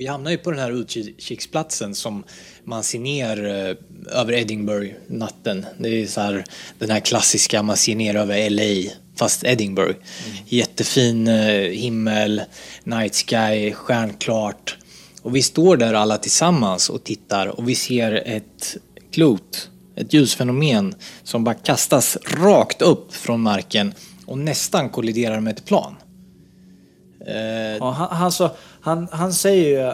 vi 0.00 0.06
hamnar 0.06 0.30
ju 0.30 0.38
på 0.38 0.50
den 0.50 0.60
här 0.60 0.70
utkiksplatsen 0.70 1.94
som 1.94 2.24
man 2.64 2.82
ser 2.82 2.98
ner 2.98 3.44
eh, 3.44 4.20
över 4.20 4.32
Edinburgh 4.32 4.92
natten. 5.06 5.66
Det 5.78 5.88
är 5.88 6.06
så 6.06 6.20
här, 6.20 6.44
den 6.78 6.90
här 6.90 7.00
klassiska 7.00 7.62
man 7.62 7.76
ser 7.76 7.96
ner 7.96 8.14
över 8.14 8.50
LA 8.50 8.90
fast 9.16 9.44
Edinburgh. 9.44 9.98
Jättefin 10.46 11.28
eh, 11.28 11.70
himmel, 11.70 12.42
night 12.84 13.14
sky, 13.14 13.72
stjärnklart. 13.72 14.76
Och 15.22 15.36
vi 15.36 15.42
står 15.42 15.76
där 15.76 15.94
alla 15.94 16.16
tillsammans 16.18 16.90
och 16.90 17.04
tittar 17.04 17.46
och 17.46 17.68
vi 17.68 17.74
ser 17.74 18.22
ett 18.26 18.76
klot, 19.12 19.70
ett 19.96 20.12
ljusfenomen 20.12 20.94
som 21.22 21.44
bara 21.44 21.54
kastas 21.54 22.18
rakt 22.24 22.82
upp 22.82 23.14
från 23.14 23.40
marken 23.40 23.94
och 24.26 24.38
nästan 24.38 24.88
kolliderar 24.88 25.40
med 25.40 25.58
ett 25.58 25.64
plan. 25.64 25.96
Eh, 27.26 27.76
Ja, 27.80 27.90
han, 27.90 28.16
han, 28.16 28.32
så, 28.32 28.50
han, 28.80 29.08
han 29.12 29.32
säger 29.32 29.86
ju 29.86 29.92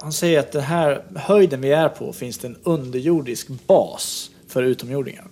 han 0.00 0.12
säger 0.12 0.40
att 0.40 0.52
den 0.52 0.62
här 0.62 1.04
höjden 1.16 1.60
vi 1.60 1.72
är 1.72 1.88
på 1.88 2.12
finns 2.12 2.38
det 2.38 2.46
en 2.48 2.56
underjordisk 2.62 3.48
bas 3.66 4.30
för 4.48 4.62
utomjordingar. 4.62 5.26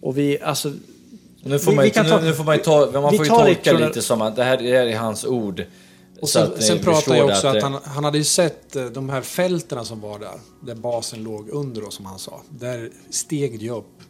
Och 0.00 0.18
vi, 0.18 0.40
alltså... 0.40 0.72
Nu 1.42 1.58
får, 1.58 1.70
Vi- 1.70 1.76
man, 1.76 1.84
ju- 1.86 1.92
nu, 2.02 2.08
ta- 2.08 2.20
nu 2.20 2.32
får 2.34 2.44
man 2.44 2.56
ju 2.56 2.62
ta, 2.62 2.90
man 2.92 3.16
får 3.16 3.24
ju 3.26 3.30
tolka 3.30 3.72
lite 3.72 4.02
som 4.02 4.22
att 4.22 4.36
det 4.36 4.44
här, 4.44 4.56
det 4.56 4.76
här 4.76 4.86
är 4.86 4.96
hans 4.96 5.24
ord. 5.24 5.64
Och 6.20 6.28
Så 6.28 6.38
sen, 6.38 6.52
att 6.52 6.62
sen 6.62 6.78
pratar 6.78 7.14
jag 7.16 7.28
också 7.30 7.46
att, 7.46 7.54
det- 7.54 7.62
han, 7.62 7.78
han 7.84 8.04
hade 8.04 8.18
ju 8.18 8.24
sett 8.24 8.76
eh, 8.76 8.84
de 8.86 9.08
här 9.10 9.20
fälterna 9.22 9.84
som 9.84 10.00
var 10.00 10.18
där, 10.18 10.34
där 10.66 10.74
basen 10.74 11.22
låg 11.24 11.48
under 11.48 11.86
oss 11.86 11.94
som 11.94 12.06
han 12.06 12.18
sa. 12.18 12.40
Där 12.48 12.90
steg 13.10 13.58
det 13.58 13.64
ju 13.64 13.70
upp 13.70 14.00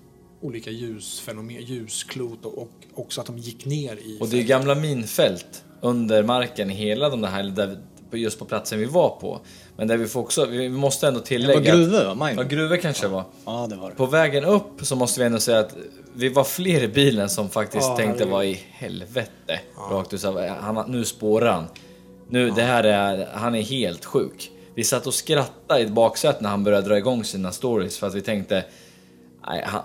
olika 0.41 0.71
ljusfenomen, 0.71 1.63
ljusklot 1.63 2.45
och, 2.45 2.59
och 2.59 2.71
också 2.95 3.21
att 3.21 3.27
de 3.27 3.39
gick 3.39 3.65
ner 3.67 3.97
i 3.97 4.19
Och 4.21 4.29
det 4.29 4.39
är 4.39 4.43
gamla 4.43 4.75
minfält 4.75 5.65
under 5.83 6.23
marken 6.23 6.69
hela 6.69 7.09
de 7.09 7.21
där, 7.21 7.43
där 7.43 7.79
just 8.19 8.39
på 8.39 8.45
platsen 8.45 8.79
vi 8.79 8.85
var 8.85 9.09
på. 9.09 9.41
Men 9.77 9.89
där 9.89 9.97
vi 9.97 10.07
får 10.07 10.21
också, 10.21 10.47
vi 10.47 10.69
måste 10.69 11.09
ändå 11.09 11.21
det 11.21 11.27
tillägga... 11.27 11.55
var 11.55 11.79
gruvor 11.79 12.15
va? 12.15 12.27
Mine. 12.27 12.43
ja, 12.43 12.49
gruvor 12.49 12.77
kanske 12.77 13.07
det 13.07 13.13
var. 13.13 13.25
Ja, 13.45 13.67
det 13.71 13.77
var 13.77 13.91
det. 13.91 13.97
På 13.97 14.07
vägen 14.07 14.45
upp 14.45 14.71
så 14.83 14.97
måste 14.97 15.21
vi 15.21 15.27
ändå 15.27 15.39
säga 15.39 15.59
att 15.59 15.77
vi 16.15 16.29
var 16.29 16.45
fler 16.45 16.83
i 16.83 16.89
bilen 16.89 17.29
som 17.29 17.51
faktiskt 17.51 17.89
Ja, 17.89 17.97
tänkte 17.97 18.25
vad 18.25 18.45
i 18.45 18.61
helvete. 18.71 19.61
Rakt 19.91 20.13
ut 20.13 20.25
här, 20.25 20.49
han, 20.49 20.91
nu 20.91 21.05
spårar 21.05 21.53
han. 21.53 21.65
Nu, 22.29 22.51
det 22.51 22.63
här 22.63 22.85
är, 22.85 23.29
han 23.35 23.55
är 23.55 23.63
helt 23.63 24.05
sjuk. 24.05 24.51
Vi 24.75 24.85
satt 24.85 25.07
och 25.07 25.15
skrattade 25.15 25.81
i 25.81 25.85
ett 25.85 25.93
baksäte 25.93 26.43
när 26.43 26.51
han 26.51 26.65
började 26.65 26.89
dra 26.89 26.99
igång 26.99 27.25
sina 27.25 27.53
stories 27.53 27.99
för 27.99 28.07
att 28.07 28.15
vi 28.15 28.21
tänkte 28.21 28.65
nej, 29.47 29.63
han, 29.67 29.83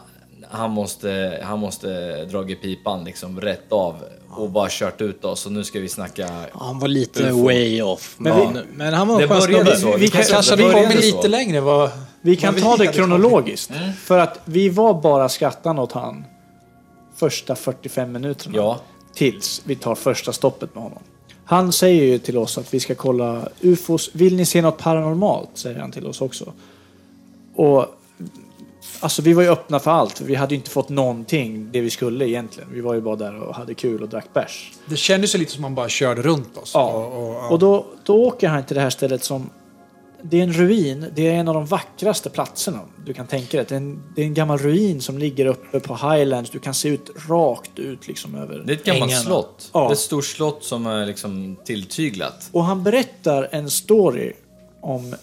han, 0.50 0.72
måste, 0.72 1.40
han 1.44 1.60
måste 1.60 1.88
dra 2.26 2.50
i 2.50 2.56
pipan 2.56 3.04
liksom 3.04 3.42
rätt 3.42 3.72
av 3.72 3.96
och 4.30 4.50
bara 4.50 4.68
kört 4.70 5.02
ut 5.02 5.26
oss 5.26 5.46
och 5.46 5.52
nu 5.52 5.64
ska 5.64 5.80
vi 5.80 5.90
snacka 5.90 6.30
Han 6.54 6.80
var 6.80 6.88
lite 6.88 7.24
UFO. 7.24 7.44
way 7.46 7.82
off. 7.82 8.16
Men, 8.18 8.38
Men 8.38 8.54
men, 8.54 8.66
men 8.76 8.94
han 8.94 9.08
var 9.08 9.22
Det 9.22 9.28
började 9.28 9.78
så. 9.78 9.92
Vi- 9.92 9.98
vi 9.98 10.08
kan- 10.08 10.24
Kanske 10.24 10.58
kommit 10.58 10.92
så. 10.92 11.16
lite 11.18 11.28
längre. 11.28 11.60
Vad, 11.62 11.90
Vi 12.22 12.36
kan 12.36 12.54
vad 12.54 12.64
ta 12.64 12.76
det 12.78 12.88
kronologiskt. 12.88 13.72
För 14.04 14.18
att 14.20 14.40
vi 14.46 14.70
var 14.70 15.02
bara 15.02 15.30
skrattande 15.30 15.82
åt 15.82 15.92
han 15.92 16.26
första 17.16 17.56
45 17.56 18.12
minuterna. 18.12 18.56
Ja. 18.58 18.80
tills 19.14 19.62
vi 19.66 19.76
tar 19.76 19.96
första 19.96 20.34
stoppet 20.34 20.76
med 20.76 20.84
honom. 20.84 21.00
Han 21.46 21.72
säger 21.74 22.04
ju 22.04 22.18
till 22.20 22.38
oss 22.38 22.58
att 22.58 22.74
vi 22.74 22.80
ska 22.80 22.96
kolla 22.96 23.50
UFOs. 23.62 24.10
Vill 24.14 24.36
ni 24.36 24.46
se 24.46 24.62
något 24.62 24.78
paranormalt? 24.78 25.50
Säger 25.54 25.80
han 25.80 25.92
till 25.92 26.06
oss 26.08 26.22
också. 26.22 26.54
Och 27.56 27.86
Alltså 29.00 29.22
vi 29.22 29.34
var 29.34 29.44
ju 29.44 29.50
öppna 29.50 29.80
för 29.80 29.92
allt. 29.92 30.22
Vi 30.22 30.36
hade 30.36 30.54
ju 30.54 30.58
inte 30.58 30.70
fått 30.70 30.90
någonting 30.90 31.70
det 31.72 31.82
vi 31.82 31.90
skulle 31.90 32.28
egentligen. 32.30 32.70
Vi 32.74 32.82
var 32.82 32.94
ju 32.94 33.02
bara 33.02 33.16
där 33.16 33.40
och 33.44 33.56
hade 33.56 33.74
kul 33.74 34.04
och 34.04 34.10
drack 34.10 34.34
bärs. 34.34 34.72
Det 34.86 34.98
kändes 34.98 35.36
ju 35.36 35.40
lite 35.40 35.52
som 35.52 35.62
man 35.62 35.76
bara 35.76 35.90
körde 35.90 36.22
runt 36.22 36.58
oss. 36.58 36.72
Ja. 36.74 36.92
Och, 36.92 37.30
och, 37.30 37.52
Och 37.52 37.60
då, 37.60 37.86
då 38.04 38.26
åker 38.26 38.48
han 38.48 38.64
till 38.64 38.76
det 38.76 38.82
här 38.82 38.90
stället 38.90 39.24
som... 39.24 39.50
Det 40.22 40.40
är 40.40 40.44
en 40.44 40.54
ruin. 40.54 41.06
Det 41.16 41.28
är 41.28 41.34
en 41.34 41.48
av 41.48 41.54
de 41.54 41.66
vackraste 41.66 42.30
platserna 42.30 42.80
du 43.06 43.14
kan 43.14 43.28
tänka 43.28 43.58
dig. 43.58 43.66
Det 43.70 43.76
är 43.76 43.78
en, 43.78 44.04
det 44.16 44.22
är 44.22 44.26
en 44.26 44.34
gammal 44.34 44.58
ruin 44.58 45.02
som 45.02 45.18
ligger 45.18 45.46
uppe 45.46 45.80
på 45.80 45.96
Highlands. 45.96 46.50
Du 46.50 46.60
kan 46.60 46.74
se 46.74 46.90
ut 46.90 47.10
rakt 47.30 47.80
ut 47.80 48.08
liksom 48.08 48.36
över... 48.36 48.64
Det 48.66 48.74
är 48.74 48.78
ett 48.78 48.84
gammalt 48.84 49.12
Ängarna. 49.12 49.26
slott. 49.26 49.70
Ja. 49.74 49.80
Det 49.80 49.86
är 49.88 49.92
ett 49.92 50.00
stort 50.00 50.26
slott 50.26 50.64
som 50.64 50.88
är 50.88 51.06
liksom 51.06 51.58
tilltyglat. 51.66 52.50
Och 52.52 52.64
han 52.64 52.84
berättar 52.84 53.50
en 53.52 53.70
story 53.70 54.34
om 54.82 55.16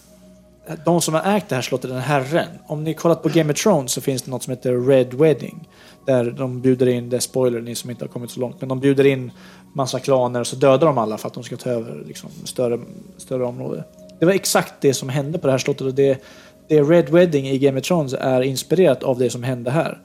de 0.85 1.01
som 1.01 1.13
har 1.13 1.35
ägt 1.35 1.49
det 1.49 1.55
här 1.55 1.61
slottet, 1.61 1.89
den 1.89 1.99
herren. 1.99 2.47
Om 2.67 2.83
ni 2.83 2.93
kollat 2.93 3.23
på 3.23 3.29
Game 3.29 3.53
of 3.53 3.63
Thrones 3.63 3.91
så 3.91 4.01
finns 4.01 4.21
det 4.21 4.31
något 4.31 4.43
som 4.43 4.51
heter 4.51 4.87
Red 4.87 5.13
Wedding. 5.13 5.69
Där 6.05 6.31
de 6.31 6.61
bjuder 6.61 6.87
in, 6.87 7.09
det 7.09 7.15
är 7.15 7.19
spoiler 7.19 7.61
ni 7.61 7.75
som 7.75 7.89
inte 7.89 8.03
har 8.03 8.09
kommit 8.09 8.31
så 8.31 8.39
långt, 8.39 8.55
men 8.59 8.69
de 8.69 8.79
bjuder 8.79 9.05
in 9.05 9.31
massa 9.73 9.99
klaner 9.99 10.39
och 10.39 10.47
så 10.47 10.55
dödar 10.55 10.87
de 10.87 10.97
alla 10.97 11.17
för 11.17 11.27
att 11.27 11.33
de 11.33 11.43
ska 11.43 11.57
ta 11.57 11.69
över 11.69 12.03
liksom, 12.07 12.29
större, 12.43 12.79
större 13.17 13.45
område. 13.45 13.83
Det 14.19 14.25
var 14.25 14.33
exakt 14.33 14.73
det 14.81 14.93
som 14.93 15.09
hände 15.09 15.39
på 15.39 15.47
det 15.47 15.53
här 15.53 15.57
slottet 15.57 15.87
och 15.87 15.93
det, 15.93 16.23
det 16.67 16.81
Red 16.81 17.09
Wedding 17.09 17.47
i 17.47 17.57
Game 17.57 17.79
of 17.79 17.85
Thrones 17.85 18.13
är 18.13 18.41
inspirerat 18.41 19.03
av 19.03 19.19
det 19.19 19.29
som 19.29 19.43
hände 19.43 19.71
här. 19.71 20.01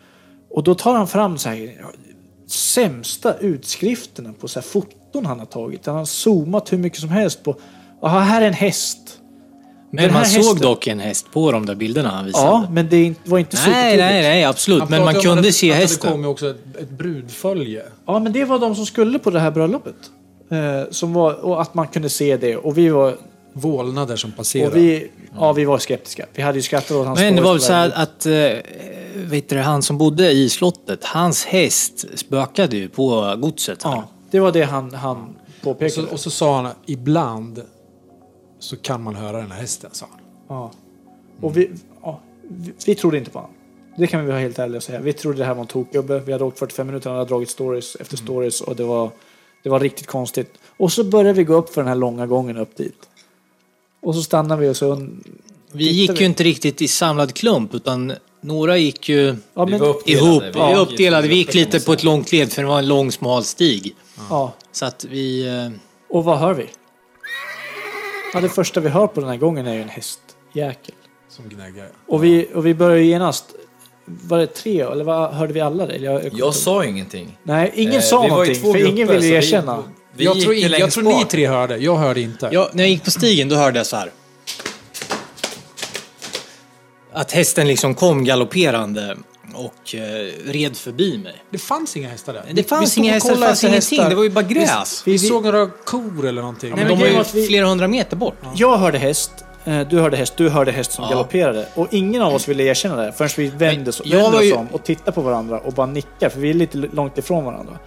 Och 0.50 0.62
då 0.62 0.74
tar 0.74 0.94
han 0.94 1.08
fram 1.08 1.38
så 1.38 1.48
här, 1.48 1.84
sämsta 2.46 3.34
utskrifterna 3.34 4.32
på 4.32 4.48
så 4.48 4.60
här 4.60 4.66
foton 4.66 5.26
han 5.26 5.38
har 5.38 5.46
tagit. 5.46 5.86
Han 5.86 5.96
har 5.96 6.04
zoomat 6.04 6.72
hur 6.72 6.78
mycket 6.78 7.00
som 7.00 7.08
helst 7.08 7.42
på, 7.42 7.56
aha, 8.02 8.18
här 8.18 8.42
är 8.42 8.46
en 8.46 8.54
häst. 8.54 9.19
Men 9.92 10.04
Den 10.04 10.12
man 10.12 10.26
såg 10.26 10.36
hästen- 10.44 10.58
dock 10.62 10.86
en 10.86 11.00
häst 11.00 11.26
på 11.32 11.52
de 11.52 11.66
där 11.66 11.74
bilderna 11.74 12.08
han 12.08 12.24
visade. 12.24 12.46
Ja, 12.46 12.66
men 12.70 12.88
det 12.88 13.14
var 13.24 13.38
inte 13.38 13.56
nej, 13.56 13.64
supertydligt. 13.64 13.98
nej, 14.00 14.22
nej, 14.22 14.44
absolut. 14.44 14.88
Men 14.88 15.04
man 15.04 15.14
kunde 15.14 15.48
att- 15.48 15.54
se 15.54 15.70
att 15.72 15.76
hästen. 15.78 16.06
Det 16.06 16.12
kom 16.12 16.20
ju 16.22 16.26
också 16.28 16.50
ett, 16.50 16.76
ett 16.80 16.90
brudfölje. 16.90 17.82
Ja, 18.06 18.18
men 18.18 18.32
det 18.32 18.44
var 18.44 18.58
de 18.58 18.74
som 18.74 18.86
skulle 18.86 19.18
på 19.18 19.30
det 19.30 19.40
här 19.40 19.50
bröllopet. 19.50 19.94
Eh, 20.50 20.90
som 20.90 21.12
var, 21.12 21.32
och 21.32 21.62
att 21.62 21.74
man 21.74 21.86
kunde 21.88 22.08
se 22.08 22.36
det. 22.36 22.56
Och 22.56 22.78
vi 22.78 22.88
var, 22.88 23.16
Vålnader 23.52 24.16
som 24.16 24.32
passerade. 24.32 24.70
och 24.70 24.76
vi, 24.76 25.10
ja, 25.38 25.52
vi 25.52 25.64
var 25.64 25.78
skeptiska. 25.78 26.26
Vi 26.34 26.42
hade 26.42 26.58
ju 26.58 26.62
skrattat 26.62 26.90
åt 26.90 27.06
hans 27.06 27.20
Men 27.20 27.36
det 27.36 27.42
var 27.42 27.52
väl 27.52 27.60
så 27.60 27.72
här 27.72 27.92
att, 27.94 28.26
äh, 28.26 28.32
vet 29.14 29.48
du, 29.48 29.58
han 29.58 29.82
som 29.82 29.98
bodde 29.98 30.30
i 30.30 30.48
slottet, 30.48 31.04
hans 31.04 31.44
häst 31.44 32.04
spökade 32.14 32.76
ju 32.76 32.88
på 32.88 33.34
godset. 33.38 33.82
här. 33.82 33.90
Ja, 33.92 34.08
det 34.30 34.40
var 34.40 34.52
det 34.52 34.62
han, 34.62 34.94
han 34.94 35.16
och, 35.16 35.62
påpekade. 35.62 36.06
så, 36.06 36.12
och 36.12 36.20
så 36.20 36.30
sa 36.30 36.56
han 36.62 36.72
ibland 36.86 37.62
så 38.60 38.76
kan 38.76 39.02
man 39.02 39.14
höra 39.14 39.36
den 39.36 39.50
här 39.50 39.60
hästen, 39.60 39.90
sa 39.92 40.06
han. 40.10 40.20
Ja. 40.48 40.72
Och 41.40 41.56
vi, 41.56 41.70
ja, 42.02 42.20
vi, 42.48 42.72
vi 42.86 42.94
trodde 42.94 43.18
inte 43.18 43.30
på 43.30 43.38
honom. 43.38 43.54
Det 43.96 44.06
kan 44.06 44.20
vi 44.24 44.26
vara 44.30 44.38
helt 44.40 44.58
ärliga 44.58 44.76
och 44.76 44.82
säga. 44.82 45.00
Vi 45.00 45.12
trodde 45.12 45.38
det 45.38 45.44
här 45.44 45.54
var 45.54 45.60
en 45.60 45.66
tokgubbe. 45.66 46.18
Vi 46.20 46.32
hade 46.32 46.44
åkt 46.44 46.58
45 46.58 46.86
minuter 46.86 47.10
och 47.10 47.16
hade 47.16 47.28
dragit 47.28 47.50
stories 47.50 47.96
efter 47.96 48.16
Mm. 48.16 48.26
stories 48.26 48.60
och 48.60 48.76
det 48.76 48.84
var, 48.84 49.10
det 49.62 49.68
var 49.68 49.80
riktigt 49.80 50.06
konstigt. 50.06 50.54
Och 50.76 50.92
så 50.92 51.04
började 51.04 51.32
vi 51.32 51.44
gå 51.44 51.54
upp 51.54 51.74
för 51.74 51.80
den 51.80 51.88
här 51.88 51.94
långa 51.94 52.26
gången 52.26 52.56
upp 52.56 52.76
dit. 52.76 53.08
Och 54.02 54.14
så 54.14 54.22
stannade 54.22 54.60
vi 54.62 54.68
och 54.68 54.76
så... 54.76 55.06
Vi 55.72 55.84
gick 55.90 56.20
ju 56.20 56.26
inte 56.26 56.44
riktigt 56.44 56.82
i 56.82 56.88
samlad 56.88 57.34
klump, 57.34 57.74
utan 57.74 58.12
några 58.40 58.76
gick 58.76 59.08
ju 59.08 59.36
Ja, 59.54 59.64
Vi 59.64 59.70
men, 59.72 59.82
ihop. 59.82 60.02
Vi 60.06 60.14
Vi 60.14 60.20
var 60.54 60.76
uppdelade. 60.78 61.28
Vi 61.28 61.34
gick 61.34 61.54
lite 61.54 61.80
på 61.80 61.92
ett 61.92 62.02
långt 62.04 62.32
led, 62.32 62.52
för 62.52 62.62
det 62.62 62.68
var 62.68 62.78
en 62.78 62.88
lång 62.88 63.12
smal 63.12 63.44
stig. 63.44 63.94
ja. 64.30 64.52
Så 64.72 64.84
att 64.84 65.04
vi... 65.04 65.48
eh, 65.48 65.68
Och 66.16 66.24
vad 66.24 66.38
hör 66.38 66.54
vi? 66.54 66.66
Ja, 68.34 68.40
det 68.40 68.48
första 68.48 68.80
vi 68.80 68.88
hör 68.88 69.06
på 69.06 69.20
den 69.20 69.30
här 69.30 69.36
gången 69.36 69.66
är 69.66 69.74
ju 69.74 69.82
en 69.82 69.88
hästjäkel. 69.88 70.94
Som 71.28 71.48
gnäggar. 71.48 71.88
Och 72.08 72.24
vi, 72.24 72.48
och 72.54 72.66
vi 72.66 72.74
börjar 72.74 72.96
ju 72.96 73.04
genast... 73.04 73.44
Var 74.04 74.38
det 74.38 74.46
tre, 74.46 74.80
eller 74.80 75.04
vad, 75.04 75.34
hörde 75.34 75.52
vi 75.52 75.60
alla 75.60 75.86
det? 75.86 75.96
Jag, 75.96 76.24
jag, 76.24 76.32
Jag 76.34 76.54
sa 76.54 76.84
ingenting. 76.84 77.38
Nej, 77.42 77.72
ingen 77.74 77.94
Eh, 77.94 78.00
sa 78.00 78.26
någonting, 78.26 78.54
för 78.54 78.76
ingen 78.76 78.96
grupper, 78.96 79.14
ville 79.14 79.20
så 79.20 79.28
vi- 79.28 79.34
erkänna. 79.36 79.82
Vi 80.12 80.24
jag 80.24 80.40
tror, 80.40 80.54
in, 80.54 80.70
jag 80.72 80.90
tror 80.90 81.04
ni 81.04 81.24
tre 81.24 81.46
hörde, 81.46 81.76
jag 81.76 81.96
hörde 81.96 82.20
inte. 82.20 82.48
Ja, 82.52 82.70
när 82.72 82.82
jag 82.82 82.90
gick 82.90 83.04
på 83.04 83.10
stigen 83.10 83.48
då 83.48 83.56
hörde 83.56 83.78
jag 83.78 83.86
så 83.86 83.96
här. 83.96 84.10
Att 87.12 87.32
hästen 87.32 87.68
liksom 87.68 87.94
kom 87.94 88.24
galopperande 88.24 89.16
och 89.66 89.94
eh, 89.94 90.00
red 90.46 90.76
förbi 90.76 91.18
mig. 91.18 91.34
Det 91.50 91.58
fanns 91.58 91.96
inga 91.96 92.08
hästar 92.08 92.32
där. 92.32 92.42
Det 92.52 92.62
fanns 92.64 92.96
Vi 92.96 93.00
inga 93.00 93.12
hästar, 93.12 93.30
det 93.34 93.40
fanns 93.40 93.64
ingenting. 93.64 93.98
hästar. 93.98 94.08
Det 94.10 94.14
var 94.16 94.22
ju 94.24 94.30
bara 94.30 94.44
gräs. 94.44 95.02
Vi, 95.06 95.12
Vi- 95.12 95.18
såg 95.18 95.44
några 95.44 95.66
kor 95.66 96.26
eller 96.26 96.40
någonting. 96.42 96.70
Nej, 96.70 96.78
Men 96.84 96.88
de 96.88 97.00
var 97.00 97.06
ju 97.06 97.24
vi- 97.40 97.46
flera 97.46 97.66
hundra 97.66 97.88
meter 97.88 98.16
bort. 98.16 98.34
Jag 98.54 98.76
hörde 98.76 98.98
häst, 98.98 99.32
eh, 99.64 99.80
du 99.88 100.00
hörde 100.00 100.16
häst, 100.16 100.34
du 100.36 100.48
hörde 100.48 100.72
häst 100.72 100.92
som 100.92 101.04
Ja. 101.04 101.10
galopperade. 101.10 101.66
Och 101.74 101.86
ingen 101.90 102.22
av 102.22 102.34
oss 102.34 102.48
ville 102.48 102.62
erkänna 102.62 102.96
det 102.96 103.12
förrän 103.12 103.30
vi 103.36 103.48
vände, 103.48 103.92
så, 103.92 104.04
vände 104.04 104.38
oss 104.38 104.44
ju- 104.44 104.52
om 104.52 104.66
och 104.72 104.84
tittade 104.84 105.12
på 105.12 105.20
varandra 105.20 105.58
och 105.58 105.72
bara 105.72 105.86
nickade, 105.86 106.30
för 106.30 106.40
vi 106.40 106.50
är 106.50 106.54
lite 106.54 106.76
långt 106.78 107.18
ifrån 107.18 107.44
varandra. 107.44 107.78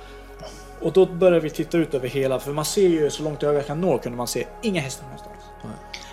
Och 0.82 0.91
då 0.93 1.05
började 1.05 1.39
vi 1.39 1.49
titta 1.49 1.78
ut 1.78 1.93
över 1.93 2.07
hela, 2.07 2.39
för 2.39 2.51
man 2.51 2.65
ser 2.65 2.82
ju 2.88 3.09
så 3.09 3.24
långt 3.24 3.43
ögat 3.43 3.67
kan 3.67 3.82
nå 3.82 3.97
kunde 3.97 4.17
man 4.17 4.28
se 4.28 4.47
inga 4.61 4.82
hästar 4.82 5.03
någonstans. 5.03 5.36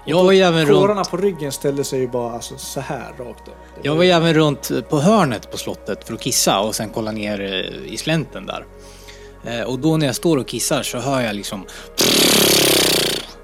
Jag 0.05 0.25
var 0.25 0.33
ju 0.33 0.41
även 0.41 0.67
runt, 0.67 1.11
på 1.11 1.17
ryggen 1.17 1.53
ställde 1.53 1.85
sig 1.85 2.01
ju 2.01 2.09
bara 2.09 2.33
alltså, 2.33 2.59
så 2.59 2.81
här 2.81 3.13
rakt 3.19 3.49
upp. 3.49 3.55
Jag 3.83 3.95
var 3.97 4.03
ju 4.05 4.11
även 4.11 4.35
runt 4.35 4.71
på 4.89 5.01
hörnet 5.01 5.51
på 5.51 5.57
slottet 5.59 6.05
för 6.05 6.15
att 6.15 6.21
kissa 6.21 6.61
och 6.61 6.75
sen 6.75 6.91
kolla 6.95 7.13
ner 7.13 7.41
eh, 7.41 7.93
i 7.93 7.97
slänten 7.97 8.47
där. 8.47 8.65
Eh, 9.45 9.63
Och 9.63 9.79
då 9.79 9.97
när 9.97 10.07
jag 10.07 10.15
står 10.17 10.37
och 10.37 10.47
kissar 10.49 10.83
så 10.83 10.99
hör 10.99 11.21
jag 11.21 11.35
liksom 11.37 11.67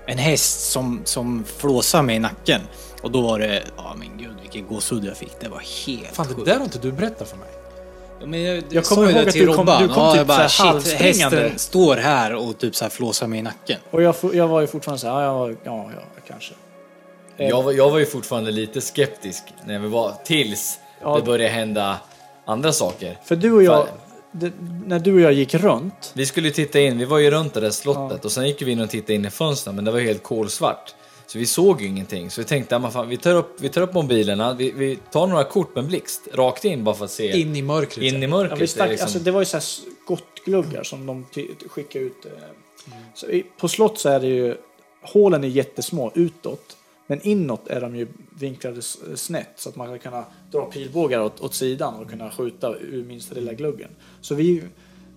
en 0.06 0.18
häst 0.18 0.70
som, 0.70 1.00
som 1.04 1.44
flåsar 1.58 2.02
mig 2.02 2.16
i 2.16 2.18
nacken. 2.18 2.60
Och 3.02 3.10
då 3.10 3.20
var 3.20 3.38
det, 3.38 3.62
ja 3.76 3.94
men 3.98 4.08
gud 4.18 4.36
vilken 4.42 4.66
gåshud 4.66 5.04
jag 5.04 5.16
fick. 5.16 5.32
Det 5.40 5.48
var 5.48 5.62
helt 5.86 6.16
Fan, 6.16 6.26
det 6.28 6.34
sjukt. 6.34 6.46
där 6.46 6.56
har 6.56 6.64
inte 6.64 6.78
du 6.78 6.92
berättat 6.92 7.28
för 7.28 7.36
mig. 7.36 7.48
Ja, 8.20 8.26
men 8.26 8.42
jag, 8.42 8.64
Jag 8.70 8.84
kommer 8.84 9.02
ihåg 9.02 9.14
det 9.14 9.20
att 9.22 9.30
till 9.30 9.40
du 9.40 9.46
kom- 9.46 9.56
Robban. 9.56 9.82
du 9.82 9.88
kom 9.88 10.02
ja, 10.02 10.10
typ 10.12 10.18
jag 10.18 10.26
bara, 10.26 10.48
så 10.48 10.62
här 10.64 10.80
shit, 10.80 10.92
hästen 10.92 11.58
står 11.58 11.96
här 11.96 12.34
och 12.34 12.58
typ 12.58 12.76
så 12.76 12.84
här 12.84 12.90
flåsar 12.90 13.26
mig 13.26 13.38
i 13.38 13.42
nacken. 13.42 13.78
Och 13.90 14.02
jag, 14.02 14.14
jag 14.32 14.48
var 14.48 14.60
ju 14.60 14.66
fortfarande 14.66 15.00
så 15.00 15.06
här, 15.06 15.22
ja, 15.22 15.48
ja, 15.50 15.54
ja, 15.64 15.90
ja 15.96 16.02
kanske. 16.28 16.54
Eh, 17.36 17.48
Jag 17.48 17.62
var, 17.62 17.72
jag 17.72 17.90
var 17.90 17.98
ju 17.98 18.06
fortfarande 18.06 18.50
lite 18.50 18.80
skeptisk 18.80 19.42
när 19.66 19.78
vi 19.78 19.88
var 19.88 20.12
tills 20.24 20.78
Ja. 21.02 21.16
det 21.16 21.22
började 21.22 21.54
hända 21.54 21.96
andra 22.44 22.72
saker. 22.72 23.18
För 23.24 23.36
du 23.36 23.52
och 23.52 23.62
jag, 23.62 23.86
det, 24.32 24.52
när 24.86 24.98
du 24.98 25.14
och 25.14 25.20
jag 25.20 25.32
gick 25.32 25.54
runt, 25.54 26.10
Vi 26.14 26.26
skulle 26.26 26.48
ju 26.48 26.54
titta 26.54 26.80
in, 26.80 26.98
vi 26.98 27.04
var 27.04 27.18
ju 27.18 27.30
runt 27.30 27.54
det 27.54 27.60
där 27.60 27.70
slottet 27.70 28.24
och 28.24 28.32
sen 28.32 28.46
gick 28.46 28.62
vi 28.62 28.72
in 28.72 28.80
och 28.80 28.90
tittade 28.90 29.14
in 29.14 29.24
i 29.24 29.30
fönstren 29.30 29.76
men 29.76 29.84
det 29.84 29.90
var 29.90 30.00
helt 30.00 30.22
kolsvart. 30.22 30.94
Så 31.26 31.38
vi 31.38 31.46
såg 31.46 31.80
ju 31.82 31.86
ingenting. 31.88 32.30
Så 32.30 32.40
vi 32.40 32.44
tänkte, 32.46 32.74
ja, 32.74 32.78
men 32.78 32.90
fan, 32.90 33.08
vi, 33.08 33.16
tar 33.16 33.34
upp, 33.34 33.60
vi 33.60 33.68
tar 33.68 33.80
upp 33.82 33.94
mobilerna, 33.94 34.54
vi, 34.54 34.70
vi 34.70 34.98
tar 35.12 35.26
några 35.26 35.44
kort 35.44 35.74
med 35.74 35.86
blixt 35.86 36.28
rakt 36.34 36.64
in 36.64 36.84
bara 36.84 36.94
för 36.94 37.04
att 37.04 37.10
se 37.10 37.40
In 37.40 37.56
i 37.56 37.62
mörkret. 37.62 38.04
in 38.04 38.16
i 38.16 38.22
Ja, 38.22 38.28
mörkret. 38.28 38.52
vi 38.52 38.58
Det 38.58 38.64
är 38.64 38.66
stack, 38.66 38.88
liksom- 38.90 39.04
alltså, 39.04 39.18
det 39.18 39.30
var 39.30 39.40
ju 39.40 39.46
så 39.46 39.56
här 39.56 39.64
skottgluggar 40.04 40.82
som 40.82 41.06
de 41.06 41.26
skickade 41.68 42.04
ut. 42.04 42.24
eh. 42.26 42.32
Så 43.14 43.26
i, 43.26 43.44
på 43.58 43.68
slott 43.68 43.98
så 43.98 44.08
är 44.08 44.20
det 44.20 44.26
ju, 44.26 44.56
hålen 45.02 45.44
är 45.44 45.48
jättesmå 45.48 46.12
utåt. 46.14 46.76
Men 47.06 47.20
inåt 47.22 47.68
är 47.68 47.80
de 47.80 47.96
ju 47.96 48.06
vinklade 48.38 48.82
snett 49.14 49.48
så 49.56 49.68
att 49.68 49.76
man 49.76 49.86
kan 49.86 49.98
kunna 49.98 50.24
dra 50.52 50.64
pilbågar 50.64 51.20
åt, 51.20 51.40
åt 51.40 51.54
sidan 51.54 51.94
och 51.94 52.10
kunna 52.10 52.30
skjuta 52.30 52.74
ur 52.76 53.04
minsta 53.04 53.34
lilla 53.34 53.52
gluggen. 53.52 53.88
Så 54.20 54.34
vi, 54.34 54.62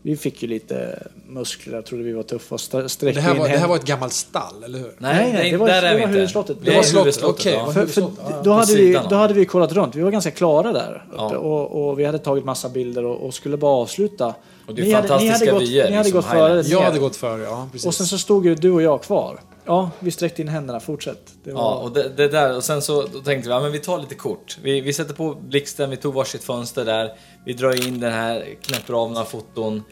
vi 0.02 0.18
fick 0.18 0.42
ju 0.44 0.48
lite 0.50 1.04
muskler, 1.28 1.76
jag 1.76 1.86
trodde 1.86 2.04
vi 2.04 2.12
var 2.14 2.24
tuffa 2.24 2.56
och 2.56 2.62
st- 2.62 2.90
sträckte 2.90 3.20
Det 3.20 3.24
här, 3.24 3.32
in 3.34 3.38
var, 3.40 3.50
det 3.50 3.58
här 3.58 3.68
var 3.68 3.76
ett 3.76 3.86
gammalt 3.86 4.14
stall, 4.14 4.64
eller 4.64 4.80
hur? 4.80 4.92
Nej, 4.98 5.34
nej, 5.34 5.52
det 5.52 5.58
var- 5.58 5.68
där 5.68 5.82
det 5.82 6.00
var 6.00 6.08
huvudslottet. 6.08 6.58
Det 6.64 6.76
var 6.76 6.84
slottet, 6.84 7.24
okej. 7.24 7.60
För, 7.74 7.86
för 7.86 8.04
då, 8.44 8.52
hade 8.52 8.76
vi, 8.76 9.00
då 9.10 9.16
hade 9.16 9.34
vi 9.34 9.46
kollat 9.46 9.72
runt. 9.74 9.96
Vi 9.96 10.02
var 10.02 10.12
ganska 10.12 10.32
klara 10.32 10.72
där 10.72 11.06
uppe 11.14 11.22
Ja. 11.34 11.38
och, 11.38 11.90
och 11.90 12.00
vi 12.00 12.06
hade 12.06 12.20
tagit 12.20 12.46
massa 12.46 12.70
bilder 12.70 13.06
och, 13.06 13.26
och 13.26 13.34
skulle 13.34 13.58
bara 13.58 13.72
avsluta. 13.72 14.34
Och 14.70 14.76
det 14.76 14.82
är 14.82 14.86
Ni 14.86 14.92
hade- 14.92 15.08
ni 15.08 15.12
hade 15.14 15.20
fantastiska 15.24 15.54
gått- 15.54 15.62
vyer, 15.64 15.90
Ni 15.90 15.96
hade 15.96 16.04
liksom, 16.10 16.22
gått 16.22 16.30
före. 16.32 16.62
Jag 16.68 16.82
hade 16.82 17.00
gått 17.00 17.16
före, 17.16 17.44
ja. 17.44 17.68
Precis. 17.72 17.88
Och 17.88 17.94
sen 17.96 18.06
så 18.08 18.18
stod 18.18 18.46
ju 18.46 18.56
du 18.56 18.72
och 18.72 18.82
jag 18.82 19.04
kvar. 19.04 19.40
Ja, 19.66 19.92
vi 20.00 20.12
sträckte 20.12 20.42
in 20.42 20.48
händerna. 20.48 20.80
Fortsätt. 20.80 21.32
Det 21.44 21.52
var... 21.52 21.62
Ja, 21.62 21.76
och 21.76 21.92
det, 21.92 22.10
det 22.18 22.28
där, 22.28 22.56
och 22.58 22.64
sen 22.64 22.82
så 22.82 23.02
då 23.02 23.20
tänkte 23.20 23.50
vi, 23.50 23.56
ja 23.56 23.60
men 23.60 23.72
vi 23.72 23.80
tar 23.80 24.00
lite 24.00 24.16
kort. 24.16 24.58
Vi, 24.64 24.82
vi 24.82 24.94
sätter 24.94 25.14
på 25.14 25.36
blixten, 25.50 25.90
vi 25.90 25.98
tog 25.98 26.14
varsitt 26.14 26.44
fönster 26.44 26.86
där. 26.86 27.12
Vi 27.46 27.54
drar 27.54 27.88
in 27.88 28.00
den 28.00 28.14
här, 28.14 28.46
knäpper 28.62 28.94
av 28.94 29.12
några 29.12 29.26
foton. 29.26 29.84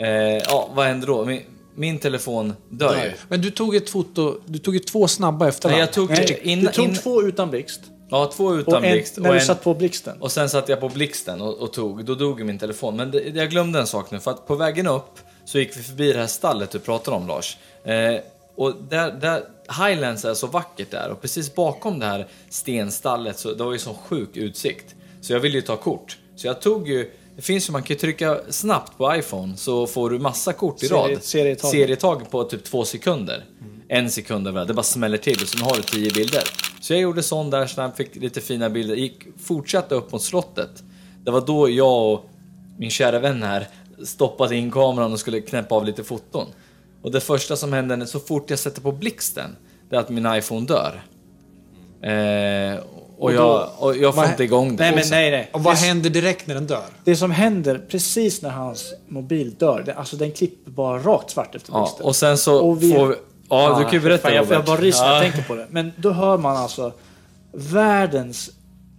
Eh, 0.00 0.08
ja, 0.36 0.68
vad 0.74 0.86
händer 0.86 1.06
då? 1.06 1.24
Min, 1.24 1.40
min 1.76 1.98
telefon 1.98 2.52
dör 2.70 2.94
ju. 3.04 3.12
Men 3.28 3.40
du 3.40 3.50
tog 3.50 3.76
ett 3.76 3.90
foto, 3.90 4.36
du 4.46 4.58
tog 4.58 4.74
ju 4.74 4.80
två 4.80 5.08
snabba 5.08 5.48
efter 5.48 5.68
Nej, 5.68 5.78
jag 5.80 5.92
tog 5.92 6.10
Nej, 6.10 6.40
in, 6.42 6.60
du 6.60 6.66
tog 6.66 6.84
in, 6.84 6.94
två 6.94 7.22
utan 7.22 7.50
blixt. 7.50 7.80
Ja, 8.14 8.30
två 8.36 8.44
Och 8.44 8.54
utan 8.54 8.84
en, 8.84 8.92
blixt. 8.92 9.16
när 9.18 9.28
och 9.28 9.34
du 9.34 9.40
en, 9.40 9.46
satt 9.46 9.64
på 9.64 9.74
blixten. 9.74 10.16
Och 10.20 10.32
sen 10.32 10.48
satte 10.48 10.72
jag 10.72 10.80
på 10.80 10.88
blixten 10.88 11.40
och, 11.40 11.54
och 11.58 11.72
tog, 11.72 12.04
då 12.04 12.14
dog 12.14 12.44
min 12.44 12.58
telefon. 12.58 12.96
Men 12.96 13.10
det, 13.10 13.28
jag 13.34 13.50
glömde 13.50 13.78
en 13.80 13.86
sak 13.86 14.10
nu, 14.10 14.20
för 14.20 14.30
att 14.30 14.46
på 14.46 14.54
vägen 14.54 14.86
upp 14.86 15.18
så 15.44 15.58
gick 15.58 15.76
vi 15.76 15.82
förbi 15.82 16.12
det 16.12 16.18
här 16.18 16.26
stallet 16.26 16.70
du 16.70 16.78
pratade 16.78 17.16
om 17.16 17.26
Lars. 17.26 17.56
Eh, 17.84 18.14
och 18.56 18.72
där, 18.90 19.12
där, 19.12 19.42
Highlands 19.88 20.24
är 20.24 20.34
så 20.34 20.46
vackert 20.46 20.90
där 20.90 21.10
och 21.10 21.20
precis 21.22 21.54
bakom 21.54 21.98
det 21.98 22.06
här 22.06 22.26
stenstallet 22.50 23.38
så 23.38 23.52
det 23.52 23.64
var 23.64 23.72
ju 23.72 23.78
sån 23.78 23.94
sjuk 23.94 24.36
utsikt. 24.36 24.94
Så 25.20 25.32
jag 25.32 25.40
ville 25.40 25.54
ju 25.54 25.62
ta 25.62 25.76
kort. 25.76 26.18
Så 26.36 26.46
jag 26.46 26.60
tog 26.60 26.88
ju 26.88 27.10
Det 27.36 27.42
finns 27.42 27.68
ju, 27.68 27.72
man 27.72 27.82
kan 27.82 27.94
ju 27.94 28.00
trycka 28.00 28.40
snabbt 28.48 28.98
på 28.98 29.16
iPhone 29.16 29.56
så 29.56 29.86
får 29.86 30.10
du 30.10 30.18
massa 30.18 30.52
kort 30.52 30.82
i 30.82 30.86
Serie- 30.88 31.14
rad. 31.14 31.22
serietag. 31.22 31.70
serietag 31.70 32.30
på 32.30 32.44
typ 32.44 32.64
två 32.64 32.84
sekunder. 32.84 33.44
En 33.94 34.10
sekund 34.10 34.48
över, 34.48 34.64
det 34.64 34.74
bara 34.74 34.82
smäller 34.82 35.18
till 35.18 35.42
och 35.42 35.48
sen 35.48 35.60
har 35.62 35.76
du 35.76 35.82
tio 35.82 36.10
bilder. 36.10 36.42
Så 36.80 36.92
jag 36.92 37.00
gjorde 37.00 37.22
sån 37.22 37.50
där 37.50 37.66
snabbt, 37.66 37.96
fick 37.96 38.16
lite 38.16 38.40
fina 38.40 38.70
bilder, 38.70 38.94
gick, 38.96 39.14
fortsatte 39.44 39.94
upp 39.94 40.12
mot 40.12 40.22
slottet. 40.22 40.82
Det 41.24 41.30
var 41.30 41.40
då 41.40 41.70
jag 41.70 42.12
och 42.12 42.24
min 42.78 42.90
kära 42.90 43.18
vän 43.18 43.42
här 43.42 43.68
stoppade 44.04 44.56
in 44.56 44.70
kameran 44.70 45.12
och 45.12 45.20
skulle 45.20 45.40
knäppa 45.40 45.74
av 45.74 45.84
lite 45.84 46.04
foton. 46.04 46.46
Och 47.02 47.10
det 47.10 47.20
första 47.20 47.56
som 47.56 47.72
hände 47.72 48.06
så 48.06 48.20
fort 48.20 48.50
jag 48.50 48.58
sätter 48.58 48.80
på 48.80 48.92
blixten, 48.92 49.56
det 49.90 49.96
är 49.96 50.00
att 50.00 50.08
min 50.08 50.26
iPhone 50.34 50.66
dör. 50.66 51.02
Eh, 52.02 52.78
och, 53.18 53.32
jag, 53.34 53.68
och 53.78 53.96
jag 53.96 54.14
får 54.14 54.24
inte 54.24 54.44
igång 54.44 54.68
den. 54.68 54.76
Nej, 54.76 54.94
men 54.94 55.04
nej, 55.10 55.30
nej. 55.30 55.50
Och 55.52 55.62
vad 55.62 55.74
händer 55.76 56.10
direkt 56.10 56.46
när 56.46 56.54
den 56.54 56.66
dör? 56.66 56.84
Det 57.04 57.16
som 57.16 57.30
händer 57.30 57.78
precis 57.88 58.42
när 58.42 58.50
hans 58.50 58.92
mobil 59.08 59.54
dör, 59.58 59.82
det, 59.86 59.94
alltså 59.94 60.16
den 60.16 60.30
klipper 60.32 60.70
bara 60.70 60.98
rakt 60.98 61.30
svart 61.30 61.54
efter 61.54 61.72
Ja, 61.72 61.80
blixten. 61.82 62.06
och 62.06 62.16
sen 62.16 62.38
så 62.38 62.58
Och 62.60 62.82
vi- 62.82 62.92
får 62.92 63.06
vi... 63.06 63.14
Ja, 63.48 63.76
du 63.78 63.84
kan 63.84 63.92
ju 63.92 64.00
berätta 64.00 64.22
Fan, 64.28 64.34
jag, 64.36 64.44
jag 64.44 64.52
Robert. 64.52 64.66
bara 64.66 64.80
ryser 64.80 65.02
när 65.04 65.08
jag 65.14 65.16
Ja. 65.16 65.22
tänker 65.30 65.42
på 65.48 65.54
det. 65.54 65.66
Men 65.70 65.92
då 65.96 66.12
hör 66.12 66.38
man 66.38 66.56
alltså 66.56 66.92
världens 67.52 68.50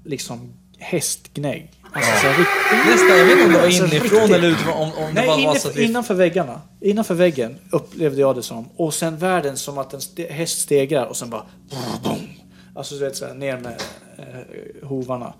liksom 0.06 0.54
hästgnägg. 0.80 1.72
Alltså, 1.94 2.12
så 2.12 2.28
här 2.28 2.38
riktigt- 2.38 2.92
Nästan, 2.92 3.18
jag 3.18 3.26
vet 3.26 3.32
inte 3.32 3.46
om 3.46 3.52
det 3.54 3.58
var 3.60 3.66
Alltså, 3.66 3.84
inifrån 3.86 4.20
riktigt. 4.20 4.36
eller 4.36 4.48
utifrån. 4.48 4.74
Om, 4.74 4.92
om 4.98 5.14
Nej, 5.14 5.44
inne, 5.44 5.60
så 5.60 5.70
vi... 5.70 5.84
innanför 5.86 6.14
väggarna. 6.14 6.62
Innanför 6.82 7.14
väggen 7.16 7.58
upplevde 7.72 8.22
jag 8.22 8.36
det 8.36 8.44
som. 8.44 8.70
Och 8.76 8.94
sen 8.94 9.18
världen 9.18 9.58
som 9.58 9.78
att 9.78 9.94
en 9.94 10.00
ste- 10.00 10.32
häst 10.32 10.60
stegrar 10.62 11.06
och 11.06 11.18
sen 11.18 11.30
bara... 11.30 11.44
Alltså 12.76 12.96
du 12.96 13.02
vet 13.06 13.16
såhär 13.16 13.34
ner 13.34 13.58
med 13.58 13.82
eh, 14.18 14.88
hovarna. 14.88 15.34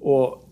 Och 0.00 0.44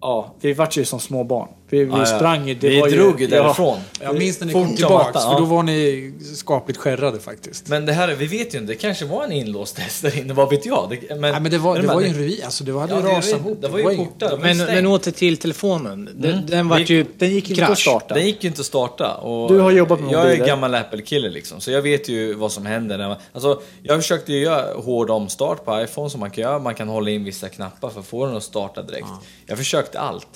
ja, 0.00 0.34
vi 0.40 0.52
vart 0.52 0.76
ju 0.76 0.84
som 0.84 1.00
små 1.00 1.24
barn. 1.24 1.48
Vi, 1.70 1.84
vi 1.84 1.90
Ja, 1.90 1.98
ja. 1.98 2.06
sprang 2.06 2.48
ju. 2.48 2.54
Det 2.54 2.68
vi 2.68 2.80
var 2.80 2.88
drog 2.88 3.20
ju 3.20 3.28
ja, 3.28 3.42
därifrån. 3.42 3.78
Jag 4.00 4.18
minns 4.18 4.40
när 4.40 4.46
ni 4.46 4.52
Fort 4.52 4.60
kom 4.62 4.68
som 4.68 4.76
tillbaks, 4.76 5.08
attan, 5.08 5.22
för 5.22 5.30
ja. 5.32 5.38
då 5.38 5.44
var 5.44 5.62
ni 5.62 6.12
skapligt 6.36 6.78
skärrade 6.80 7.18
faktiskt. 7.20 7.68
Men 7.68 7.86
det 7.86 7.92
här, 7.92 8.08
vi 8.14 8.26
vet 8.26 8.54
ju 8.54 8.58
inte. 8.58 8.72
Det 8.72 8.78
kanske 8.78 9.04
var 9.04 9.24
en 9.24 9.32
inlåst 9.32 9.78
häst 9.78 10.02
där 10.02 10.18
inne, 10.18 10.34
vad 10.34 10.50
vet 10.50 10.66
jag? 10.66 10.90
Det, 10.90 11.08
men, 11.10 11.20
Nej, 11.20 11.40
men 11.40 11.50
det 11.50 11.58
var, 11.58 11.72
är 11.72 11.76
det 11.76 11.82
du 11.82 11.86
var 11.94 12.00
ju 12.00 12.06
en 12.06 12.14
ruin, 12.14 12.40
alltså 12.44 12.64
det 12.64 12.78
hade 12.80 12.92
Ja, 12.92 12.98
ju 12.98 13.04
det 13.06 13.10
är 13.10 13.14
rasat 13.16 13.40
ihop. 13.40 13.58
Det 13.62 13.68
var 13.68 13.78
ju 13.78 13.96
portar. 13.96 14.28
det 14.28 14.36
var 14.36 14.42
Men, 14.42 14.58
ju 14.58 14.64
men 14.66 14.86
åter 14.86 15.10
till 15.10 15.36
telefonen. 15.36 16.08
Den, 16.14 16.46
den 16.46 16.68
vart 16.68 16.80
Vi- 16.80 16.84
ju 16.94 17.04
Den 17.18 17.30
gick 17.30 17.50
inte 17.50 17.66
att 17.66 17.78
starta. 17.78 18.14
Den 18.14 18.26
gick 18.26 18.44
ju 18.44 18.48
inte 18.48 18.60
att 18.60 18.66
starta. 18.66 19.14
Och 19.14 19.52
Du 19.52 19.58
har 19.60 19.70
jobbat 19.70 20.00
med 20.00 20.12
Jag 20.12 20.20
är 20.20 20.28
mobiler. 20.28 20.46
gammal 20.46 20.74
Apple-kille 20.74 21.28
liksom, 21.30 21.60
så 21.60 21.70
jag 21.70 21.82
vet 21.82 22.08
ju 22.08 22.34
vad 22.34 22.52
som 22.52 22.66
händer. 22.66 22.98
När 22.98 23.08
man, 23.08 23.16
alltså, 23.32 23.60
jag 23.82 23.96
försökte 24.02 24.32
ju 24.32 24.38
göra 24.38 24.74
hård 24.80 25.10
omstart 25.10 25.64
på 25.64 25.80
iPhone 25.82 26.10
som 26.10 26.20
man 26.20 26.30
kan 26.30 26.42
göra. 26.42 26.58
Man 26.58 26.74
kan 26.74 26.88
hålla 26.88 27.10
in 27.10 27.24
vissa 27.24 27.48
knappar 27.48 27.90
för 27.90 28.00
att 28.00 28.06
få 28.06 28.26
den 28.26 28.36
att 28.36 28.42
starta 28.42 28.82
direkt. 28.82 29.06
Jag 29.46 29.58
försökte 29.58 29.98
allt. 30.00 30.28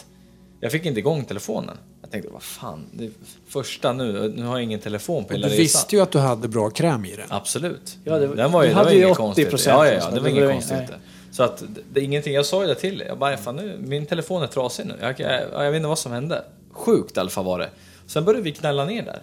Jag 0.65 0.73
fick 0.73 0.87
inte 0.87 1.01
igång 1.01 1.25
telefonen. 1.25 1.77
Jag 2.03 2.11
tänkte, 2.11 2.31
vad 2.33 2.43
fan, 2.43 2.85
det 2.93 3.05
är 3.05 3.11
första 3.49 3.93
nu. 3.93 4.33
Nu 4.37 4.43
har 4.45 4.57
jag 4.57 4.63
ingen 4.63 4.81
telefon 4.81 5.25
på 5.25 5.29
Och 5.29 5.35
hela 5.35 5.47
du 5.47 5.53
resan. 5.53 5.63
visste 5.63 5.97
ju 5.97 6.03
att 6.03 6.11
du 6.13 6.19
hade 6.19 6.49
bra 6.49 6.71
kräm 6.71 7.05
i 7.05 7.17
den. 7.17 7.27
Absolut. 7.29 7.97
Ja, 8.05 8.19
det- 8.19 8.27
den 8.35 8.53
var 8.53 8.63
ju, 8.63 8.69
du 8.69 8.75
det 8.75 8.79
hade 8.79 8.89
var 8.91 8.97
ju 8.97 9.03
inget 9.05 9.17
80% 9.17 9.17
konstigt. 9.17 9.67
Ja, 9.67 9.87
ja, 9.87 9.93
ja, 9.93 10.11
det 10.11 10.17
var 10.17 10.23
Det 10.23 10.31
inget 10.31 10.51
konstigt. 10.53 10.77
nej. 10.79 10.99
Så 11.33 11.43
att 11.43 11.59
det, 11.59 11.81
det 11.93 12.01
är 12.01 12.05
ingenting, 12.05 12.35
jag 12.35 12.47
sa 12.47 12.63
ju 12.63 12.69
det 12.69 12.75
till 12.75 12.99
dig. 12.99 13.07
Jag 13.07 13.19
bara, 13.19 13.37
fan 13.37 13.57
nu, 13.57 13.77
min 13.81 14.07
telefon 14.07 14.43
är 14.43 14.47
trasig 14.47 14.87
nu. 14.87 14.95
Jag, 15.01 15.21
jag, 15.21 15.41
jag 15.53 15.71
vet 15.71 15.77
inte 15.77 15.89
vad 15.89 15.99
som 15.99 16.13
hände. 16.13 16.45
Sjukt 16.73 17.17
i 17.17 17.21
alla 17.21 17.31
fall 17.31 17.45
var 17.45 17.59
det. 17.59 17.69
Sen 18.07 18.25
började 18.25 18.43
vi 18.45 18.53
knalla 18.53 18.85
ner 18.85 19.03
där. 19.03 19.23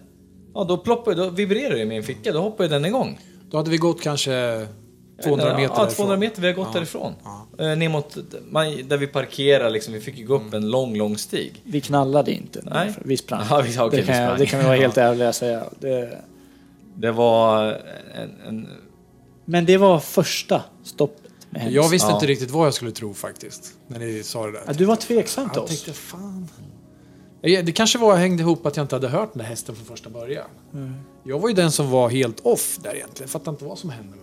Ja, 0.53 0.63
då 0.63 0.77
ploppade, 0.77 1.15
då 1.23 1.29
vibrerade 1.29 1.75
det 1.75 1.81
i 1.81 1.85
min 1.85 2.03
ficka, 2.03 2.31
då 2.31 2.41
hoppade 2.41 2.69
den 2.69 2.85
igång. 2.85 3.19
Då 3.51 3.57
hade 3.57 3.69
vi 3.69 3.77
gått 3.77 4.01
kanske 4.01 4.67
200 5.23 5.45
meter 5.57 5.61
Ja, 5.61 5.67
därifrån. 5.83 5.95
200 5.95 6.17
meter, 6.17 6.41
vi 6.41 6.47
har 6.47 6.53
gått 6.53 6.73
därifrån. 6.73 7.13
Eh, 7.59 7.75
ner 7.77 7.89
mot, 7.89 8.17
man, 8.49 8.87
där 8.87 8.97
vi 8.97 9.07
parkerar 9.07 9.69
liksom, 9.69 9.93
vi 9.93 9.99
fick 9.99 10.17
ju 10.17 10.25
gå 10.25 10.35
upp 10.35 10.53
en 10.53 10.69
lång, 10.71 10.97
lång 10.97 11.17
stig. 11.17 11.61
Vi 11.63 11.81
knallade 11.81 12.31
inte. 12.33 12.61
Nej. 12.63 12.93
Vi 13.05 13.17
sprang. 13.17 13.45
Ja, 13.49 13.61
vi- 13.61 13.79
okej, 13.79 13.89
det, 13.91 13.97
vi 13.97 14.07
kan 14.07 14.15
jag, 14.17 14.25
sprang. 14.27 14.39
det 14.39 14.45
kan 14.45 14.59
vi 14.59 14.65
vara 14.65 14.75
helt 14.77 14.97
ärliga 14.97 15.27
och 15.29 15.35
säga. 15.35 15.63
Det, 15.79 16.17
Det 16.95 17.11
var 17.11 17.63
en, 18.15 18.31
en 18.47 18.67
men 19.45 19.65
det 19.65 19.77
var 19.77 19.99
första 19.99 20.61
stoppet. 20.83 21.31
Med. 21.49 21.71
Jag 21.71 21.89
visste 21.89 22.07
Ja. 22.07 22.13
inte 22.13 22.27
riktigt 22.27 22.51
vad 22.51 22.65
jag 22.67 22.73
skulle 22.73 22.91
tro 22.91 23.13
faktiskt. 23.13 23.73
När 23.87 23.99
ni 23.99 24.23
sa 24.23 24.45
det 24.45 24.51
där. 24.51 24.61
Ja, 24.67 24.73
du 24.73 24.85
var 24.85 24.95
tveksam 24.95 25.49
till 25.49 25.55
Jag 25.57 25.63
oss. 25.63 25.69
tänkte, 25.69 25.93
fan. 25.93 26.47
Ja, 27.41 27.61
Det 27.61 27.71
kanske 27.71 27.97
var 27.99 28.15
hängde 28.15 28.41
ihop 28.43 28.65
att 28.65 28.77
jag 28.77 28.83
inte 28.83 28.95
hade 28.95 29.07
hört 29.07 29.33
den 29.33 29.37
där 29.39 29.45
hästen 29.45 29.75
från 29.75 29.85
första 29.85 30.09
början. 30.09 30.45
Mm. 30.73 30.93
Jag 31.23 31.39
var 31.39 31.49
ju 31.49 31.55
den 31.55 31.71
som 31.71 31.89
var 31.91 32.09
helt 32.09 32.39
off 32.39 32.79
där 32.83 32.89
egentligen. 32.95 33.23
Jag 33.23 33.29
fattade 33.29 33.49
inte 33.51 33.65
vad 33.65 33.77
som 33.77 33.89
hände 33.89 34.09
med. 34.09 34.19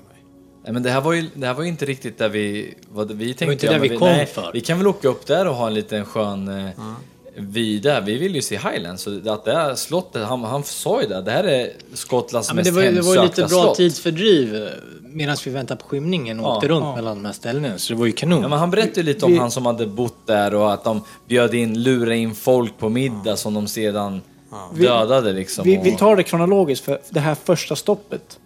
Nej, 0.67 0.73
men 0.73 0.83
det 0.83 0.91
här 0.91 1.01
var 1.01 1.13
ju, 1.13 1.25
det 1.35 1.47
här 1.47 1.55
var 1.55 1.63
ju 1.63 1.69
inte 1.69 1.85
riktigt 1.85 2.19
där 2.19 2.29
vi... 2.29 2.75
Vad 2.93 3.13
vi 3.13 3.35
tänkte, 3.35 3.53
inte 3.53 3.67
ja, 3.67 3.73
där 3.73 3.79
men 3.81 3.89
vi 3.89 3.97
kom 3.97 4.09
nej, 4.09 4.27
för. 4.27 4.51
Vi 4.53 4.61
kan 4.61 4.79
väl 4.79 4.87
åka 4.87 5.09
upp 5.09 5.27
där 5.27 5.47
och 5.49 5.55
ha 5.55 5.67
en 5.67 5.75
liten 5.75 6.05
skön 6.05 6.49
eh, 6.49 6.71
vy 7.37 7.79
där. 7.79 8.01
Vi 8.01 8.19
vill 8.19 8.35
ju 8.35 8.43
se 8.43 8.57
Highlands. 8.59 9.03
Så 9.03 9.31
att 9.31 9.45
det 9.45 9.53
här 9.53 9.75
slottet, 9.75 10.27
han, 10.27 10.45
han 10.45 10.65
sa 10.65 11.03
ju 11.03 11.09
det, 11.09 11.23
det 11.23 11.31
här 11.31 11.45
är 11.45 11.71
Skottlands 11.95 12.49
Ja, 12.49 12.55
mest 12.55 12.71
det 12.71 12.75
var, 12.77 12.83
ju- 12.83 12.93
det 12.93 13.01
var 13.01 13.15
ju 13.15 13.21
hemsökta 13.21 13.43
lite 13.43 13.55
bra 13.55 13.63
slott. 13.63 13.77
tidsfördriv 13.77 14.69
medan 15.03 15.37
vi 15.45 15.51
väntade 15.51 15.81
på 15.81 15.89
skymningen 15.89 16.41
och 16.41 16.47
Ja. 16.47 16.57
åkte 16.57 16.69
runt 16.69 16.85
Ja. 16.85 16.97
mellan 16.97 17.17
de 17.17 17.25
här 17.25 17.33
ställena. 17.33 17.79
Så 17.79 17.93
det 17.93 17.99
var 17.99 18.07
ju 18.07 18.13
kanon. 18.13 18.43
Ja, 18.43 18.49
men 18.49 18.59
han 18.59 18.71
berättade 18.71 19.03
lite 19.03 19.25
om 19.25 19.33
Vi- 19.33 19.39
han 19.39 19.51
som 19.51 19.67
hade 19.67 19.87
bott 19.87 20.27
där 20.27 20.55
och 20.55 20.73
att 20.73 20.85
de 20.85 21.03
bjöd 21.29 21.55
in, 21.55 21.83
lurade 21.83 22.17
in 22.17 22.35
folk 22.35 22.79
på 22.79 22.89
middag 22.89 23.37
som 23.37 23.55
de 23.55 23.67
sedan 23.67 24.21
dödade 24.75 25.33
liksom. 25.33 25.65
Vi, 25.65 25.79
och, 25.79 25.87
vi 25.87 25.93
tar 25.97 26.17
det 26.17 26.23
kronologiskt 26.23 26.85
för 26.85 26.99
det 27.11 27.21
här 27.21 27.35
första 27.45 27.77
stoppet 27.77 28.39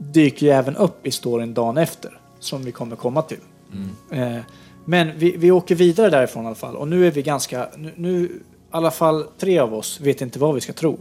dyker 0.00 0.46
ju 0.46 0.52
även 0.52 0.76
upp 0.76 1.06
i 1.06 1.10
storyn 1.10 1.54
dagen 1.54 1.78
efter. 1.78 2.20
Som 2.40 2.62
vi 2.62 2.72
kommer 2.72 2.96
komma 2.96 3.22
till. 3.22 3.38
Mm. 3.72 4.36
Eh, 4.36 4.42
men 4.84 5.18
vi, 5.18 5.36
vi 5.36 5.50
åker 5.50 5.74
vidare 5.74 6.10
därifrån 6.10 6.44
i 6.44 6.46
alla 6.46 6.54
fall. 6.54 6.76
Och 6.76 6.88
nu 6.88 7.06
är 7.06 7.10
vi 7.10 7.22
ganska... 7.22 7.68
Nu, 7.76 7.92
nu 7.96 8.24
i 8.24 8.30
alla 8.70 8.90
fall 8.90 9.24
tre 9.38 9.58
av 9.58 9.74
oss 9.74 10.00
vet 10.00 10.20
inte 10.20 10.38
vad 10.38 10.54
vi 10.54 10.60
ska 10.60 10.72
tro. 10.72 10.98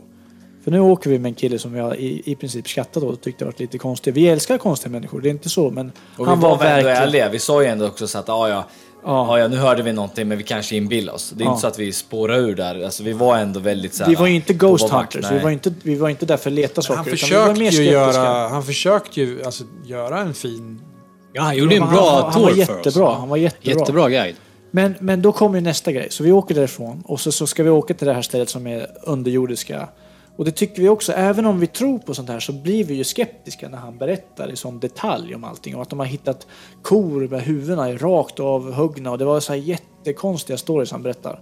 För 0.64 0.72
nu 0.72 0.80
åker 0.80 1.10
vi 1.10 1.20
med 1.20 1.30
en 1.30 1.36
kille 1.36 1.60
som 1.60 1.76
jag 1.76 1.98
i, 1.98 2.32
i 2.32 2.36
princip 2.36 2.70
skrattade 2.70 3.06
åt 3.06 3.14
och 3.14 3.22
tyckte 3.22 3.46
var 3.46 3.54
lite 3.58 3.78
konstig. 3.78 4.14
Vi 4.14 4.28
älskar 4.28 4.58
konstiga 4.58 4.92
människor, 4.92 5.22
det 5.22 5.30
är 5.30 5.32
inte 5.32 5.50
så. 5.50 5.70
Men 5.70 5.92
och 6.18 6.26
han 6.26 6.40
vi 6.40 6.44
var, 6.44 6.50
var 6.50 6.58
väl 6.58 6.68
ändå 6.68 6.84
verkligen... 6.84 7.08
ärliga. 7.08 7.30
Vi 7.30 7.40
sa 7.40 7.62
ju 7.62 7.68
ändå 7.68 7.88
också 7.88 8.08
så 8.08 8.18
att 8.18 8.28
ja, 8.28 8.50
ja, 8.50 8.66
Ja. 9.04 9.38
ja. 9.38 9.40
ja, 9.40 9.48
nu 9.48 9.58
hörde 9.58 9.84
vi 9.84 9.94
någonting 9.94 10.28
men 10.28 10.38
vi 10.38 10.44
kanske 10.44 10.76
inbillar 10.76 11.14
oss. 11.14 11.30
Det 11.36 11.44
är 11.44 11.46
Ja. 11.46 11.50
inte 11.52 11.62
så 11.62 11.68
att 11.68 11.80
vi 11.80 11.92
spårar 11.94 12.38
ur 12.38 12.56
där. 12.56 12.84
Alltså, 12.84 13.04
vi 13.04 13.14
var 13.14 13.38
ändå 13.38 13.60
väldigt 13.60 13.94
så 13.94 14.04
här, 14.04 14.10
Vi 14.10 14.16
var 14.16 14.28
ju 14.28 14.36
inte 14.36 14.54
Ghost 14.54 14.90
Hunters, 14.90 15.32
vi 15.32 15.40
var, 15.40 15.50
inte, 15.50 15.74
vi 15.84 15.96
var 15.96 16.10
inte 16.10 16.26
där 16.26 16.38
för 16.38 16.50
att 16.50 16.54
leta 16.54 16.82
saker. 16.82 16.96
Han 16.98 17.06
försökte 17.06 17.60
mer 17.60 17.72
ju 17.72 17.84
göra, 17.84 18.48
han 18.48 18.64
försökte 18.64 19.22
ju 19.22 19.44
alltså, 19.44 19.64
göra 19.86 20.20
en 20.20 20.34
fin... 20.34 20.82
Ja, 21.34 21.42
han 21.42 21.58
gjorde 21.58 21.76
en 21.76 21.82
Han- 21.82 21.94
bra 21.94 22.10
han, 22.22 22.32
han 22.34 22.42
var 22.42 22.50
tour 22.50 22.66
för 22.66 22.76
jättebra, 22.76 23.08
oss. 23.10 23.18
Han 23.18 23.30
var 23.30 23.38
jättebra. 23.38 23.80
Jättebra 23.80 24.10
guide. 24.10 24.36
Men, 24.72 24.96
men 25.00 25.22
då 25.22 25.32
kommer 25.32 25.56
ju 25.58 25.62
nästa 25.62 25.92
grej. 25.92 26.08
Så 26.10 26.24
vi 26.24 26.32
åker 26.32 26.56
därifrån 26.56 27.04
och 27.06 27.20
så, 27.20 27.32
så 27.32 27.48
ska 27.48 27.64
vi 27.64 27.70
åka 27.70 27.94
till 27.94 28.08
det 28.08 28.14
här 28.14 28.22
stället 28.22 28.50
som 28.50 28.68
är 28.68 28.88
underjordiska. 29.04 29.88
Och 30.38 30.46
det 30.46 30.52
tycker 30.52 30.82
vi 30.82 30.90
också, 30.90 31.12
även 31.12 31.46
om 31.46 31.60
vi 31.60 31.68
tror 31.68 32.00
på 32.00 32.14
sånt 32.14 32.30
här 32.30 32.40
så 32.40 32.54
blir 32.54 32.84
vi 32.84 32.94
ju 32.94 33.04
skeptiska 33.04 33.70
när 33.70 33.78
han 33.78 33.98
berättar 33.98 34.52
i 34.52 34.56
sån 34.56 34.80
detalj 34.80 35.36
om 35.36 35.44
allting. 35.44 35.76
Och 35.76 35.82
att 35.82 35.90
de 35.90 36.00
har 36.00 36.06
hittat 36.06 36.48
kor 36.82 37.28
med 37.28 37.42
huvudena 37.42 37.92
rakt 37.92 38.40
avhuggna 38.40 39.12
och 39.12 39.18
det 39.18 39.26
var 39.26 39.40
så 39.40 39.54
här 39.54 39.60
jättekonstiga 39.60 40.58
stories 40.58 40.92
han 40.92 41.04
berättar. 41.04 41.42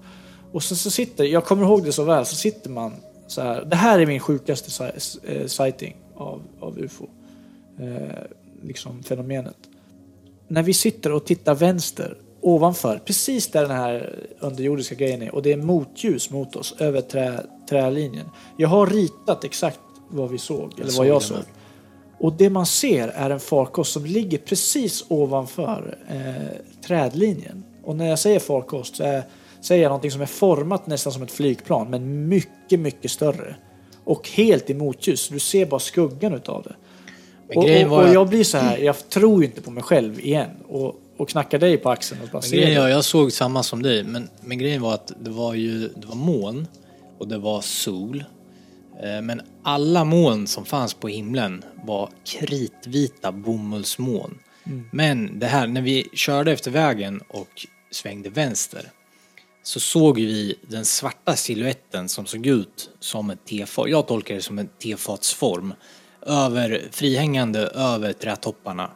Och 0.52 0.64
så, 0.64 0.76
så 0.76 0.92
sitter, 0.92 1.24
jag 1.24 1.46
kommer 1.46 1.64
ihåg 1.64 1.84
det 1.84 1.92
så 1.92 2.04
väl, 2.04 2.26
så 2.26 2.36
sitter 2.36 2.70
man 2.70 2.94
så 3.28 3.42
här. 3.42 3.66
Det 3.66 3.76
här 3.76 4.00
är 4.00 4.06
min 4.06 4.20
sjukaste 4.20 4.92
eh, 5.24 5.46
sighting 5.46 5.96
av, 6.16 6.42
av 6.60 6.80
UFO. 6.80 7.08
Eh, 7.80 8.24
liksom 8.62 9.04
fenomenet 9.04 9.58
när 10.48 10.64
vi 10.64 10.74
sitter 10.74 11.12
och 11.12 11.26
tittar 11.26 11.56
vänster 11.56 12.18
ovanför, 12.46 13.02
precis 13.06 13.48
där 13.48 13.62
den 13.62 13.78
här 13.78 14.20
underjordiska 14.40 14.96
grejen 14.96 15.22
är 15.22 15.36
och 15.36 15.42
det 15.42 15.52
är 15.52 15.58
motljus 15.58 16.30
mot 16.30 16.56
oss 16.56 16.76
över 16.80 17.02
trä, 17.02 17.40
trälinjen. 17.70 18.26
Jag 18.58 18.70
har 18.70 18.88
ritat 18.88 19.44
exakt 19.44 19.80
vad 20.10 20.30
vi 20.30 20.38
såg, 20.38 20.74
eller 20.74 20.84
vad 20.84 20.94
såg 20.94 21.06
jag 21.06 21.22
såg. 21.22 21.38
Och 22.20 22.34
det 22.34 22.50
man 22.50 22.66
ser 22.66 23.08
är 23.08 23.30
en 23.30 23.40
farkost 23.40 23.94
som 23.94 24.06
ligger 24.06 24.38
precis 24.38 25.06
ovanför 25.08 25.98
eh, 26.10 26.82
trädlinjen. 26.88 27.64
Och 27.84 27.96
när 27.96 28.10
jag 28.10 28.20
säger 28.20 28.40
farkost 28.40 28.96
så 28.96 29.04
är, 29.04 29.24
säger 29.62 29.84
jag 29.84 29.90
någonting 29.90 30.12
som 30.12 30.22
är 30.22 30.26
format 30.26 30.88
nästan 30.88 31.14
som 31.14 31.24
ett 31.24 31.32
flygplan 31.32 31.90
men 31.90 32.28
mycket, 32.28 32.80
mycket 32.80 33.12
större. 33.12 33.56
Och 34.04 34.30
helt 34.30 34.70
i 34.70 34.74
motljus, 34.74 35.30
du 35.30 35.40
ser 35.40 35.66
bara 35.66 35.80
skuggan 35.80 36.34
utav 36.34 36.64
det. 36.64 36.76
Och, 37.56 37.92
och, 37.92 38.04
och 38.04 38.14
jag 38.14 38.30
blir 38.30 38.44
så 38.44 38.58
här, 38.58 38.78
jag 38.78 39.10
tror 39.10 39.42
ju 39.42 39.46
inte 39.46 39.62
på 39.62 39.72
mig 39.72 39.84
själv 39.84 40.20
igen. 40.20 40.50
Och, 40.68 41.02
och 41.18 41.30
knackar 41.30 41.60
dig 41.60 41.78
på 41.78 41.90
axeln 41.90 42.22
och 42.22 42.30
bara 42.30 42.42
Men 42.42 42.52
grejen, 42.52 42.74
jag, 42.74 42.90
jag 42.90 43.06
såg 43.06 43.32
samma 43.32 43.64
som 43.64 43.82
dig, 43.82 44.04
men, 44.04 44.30
men 44.42 44.58
grejen 44.58 44.82
var 44.82 44.94
att 44.94 45.12
det 45.20 45.30
var 45.30 45.54
ju 45.54 45.88
det 45.88 46.08
var 46.08 46.16
moln 46.16 46.68
och 47.18 47.28
det 47.28 47.38
var 47.38 47.62
sol. 47.62 48.24
Eh, 49.04 49.22
Men 49.22 49.42
alla 49.64 50.04
moln 50.04 50.48
som 50.48 50.66
fanns 50.66 50.94
på 50.94 51.08
himlen 51.08 51.64
var 51.84 52.10
kritvita 52.26 53.32
bomullsmoln. 53.32 54.40
Men 54.92 55.40
det 55.40 55.46
här, 55.46 55.68
när 55.68 55.82
vi 55.82 56.10
körde 56.14 56.52
efter 56.52 56.72
vägen 56.72 57.22
och 57.28 57.68
svängde 57.92 58.30
vänster 58.30 58.92
så 59.64 59.80
såg 59.80 60.16
vi 60.16 60.56
den 60.68 60.86
svarta 60.86 61.36
siluetten 61.36 62.10
som 62.10 62.26
såg 62.26 62.46
ut 62.46 62.90
som 63.00 63.30
ett 63.30 63.46
tefat. 63.46 63.90
Jag 63.90 64.08
tolkar 64.08 64.36
det 64.36 64.42
som 64.42 64.60
en 64.60 64.68
tefatsform. 64.68 65.74
Över, 66.26 66.84
frihängande 66.92 67.60
över 67.68 68.14
trädtopparna. 68.14 68.90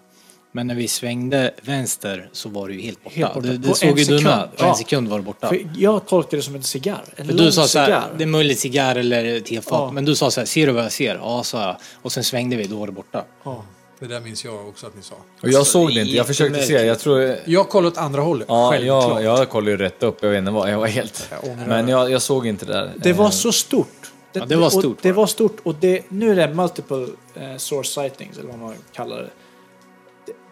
Men 0.52 0.68
när 0.68 0.76
vi 0.76 0.88
svängde 0.88 1.52
vänster 1.62 2.30
så 2.32 2.50
var 2.50 2.68
det 2.68 2.74
ju 2.74 2.82
helt 2.82 3.04
borta. 3.04 3.16
Helt 3.16 3.34
borta. 3.34 3.48
Det, 3.48 3.58
det 3.58 3.76
såg 3.76 4.00
ju 4.00 4.06
du 4.18 4.24
med. 4.24 4.50
På 4.58 4.66
en 4.66 4.76
sekund 4.76 5.08
var 5.08 5.18
det 5.18 5.24
borta. 5.24 5.48
För 5.48 5.68
jag 5.78 6.08
tolkade 6.08 6.38
det 6.38 6.42
som 6.42 6.56
en 6.56 6.64
cigarr. 6.64 7.04
En 7.16 7.26
För 7.26 7.34
lång 7.34 7.46
du 7.46 7.52
sa 7.52 7.68
så 7.68 7.80
här, 7.80 8.04
det 8.18 8.24
är 8.24 8.28
möjligt 8.28 8.60
cigarr 8.60 8.96
eller 8.96 9.40
tefat. 9.40 9.66
Ja. 9.72 9.92
Men 9.92 10.06
du 10.06 10.16
sa 10.16 10.32
så 10.32 10.42
här, 10.42 10.46
ser 10.46 10.68
du 10.68 10.74
vad 10.74 10.84
jag 10.84 10.92
ser? 10.92 11.16
Ja, 11.16 11.44
sa 11.44 11.62
jag. 11.62 11.76
Och 12.02 12.12
sen 12.12 12.24
svängde 12.24 12.56
vi, 12.56 12.64
då 12.68 12.76
var 12.78 12.86
det 12.88 12.92
borta. 12.94 13.24
Ja, 13.44 13.64
det 14.00 14.08
där 14.08 14.20
minns 14.20 14.46
jag 14.46 14.68
också 14.68 14.88
att 14.88 14.96
ni 14.96 15.02
sa. 15.02 15.16
Och 15.16 15.50
jag 15.50 15.56
Alltså, 15.56 15.72
såg 15.72 15.90
det 15.90 15.94
det 15.96 16.02
inte, 16.02 16.16
jag 16.16 16.28
försökte 16.28 16.62
se. 16.64 16.74
Jag 16.86 17.00
tror... 17.00 17.36
Jag 17.46 17.70
kollade 17.70 17.88
åt 17.92 17.98
andra 17.98 18.22
hållet, 18.22 18.48
Ja, 18.50 18.70
självklart. 18.72 19.22
jag, 19.24 19.40
jag 19.40 19.50
kollade 19.50 19.72
ju 19.72 19.78
rätt 19.78 20.04
upp, 20.04 20.18
jag 20.22 20.30
vet 20.30 20.40
inte 20.40 20.52
vad, 20.52 20.72
jag 20.72 20.80
var 20.80 20.88
helt... 20.88 21.30
Jag 21.44 21.58
Men 21.68 21.88
jag, 21.88 22.12
jag 22.12 22.22
såg 22.22 22.48
inte 22.48 22.66
det 22.66 22.74
där. 22.74 22.92
Det 22.98 23.14
var 23.14 23.26
Eh, 23.26 23.32
så 23.32 23.52
stort. 23.52 23.88
Ja, 24.34 24.46
det 24.46 24.56
var 24.56 24.70
stort, 24.70 24.84
Det 24.84 25.10
var 25.12 25.14
det. 25.14 25.18
var 25.18 25.28
stort 25.28 25.58
och 25.64 25.76
det, 25.76 26.02
nu 26.10 26.32
är 26.32 26.36
det 26.48 26.54
multiple 26.54 27.08
eh, 27.36 27.58
source 27.58 28.02
sightings 28.02 28.38
eller 28.38 28.50
vad 28.50 28.60
man 28.60 28.74
kallar 28.94 29.16
det. 29.18 29.24
det. 29.24 29.30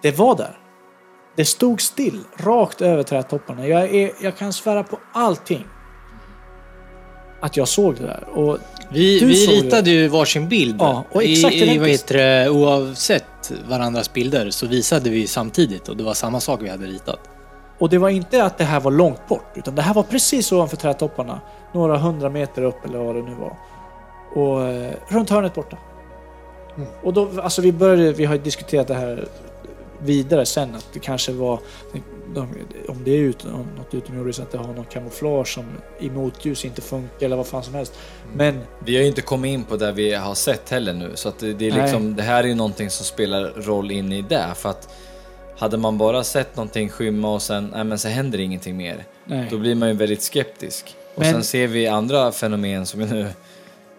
Det 0.07 0.17
var 0.17 0.35
där. 0.35 0.57
Det 1.35 1.45
stod 1.45 1.81
still, 1.81 2.19
rakt 2.37 2.81
över 2.81 3.03
trädtopparna. 3.03 3.67
Jag, 3.67 3.95
är, 3.95 4.11
jag 4.21 4.37
kan 4.37 4.53
svära 4.53 4.83
på 4.83 4.99
allting. 5.13 5.65
Att 7.41 7.57
jag 7.57 7.67
såg 7.67 7.95
det 7.95 8.03
där. 8.03 8.23
Och 8.29 8.57
Vi, 8.91 9.19
vi 9.25 9.47
ritade 9.47 9.89
ju 9.89 10.07
varsin 10.07 10.49
bild. 10.49 10.75
Ja, 10.79 11.03
och 11.11 11.23
exakt 11.23 11.55
I, 11.55 11.73
i, 11.73 11.77
vad 11.77 11.89
heter 11.89 12.17
det, 12.17 12.49
oavsett 12.49 13.51
varandras 13.69 14.13
bilder 14.13 14.49
så 14.49 14.67
visade 14.67 15.09
vi 15.09 15.27
samtidigt 15.27 15.89
och 15.89 15.97
det 15.97 16.03
var 16.03 16.13
samma 16.13 16.39
sak 16.39 16.59
vi 16.61 16.69
hade 16.69 16.85
ritat. 16.85 17.19
Och 17.77 17.89
det 17.89 17.97
var 17.97 18.09
inte 18.09 18.43
att 18.43 18.57
det 18.57 18.63
här 18.63 18.79
var 18.79 18.91
långt 18.91 19.27
bort, 19.27 19.51
utan 19.55 19.75
det 19.75 19.81
här 19.81 19.93
var 19.93 20.03
precis 20.03 20.51
ovanför 20.51 20.77
trädtopparna. 20.77 21.41
Några 21.73 21.97
hundra 21.97 22.29
meter 22.29 22.61
upp 22.61 22.85
eller 22.85 22.99
vad 22.99 23.15
det 23.15 23.21
nu 23.21 23.33
var. 23.33 23.57
Och 24.43 24.67
eh, 24.67 24.93
runt 25.07 25.29
hörnet 25.29 25.53
borta. 25.53 25.77
Och 27.03 27.13
då, 27.13 27.29
alltså 27.41 27.61
vi 27.61 27.71
började, 27.71 28.13
vi 28.13 28.25
har 28.25 28.37
diskuterat 28.37 28.87
det 28.87 28.93
här 28.93 29.27
vidare 30.03 30.45
sen, 30.45 30.75
att 30.75 30.87
det 30.93 30.99
kanske 30.99 31.31
var, 31.31 31.59
om 32.87 33.03
det 33.05 33.11
är 33.11 33.17
ut, 33.19 33.45
om 33.45 33.67
något 33.77 33.93
utomjordiskt, 33.93 34.41
att 34.41 34.51
det 34.51 34.57
har 34.57 34.73
någon 34.73 34.85
kamouflage 34.85 35.47
som 35.53 35.65
i 35.99 36.09
motljus 36.09 36.65
inte 36.65 36.81
funkar 36.81 37.25
eller 37.25 37.35
vad 37.35 37.47
fan 37.47 37.63
som 37.63 37.73
helst. 37.75 37.93
Men 38.33 38.59
Vi 38.85 38.95
har 38.95 39.01
ju 39.01 39.07
inte 39.07 39.21
kommit 39.21 39.49
in 39.49 39.63
på 39.63 39.77
det 39.77 39.91
vi 39.91 40.13
har 40.13 40.35
sett 40.35 40.69
heller 40.69 40.93
nu, 40.93 41.11
så 41.15 41.29
att 41.29 41.39
det, 41.39 41.53
det 41.53 41.67
är 41.67 41.71
liksom, 41.71 42.15
det 42.15 42.23
här 42.23 42.43
är 42.43 42.47
ju 42.47 42.55
någonting 42.55 42.89
som 42.89 43.05
spelar 43.05 43.43
roll 43.55 43.91
in 43.91 44.11
i 44.11 44.21
det. 44.21 44.45
För 44.55 44.69
att 44.69 44.89
hade 45.57 45.77
man 45.77 45.97
bara 45.97 46.23
sett 46.23 46.55
någonting 46.55 46.89
skymma 46.89 47.33
och 47.33 47.41
sen, 47.41 47.71
nej 47.73 47.83
men 47.83 47.99
så 47.99 48.07
händer 48.07 48.39
ingenting 48.39 48.77
mer. 48.77 49.05
Nej. 49.25 49.47
Då 49.49 49.57
blir 49.57 49.75
man 49.75 49.89
ju 49.89 49.95
väldigt 49.95 50.21
skeptisk. 50.21 50.95
Och 51.15 51.21
Men- 51.21 51.33
sen 51.33 51.43
ser 51.43 51.67
vi 51.67 51.87
andra 51.87 52.31
fenomen 52.31 52.85
som 52.85 53.01
är 53.01 53.05
nu... 53.07 53.27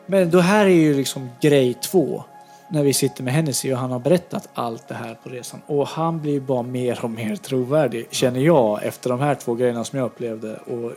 Men 0.07 0.30
då 0.30 0.40
här 0.40 0.66
är 0.66 0.70
ju 0.70 0.94
liksom 0.94 1.30
grej 1.42 1.74
två. 1.74 2.24
När 2.70 2.82
vi 2.82 2.92
sitter 2.92 3.22
med 3.22 3.34
Hennessy 3.34 3.72
och 3.72 3.78
han 3.78 3.90
har 3.90 3.98
berättat 3.98 4.48
allt 4.54 4.88
det 4.88 4.94
här 4.94 5.14
på 5.22 5.28
resan. 5.28 5.60
Och 5.66 5.88
han 5.88 6.20
blir 6.20 6.40
bara 6.40 6.62
mer 6.62 7.04
och 7.04 7.10
mer 7.10 7.36
trovärdig, 7.36 8.06
känner 8.10 8.40
jag, 8.40 8.84
efter 8.84 9.10
de 9.10 9.20
här 9.20 9.34
två 9.34 9.54
grejerna 9.54 9.84
som 9.84 9.98
jag 9.98 10.06
upplevde. 10.06 10.56
Och 10.56 10.92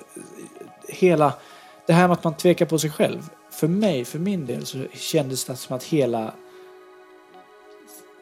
hela 0.87 1.33
det 1.87 1.93
här 1.93 2.07
med 2.07 2.13
att 2.13 2.23
man 2.23 2.33
tvekar 2.33 2.65
på 2.65 2.79
sig 2.79 2.89
själv. 2.89 3.29
För 3.51 3.67
mig, 3.67 4.05
för 4.05 4.19
min 4.19 4.45
del, 4.45 4.65
så 4.65 4.83
kändes 4.93 5.45
det 5.45 5.55
som 5.55 5.75
att 5.75 5.83
hela 5.83 6.33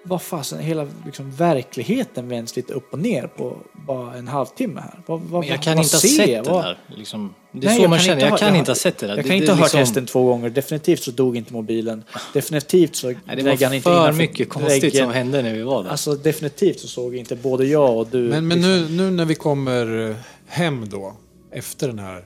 vad 0.03 0.21
fasen, 0.21 0.59
hela 0.59 0.87
liksom, 1.05 1.31
verkligheten 1.31 2.29
vänds 2.29 2.55
lite 2.55 2.73
upp 2.73 2.93
och 2.93 2.99
ner 2.99 3.27
på 3.27 3.57
bara 3.87 4.13
en 4.15 4.27
halvtimme 4.27 4.81
här. 4.81 4.99
Vad, 5.05 5.19
vad, 5.21 5.39
Men 5.39 5.49
jag 5.49 5.61
kan 5.63 5.75
vad 5.75 5.85
inte 5.85 5.95
ha 5.95 6.01
sett 6.01 6.43
det 6.43 6.51
där. 6.51 6.77
Liksom. 6.87 7.33
Det 7.51 7.59
är 7.59 7.65
Nej, 7.69 7.75
så 7.77 7.83
jag 7.83 7.89
man 7.89 7.99
kan 7.99 8.03
känner. 8.05 8.15
inte 8.15 8.25
Jag 8.25 8.31
ha- 8.31 8.37
kan 8.37 8.55
inte 8.55 8.71
ha 8.71 8.75
sett 8.75 8.97
det 8.97 9.07
där. 9.07 9.15
Jag 9.15 9.25
kan 9.25 9.29
det 9.29 9.35
inte 9.35 9.51
ha 9.51 9.55
hört 9.55 9.63
liksom- 9.65 9.79
hästen 9.79 10.05
två 10.05 10.23
gånger. 10.25 10.49
Definitivt 10.49 11.03
så 11.03 11.11
dog 11.11 11.37
inte 11.37 11.53
mobilen. 11.53 12.03
Definitivt 12.33 12.95
så 12.95 13.07
Nej, 13.07 13.15
det 13.25 13.31
han 13.31 13.45
var 13.45 13.73
inte 13.73 13.81
för 13.89 14.11
mycket 14.11 14.49
konstigt 14.49 14.83
väggen. 14.83 15.05
som 15.05 15.13
hände 15.13 15.41
när 15.41 15.53
vi 15.53 15.61
var 15.63 15.83
där. 15.83 15.89
Alltså 15.89 16.15
definitivt 16.15 16.79
så 16.79 16.87
såg 16.87 17.15
inte 17.15 17.35
både 17.35 17.65
jag 17.65 17.97
och 17.97 18.07
du... 18.07 18.17
Men, 18.29 18.47
men 18.47 18.57
liksom- 18.57 18.95
nu, 18.97 19.03
nu 19.03 19.11
när 19.11 19.25
vi 19.25 19.35
kommer 19.35 20.15
hem 20.47 20.89
då, 20.89 21.13
efter 21.51 21.87
den 21.87 21.99
här 21.99 22.23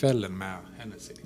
kvällen 0.00 0.38
med. 0.38 0.54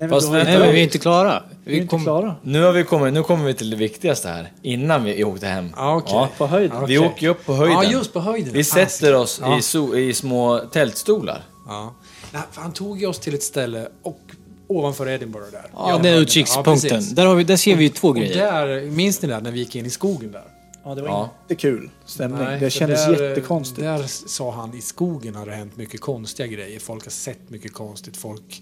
Nej, 0.07 0.09
Fast 0.09 0.27
vi- 0.27 0.31
Nej, 0.43 0.59
men 0.59 0.71
vi 0.73 0.79
är 0.79 0.83
inte 0.83 0.97
klara. 0.97 1.43
vi 1.63 1.71
är 1.71 1.75
Vi 1.75 1.81
inte 1.81 1.89
kom, 1.89 2.03
klara. 2.03 2.35
Nu, 2.43 2.63
har 2.63 2.71
vi 2.71 2.83
kommit, 2.83 3.13
nu 3.13 3.23
kommer 3.23 3.45
vi 3.45 3.53
till 3.53 3.69
det 3.69 3.75
viktigaste 3.75 4.27
här, 4.27 4.51
innan 4.61 5.03
vi 5.03 5.23
åkte 5.23 5.47
hem. 5.47 5.69
Ja, 5.75 5.95
okej. 5.95 6.27
På 6.37 6.47
höjden. 6.47 6.85
Vi 6.87 6.97
Okej. 6.97 7.07
åker 7.09 7.21
ju 7.21 7.29
upp 7.29 7.45
på 7.45 7.53
höjden. 7.53 7.75
Ja, 7.83 7.83
just 7.91 8.13
på 8.13 8.19
höjden. 8.19 8.53
Vi 8.53 8.63
Fan, 8.63 8.87
sätter 8.87 9.15
oss 9.15 9.39
Ja. 9.43 9.57
i, 9.57 9.61
so, 9.61 9.95
i 9.97 10.13
små 10.13 10.59
tältstolar. 10.59 11.43
Ja. 11.67 11.93
Nej, 12.31 12.41
för 12.51 12.61
han 12.61 12.71
tog 12.73 12.99
ju 13.01 13.07
oss 13.07 13.19
till 13.19 13.33
ett 13.33 13.43
ställe 13.43 13.87
och 14.01 14.19
ovanför 14.67 15.09
Edinburgh 15.09 15.51
där. 15.51 15.65
ja, 15.73 15.99
det 16.03 16.09
är 16.09 16.19
utkikspunkten. 16.19 16.73
precis. 16.89 17.09
där, 17.11 17.25
har 17.25 17.35
vi, 17.35 17.43
där 17.43 17.57
ser 17.57 17.75
vi 17.75 17.83
ju 17.83 17.89
två 17.89 18.07
och 18.07 18.15
grejer. 18.15 18.35
där, 18.51 18.81
minns 18.91 19.21
ni 19.21 19.27
det 19.27 19.39
när 19.39 19.51
vi 19.51 19.59
gick 19.59 19.75
in 19.75 19.85
i 19.85 19.89
skogen 19.89 20.31
där? 20.31 20.43
Ja, 20.85 20.95
det 20.95 21.01
var 21.01 21.09
Ja. 21.09 21.29
inte 21.41 21.55
kul 21.61 21.89
stämning. 22.05 22.43
Nej, 22.43 22.59
det 22.59 22.69
kändes 22.69 23.05
där, 23.05 23.29
jättekonstigt. 23.29 23.81
Där 23.81 24.03
sa 24.07 24.51
han, 24.51 24.73
i 24.77 24.81
skogen 24.81 25.35
har 25.35 25.45
det 25.45 25.51
hänt 25.51 25.77
mycket 25.77 26.01
konstiga 26.01 26.47
grejer. 26.47 26.79
Folk 26.79 27.03
har 27.03 27.11
sett 27.11 27.49
mycket 27.49 27.73
konstigt. 27.73 28.17
Folk... 28.17 28.61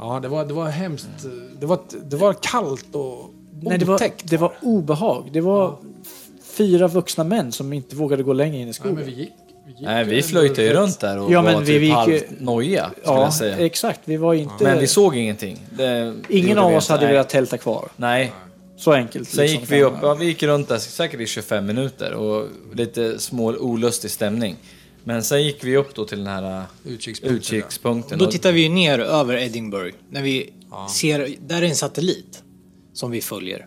Ja, 0.00 0.20
det 0.22 0.28
var, 0.28 0.44
det 0.44 0.54
var 0.54 0.68
hemskt. 0.68 1.08
Det 1.60 1.66
var, 1.66 1.78
det 2.04 2.16
var 2.16 2.32
kallt 2.32 2.94
och 2.94 3.30
Nej, 3.62 3.78
det 3.78 3.84
var, 3.84 3.94
otäckt. 3.94 4.30
det 4.30 4.36
var 4.36 4.52
obehag. 4.62 5.30
Det 5.32 5.40
var 5.40 5.76
fyra 6.56 6.88
vuxna 6.88 7.24
män 7.24 7.52
som 7.52 7.72
inte 7.72 7.96
vågade 7.96 8.22
gå 8.22 8.32
längre 8.32 8.56
in 8.56 8.62
i 8.62 8.64
Nej, 8.64 8.74
skogen. 8.74 8.94
men 8.94 9.04
vi 9.04 9.10
gick, 9.12 9.32
vi 9.66 9.72
gick 9.72 9.80
Nej, 9.80 10.04
vi 10.04 10.22
flöjtade 10.22 10.62
ju 10.68 10.72
runt 10.72 11.00
där 11.00 11.18
och 11.18 11.32
Ja, 11.32 11.42
var 11.42 11.52
men 11.52 11.60
vi- 11.60 11.66
typ 11.66 11.74
vi 11.82 11.86
gick 11.86 11.88
ju- 11.90 11.94
halvt 11.94 12.40
nojiga, 12.40 12.90
skulle 13.02 13.16
ja, 13.16 13.22
jag 13.22 13.34
säga. 13.34 13.58
exakt. 13.58 14.00
Vi 14.04 14.16
var 14.16 14.34
inte... 14.34 14.64
Men 14.64 14.78
vi 14.78 14.86
såg 14.86 15.16
ingenting. 15.16 15.58
Det, 15.76 15.84
det 15.84 16.14
Ingen 16.28 16.48
gjorde 16.48 16.60
av 16.60 16.70
vi 16.70 16.76
oss 16.76 16.84
inte. 16.84 16.92
hade 16.92 17.04
Nej. 17.04 17.12
velat 17.12 17.28
tälta 17.28 17.58
kvar. 17.58 17.88
Nej. 17.96 18.32
Så 18.76 18.92
enkelt. 18.92 19.28
Sen 19.28 19.42
liksom, 19.42 19.60
gick 19.60 19.70
vi 19.72 19.78
kan 19.78 19.86
upp, 19.86 19.92
man- 19.92 20.08
ja, 20.08 20.14
vi 20.14 20.24
gick 20.24 20.42
runt 20.42 20.68
där 20.68 20.78
säkert 20.78 21.20
i 21.20 21.26
25 21.26 21.66
minuter 21.66 22.14
och 22.14 22.44
lite 22.74 23.18
små 23.18 23.44
olustig 23.52 24.10
stämning. 24.10 24.56
Men 25.04 25.22
sen 25.24 25.42
gick 25.44 25.64
vi 25.64 25.76
upp 25.76 25.94
då 25.94 26.04
till 26.04 26.18
den 26.18 26.26
här 26.26 26.58
äh, 26.58 26.64
Utkikspunkten. 26.92 27.36
utkikspunkten. 27.36 28.18
Då 28.18 28.26
tittar 28.26 28.52
vi 28.52 28.68
ner 28.68 28.98
över 28.98 29.36
Edinburgh. 29.36 29.96
När 30.10 30.22
vi 30.22 30.50
ser, 30.94 31.34
där 31.46 31.62
är 31.62 31.66
en 31.66 31.76
satellit 31.76 32.42
som 32.92 33.10
vi 33.10 33.20
följer. 33.20 33.66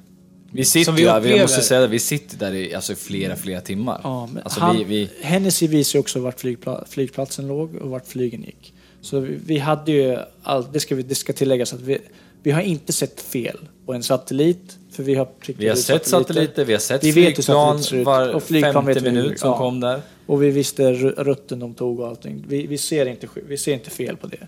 Vi 0.51 0.65
sitter 0.65 0.85
som 0.85 0.95
vi 0.95 1.03
där, 1.03 1.19
vi 1.19 1.29
upplever- 1.29 1.41
måste 1.41 1.61
säga 1.61 1.81
det, 1.81 1.87
vi 1.87 1.99
sitter 1.99 2.37
där 2.37 2.53
i 2.53 2.73
alltså, 2.75 2.95
flera, 2.95 3.35
flera 3.35 3.61
timmar. 3.61 4.01
Ja, 4.03 4.29
men 4.33 4.43
alltså, 4.43 4.59
han, 4.59 4.77
vi, 4.77 4.83
vi, 4.83 5.09
Hennessy 5.21 5.67
visar 5.67 5.99
också 5.99 6.19
vart 6.19 6.39
flygpla, 6.39 6.85
flygplatsen 6.89 7.47
låg 7.47 7.75
och 7.75 7.89
vart 7.89 8.07
flygen 8.07 8.43
gick. 8.43 8.73
Så 9.01 9.19
vi, 9.19 9.39
vi 9.45 9.57
hade 9.57 9.91
ju 9.91 10.17
allt, 10.43 10.73
det 10.73 10.79
ska, 10.79 10.95
vi, 10.95 11.03
det 11.03 11.15
ska 11.15 11.33
tilläggas 11.33 11.73
att 11.73 11.81
vi, 11.81 11.97
vi 12.43 12.51
har 12.51 12.61
inte 12.61 12.93
sett 12.93 13.21
fel 13.21 13.57
på 13.85 13.93
en 13.93 14.03
satellit. 14.03 14.77
För 14.91 15.03
vi 15.03 15.15
har, 15.15 15.27
vi 15.57 15.67
har 15.69 15.75
sett 15.75 16.07
satelliter, 16.07 16.65
vi 16.65 16.73
har 16.73 16.79
sett 16.79 17.03
Vi 17.03 17.11
vet 17.11 17.15
hur 17.27 17.33
flygplan 17.33 17.83
satelliter 17.83 17.89
ser 17.89 17.97
ut. 17.99 18.05
var 18.05 18.33
Och 18.33 18.43
flygplan 18.43 18.73
femte 18.73 18.93
vet 18.93 19.03
hur- 19.03 19.11
minut 19.11 19.39
som 19.39 19.49
ja. 19.49 19.57
kom 19.57 19.79
där. 19.79 20.01
Och 20.25 20.43
vi 20.43 20.51
visste 20.51 20.93
rutten 20.93 21.59
de 21.59 21.73
tog 21.73 21.99
och 21.99 22.07
allting. 22.07 22.45
Vi, 22.47 22.67
vi, 22.67 22.77
ser 22.77 23.05
inte, 23.05 23.27
vi 23.47 23.57
ser 23.57 23.73
inte 23.73 23.89
fel 23.89 24.17
på 24.17 24.27
det. 24.27 24.47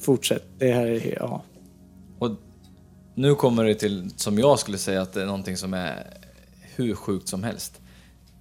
Fortsätt. 0.00 0.44
Det 0.58 0.72
här 0.72 0.86
är, 0.86 1.16
ja. 1.20 1.42
Och 2.18 2.30
nu 3.14 3.34
kommer 3.34 3.64
det 3.64 3.74
till, 3.74 4.10
som 4.16 4.38
jag 4.38 4.58
skulle 4.58 4.78
säga, 4.78 5.02
att 5.02 5.12
det 5.12 5.22
är 5.22 5.26
någonting 5.26 5.56
som 5.56 5.74
är 5.74 6.06
hur 6.76 6.94
sjukt 6.94 7.28
som 7.28 7.42
helst. 7.44 7.80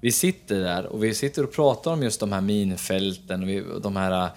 Vi 0.01 0.11
sitter 0.11 0.59
där 0.59 0.85
och 0.85 1.03
vi 1.03 1.13
sitter 1.13 1.43
och 1.43 1.51
pratar 1.51 1.91
om 1.91 2.03
just 2.03 2.19
de 2.19 2.31
här 2.31 2.41
minfälten 2.41 3.43
och, 3.43 3.49
vi, 3.49 3.61
och 3.61 3.81
de 3.81 3.95
här 3.95 4.25
äh, 4.25 4.29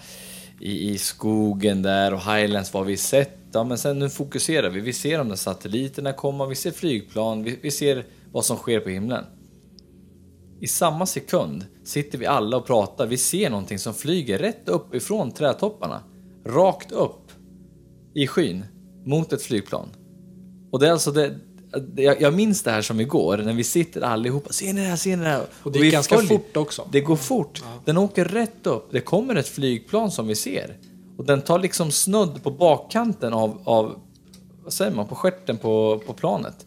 i, 0.59 0.89
i 0.89 0.97
skogen 0.97 1.81
där 1.81 2.13
och 2.13 2.21
highlands, 2.21 2.73
vad 2.73 2.85
vi 2.85 2.97
sett. 2.97 3.37
Ja, 3.51 3.63
men 3.63 3.77
sen 3.77 3.99
nu 3.99 4.09
fokuserar 4.09 4.69
vi. 4.69 4.79
Vi 4.79 4.93
ser 4.93 5.17
de 5.17 5.29
där 5.29 5.35
satelliterna 5.35 6.13
komma, 6.13 6.45
vi 6.45 6.55
ser 6.55 6.71
flygplan, 6.71 7.43
vi, 7.43 7.59
vi 7.61 7.71
ser 7.71 8.05
vad 8.31 8.45
som 8.45 8.57
sker 8.57 8.79
på 8.79 8.89
himlen. 8.89 9.25
I 10.59 10.67
samma 10.67 11.05
sekund 11.05 11.65
sitter 11.83 12.17
vi 12.17 12.25
alla 12.25 12.57
och 12.57 12.65
pratar. 12.65 13.07
Vi 13.07 13.17
ser 13.17 13.49
någonting 13.49 13.79
som 13.79 13.93
flyger 13.93 14.37
rätt 14.39 14.69
upp 14.69 14.95
ifrån 14.95 15.31
trädtopparna. 15.31 16.03
Rakt 16.45 16.91
upp 16.91 17.31
i 18.13 18.27
skyn 18.27 18.65
mot 19.05 19.33
ett 19.33 19.41
flygplan. 19.41 19.89
Och 20.71 20.79
det 20.79 20.87
är 20.87 20.91
alltså 20.91 21.11
det, 21.11 21.35
jag, 21.95 22.21
jag 22.21 22.33
minns 22.33 22.63
det 22.63 22.71
här 22.71 22.81
som 22.81 22.99
igår 22.99 23.37
när 23.37 23.53
vi 23.53 23.63
sitter 23.63 24.01
allihopa. 24.01 24.53
Ser 24.53 24.73
ni 24.73 24.81
det 24.81 24.87
här? 24.87 24.95
Ser 24.95 25.17
ni 25.17 25.23
det 25.23 25.29
här? 25.29 25.45
Och 25.63 25.71
det 25.71 25.79
gick 25.79 25.93
ganska 25.93 26.15
följer- 26.15 26.29
fort 26.29 26.57
också. 26.57 26.87
Det 26.91 27.01
går 27.01 27.15
fort. 27.15 27.63
Den 27.85 27.97
åker 27.97 28.25
rätt 28.25 28.67
upp. 28.67 28.87
Det 28.91 28.99
kommer 29.01 29.35
ett 29.35 29.47
flygplan 29.47 30.11
som 30.11 30.27
vi 30.27 30.35
ser. 30.35 30.77
Och 31.17 31.25
den 31.25 31.41
tar 31.41 31.59
liksom 31.59 31.91
snudd 31.91 32.43
på 32.43 32.51
bakkanten 32.51 33.33
av, 33.33 33.61
av 33.63 33.99
vad 34.63 34.73
säger 34.73 34.91
man, 34.91 35.07
på 35.07 35.15
stjärten 35.15 35.57
på, 35.57 36.01
på 36.07 36.13
planet. 36.13 36.65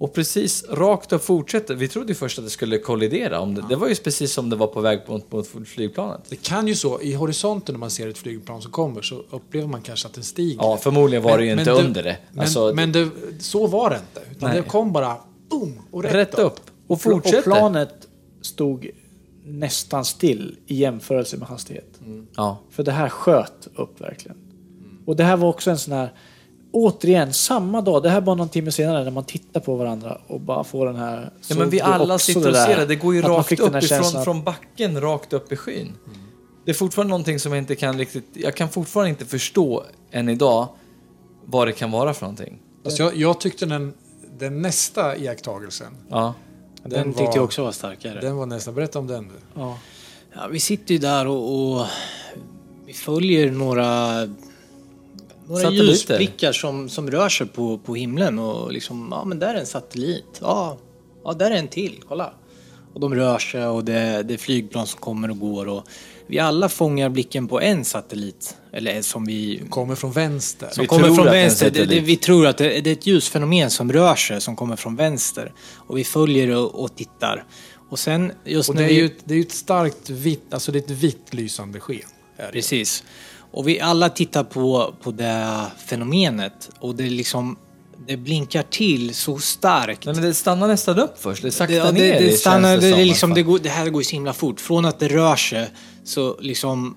Och 0.00 0.12
precis 0.14 0.64
rakt 0.68 1.12
upp 1.12 1.24
fortsätter. 1.24 1.74
Vi 1.74 1.88
trodde 1.88 2.08
ju 2.08 2.14
först 2.14 2.38
att 2.38 2.44
det 2.44 2.50
skulle 2.50 2.78
kollidera. 2.78 3.40
Om 3.40 3.54
det, 3.54 3.64
det 3.68 3.76
var 3.76 3.88
ju 3.88 3.94
precis 3.94 4.32
som 4.32 4.50
det 4.50 4.56
var 4.56 4.66
på 4.66 4.80
väg 4.80 5.00
mot, 5.06 5.32
mot 5.32 5.48
flygplanet. 5.68 6.20
Det 6.28 6.36
kan 6.42 6.68
ju 6.68 6.74
så, 6.74 7.00
i 7.00 7.14
horisonten 7.14 7.72
när 7.74 7.78
man 7.80 7.90
ser 7.90 8.08
ett 8.08 8.18
flygplan 8.18 8.62
som 8.62 8.70
kommer 8.70 9.02
så 9.02 9.22
upplever 9.30 9.68
man 9.68 9.82
kanske 9.82 10.08
att 10.08 10.14
den 10.14 10.24
stiger. 10.24 10.62
Ja, 10.62 10.76
förmodligen 10.76 11.22
var 11.22 11.38
det 11.38 11.44
ju 11.44 11.52
inte 11.52 11.70
under 11.70 12.02
det. 12.02 12.16
Men, 12.32 12.40
Alltså, 12.40 12.72
men 12.74 12.92
det, 12.92 13.08
så 13.38 13.66
var 13.66 13.90
det 13.90 13.96
inte. 13.96 14.30
Utan 14.36 14.50
Nej. 14.50 14.60
det 14.62 14.68
kom 14.68 14.92
bara 14.92 15.16
boom 15.50 15.80
och 15.90 16.02
rätt, 16.02 16.14
rätt 16.14 16.34
upp. 16.34 16.60
Och 16.86 16.90
Och 16.90 17.00
fortsätter. 17.00 17.42
planet 17.42 17.94
stod 18.42 18.90
nästan 19.44 20.04
still 20.04 20.56
i 20.66 20.74
jämförelse 20.74 21.36
med 21.36 21.48
hastighet. 21.48 22.00
Ja. 22.36 22.58
För 22.70 22.82
det 22.82 22.92
här 22.92 23.08
sköt 23.08 23.68
upp 23.74 24.00
verkligen. 24.00 24.36
Och 25.06 25.16
det 25.16 25.24
här 25.24 25.36
var 25.36 25.48
också 25.48 25.70
en 25.70 25.78
sån 25.78 25.94
här... 25.94 26.12
återigen, 26.72 27.32
samma 27.32 27.80
dag, 27.80 28.02
det 28.02 28.10
här 28.10 28.20
bara 28.20 28.34
någon 28.36 28.48
timme 28.48 28.72
senare, 28.72 29.04
när 29.04 29.10
man 29.10 29.24
tittar 29.24 29.60
på 29.60 29.76
varandra 29.76 30.20
och 30.26 30.40
bara 30.40 30.64
får 30.64 30.86
den 30.86 30.96
här... 30.96 31.22
Ja, 31.24 31.30
så 31.40 31.58
men 31.58 31.70
vi 31.70 31.80
alla 31.80 32.14
också 32.14 32.26
sitter 32.26 32.46
och 32.46 32.52
där, 32.52 32.66
ser 32.66 32.76
det. 32.76 32.86
Det 32.86 32.96
går 32.96 33.14
ju 33.14 33.20
att 33.20 33.26
man 33.28 33.36
rakt 33.36 33.48
fick 33.48 33.58
den 33.58 33.72
här 33.74 33.78
upp 33.78 33.84
ifrån 33.84 33.98
känslan 33.98 34.18
att- 34.20 34.24
från 34.24 34.42
backen, 34.44 35.00
rakt 35.00 35.32
upp 35.32 35.52
i 35.52 35.56
skyn. 35.56 35.92
Det 36.64 36.70
är 36.70 36.74
fortfarande 36.74 37.10
någonting 37.10 37.38
som 37.40 37.52
jag 37.52 37.58
inte 37.58 37.76
kan 37.76 37.98
riktigt... 37.98 38.24
Jag 38.34 38.56
kan 38.56 38.68
fortfarande 38.68 39.10
inte 39.10 39.26
förstå 39.26 39.84
än 40.10 40.28
idag 40.28 40.68
vad 41.44 41.68
det 41.68 41.72
kan 41.72 41.90
vara 41.90 42.14
för 42.14 42.22
någonting. 42.22 42.58
Alltså 42.84 43.02
jag, 43.02 43.16
jag 43.16 43.40
tyckte 43.40 43.66
den, 43.66 43.94
den 44.38 44.62
nästa 44.62 45.16
iakttagelsen, 45.16 45.92
Ja. 46.10 46.34
Den, 46.82 46.90
Den 46.90 47.04
tyckte 47.12 47.22
var- 47.24 47.34
jag 47.36 47.44
också 47.44 47.64
var 47.64 47.72
starkare. 47.72 48.20
den 48.20 48.36
var 48.36 48.46
nästan... 48.46 48.74
Berätta 48.74 48.98
om 48.98 49.06
den 49.06 49.28
du. 49.28 49.34
Ja. 49.60 49.78
Ja, 50.34 50.40
vi 50.50 50.60
sitter 50.60 50.92
ju 50.94 50.98
där 50.98 51.26
och, 51.26 51.78
och 51.80 51.86
vi 52.86 52.92
följer 52.92 53.50
några, 53.50 54.08
några 55.50 55.62
Satelliter. 55.62 55.84
ljusprickar 55.90 56.52
som, 56.52 56.88
som 56.88 57.10
rör 57.10 57.28
sig 57.28 57.46
på, 57.46 57.78
på 57.78 57.94
himlen 57.94 58.38
och 58.38 58.72
liksom, 58.72 59.08
ja 59.10 59.24
men 59.24 59.38
där 59.38 59.54
är 59.54 59.58
en 59.58 59.66
satellit. 59.66 60.38
Ja, 60.40 60.78
ja 61.24 61.32
där 61.32 61.50
är 61.50 61.56
en 61.56 61.68
till, 61.68 62.02
kolla. 62.08 62.34
Och 62.94 63.00
de 63.00 63.14
rör 63.14 63.38
sig 63.38 63.66
och 63.66 63.84
det, 63.84 64.22
det 64.22 64.34
är 64.34 64.38
flygplan 64.38 64.86
som 64.86 65.00
kommer 65.00 65.30
och 65.30 65.38
går 65.38 65.68
och 65.68 65.84
vi 66.26 66.38
alla 66.38 66.68
fångar 66.68 67.08
blicken 67.08 67.48
på 67.48 67.60
en 67.60 67.84
satellit. 67.84 68.56
Eller 68.72 69.02
som 69.02 69.24
vi 69.24 69.62
Kommer 69.70 69.94
från 69.94 70.12
vänster. 70.12 70.68
som 70.72 70.82
Vi 70.82 70.86
kommer 70.86 71.04
tror 71.04 71.14
från 71.14 71.26
att 71.26 71.32
det 71.32 71.38
är 71.38 71.42
en 71.42 71.48
vänster. 71.48 71.70
Det, 71.70 71.84
det, 71.84 72.00
vi 72.00 72.16
tror 72.16 72.46
att 72.46 72.58
det, 72.58 72.80
det 72.80 72.90
är 72.90 72.92
ett 72.92 73.06
ljusfenomen 73.06 73.70
som 73.70 73.92
rör 73.92 74.14
sig, 74.14 74.40
som 74.40 74.56
kommer 74.56 74.76
från 74.76 74.96
vänster. 74.96 75.52
Och 75.76 75.98
vi 75.98 76.04
följer 76.04 76.56
och, 76.56 76.84
och 76.84 76.96
tittar. 76.96 77.44
Och 77.88 77.98
sen 77.98 78.32
just 78.44 78.68
Och 78.68 78.74
när 78.74 78.82
det 78.82 78.88
är 78.88 78.94
vi... 78.94 79.00
ju 79.00 79.06
ett, 79.06 79.18
det 79.24 79.34
är 79.34 79.36
ju 79.36 79.42
ett 79.42 79.52
starkt 79.52 80.10
vitt, 80.10 80.54
alltså 80.54 80.72
det 80.72 80.78
är 80.78 80.82
ett 80.82 80.90
vitt 80.90 81.34
lysande 81.34 81.80
sken. 81.80 82.08
är 82.36 82.52
det. 82.52 82.52
Och 83.52 83.68
vi 83.68 83.80
alla 83.80 84.08
tittar 84.08 84.44
på, 84.44 84.94
på 85.02 85.10
det 85.10 85.66
fenomenet 85.86 86.70
och 86.78 86.94
det 86.94 87.10
liksom 87.10 87.56
det 88.06 88.16
blinkar 88.16 88.62
till 88.62 89.14
så 89.14 89.38
starkt. 89.38 90.04
Nej, 90.06 90.14
men 90.14 90.24
det 90.24 90.34
stannar 90.34 90.68
nästan 90.68 90.98
upp 90.98 91.14
först. 91.18 91.42
Det 91.42 91.50
saktar 91.50 91.74
det, 91.74 91.92
ner. 91.92 92.20
det, 92.20 92.26
det, 92.26 92.32
stannar, 92.32 92.76
det, 92.76 92.90
det, 92.90 93.00
i 93.00 93.04
liksom, 93.04 93.30
alla 93.30 93.34
det, 93.34 93.42
går, 93.42 93.58
det 93.58 93.68
här 93.68 93.90
går 93.90 94.00
ju 94.00 94.04
så 94.04 94.12
himla 94.12 94.32
fort. 94.32 94.60
Från 94.60 94.84
att 94.84 94.98
det 94.98 95.08
rör 95.08 95.36
sig 95.36 95.70
så 96.04 96.36
liksom 96.40 96.96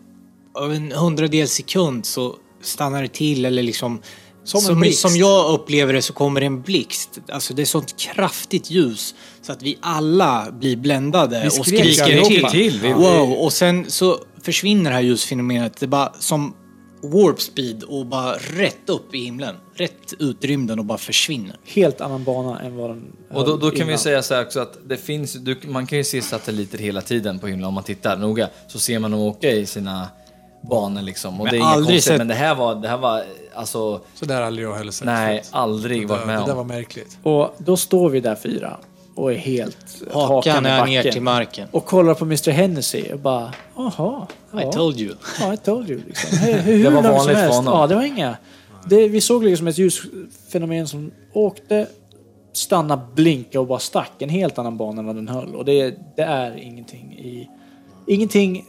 av 0.55 0.73
en 0.73 0.91
hundradels 0.91 1.51
sekund 1.51 2.05
så 2.05 2.35
stannar 2.61 3.01
det 3.01 3.07
till 3.07 3.45
eller 3.45 3.63
liksom 3.63 4.01
Som 4.43 4.61
som, 4.61 4.91
som 4.91 5.15
jag 5.15 5.53
upplever 5.53 5.93
det 5.93 6.01
så 6.01 6.13
kommer 6.13 6.39
det 6.39 6.45
en 6.45 6.61
blixt. 6.61 7.19
Alltså 7.31 7.53
det 7.53 7.61
är 7.61 7.65
sånt 7.65 7.97
kraftigt 7.97 8.71
ljus 8.71 9.15
så 9.41 9.51
att 9.51 9.61
vi 9.61 9.77
alla 9.81 10.51
blir 10.51 10.75
bländade 10.77 11.41
Vi 11.43 11.59
och 11.59 11.65
skriker 11.65 12.03
allihopa. 12.03 12.49
till. 12.49 12.79
till. 12.79 12.93
Wow! 12.93 13.31
Och 13.31 13.53
sen 13.53 13.85
så 13.87 14.19
försvinner 14.43 14.89
det 14.89 14.95
här 14.95 15.01
ljusfenomenet. 15.03 15.77
Det 15.79 15.85
är 15.85 15.87
bara 15.87 16.13
som 16.19 16.53
warp 17.03 17.41
speed 17.41 17.83
och 17.83 18.05
bara 18.05 18.33
rätt 18.33 18.89
upp 18.89 19.15
i 19.15 19.17
himlen. 19.17 19.55
Rätt 19.75 20.13
ut 20.19 20.43
i 20.43 20.47
rymden 20.47 20.79
och 20.79 20.85
bara 20.85 20.97
försvinner. 20.97 21.55
Helt 21.65 22.01
annan 22.01 22.23
bana 22.23 22.59
än 22.59 22.75
vad 22.75 22.89
den 22.89 23.03
Och 23.31 23.45
då, 23.45 23.57
då 23.57 23.71
kan 23.71 23.87
vi 23.87 23.97
säga 23.97 24.21
så 24.21 24.33
här 24.33 24.41
också 24.45 24.59
att 24.59 24.77
det 24.89 24.97
finns, 24.97 25.33
du, 25.33 25.57
man 25.67 25.87
kan 25.87 25.97
ju 25.97 26.03
se 26.03 26.21
satelliter 26.21 26.77
hela 26.77 27.01
tiden 27.01 27.39
på 27.39 27.47
himlen 27.47 27.65
om 27.67 27.73
man 27.73 27.83
tittar 27.83 28.17
noga. 28.17 28.49
Så 28.67 28.79
ser 28.79 28.99
man 28.99 29.11
dem 29.11 29.19
åka 29.19 29.51
i 29.51 29.65
sina 29.65 30.07
banor 30.69 31.01
liksom. 31.01 31.39
Och 31.41 31.43
Men 31.45 31.51
det 31.51 31.57
är 31.57 31.59
inget 31.59 31.67
aldrig 31.73 31.95
konstigt, 31.95 32.03
sett- 32.11 32.17
men 32.17 32.27
det 32.27 32.33
här 32.33 32.55
var, 32.55 32.75
det 32.75 32.87
här 32.87 32.97
var 32.97 33.23
alltså, 33.53 34.01
Så 34.15 34.25
där 34.25 34.35
har 34.35 34.41
aldrig 34.41 34.67
jag 34.67 34.75
heller 34.75 34.91
sett 34.91 35.05
nej, 35.05 35.43
aldrig 35.51 36.01
det, 36.01 36.05
varit 36.05 36.21
där- 36.21 36.25
med 36.27 36.39
det 36.39 36.45
där 36.45 36.53
var 36.53 36.61
om. 36.61 36.67
märkligt. 36.67 37.17
Och 37.23 37.55
då 37.57 37.77
står 37.77 38.09
vi 38.09 38.19
där 38.19 38.35
fyra 38.35 38.77
och 39.15 39.33
är 39.33 39.37
helt 39.37 40.03
Hakan 40.13 40.65
i 40.65 40.69
är 40.69 40.85
ner 40.85 41.11
till 41.11 41.21
marken. 41.21 41.67
Och 41.71 41.85
kollar 41.85 42.13
på 42.13 42.25
Mr 42.25 42.51
Hennessy 42.51 43.11
och 43.13 43.19
bara, 43.19 43.53
jaha. 43.75 44.27
I 44.53 44.57
Ja, 44.61 44.71
told 44.71 44.99
you. 44.99 45.15
ja, 45.39 45.53
I 45.53 45.57
told 45.57 45.89
you. 45.89 46.01
Liksom. 46.07 46.37
Hur, 46.37 46.53
hur 46.53 46.83
Det 46.83 46.89
var 46.89 47.01
vanligt 47.01 47.37
för 47.37 47.47
honom. 47.47 47.73
Ja, 47.73 47.87
det 47.87 47.95
var 47.95 48.03
inga. 48.03 48.37
Det, 48.85 49.07
vi 49.07 49.21
såg 49.21 49.43
liksom 49.43 49.67
ett 49.67 49.77
ljusfenomen 49.77 50.87
som 50.87 51.11
åkte, 51.33 51.87
stannade, 52.53 53.01
blinkade 53.15 53.59
och 53.59 53.67
bara 53.67 53.79
stack. 53.79 54.21
En 54.21 54.29
helt 54.29 54.57
annan 54.57 54.77
bana 54.77 54.99
än 54.99 55.05
vad 55.05 55.15
den 55.15 55.27
höll. 55.27 55.55
Och 55.55 55.65
det, 55.65 55.97
det 56.15 56.23
är 56.23 56.57
ingenting 56.57 57.13
i... 57.13 57.49
Ingenting 58.07 58.65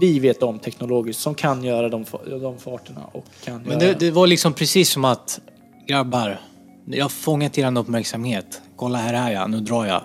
vi 0.00 0.18
vet 0.18 0.42
om 0.42 0.58
teknologiskt 0.58 1.20
som 1.20 1.34
kan 1.34 1.64
göra 1.64 1.88
de, 1.88 2.04
de 2.40 2.58
farterna 2.58 3.00
och 3.12 3.24
kan 3.44 3.62
Men 3.62 3.80
göra... 3.80 3.92
det, 3.92 3.94
det 3.98 4.10
var 4.10 4.26
liksom 4.26 4.52
precis 4.52 4.90
som 4.90 5.04
att 5.04 5.40
grabbar, 5.86 6.40
jag 6.86 7.04
har 7.04 7.08
fångat 7.08 7.58
er 7.58 7.78
uppmärksamhet. 7.78 8.62
Kolla 8.76 8.98
här 8.98 9.14
är 9.14 9.32
jag, 9.32 9.50
nu 9.50 9.60
drar 9.60 9.86
jag. 9.86 10.02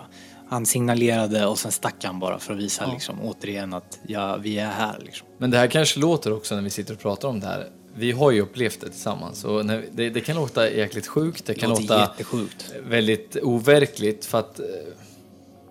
Han 0.50 0.66
signalerade 0.66 1.46
och 1.46 1.60
sen 1.60 1.72
stack 1.72 2.04
han 2.04 2.20
bara 2.20 2.40
för 2.40 2.54
att 2.54 2.60
visa 2.60 2.92
liksom, 2.94 3.22
återigen 3.22 3.74
att 3.74 4.00
ja, 4.08 4.38
vi 4.38 4.60
är 4.60 4.68
här. 4.70 5.00
Liksom. 5.06 5.28
Men 5.38 5.52
det 5.52 5.58
här 5.58 5.68
kanske 5.68 6.00
låter 6.00 6.34
också 6.34 6.56
när 6.56 6.62
vi 6.62 6.70
sitter 6.70 6.94
och 6.94 7.00
pratar 7.00 7.28
om 7.28 7.40
det 7.40 7.48
här. 7.48 7.68
Vi 7.96 8.12
har 8.12 8.32
ju 8.32 8.42
upplevt 8.42 8.82
det 8.82 8.90
tillsammans 8.90 9.44
och 9.44 9.66
det, 9.66 10.10
det 10.10 10.22
kan 10.22 10.36
låta 10.36 10.70
jäkligt 10.72 11.08
sjukt. 11.08 11.46
Det 11.46 11.54
kan 11.54 11.70
låter 11.70 11.82
låta 11.84 12.00
jättesjukt. 12.00 12.74
väldigt 12.88 13.38
overkligt 13.42 14.26
för 14.26 14.40
att 14.40 14.60
eh, 14.60 14.66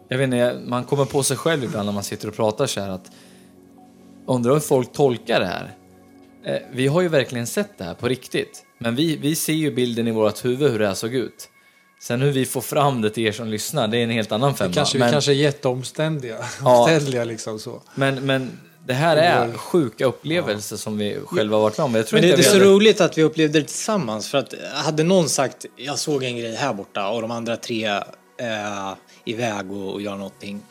jag 0.08 0.18
vet 0.18 0.24
inte, 0.24 0.60
man 0.66 0.84
kommer 0.84 1.04
på 1.04 1.22
sig 1.22 1.36
själv 1.36 1.64
ibland 1.64 1.86
när 1.86 1.92
man 1.92 2.02
sitter 2.02 2.28
och 2.28 2.34
pratar 2.34 2.66
så 2.66 2.80
här 2.80 2.88
att 2.88 3.10
undrar 4.26 4.52
hur 4.52 4.60
folk 4.60 4.92
tolkar 4.92 5.40
det 5.40 5.46
här. 5.46 5.74
Eh, 6.44 6.62
Vi 6.72 6.86
har 6.86 7.00
ju 7.02 7.08
verkligen 7.08 7.46
sett 7.46 7.78
det 7.78 7.84
här 7.84 7.94
på 7.94 8.08
riktigt, 8.08 8.64
men 8.78 8.94
vi, 8.96 9.16
vi 9.16 9.36
ser 9.36 9.52
ju 9.52 9.74
bilden 9.74 10.08
i 10.08 10.10
vårt 10.10 10.44
huvud 10.44 10.70
hur 10.70 10.78
det 10.78 10.86
här 10.86 10.94
såg 10.94 11.14
ut. 11.14 11.48
Sen 12.02 12.20
hur 12.22 12.32
vi 12.32 12.46
får 12.46 12.60
fram 12.60 13.00
det 13.02 13.10
till 13.10 13.26
er 13.26 13.32
som 13.32 13.48
lyssnar, 13.48 13.88
det 13.88 13.98
är 13.98 14.02
en 14.04 14.10
helt 14.10 14.32
annan 14.32 14.54
femma. 14.54 14.74
Kanske, 14.74 14.98
men, 14.98 15.06
Vi 15.08 15.12
kanske 15.12 15.32
är 15.32 15.34
jätteomständiga. 15.34 16.36
Ja. 16.60 16.98
Liksom 17.24 17.58
så. 17.58 17.82
men, 17.94 18.26
men 18.26 18.58
det 18.86 18.94
här 18.94 19.16
är 19.16 19.52
sjuka 19.52 20.06
upplevelser 20.06 20.76
som 20.76 20.98
vi 20.98 21.18
själva 21.26 21.56
har 21.56 21.62
varit 21.62 21.78
med 21.78 21.84
om. 21.84 21.94
Jag 21.94 22.06
tror 22.06 22.16
Men 22.16 22.22
det, 22.22 22.28
inte 22.28 22.42
det 22.42 22.46
är 22.48 22.50
så 22.52 22.58
hade- 22.58 22.70
roligt 22.70 23.00
att 23.00 23.18
vi 23.18 23.22
upplevde 23.22 23.60
det 23.60 23.66
tillsammans. 23.66 24.28
För 24.28 24.38
att 24.38 24.54
hade 24.72 25.02
någon 25.02 25.28
sagt 25.28 25.66
jag 25.76 25.98
såg 25.98 26.22
en 26.22 26.36
grej 26.36 26.54
här 26.54 26.74
borta 26.74 27.08
och 27.08 27.22
de 27.22 27.30
andra 27.30 27.56
tre 27.56 27.86
eh, 27.86 28.94
iväg 29.24 29.72
och, 29.72 29.92
och 29.92 30.02
gör 30.02 30.16
någonting 30.16 30.62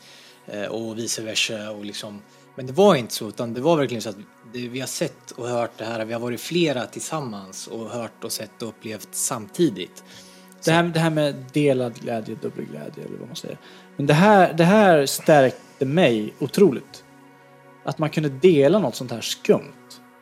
eh, 0.46 0.62
och 0.64 0.98
vice 0.98 1.22
versa. 1.22 1.70
Och 1.70 1.84
liksom, 1.84 2.22
men 2.54 2.66
det 2.66 2.72
var 2.72 2.94
inte 2.94 3.14
så 3.14 3.28
utan 3.28 3.54
det 3.54 3.60
var 3.60 3.76
verkligen 3.76 4.02
så 4.02 4.08
att 4.08 4.16
det, 4.52 4.68
vi 4.68 4.80
har 4.80 4.86
sett 4.86 5.30
och 5.30 5.48
hört 5.48 5.70
det 5.76 5.84
här. 5.84 6.04
Vi 6.04 6.12
har 6.12 6.20
varit 6.20 6.40
flera 6.40 6.86
tillsammans 6.86 7.66
och 7.66 7.90
hört 7.90 8.24
och 8.24 8.32
sett 8.32 8.62
och 8.62 8.68
upplevt 8.68 9.08
samtidigt. 9.12 10.02
Det 10.64 10.70
här, 10.72 10.82
det 10.82 11.00
här 11.00 11.10
med 11.10 11.34
delad 11.52 11.94
glädje, 11.94 12.34
dubbel 12.42 12.64
glädje 12.64 13.04
eller 13.04 13.18
vad 13.18 13.26
man 13.28 13.36
säger. 13.36 13.58
Men 13.96 14.06
det 14.06 14.14
här, 14.14 14.52
det 14.52 14.64
här 14.64 15.06
stärkte 15.06 15.84
mig 15.84 16.34
otroligt. 16.38 17.04
Att 17.84 17.98
man 17.98 18.10
kunde 18.10 18.28
dela 18.28 18.78
något 18.78 18.94
sånt 18.94 19.10
här 19.10 19.20
skumt 19.20 19.72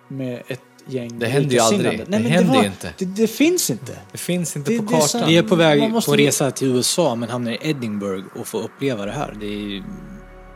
med 0.09 0.43
ett 0.49 0.61
gäng 0.87 1.19
Det 1.19 1.27
händer 1.27 1.51
ju 1.55 1.59
aldrig. 1.61 1.81
likasinnade. 1.83 2.11
Det 2.11 2.23
men 2.23 2.31
händer 2.33 2.55
var, 2.55 2.63
ju 2.63 2.67
inte. 2.69 2.93
Det, 2.99 3.05
det 3.05 3.27
finns 3.27 3.71
inte. 3.71 3.93
Det 4.13 4.19
finns 4.19 4.57
inte 4.57 4.71
Det- 4.73 4.79
på 4.79 4.83
det 4.85 4.89
är 4.89 4.93
kartan. 4.93 5.09
sant. 5.09 5.25
Vi 5.29 5.37
är 5.37 5.43
på 5.43 5.55
väg 5.55 5.91
måste- 5.93 6.11
på 6.11 6.17
resa 6.17 6.51
till 6.51 6.69
USA 6.77 7.15
men 7.15 7.29
hamnar 7.29 7.53
i 7.53 7.59
Edinburgh 7.63 8.25
och 8.41 8.47
får 8.47 8.63
uppleva 8.63 9.05
det 9.07 9.13
här. 9.13 9.37
Det 9.41 9.47
är, 9.47 9.51
ju- 9.51 9.83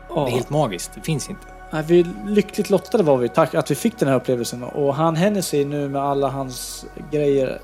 Ja. 0.09 0.15
det 0.25 0.31
är 0.31 0.35
helt 0.35 0.49
magiskt. 0.49 0.91
Det 0.95 1.01
finns 1.01 1.29
inte. 1.29 1.41
Nej, 1.73 1.83
vi 1.87 2.05
lyckligt 2.27 2.69
lottade 2.69 3.03
var 3.03 3.17
vi, 3.17 3.29
tack 3.29 3.55
att 3.55 3.71
vi 3.71 3.75
fick 3.75 3.99
den 3.99 4.09
här 4.09 4.15
upplevelsen. 4.15 4.63
Och 4.63 4.95
han 4.95 5.15
Hennessy 5.15 5.65
nu 5.65 5.89
med 5.89 6.01
alla 6.01 6.29
hans 6.29 6.85
grejer. 7.11 7.61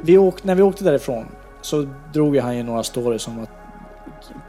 Vi 0.00 0.18
åk, 0.18 0.44
när 0.44 0.54
vi 0.54 0.62
åkte 0.62 0.84
därifrån 0.84 1.26
så 1.62 1.86
drog 2.12 2.36
han 2.36 2.56
ju 2.56 2.62
några 2.62 2.82
stories 2.82 3.26
om 3.28 3.42
att 3.42 3.50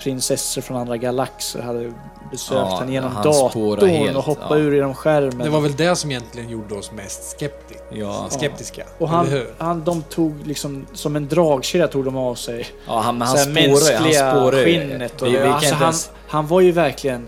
prinsessor 0.04 0.62
från 0.62 0.78
andra 0.78 0.98
galaxer 0.98 1.62
hade 1.62 1.93
besökt 2.32 2.52
Ja, 2.60 2.76
han 2.80 2.91
genom 2.93 3.12
han 3.12 3.24
datorn 3.24 3.89
helt, 3.89 4.18
och 4.18 4.24
hoppat 4.24 4.48
ja. 4.50 4.58
ur 4.58 4.76
genom 4.76 4.93
skärmen. 4.95 5.38
Det 5.38 5.50
var 5.50 5.62
väl 5.62 5.76
det 5.76 5.95
som 5.95 6.12
egentligen 6.12 6.50
gjorde 6.50 6.76
oss 6.76 6.91
mest 6.91 7.39
skepti- 7.39 7.98
Ja. 8.00 8.28
skeptiska. 8.30 8.84
och 8.98 9.10
han, 9.10 9.28
han, 9.58 9.84
de 9.84 10.01
tog 10.01 10.47
liksom, 10.47 10.86
som 10.93 11.16
en 11.16 11.28
dragkedja 11.28 11.88
tog 11.88 12.05
de 12.05 12.17
av 12.17 12.36
sig 12.36 12.66
Ja, 12.88 13.00
han, 13.00 13.17
men 13.17 13.28
han. 13.28 13.38
Han 13.38 13.54
mänskliga 13.54 14.51
ju. 14.51 14.63
skinnet. 14.66 15.21
Och, 15.21 15.28
Vi, 15.28 15.32
vi 15.32 15.38
alltså 15.38 15.74
han, 15.74 15.84
ens... 15.84 16.12
han 16.28 16.47
var 16.47 16.62
ju 16.62 16.71
verkligen, 16.71 17.28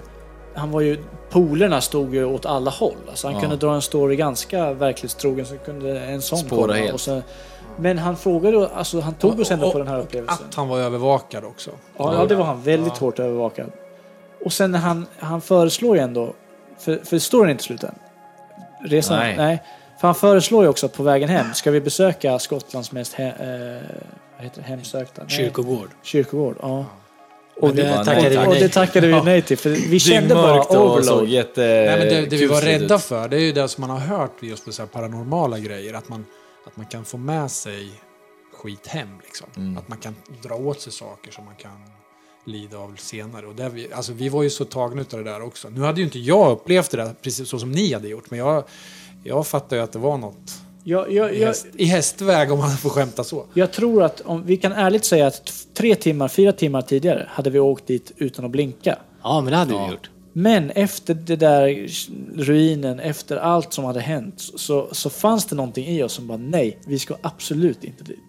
han 0.56 0.72
var 0.72 0.81
ju, 0.81 1.03
polerna 1.30 1.81
stod 1.81 2.15
ju 2.15 2.26
åt 2.26 2.45
alla 2.45 2.72
håll. 2.72 2.95
Alltså 3.10 3.27
han 3.27 3.34
Ja. 3.35 3.41
kunde 3.41 3.56
dra 3.56 3.76
en 3.76 3.81
story 3.81 4.15
ganska 4.15 4.73
verklighetstrogen 4.73 5.45
så 5.45 5.57
kunde 5.57 5.99
en 5.99 6.22
sån 6.22 6.38
Spåra 6.39 6.61
komma. 6.61 6.73
helt. 6.73 6.93
Och 6.93 7.02
så, 7.02 7.22
men 7.80 7.97
han 7.97 8.18
frågade, 8.18 8.68
alltså 8.69 8.99
han 8.99 9.14
tog 9.14 9.39
oss 9.39 9.51
ändå 9.51 9.65
Och- 9.68 9.72
på 9.73 9.80
den 9.80 9.88
här 9.88 9.97
och 9.97 10.03
upplevelsen. 10.03 10.45
Att 10.49 10.56
han 10.56 10.68
var 10.68 10.80
övervakad 10.80 11.43
också. 11.43 11.72
Ja, 11.97 12.14
ja, 12.14 12.26
det 12.26 12.35
var 12.35 12.45
han. 12.45 12.61
Väldigt 12.61 12.97
hårt 12.97 13.19
övervakad. 13.19 13.72
Och 14.45 14.53
sen 14.53 14.72
när 14.72 14.80
han, 14.80 15.06
han 15.19 15.41
föreslår 15.41 15.95
ju 15.97 16.01
ändå, 16.03 16.34
för, 16.80 16.99
för 17.06 17.19
står 17.19 17.45
det 17.45 17.51
inte 17.51 17.64
slut 17.64 17.84
än? 17.84 17.95
Resan? 18.85 19.18
Nej. 19.19 19.38
Nej. 19.38 19.64
För 20.01 20.07
han 20.07 20.15
föreslår 20.15 20.64
ju 20.64 20.69
också 20.69 20.85
att 20.85 20.93
på 20.93 21.03
vägen 21.03 21.30
hem 21.30 21.53
ska 21.53 21.72
vi 21.72 21.81
besöka 21.81 22.39
Skottlands 22.39 22.91
mest 22.91 23.14
he, 23.14 23.23
eh, 23.27 23.81
vad 24.35 24.43
heter 24.43 24.61
det, 24.61 24.68
hemsökta? 24.68 25.22
Nej. 25.27 25.38
Kyrkogård. 25.38 25.89
Kyrkogård, 26.03 26.56
ja. 26.61 26.85
Men 27.61 27.76
det 27.76 27.84
vi- 27.84 28.06
tackade 28.06 28.30
vi 28.30 28.38
och, 28.38 28.47
och 28.47 28.53
det 28.53 28.60
nej. 28.60 28.69
tackade 28.69 29.07
vi 29.07 29.22
nej 29.22 29.41
till, 29.41 29.57
för 29.57 29.69
vi 29.69 29.99
kände 30.10 30.35
bara 30.35 30.60
och 30.61 30.76
overload. 30.76 31.27
jätte... 31.27 31.61
Nej, 31.61 31.99
men 31.99 32.07
det, 32.07 32.22
det 32.30 32.38
vi 32.38 32.45
var 32.45 32.61
rädda 32.61 32.99
för, 32.99 33.27
det 33.27 33.35
är 33.38 33.41
ju 33.41 33.51
det 33.51 33.68
som 33.68 33.81
man 33.81 33.89
har 33.89 33.99
hört 34.18 34.31
just 34.43 34.65
på 34.65 34.72
så 34.72 34.81
här 34.81 34.88
paranormala 34.88 35.60
grejer. 35.60 35.93
Att 35.93 36.10
man, 36.10 36.26
att 36.71 36.77
man 36.77 36.85
kan 36.85 37.05
få 37.05 37.17
med 37.17 37.51
sig 37.51 37.91
skit 38.53 38.87
hem. 38.87 39.09
Liksom. 39.23 39.47
Mm. 39.55 39.77
Att 39.77 39.87
man 39.87 39.97
kan 39.97 40.15
dra 40.43 40.55
åt 40.55 40.81
sig 40.81 40.93
saker 40.93 41.31
som 41.31 41.45
man 41.45 41.55
kan 41.55 41.77
lida 42.45 42.77
av 42.77 42.95
senare. 42.95 43.47
Och 43.47 43.55
där 43.55 43.69
vi, 43.69 43.93
alltså, 43.93 44.13
vi 44.13 44.29
var 44.29 44.43
ju 44.43 44.49
så 44.49 44.65
tagna 44.65 45.01
av 45.01 45.17
det 45.17 45.23
där 45.23 45.41
också. 45.41 45.69
Nu 45.69 45.81
hade 45.81 45.99
ju 45.99 46.05
inte 46.05 46.19
jag 46.19 46.51
upplevt 46.51 46.91
det 46.91 46.97
där 46.97 47.15
precis 47.21 47.49
så 47.49 47.59
som 47.59 47.71
ni 47.71 47.93
hade 47.93 48.07
gjort. 48.07 48.31
Men 48.31 48.39
jag, 48.39 48.63
jag 49.23 49.47
fattar 49.47 49.75
ju 49.75 49.81
att 49.81 49.91
det 49.91 49.99
var 49.99 50.17
något. 50.17 50.61
Jag, 50.83 51.11
jag, 51.11 51.33
I, 51.33 51.39
jag, 51.39 51.47
häst, 51.47 51.67
I 51.73 51.85
hästväg 51.85 52.51
om 52.51 52.59
man 52.59 52.77
får 52.77 52.89
skämta 52.89 53.23
så. 53.23 53.45
jag 53.53 53.73
tror 53.73 54.03
att 54.03 54.21
om 54.21 54.45
vi 54.45 54.57
kan 54.57 54.71
ärligt 54.71 55.05
säga 55.05 55.27
att 55.27 55.51
tre 55.73 55.95
timmar, 55.95 56.27
fyra 56.27 56.51
timmar 56.51 56.81
tidigare 56.81 57.27
hade 57.31 57.49
vi 57.49 57.59
åkt 57.59 57.87
dit 57.87 58.11
utan 58.17 58.45
att 58.45 58.51
blinka. 58.51 58.99
Ja, 59.23 59.41
men 59.41 59.51
det 59.51 59.57
hade 59.57 59.71
vi 59.71 59.91
gjort. 59.91 60.09
Men 60.34 60.69
efter 60.72 61.14
det 61.14 61.35
där 61.35 61.88
ruinen, 62.38 62.99
efter 62.99 63.38
allt 63.38 63.73
som 63.73 63.85
hade 63.85 63.99
hänt, 63.99 64.34
så, 64.56 64.89
så 64.91 65.10
fanns 65.10 65.45
det 65.45 65.56
någonting 65.56 65.88
i 65.88 66.03
oss 66.03 66.14
som 66.14 66.27
bara 66.27 66.38
nej, 66.38 66.80
vi 66.88 66.99
ska 66.99 67.15
absolut 67.22 67.84
inte 67.84 68.03
dit. 68.03 68.19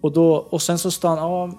Och, 0.00 0.12
då, 0.12 0.34
och 0.34 0.62
sen 0.62 0.78
så 0.78 0.90
stann, 0.90 1.18
ja, 1.18 1.58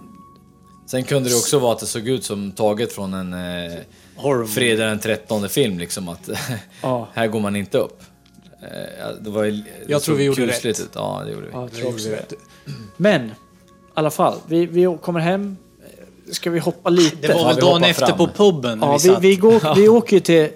Sen 0.88 1.04
kunde 1.04 1.30
det 1.30 1.36
också 1.36 1.60
vara 1.60 1.74
att 1.74 1.80
det 1.80 1.86
såg 1.86 2.08
ut 2.08 2.24
som 2.24 2.52
taget 2.52 2.94
från 2.94 3.14
en 3.14 3.34
eh, 3.34 3.74
Horror. 4.16 4.46
fredag 4.46 4.86
den 4.86 5.00
13 5.00 5.50
film 5.50 5.80
liksom 5.80 6.10
att 6.10 6.30
Ja. 6.82 7.08
här 7.14 7.28
går 7.28 7.40
man 7.40 7.56
inte 7.56 7.78
upp. 7.78 8.02
Eh, 8.62 9.08
det 9.22 9.30
var, 9.30 9.44
det 9.44 9.64
Jag 9.88 10.02
tror 10.02 10.16
vi 10.16 10.24
gjorde 10.24 10.48
rätt. 10.48 10.66
Ut. 10.66 10.90
Ja, 10.94 11.22
det 11.26 11.32
gjorde 11.32 11.46
vi. 11.46 11.52
ja 11.54 11.62
jag 11.62 11.72
Det 11.72 11.80
gjorde 11.80 12.26
vi. 12.30 12.36
Men, 12.98 13.26
i 13.26 13.32
alla 13.94 14.12
fall, 14.12 14.38
vi, 14.48 14.66
vi 14.66 14.98
kommer 15.02 15.20
hem. 15.20 15.58
Ska 16.32 16.50
vi 16.50 16.60
hoppa 16.60 16.90
lite? 16.90 17.28
Det 17.28 17.34
var 17.34 17.48
väl 17.48 17.56
dagen 17.56 17.84
efter 17.84 18.06
fram. 18.06 18.18
på 18.18 18.28
puben 18.28 18.80
Ja, 18.82 19.00
vi 19.04 19.10
vi, 19.10 19.16
vi, 19.20 19.36
går, 19.36 19.76
vi 19.76 19.88
åker 19.88 20.16
ju 20.16 20.20
till... 20.20 20.50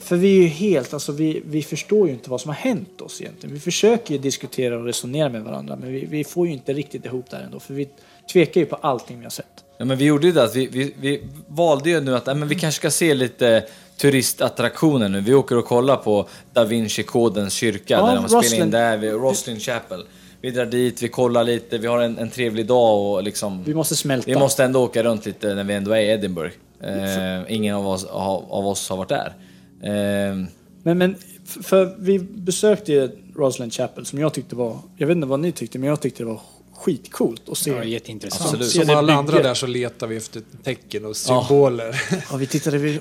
För 0.00 0.16
vi 0.16 0.38
är 0.38 0.42
ju 0.42 0.48
helt, 0.48 0.94
alltså 0.94 1.12
vi, 1.12 1.42
vi 1.46 1.62
förstår 1.62 2.08
ju 2.08 2.14
inte 2.14 2.30
vad 2.30 2.40
som 2.40 2.48
har 2.48 2.56
hänt 2.56 3.00
oss 3.00 3.20
egentligen. 3.20 3.54
Vi 3.54 3.60
försöker 3.60 4.14
ju 4.14 4.20
diskutera 4.20 4.78
och 4.78 4.84
resonera 4.84 5.28
med 5.28 5.42
varandra 5.42 5.76
men 5.76 5.92
vi, 5.92 6.06
vi 6.10 6.24
får 6.24 6.46
ju 6.46 6.52
inte 6.52 6.72
riktigt 6.72 7.04
ihop 7.04 7.26
det 7.30 7.36
här 7.36 7.44
ändå. 7.44 7.60
För 7.60 7.74
vi 7.74 7.88
tvekar 8.32 8.60
ju 8.60 8.66
på 8.66 8.76
allting 8.76 9.18
vi 9.18 9.24
har 9.24 9.30
sett. 9.30 9.46
Ja, 9.78 9.84
men 9.84 9.98
vi 9.98 10.04
gjorde 10.04 10.26
ju 10.26 10.32
det 10.32 10.44
att 10.44 10.56
vi, 10.56 10.66
vi, 10.66 10.94
vi 11.00 11.22
valde 11.48 11.90
ju 11.90 12.00
nu 12.00 12.16
att 12.16 12.26
nej, 12.26 12.34
men 12.34 12.48
vi 12.48 12.54
kanske 12.54 12.78
ska 12.78 12.90
se 12.90 13.14
lite 13.14 13.64
turistattraktioner 13.96 15.08
nu. 15.08 15.20
Vi 15.20 15.34
åker 15.34 15.56
och 15.56 15.64
kollar 15.64 15.96
på 15.96 16.28
Da 16.52 16.64
Vinci-kodens 16.64 17.50
kyrka 17.50 17.94
Ja, 17.94 18.06
där 18.06 18.16
de 18.16 18.28
spelar 18.28 18.64
in 18.64 18.70
där, 18.70 18.96
vid 18.96 19.12
Roslin 19.12 19.60
Chapel. 19.60 20.04
Vi 20.46 20.52
drar 20.52 20.66
dit, 20.66 21.02
vi 21.02 21.08
kollar 21.08 21.44
lite, 21.44 21.78
vi 21.78 21.86
har 21.86 21.98
en, 21.98 22.18
en 22.18 22.30
trevlig 22.30 22.66
dag 22.66 23.14
och 23.14 23.22
liksom... 23.22 23.64
Vi 23.64 23.74
måste 23.74 23.96
smälta. 23.96 24.30
Vi 24.30 24.36
måste 24.36 24.64
ändå 24.64 24.84
åka 24.84 25.02
runt 25.02 25.26
lite 25.26 25.54
när 25.54 25.64
vi 25.64 25.74
ändå 25.74 25.92
är 25.92 26.00
i 26.00 26.10
Edinburgh. 26.10 26.54
Eh, 26.80 27.54
ingen 27.54 27.74
av 27.74 27.88
oss, 27.88 28.04
av, 28.04 28.52
av 28.52 28.66
oss 28.66 28.88
har 28.88 28.96
varit 28.96 29.08
där. 29.08 29.34
Eh, 29.82 30.46
Men, 30.82 30.98
men 30.98 31.16
för 31.62 31.96
vi 31.98 32.18
besökte 32.18 32.92
ju 32.92 33.10
Rosalind 33.36 33.72
Chapel 33.72 34.06
som 34.06 34.18
jag 34.18 34.34
tyckte 34.34 34.56
var, 34.56 34.78
jag 34.96 35.06
vet 35.06 35.14
inte 35.16 35.26
vad 35.26 35.40
ni 35.40 35.52
tyckte, 35.52 35.78
men 35.78 35.88
jag 35.88 36.00
tyckte 36.00 36.22
det 36.22 36.26
var 36.26 36.40
skitcoolt 36.76 37.48
att 37.48 37.58
se. 37.58 37.70
Ja, 37.70 37.84
jätteintressant. 37.84 38.42
Absolut. 38.42 38.86
Som 38.86 38.96
alla 38.96 39.12
andra 39.12 39.42
där 39.42 39.54
så 39.54 39.66
letar 39.66 40.06
vi 40.06 40.16
efter 40.16 40.42
tecken 40.62 41.04
och 41.04 41.16
symboler. 41.16 42.02
Ja, 42.30 42.36
vi 42.36 42.46
tittade, 42.46 42.78
vi, 42.78 43.00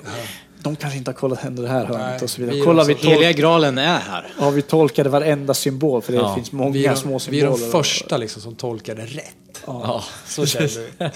de 0.69 0.75
kanske 0.75 0.97
inte 0.97 1.11
har 1.11 1.15
kollat 1.15 1.43
ändå 1.43 1.61
det 1.61 1.67
här 1.67 1.85
hörnet 1.85 2.21
och 2.21 2.29
så 2.29 2.41
vidare. 2.41 2.55
vi 2.55 2.61
Kolla, 2.61 2.83
de 2.83 2.93
vi, 2.93 2.99
som- 2.99 3.09
tol- 3.09 3.13
Heliga 3.13 3.31
graalen 3.31 3.77
är 3.77 3.99
här. 3.99 4.27
ja, 4.39 4.49
vi 4.49 4.61
tolkade 4.61 5.09
varenda 5.09 5.53
symbol 5.53 6.01
för 6.01 6.13
det 6.13 6.19
Ja. 6.19 6.35
finns 6.35 6.51
många 6.51 6.71
Vi 6.71 6.85
är, 6.85 6.95
små 6.95 7.19
de, 7.19 7.31
vi 7.31 7.39
är 7.39 7.43
symboler. 7.43 7.65
de 7.65 7.71
första 7.71 8.17
liksom 8.17 8.41
som 8.41 8.55
tolkar 8.55 8.95
det 8.95 9.05
rätt. 9.05 9.61
ja. 9.65 10.03
Så 10.27 10.45
känner 10.45 10.67
vi. 10.67 11.09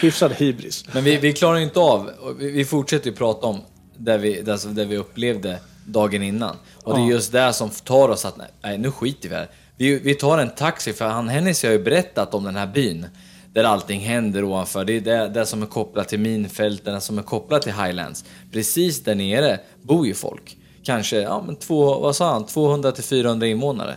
Hyfsad 0.00 0.32
hybris. 0.32 0.84
Men 0.92 1.04
vi, 1.04 1.16
vi 1.16 1.32
klarar 1.32 1.58
inte 1.58 1.80
av, 1.80 2.10
vi, 2.38 2.50
vi 2.50 2.64
fortsätter 2.64 3.10
ju 3.10 3.16
prata 3.16 3.46
om 3.46 3.60
där 3.96 4.18
vi, 4.18 4.50
alltså 4.50 4.68
där 4.68 4.84
vi 4.84 4.96
upplevde 4.96 5.58
dagen 5.84 6.22
innan. 6.22 6.56
Och 6.84 6.94
det 6.94 7.00
är 7.00 7.06
just 7.06 7.32
det 7.32 7.52
som 7.52 7.70
tar 7.70 8.08
oss 8.08 8.24
att, 8.24 8.36
nej, 8.36 8.48
nej 8.62 8.78
nu 8.78 8.90
skiter 8.90 9.28
vi 9.28 9.34
här. 9.34 9.48
Vi, 9.76 9.98
vi 9.98 10.14
tar 10.14 10.38
en 10.38 10.50
taxi, 10.50 10.92
för 10.92 11.04
han 11.04 11.28
Hennessy 11.28 11.66
har 11.68 11.72
ju 11.72 11.82
berättat 11.82 12.34
om 12.34 12.44
den 12.44 12.56
här 12.56 12.66
byn. 12.66 13.06
Där 13.52 13.64
allting 13.64 14.00
händer 14.00 14.44
ovanför. 14.44 14.84
Det 14.84 14.92
är 14.92 15.00
det, 15.00 15.28
det 15.28 15.46
som 15.46 15.62
är 15.62 15.66
kopplat 15.66 16.08
till 16.08 16.20
minfälten, 16.20 16.94
det 16.94 17.00
som 17.00 17.18
är 17.18 17.22
kopplat 17.22 17.62
till 17.62 17.72
Highlands. 17.72 18.24
Precis 18.52 19.04
där 19.04 19.14
nere 19.14 19.58
bor 19.82 20.06
ju 20.06 20.14
folk. 20.14 20.56
Kanske, 20.82 21.20
ja 21.20 21.42
men 21.46 21.56
två, 21.56 22.00
vad 22.00 22.16
sa 22.16 22.32
han, 22.32 22.46
200 22.46 22.92
till 22.92 23.04
400 23.04 23.46
invånare. 23.46 23.96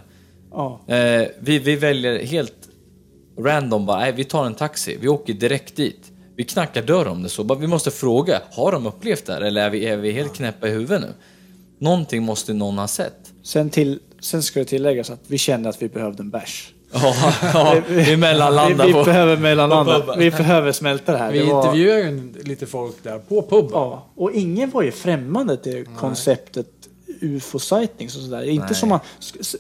Ja. 0.52 0.80
Eh, 0.88 1.28
vi, 1.40 1.60
vi 1.60 1.76
väljer 1.76 2.26
helt 2.26 2.70
random 3.40 3.86
bara, 3.86 4.00
nej, 4.00 4.12
vi 4.12 4.24
tar 4.24 4.46
en 4.46 4.56
taxi, 4.56 4.98
vi 5.02 5.08
åker 5.08 5.34
direkt 5.34 5.76
dit. 5.76 6.12
Vi 6.36 6.44
knackar 6.44 6.82
dörr 6.82 7.08
om 7.08 7.24
det 7.24 7.30
så, 7.30 7.44
bara, 7.44 7.60
vi 7.60 7.68
måste 7.68 7.92
fråga, 7.92 8.42
har 8.52 8.72
de 8.72 8.88
upplevt 8.88 9.26
det 9.26 9.34
här 9.34 9.42
eller 9.42 9.62
är 9.62 9.70
vi, 9.70 9.86
är 9.86 9.98
vi 9.98 10.12
helt 10.12 10.34
knäppa 10.34 10.68
i 10.68 10.72
huvudet 10.72 11.02
nu? 11.02 11.14
Någonting 11.80 12.24
måste 12.24 12.54
någon 12.54 12.78
ha 12.78 12.88
sett. 12.88 13.34
Sen, 13.44 13.70
till, 13.70 14.00
sen 14.20 14.44
ska 14.44 14.60
det 14.60 14.66
tilläggas 14.66 15.10
att 15.10 15.20
vi 15.28 15.38
kände 15.38 15.70
att 15.70 15.82
vi 15.82 15.88
behövde 15.88 16.24
en 16.24 16.30
bärs. 16.30 16.74
Ja, 16.94 17.34
ja 17.54 17.82
vi 17.88 18.18
mellanlandar 18.18 18.86
vi, 18.86 18.92
vi 18.92 19.00
på... 19.00 19.04
behöver 19.04 19.38
mellanlanda. 19.38 20.16
Vi 20.18 20.32
behöver 20.32 20.72
smälta 20.72 21.12
det 21.12 21.18
här. 21.18 21.32
Vi 21.32 21.40
det 21.40 21.46
var, 21.46 21.66
intervjuade 21.66 22.02
ju 22.02 22.34
lite 22.44 22.66
folk 22.66 22.96
där 23.04 23.20
på 23.20 23.42
puben. 23.42 23.70
ja, 23.74 24.08
och 24.16 24.32
ingen 24.32 24.70
var 24.70 24.82
ju 24.82 24.92
främmande 24.92 25.58
till 25.58 25.86
konceptet 25.86 26.68
ufo-sightings 27.22 28.16
och 28.18 28.24
sådär. 28.24 28.44
Inte 28.44 28.66
Nej. 28.66 28.76
som 28.76 28.90
man, 28.90 29.00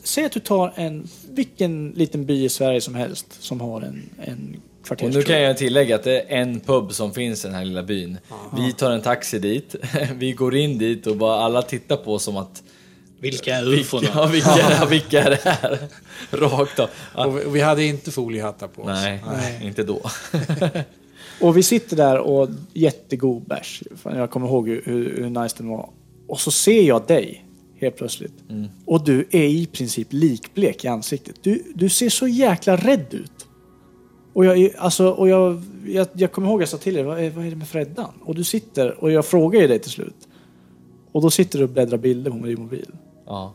säg 0.04 0.26
att 0.26 0.32
du 0.32 0.40
tar 0.40 0.74
en, 0.76 1.08
vilken 1.30 1.90
liten 1.90 2.26
by 2.26 2.44
i 2.46 2.50
Sverige 2.50 2.82
som 2.82 2.96
helst 2.96 3.38
som 3.40 3.62
har 3.62 3.82
en, 3.82 4.10
en 4.26 4.62
Och 4.90 5.14
nu 5.14 5.22
kan 5.22 5.42
jag 5.42 5.58
tillägga 5.58 5.96
att 5.96 6.04
det 6.04 6.22
är 6.22 6.42
en 6.42 6.60
pub 6.60 6.94
som 6.94 7.14
finns 7.14 7.46
i 7.46 7.48
den 7.48 7.56
här 7.56 7.66
lilla 7.66 7.84
byn. 7.84 8.18
Vi 8.58 8.74
tar 8.74 8.92
en 8.92 9.02
taxi 9.02 9.40
dit, 9.40 9.76
vi 10.16 10.32
går 10.32 10.56
in 10.56 10.78
dit 10.78 11.08
och 11.08 11.18
bara 11.18 11.44
alla 11.44 11.62
tittar 11.62 11.98
på 11.98 12.14
oss 12.14 12.24
som 12.24 12.38
att 12.38 12.64
Vilka 13.22 13.56
är 13.56 13.66
vilka, 13.66 13.82
ufona? 13.82 14.08
ja, 14.14 14.26
vilka, 14.26 14.50
är- 14.50 14.86
vilka 14.86 15.24
är 15.24 15.30
det 15.30 15.40
här? 15.44 15.80
Rakt 16.32 16.80
av. 16.80 16.90
Ja, 17.16 17.26
Och 17.26 17.38
vi, 17.38 17.46
och 17.46 17.56
vi 17.56 17.62
hade 17.62 17.84
inte 17.84 18.12
foliehattar 18.12 18.68
på 18.68 18.82
oss. 18.82 18.88
nej, 18.88 19.60
inte 19.64 19.84
då. 19.84 20.02
Och 21.42 21.58
vi 21.58 21.64
sitter 21.64 21.96
där 21.98 22.18
och 22.20 22.50
jättegod 22.74 23.44
bärs. 23.44 23.84
Jag 24.04 24.30
kommer 24.32 24.48
ihåg 24.48 24.68
hur, 24.70 24.82
hur, 24.86 25.30
nice 25.30 25.56
den 25.58 25.68
var. 25.70 25.90
Och 26.28 26.40
så 26.40 26.52
ser 26.52 26.82
jag 26.82 27.08
dig 27.08 27.46
helt 27.80 27.98
plötsligt. 27.98 28.34
Och 28.86 29.04
du 29.06 29.28
är 29.32 29.44
i 29.44 29.66
princip 29.66 30.08
likblek 30.12 30.86
i 30.86 30.88
ansiktet. 30.88 31.36
Du, 31.42 31.64
du 31.76 31.90
ser 31.90 32.10
så 32.10 32.28
jäkla 32.28 32.76
rädd 32.76 33.06
ut. 33.14 33.48
Och, 34.34 34.46
jag, 34.46 34.72
alltså, 34.78 35.10
och 35.10 35.30
jag, 35.30 35.64
jag, 35.86 36.08
jag 36.14 36.32
kommer 36.32 36.48
ihåg 36.48 36.58
att 36.64 36.72
jag 36.72 36.80
sa 36.80 36.84
till 36.84 36.94
dig, 36.94 37.04
vad 37.04 37.20
är, 37.24 37.30
vad 37.30 37.46
är 37.46 37.50
det 37.50 37.56
med 37.56 37.68
Freddan? 37.68 38.12
Och 38.26 38.36
du 38.36 38.44
sitter, 38.44 39.04
och 39.04 39.12
jag 39.12 39.26
frågar 39.26 39.62
ju 39.62 39.68
dig 39.68 39.80
till 39.80 39.92
slut. 39.92 40.28
Och 41.12 41.22
då 41.22 41.30
sitter 41.30 41.58
du 41.60 41.64
och 41.64 41.70
bläddrar 41.70 41.98
bilder 41.98 42.32
på 42.32 42.38
min 42.38 42.60
mobil. 42.60 42.90
Ja. 43.26 43.54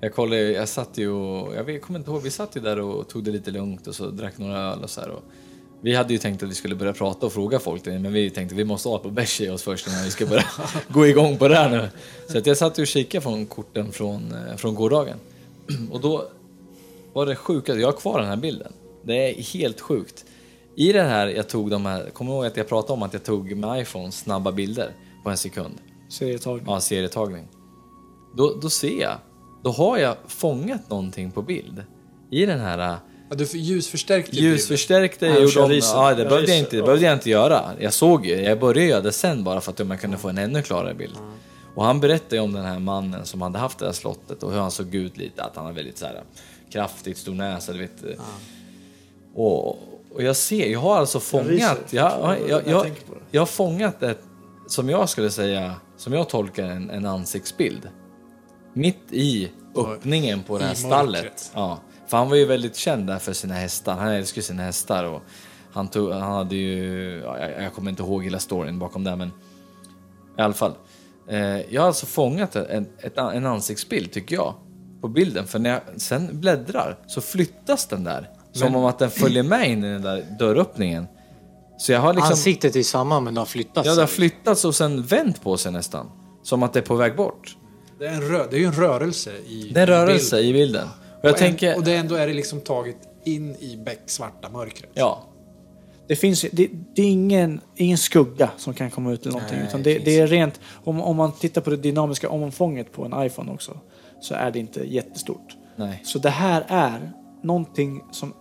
Jag 0.00 0.14
kollade, 0.14 0.42
jag 0.42 0.68
satt 0.68 0.98
ju 0.98 1.10
och, 1.10 1.54
jag, 1.54 1.64
vet, 1.64 1.74
jag 1.74 1.82
kommer 1.82 1.98
inte 1.98 2.10
ihåg, 2.10 2.22
vi 2.22 2.30
satt 2.30 2.56
ju 2.56 2.60
där 2.60 2.80
och 2.80 3.08
tog 3.08 3.24
det 3.24 3.30
lite 3.30 3.50
lugnt 3.50 3.86
och 3.86 3.94
så 3.94 4.10
drack 4.10 4.38
några 4.38 4.58
öl 4.58 4.82
och 4.82 4.90
så 4.90 5.00
här. 5.00 5.10
Och 5.10 5.22
vi 5.80 5.94
hade 5.94 6.12
ju 6.12 6.18
tänkt 6.18 6.42
att 6.42 6.48
vi 6.48 6.54
skulle 6.54 6.74
börja 6.74 6.92
prata 6.92 7.26
och 7.26 7.32
fråga 7.32 7.58
folk 7.58 7.86
men 7.86 8.12
vi 8.12 8.30
tänkte 8.30 8.54
att 8.54 8.58
vi 8.58 8.64
måste 8.64 8.88
ha 8.88 8.98
på 8.98 9.10
bärs 9.10 9.40
i 9.40 9.48
oss 9.48 9.62
först 9.62 9.88
innan 9.88 10.04
vi 10.04 10.10
ska 10.10 10.26
börja 10.26 10.44
gå 10.88 11.06
igång 11.06 11.38
på 11.38 11.48
det 11.48 11.54
här 11.54 11.70
nu. 11.70 11.88
Så 12.28 12.38
att 12.38 12.46
jag 12.46 12.56
satt 12.56 12.78
och 12.78 12.86
kikade 12.86 13.22
från 13.22 13.46
korten 13.46 13.92
från, 13.92 14.32
eh, 14.32 14.56
från 14.56 14.74
gårdagen. 14.74 15.16
Och 15.92 16.00
då 16.00 16.28
var 17.12 17.26
det 17.26 17.36
sjukaste, 17.36 17.80
jag 17.80 17.88
har 17.88 17.92
kvar 17.92 18.18
den 18.18 18.28
här 18.28 18.36
bilden. 18.36 18.72
Det 19.02 19.30
är 19.30 19.42
helt 19.42 19.80
sjukt. 19.80 20.24
I 20.74 20.92
den 20.92 21.06
här, 21.06 21.26
jag 21.26 21.48
tog 21.48 21.70
de 21.70 21.86
här, 21.86 22.10
kommer 22.10 22.32
ihåg 22.32 22.46
att 22.46 22.56
jag 22.56 22.68
pratade 22.68 22.92
om 22.92 23.02
att 23.02 23.12
jag 23.12 23.24
tog 23.24 23.56
med 23.56 23.82
iPhone 23.82 24.12
snabba 24.12 24.52
bilder 24.52 24.92
på 25.24 25.30
en 25.30 25.36
sekund? 25.36 25.74
Serietagning. 26.08 26.64
Ja, 26.66 26.80
serietagning. 26.80 27.48
Då, 28.38 28.54
då 28.62 28.70
ser 28.70 29.00
jag, 29.00 29.16
då 29.62 29.70
har 29.70 29.98
jag 29.98 30.16
fångat 30.26 30.90
någonting 30.90 31.30
på 31.30 31.42
bild. 31.42 31.84
I 32.30 32.46
den 32.46 32.60
här 32.60 32.78
äh, 32.78 32.96
Ja, 33.30 33.36
du 33.36 33.44
ljusförstärkte 33.44 34.36
ljusförstärkte 34.36 35.26
Ja, 35.26 35.32
jag 35.32 35.42
gjorde 35.42 35.60
om, 35.60 35.72
ja, 35.72 36.14
det 36.14 36.22
Ja, 36.22 36.28
behövde 36.28 36.50
jag 36.50 36.58
inte, 36.58 36.70
det 36.70 36.76
ja. 36.76 36.84
behövde 36.84 37.06
jag 37.06 37.14
inte 37.14 37.30
göra. 37.30 37.62
Jag 37.80 37.92
såg 37.92 38.26
ju, 38.26 38.34
jag 38.40 38.60
började 38.60 38.84
göra 38.84 39.00
det 39.00 39.12
sen 39.12 39.44
bara 39.44 39.60
för 39.60 39.72
att 39.72 39.86
man 39.86 39.98
kunde 39.98 40.16
få 40.18 40.28
en 40.28 40.38
ännu 40.38 40.62
klarare 40.62 40.94
bild. 40.94 41.16
Och 41.74 41.84
han 41.84 42.00
berättade 42.00 42.36
ju 42.36 42.42
om 42.42 42.52
den 42.52 42.64
här 42.64 42.78
mannen 42.78 43.26
som 43.26 43.42
hade 43.42 43.58
haft 43.58 43.78
det 43.78 43.86
här 43.86 43.92
slottet 43.92 44.42
och 44.42 44.52
hur 44.52 44.58
han 44.60 44.70
såg 44.70 44.94
ut 44.94 45.16
lite, 45.16 45.42
att 45.42 45.56
han 45.56 45.66
har 45.66 45.72
väldigt 45.72 45.98
så 45.98 46.06
här 46.06 46.22
kraftigt 46.72 47.18
stor 47.18 47.34
näsa, 47.34 47.72
du 47.72 47.78
vet. 47.78 48.04
Och, 49.34 49.68
och 50.14 50.22
jag 50.22 50.36
ser, 50.36 50.66
jag 50.66 50.80
har 50.80 50.96
alltså 50.96 51.20
fångat, 51.20 51.78
jag, 51.90 52.12
jag, 52.22 52.38
jag, 52.48 52.62
Jag 52.66 52.90
jag 53.30 53.40
har 53.40 53.46
fångat 53.46 54.02
ett, 54.02 54.22
som 54.66 54.88
jag 54.88 55.08
skulle 55.08 55.30
säga, 55.30 55.74
som 55.96 56.12
jag 56.12 56.28
tolkar 56.28 56.64
en, 56.64 56.90
en 56.90 57.06
ansiktsbild. 57.06 57.88
Mitt 58.78 59.12
i 59.12 59.50
öppningen 59.76 60.42
på 60.42 60.58
det 60.58 60.64
här 60.64 60.74
stallet. 60.74 61.50
Ja, 61.54 61.78
för 62.06 62.16
han 62.16 62.28
var 62.28 62.36
ju 62.36 62.44
väldigt 62.44 62.76
känd 62.76 63.06
där 63.06 63.18
för 63.18 63.32
sina 63.32 63.54
hästar. 63.54 63.96
Han 63.96 64.08
älskar 64.08 64.38
ju 64.38 64.42
sina 64.42 64.62
hästar 64.62 65.04
och 65.04 65.22
han, 65.72 65.88
tog, 65.88 66.12
han 66.12 66.32
hade 66.32 66.56
ju, 66.56 67.22
ja, 67.24 67.38
jag, 67.38 67.62
jag 67.62 67.74
kommer 67.74 67.90
inte 67.90 68.02
ihåg 68.02 68.24
hela 68.24 68.38
storyn 68.38 68.78
bakom 68.78 69.04
det 69.04 69.16
men 69.16 69.28
i 70.38 70.40
alla 70.40 70.54
fall. 70.54 70.72
Eh, 71.28 71.38
jag 71.74 71.82
har 71.82 71.86
alltså 71.86 72.06
fångat 72.06 72.56
en, 72.56 72.86
ett, 72.98 73.18
en 73.18 73.46
ansiktsbild 73.46 74.12
tycker 74.12 74.34
jag 74.36 74.54
på 75.00 75.08
bilden 75.08 75.46
för 75.46 75.58
när 75.58 75.70
jag 75.70 75.80
sen 75.96 76.40
bläddrar 76.40 76.98
så 77.06 77.20
flyttas 77.20 77.86
den 77.86 78.04
där. 78.04 78.30
Som 78.52 78.76
om 78.76 78.84
att 78.84 78.98
den 78.98 79.10
följer 79.10 79.42
med 79.42 79.70
in 79.70 79.84
i 79.84 79.92
den 79.92 80.02
där 80.02 80.36
dörröppningen. 80.38 81.06
Så 81.78 81.92
jag 81.92 82.00
har 82.00 82.14
liksom... 82.14 82.30
Ansiktet 82.30 82.76
är 82.76 82.82
samma 82.82 83.20
men 83.20 83.34
det 83.34 83.40
har 83.40 83.46
flyttats. 83.46 83.86
Ja, 83.86 83.94
det 83.94 84.02
har 84.02 84.06
flyttats 84.06 84.64
och 84.64 84.74
sen 84.74 85.02
vänt 85.02 85.42
på 85.42 85.56
sig 85.56 85.72
nästan. 85.72 86.10
Som 86.42 86.62
att 86.62 86.72
det 86.72 86.78
är 86.78 86.82
på 86.84 86.94
väg 86.94 87.16
bort. 87.16 87.57
Det 87.98 88.06
är, 88.06 88.12
en 88.12 88.22
rö- 88.22 88.46
det 88.50 88.56
är 88.56 88.60
ju 88.60 88.66
en 88.66 88.72
rörelse 88.72 89.30
i 89.48 89.70
Det 89.74 89.80
är 89.80 89.86
en 89.86 89.88
rörelse 90.06 90.36
bilden. 90.36 90.50
i 90.50 90.52
bilden. 90.52 90.88
Och 91.20 91.24
jag 91.24 91.32
och, 91.32 91.38
tänker... 91.38 91.70
en, 91.72 91.78
och 91.78 91.84
det 91.84 91.94
ändå 91.96 92.14
är 92.14 92.26
det 92.26 92.34
liksom 92.34 92.60
taget 92.60 92.96
in 93.24 93.56
i 93.56 93.76
becksvarta 93.76 94.48
mörkret. 94.50 94.90
Ja. 94.94 95.24
Det 96.08 96.16
finns 96.16 96.40
det, 96.52 96.68
det 96.94 97.02
är 97.02 97.10
ingen, 97.10 97.60
ingen 97.76 97.98
skugga 97.98 98.50
som 98.56 98.74
kan 98.74 98.90
komma 98.90 99.12
ut 99.12 99.22
eller 99.22 99.32
någonting. 99.32 99.58
Nej, 99.58 99.66
utan 99.68 99.82
det 99.82 99.98
det 99.98 100.18
är 100.18 100.26
rent, 100.26 100.60
om, 100.84 101.00
om 101.00 101.16
man 101.16 101.32
tittar 101.32 101.60
på 101.60 101.70
det 101.70 101.76
dynamiska 101.76 102.28
omfånget 102.28 102.92
på 102.92 103.04
en 103.04 103.26
iPhone 103.26 103.52
också. 103.52 103.80
så 104.20 104.34
är 104.34 104.50
det 104.50 104.58
inte 104.58 104.94
jättestort. 104.94 105.56
Nej. 105.76 106.00
Så 106.04 106.18
det 106.18 106.30
här 106.30 106.64
är 106.68 107.12
någonting 107.42 108.02
som 108.12 108.32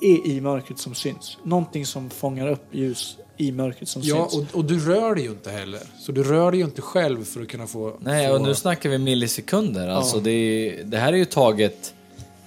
är 0.00 0.26
i 0.26 0.40
mörkret 0.40 0.78
som 0.78 0.94
syns. 0.94 1.38
Någonting 1.42 1.86
som 1.86 2.10
fångar 2.10 2.48
upp 2.50 2.64
ljus 2.70 3.16
i 3.36 3.52
mörkret 3.52 3.88
som 3.88 4.02
Ja, 4.04 4.28
syns. 4.30 4.50
och, 4.52 4.58
och 4.58 4.64
du 4.64 4.78
rör 4.80 5.14
dig 5.14 5.24
ju 5.24 5.30
inte 5.30 5.50
heller. 5.50 5.80
Så 6.00 6.12
du 6.12 6.22
rör 6.22 6.50
dig 6.50 6.60
ju 6.60 6.66
inte 6.66 6.82
själv 6.82 7.24
för 7.24 7.42
att 7.42 7.48
kunna 7.48 7.66
få... 7.66 7.92
Nej, 8.00 8.28
få... 8.28 8.34
och 8.34 8.40
nu 8.42 8.54
snackar 8.54 8.90
vi 8.90 8.98
millisekunder. 8.98 9.88
Alltså 9.88 10.20
det, 10.20 10.30
är, 10.30 10.84
det 10.84 10.96
här 10.98 11.12
är 11.12 11.16
ju 11.16 11.24
taget 11.24 11.94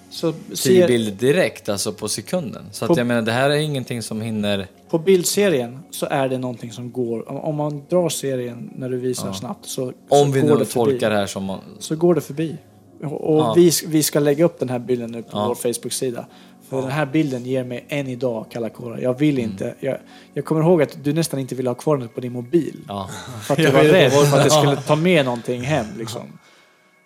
Så 0.10 0.34
ser, 0.53 0.88
bilder 0.88 1.11
direkt, 1.11 1.69
alltså 1.69 1.94
på 1.94 2.07
sekunden. 2.07 2.64
Så 2.72 2.86
att 2.86 2.90
På- 2.91 2.99
jag 2.99 3.07
menar, 3.07 3.22
det 3.22 3.32
här 3.32 3.49
är 3.49 3.56
ingenting 3.56 4.02
som 4.02 4.22
hinner... 4.22 4.68
på 4.90 4.99
bildserien 4.99 5.80
så 5.91 6.06
är 6.06 6.30
det 6.30 6.38
någonting 6.38 6.72
som 6.72 6.91
går. 6.91 7.32
Om- 7.32 7.56
man 7.56 7.84
drar 7.90 8.10
serien 8.10 8.69
när 8.76 8.90
du 8.90 8.98
visar 8.98 9.34
snabbt 9.34 9.65
så, 9.65 9.94
så 10.10 10.24
Om 10.24 10.32
vi 10.32 10.41
går 10.41 10.48
nu 10.48 10.56
det 10.56 10.65
förbi. 10.65 10.91
tolkar 10.91 11.10
det 11.10 11.15
här 11.15 11.28
som... 11.28 11.44
man- 11.44 11.60
Så 11.80 11.95
går 11.95 12.15
det 12.15 12.22
förbi. 12.22 12.56
Och, 13.03 13.34
och 13.34 13.40
Ja. 13.40 13.53
vi, 13.57 13.72
vi 13.88 14.03
ska 14.03 14.19
lägga 14.19 14.45
upp 14.45 14.60
den 14.60 14.69
här 14.69 14.80
bilden 14.80 15.11
nu 15.11 15.22
på 15.22 15.30
Ja. 15.32 15.48
vår 15.48 15.56
Facebook-sida. 15.74 16.26
För 16.69 16.81
den 16.81 16.91
här 16.91 17.06
bilden 17.06 17.45
ger 17.45 17.64
mig 17.64 17.85
än 17.89 18.07
idag 18.07 18.45
kalla 18.52 18.69
kårar. 18.69 18.98
Jag 18.98 19.19
vill 19.19 19.38
Mm. 19.39 19.52
inte. 19.52 19.76
Jag, 19.80 19.98
jag 20.34 20.45
kommer 20.45 20.61
ihåg 20.61 20.81
att 20.81 21.03
du 21.03 21.14
nästan 21.14 21.39
inte 21.39 21.56
ville 21.56 21.69
ha 21.69 21.76
kvar 21.76 21.98
den 21.98 22.07
på 22.10 22.22
din 22.22 22.31
mobil. 22.31 22.84
Ja. 22.88 23.10
För 23.41 23.53
att 23.53 23.57
du 23.60 23.72
var 23.72 23.84
rädd 23.84 24.11
för 24.11 24.38
att 24.38 24.44
det 24.44 24.49
skulle 24.49 24.76
ta 24.76 24.95
med 24.95 25.26
någonting 25.26 25.61
hem 25.61 25.85
liksom. 25.98 26.39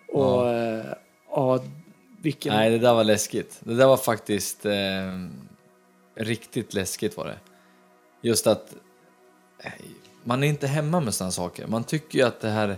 Och 0.08 0.46
ja, 0.46 0.82
ja 1.30 1.64
vilken... 2.22 2.52
Nej, 2.54 2.70
det 2.70 2.78
där 2.78 2.94
var 2.94 3.04
läskigt. 3.04 3.60
Det 3.60 3.74
där 3.74 3.86
var 3.86 3.96
faktiskt 3.96 4.66
eh, 4.66 4.72
riktigt 6.16 6.74
läskigt 6.74 7.16
var 7.16 7.26
det. 7.26 7.38
Just 8.22 8.46
att 8.46 8.74
eh, 9.64 9.72
man 10.24 10.42
är 10.42 10.48
inte 10.48 10.66
hemma 10.66 11.00
med 11.00 11.14
sådana 11.14 11.32
saker. 11.32 11.66
Man 11.66 11.84
tycker 11.84 12.18
ju 12.18 12.24
att 12.24 12.40
det 12.40 12.50
här... 12.50 12.68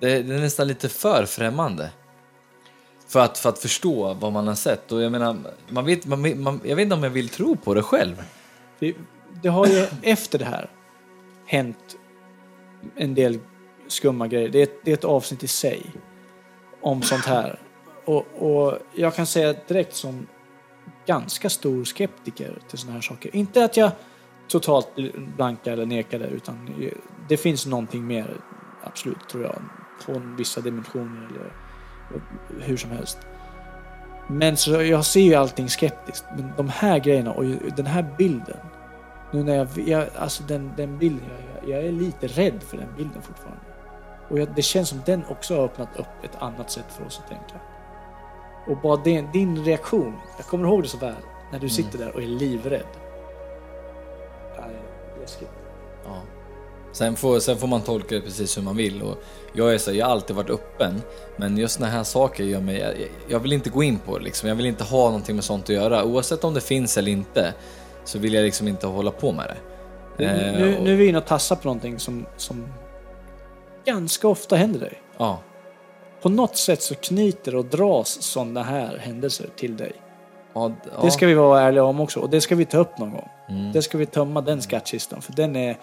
Det, 0.00 0.22
det 0.22 0.34
är 0.34 0.40
nästan 0.40 0.68
lite 0.68 0.88
för 0.88 1.26
främmande. 1.26 1.90
För 3.06 3.20
att, 3.20 3.38
för 3.38 3.48
att 3.48 3.58
förstå 3.58 4.14
vad 4.14 4.32
man 4.32 4.46
har 4.46 4.54
sett. 4.54 4.92
Och 4.92 5.02
jag 5.02 5.12
menar, 5.12 5.36
man 5.68 5.84
vet, 5.84 6.06
man, 6.06 6.42
man, 6.42 6.60
jag 6.64 6.76
vet 6.76 6.82
inte 6.82 6.94
om 6.94 7.02
jag 7.02 7.10
vill 7.10 7.28
tro 7.28 7.56
på 7.56 7.74
det 7.74 7.82
själv. 7.82 8.22
Det, 8.78 8.94
det 9.42 9.48
har 9.48 9.66
ju 9.66 9.86
efter 10.02 10.38
det 10.38 10.44
här 10.44 10.70
hänt 11.46 11.96
en 12.96 13.14
del 13.14 13.38
skumma 13.88 14.28
grejer. 14.28 14.48
Det 14.48 14.58
är, 14.58 14.62
ett, 14.62 14.80
det 14.84 14.90
är 14.90 14.94
ett 14.94 15.04
avsnitt 15.04 15.42
i 15.42 15.48
sig 15.48 15.82
om 16.80 17.02
sånt 17.02 17.24
här. 17.24 17.58
Och, 18.04 18.26
och 18.38 18.78
jag 18.94 19.14
kan 19.14 19.26
säga 19.26 19.54
direkt 19.68 19.94
som 19.94 20.26
ganska 21.06 21.50
stor 21.50 21.84
skeptiker 21.84 22.58
till 22.68 22.78
såna 22.78 22.92
här 22.92 23.00
saker. 23.00 23.36
Inte 23.36 23.64
att 23.64 23.76
jag 23.76 23.90
totalt 24.48 24.88
blankar 25.36 25.72
eller 25.72 25.86
nekar 25.86 26.18
det 26.18 26.26
utan 26.26 26.90
det 27.28 27.36
finns 27.36 27.66
någonting 27.66 28.06
mer, 28.06 28.40
absolut 28.82 29.28
tror 29.28 29.44
jag, 29.44 29.62
på 30.06 30.22
vissa 30.38 30.60
dimensioner 30.60 31.26
eller 31.26 31.52
hur 32.60 32.76
som 32.76 32.90
helst. 32.90 33.18
Men 34.28 34.56
så 34.56 34.82
jag 34.82 35.04
ser 35.04 35.20
ju 35.20 35.34
allting 35.34 35.68
skeptiskt. 35.68 36.24
Men 36.36 36.52
de 36.56 36.68
här 36.68 36.98
grejerna 36.98 37.32
och 37.32 37.44
den 37.76 37.86
här 37.86 38.14
bilden. 38.18 38.56
Nu 39.32 39.42
när 39.42 39.56
jag, 39.56 39.68
jag 39.86 40.08
alltså 40.16 40.42
den, 40.42 40.72
den 40.76 40.98
bilden, 40.98 41.28
jag, 41.60 41.70
jag 41.70 41.86
är 41.86 41.92
lite 41.92 42.26
rädd 42.26 42.62
för 42.62 42.76
den 42.76 42.88
bilden 42.96 43.22
fortfarande. 43.22 43.60
Och 44.28 44.38
jag, 44.38 44.48
det 44.56 44.62
känns 44.62 44.88
som 44.88 45.00
den 45.06 45.24
också 45.28 45.56
har 45.56 45.64
öppnat 45.64 45.96
upp 45.96 46.24
ett 46.24 46.42
annat 46.42 46.70
sätt 46.70 46.86
för 46.88 47.06
oss 47.06 47.20
att 47.22 47.28
tänka. 47.28 47.60
Och 48.66 48.76
bara 48.76 48.96
din, 48.96 49.32
din 49.32 49.64
reaktion, 49.64 50.14
jag 50.36 50.46
kommer 50.46 50.68
ihåg 50.68 50.82
det 50.82 50.88
så 50.88 50.98
väl, 50.98 51.14
när 51.52 51.58
du 51.58 51.68
sitter 51.68 51.98
där 51.98 52.14
och 52.14 52.22
är 52.22 52.26
livrädd. 52.26 52.86
Nej, 54.60 54.76
läskigt. 55.20 55.50
Ja. 56.04 56.22
Sen, 56.92 57.16
får, 57.16 57.38
sen 57.38 57.56
får 57.56 57.66
man 57.66 57.80
tolka 57.80 58.14
det 58.14 58.20
precis 58.20 58.58
hur 58.58 58.62
man 58.62 58.76
vill. 58.76 59.02
Och 59.02 59.22
jag, 59.54 59.74
är 59.74 59.78
så, 59.78 59.92
jag 59.92 60.06
har 60.06 60.12
alltid 60.12 60.36
varit 60.36 60.50
öppen, 60.50 61.02
men 61.36 61.58
just 61.58 61.74
såna 61.74 61.86
här 61.86 62.04
saker 62.04 62.44
gör 62.44 62.60
mig... 62.60 62.78
Jag, 62.78 62.94
jag 63.28 63.40
vill 63.40 63.52
inte 63.52 63.70
gå 63.70 63.82
in 63.82 63.98
på 63.98 64.18
det. 64.18 64.24
Liksom. 64.24 64.48
Jag 64.48 64.56
vill 64.56 64.66
inte 64.66 64.84
ha 64.84 65.04
någonting 65.04 65.34
med 65.34 65.44
sånt 65.44 65.64
att 65.64 65.68
göra. 65.68 66.04
Oavsett 66.04 66.44
om 66.44 66.54
det 66.54 66.60
finns 66.60 66.98
eller 66.98 67.12
inte, 67.12 67.54
så 68.04 68.18
vill 68.18 68.34
jag 68.34 68.44
liksom 68.44 68.68
inte 68.68 68.86
hålla 68.86 69.10
på 69.10 69.32
med 69.32 69.46
det. 69.46 70.24
Eh, 70.24 70.52
nu, 70.60 70.78
nu 70.82 70.92
är 70.92 70.96
vi 70.96 71.06
inne 71.08 71.18
och 71.18 71.26
tassar 71.26 71.56
på 71.56 71.64
någonting 71.68 71.98
som, 71.98 72.26
som 72.36 72.66
ganska 73.86 74.28
ofta 74.28 74.56
händer 74.56 74.80
dig. 74.80 75.02
Ja, 75.18 75.38
På 76.22 76.28
något 76.28 76.56
sätt 76.56 76.82
så 76.82 76.94
knyter 76.94 77.54
och 77.54 77.64
dras 77.64 78.22
sådana 78.22 78.62
här 78.62 78.98
händelser 78.98 79.46
till 79.56 79.76
dig. 79.76 79.92
ja. 80.94 81.02
Det 81.02 81.10
ska 81.10 81.26
vi 81.26 81.34
vara 81.34 81.60
ärliga 81.60 81.84
om 81.84 82.00
också 82.00 82.20
och 82.20 82.30
det 82.30 82.40
ska 82.40 82.54
vi 82.56 82.64
ta 82.64 82.78
upp 82.78 82.98
någon 82.98 83.10
gång. 83.10 83.28
Mm. 83.48 83.72
Det 83.72 83.82
ska 83.82 83.98
vi 83.98 84.06
tömma 84.06 84.40
den 84.40 84.62
skattkistan 84.62 85.22
för 85.22 85.32
den 85.32 85.56
är 85.56 85.76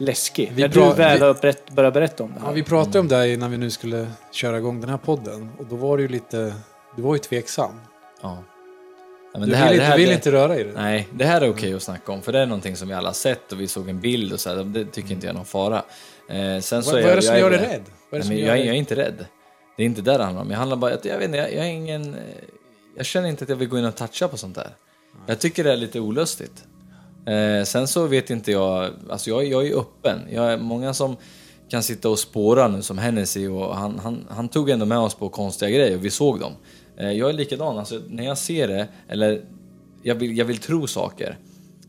läskig. 0.00 0.52
Vi 0.54 0.62
När 0.62 0.68
du 0.68 0.80
väl 0.92 1.22
har 1.22 1.34
berätt, 1.34 1.70
börjat 1.70 1.94
berätta 1.94 2.24
om 2.24 2.30
det 2.30 2.36
Ja, 2.40 2.46
här. 2.46 2.54
vi 2.54 2.62
pratade 2.62 2.98
om 3.00 3.08
det 3.08 3.16
här 3.16 3.26
innan 3.26 3.50
vi 3.50 3.56
nu 3.58 3.70
skulle 3.70 4.06
köra 4.32 4.58
igång 4.58 4.80
den 4.80 4.90
här 4.90 4.96
podden. 4.96 5.48
Och 5.58 5.66
då 5.66 5.76
var 5.76 5.96
det 5.96 6.02
ju 6.02 6.08
lite... 6.08 6.54
Du 6.96 7.02
var 7.02 7.14
ju 7.14 7.18
tveksam. 7.18 7.80
ja. 8.22 8.38
Ja, 9.32 9.38
men 9.38 9.48
Du 9.48 9.54
det 9.54 9.56
här- 9.56 9.68
vill, 9.70 9.78
det 9.78 9.82
inte, 9.82 9.84
här- 9.86 9.96
du 9.96 10.00
vill 10.02 10.08
det- 10.08 10.14
inte 10.14 10.32
röra 10.32 10.58
i 10.58 10.64
det. 10.64 10.72
Nej, 10.72 11.08
det 11.12 11.24
här 11.24 11.40
är 11.40 11.50
okej 11.50 11.74
att 11.74 11.82
snacka 11.82 12.12
om 12.12 12.22
för 12.22 12.32
det 12.32 12.38
är 12.38 12.46
någonting 12.46 12.76
som 12.76 12.88
vi 12.88 12.94
alla 12.94 13.08
har 13.08 13.14
sett 13.14 13.52
och 13.52 13.60
vi 13.60 13.68
såg 13.68 13.88
en 13.88 14.00
bild 14.00 14.32
och 14.32 14.40
så 14.40 14.50
här, 14.50 14.64
det 14.64 14.84
tycker 14.84 15.12
inte 15.12 15.26
jag 15.26 15.32
är 15.32 15.36
någon 15.36 15.44
fara. 15.44 15.82
Eh, 16.28 16.60
sen 16.60 16.62
så 16.62 16.90
Vad, 16.90 17.00
är 17.00 17.02
vad 17.02 17.02
är 17.02 17.08
jag, 17.08 17.16
det 17.18 17.22
som 17.22 17.34
jag 17.34 17.40
gör 17.40 17.50
dig 17.50 17.58
är- 17.58 17.68
rädd? 17.72 17.82
Vad 18.10 18.20
är 18.20 18.24
Nej, 18.28 18.40
jag, 18.44 18.58
jag 18.58 18.66
är 18.66 18.72
inte 18.72 18.96
rädd. 18.96 19.26
Det 19.76 19.82
är 19.82 19.86
inte 19.86 20.02
det 20.02 20.16
det 20.18 20.24
handlar 20.24 20.42
om. 20.42 20.50
Jag 20.50 20.58
handlar 20.58 20.76
bara 20.76 20.94
att 20.94 21.04
jag 21.04 21.18
vet 21.18 21.24
inte, 21.24 21.38
jag, 21.38 21.52
jag 21.54 21.64
är 21.66 21.70
ingen... 21.70 22.14
eh, 22.14 22.20
Jag 22.96 23.06
känner 23.06 23.28
inte 23.28 23.44
att 23.44 23.48
jag 23.50 23.56
vill 23.56 23.68
gå 23.68 23.78
in 23.78 23.84
och 23.84 23.96
toucha 23.96 24.28
på 24.28 24.36
sånt 24.36 24.54
där. 24.54 24.68
Jag 25.26 25.38
tycker 25.38 25.64
det 25.64 25.72
är 25.72 25.76
lite 25.76 26.00
olustigt. 26.00 26.64
Eh, 27.26 27.64
sen 27.64 27.88
så 27.88 28.06
vet 28.06 28.30
inte 28.30 28.52
jag, 28.52 28.90
alltså 29.10 29.30
jag, 29.30 29.44
jag 29.44 29.66
är 29.66 29.78
öppen. 29.78 30.18
Jag 30.30 30.52
är 30.52 30.58
många 30.58 30.94
som 30.94 31.16
kan 31.68 31.82
sitta 31.82 32.08
och 32.08 32.18
spåra 32.18 32.68
nu 32.68 32.82
som 32.82 32.98
Hennessy 32.98 33.48
och 33.48 33.76
han, 33.76 33.98
han, 33.98 34.26
han 34.28 34.48
tog 34.48 34.70
ändå 34.70 34.86
med 34.86 34.98
oss 34.98 35.14
på 35.14 35.28
konstiga 35.28 35.70
grejer 35.70 35.96
och 35.96 36.04
vi 36.04 36.10
såg 36.10 36.40
dem. 36.40 36.52
Eh, 36.96 37.12
jag 37.12 37.28
är 37.28 37.32
likadan, 37.32 37.78
alltså 37.78 38.00
när 38.08 38.24
jag 38.24 38.38
ser 38.38 38.68
det, 38.68 38.88
eller 39.08 39.42
jag 40.02 40.14
vill, 40.14 40.38
jag 40.38 40.44
vill 40.44 40.58
tro 40.58 40.86
saker. 40.86 41.38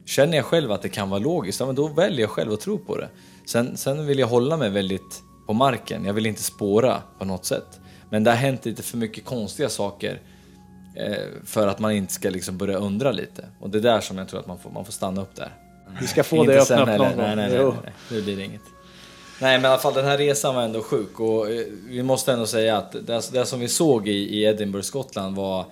Känner 0.06 0.38
jag 0.38 0.46
själv 0.46 0.72
att 0.72 0.82
det 0.82 0.90
kan 0.90 1.10
vara 1.10 1.20
logiskt, 1.20 1.60
ja, 1.60 1.66
men 1.66 1.76
då 1.76 1.88
väljer 1.88 2.22
jag 2.22 2.30
själv 2.30 2.52
att 2.52 2.62
tro 2.62 2.78
på 2.78 2.98
det. 2.98 3.10
Sen, 3.46 3.78
sen 3.78 4.06
vill 4.06 4.20
jag 4.20 4.28
hålla 4.28 4.58
mig 4.58 4.70
väldigt 4.70 5.24
på 5.48 5.54
marken, 5.54 6.06
jag 6.06 6.14
vill 6.14 6.26
inte 6.26 6.44
spåra 6.44 7.02
på 7.20 7.26
något 7.26 7.46
sätt. 7.46 7.80
Men 8.10 8.24
det 8.24 8.32
har 8.32 8.38
hänt 8.38 8.66
lite 8.66 8.84
för 8.84 8.98
mycket 8.98 9.26
konstiga 9.26 9.70
saker 9.70 10.22
för 11.46 11.68
att 11.68 11.80
man 11.80 11.92
inte 11.92 12.14
ska 12.14 12.30
liksom 12.30 12.58
börja 12.58 12.78
undra 12.78 13.12
lite. 13.12 13.46
Och 13.60 13.70
det 13.70 13.78
är 13.78 13.82
där 13.82 14.00
som 14.02 14.18
jag 14.18 14.28
tror 14.28 14.40
att 14.40 14.48
man 14.48 14.60
får, 14.60 14.70
man 14.72 14.86
får 14.86 14.92
stanna 14.94 15.22
upp 15.22 15.36
där. 15.36 15.50
Vi 16.02 16.08
ska 16.08 16.24
få 16.24 16.44
det 16.44 16.62
att 16.62 16.72
öppna 16.72 16.94
upp 16.94 17.00
någon 17.00 17.08
nej, 17.08 17.16
gång. 17.28 17.36
nej, 17.36 17.50
nej, 17.50 17.60
Jo. 17.62 17.70
nej, 17.84 17.94
nej, 18.10 18.20
det 18.20 18.22
blir 18.22 18.40
inget. 18.40 18.62
Nej 19.42 19.58
men 19.58 19.66
i 19.66 19.68
alla 19.74 19.82
fall 19.82 19.94
den 19.94 20.06
här 20.06 20.18
resan 20.18 20.56
var 20.56 20.64
ändå 20.64 20.82
sjuk 20.82 21.20
och 21.20 21.52
eh, 21.52 21.66
vi 21.90 22.04
måste 22.04 22.34
ändå 22.34 22.46
säga 22.46 22.78
att 22.78 22.92
det, 22.92 23.32
det 23.34 23.46
som 23.46 23.60
vi 23.60 23.68
såg 23.68 24.08
i, 24.08 24.12
i 24.12 24.44
Edinburgh, 24.44 24.84
Skottland 24.86 25.36
var 25.36 25.66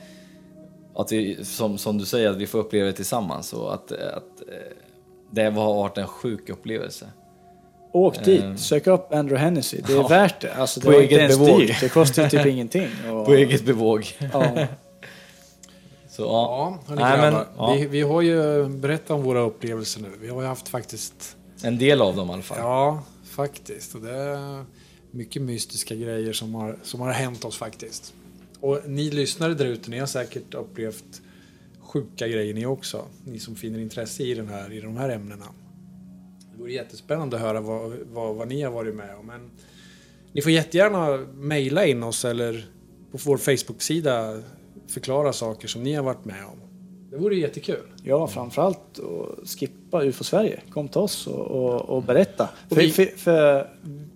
att 0.96 1.12
vi, 1.12 1.46
som, 1.46 1.78
som 1.78 1.98
du 1.98 2.06
säger, 2.06 2.30
att 2.30 2.36
vi 2.38 2.48
får 2.48 2.60
uppleva 2.60 2.86
det 2.86 2.94
tillsammans 2.94 3.54
och 3.54 3.74
att, 3.74 3.92
att 3.92 4.42
eh, 4.48 4.56
det 5.32 5.44
har 5.44 5.52
varit 5.52 5.98
en 5.98 6.08
sjuk 6.08 6.50
upplevelse. 6.50 7.06
Åk 7.94 8.26
dit, 8.26 8.44
sök 8.60 8.88
upp 8.88 9.14
Andrew 9.14 9.38
Hennessy. 9.46 9.82
Det 9.88 9.94
är 9.94 9.98
Ja. 9.98 10.08
värt 10.08 10.42
det. 10.42 10.54
Alltså, 10.54 10.80
det 10.80 10.86
På 10.86 10.92
var 10.92 11.02
inte 11.02 11.16
eget 11.16 11.22
ens 11.22 11.40
bevåg. 11.40 11.60
dyrt. 11.60 11.80
Det 11.82 11.90
kostar 11.90 12.30
typ 12.30 12.46
ingenting. 12.54 12.88
Och, 13.12 13.26
På 13.26 13.34
eget 13.34 13.66
bevåg. 13.66 14.06
ja. 14.34 14.68
Så 16.20 16.26
ja. 16.26 16.80
Ja, 16.88 16.96
Nej, 16.96 17.18
men, 17.18 17.34
grabbar. 17.34 17.48
ja. 17.58 17.74
vi, 17.74 17.86
vi 17.86 18.02
har 18.02 18.22
ju 18.22 18.68
berättat 18.70 19.12
om 19.12 19.24
våra 19.24 19.40
upplevelser 19.40 20.02
nu. 20.02 20.10
Vi 20.22 20.28
har 20.30 20.42
ju 20.42 20.48
haft 20.48 20.68
faktiskt... 20.68 21.38
En 21.64 21.78
del 21.78 22.02
av 22.02 22.16
dem 22.16 22.30
i 22.30 22.34
alla 22.34 22.42
fall. 22.42 22.58
Ja, 22.58 23.04
faktiskt. 23.24 23.96
Och 23.96 24.02
det 24.02 24.14
är 24.14 24.66
mycket 25.12 25.42
mystiska 25.42 25.96
grejer 25.96 26.34
som 26.34 26.56
har, 26.56 26.80
som 26.84 27.02
har 27.02 27.12
hänt 27.12 27.46
oss 27.46 27.58
faktiskt. 27.58 28.14
Och 28.60 28.80
ni 28.86 29.12
lyssnare 29.12 29.54
där 29.54 29.66
ute, 29.66 29.90
ni 29.90 30.00
har 30.00 30.08
säkert 30.08 30.54
upplevt 30.54 31.22
sjuka 31.80 32.28
grejer 32.28 32.54
ni 32.54 32.66
också. 32.66 33.06
Ni 33.24 33.40
som 33.40 33.56
finner 33.56 33.80
intresse 33.80 34.24
i, 34.24 34.34
den 34.34 34.48
här, 34.48 34.74
i 34.74 34.82
de 34.82 34.98
här 34.98 35.10
ämnena. 35.10 35.46
Det 36.52 36.62
vore 36.62 36.72
jättespännande 36.72 37.36
att 37.36 37.42
höra 37.42 37.62
vad, 37.62 37.92
vad, 38.12 38.36
vad 38.36 38.48
ni 38.48 38.62
har 38.62 38.72
varit 38.72 38.96
med 38.96 39.16
om. 39.20 39.26
Men 39.26 39.52
ni 40.32 40.42
får 40.42 40.52
jättegärna 40.52 41.18
mejla 41.34 41.86
in 41.86 42.04
oss 42.04 42.26
eller 42.26 42.66
på 43.12 43.18
vår 43.26 43.38
Facebook-sida 43.38 44.42
förklara 44.90 45.34
saker 45.34 45.68
som 45.68 45.84
ni 45.84 45.94
har 45.94 46.04
varit 46.04 46.26
med 46.26 46.46
om. 46.46 46.60
Det 47.12 47.18
vore 47.18 47.36
jättekul. 47.36 47.84
ja, 48.04 48.28
framförallt 48.28 49.00
att 49.00 49.50
skippa 49.50 50.04
UFO 50.04 50.24
Sverige. 50.24 50.60
Kom 50.72 50.88
till 50.88 51.02
oss 51.02 51.28
och, 51.28 51.34
och, 51.48 51.82
och 51.82 52.04
berätta. 52.04 52.50
Och 52.70 52.76
för, 52.76 52.82
vi- 52.82 52.92
för, 52.92 53.06
för 53.18 53.70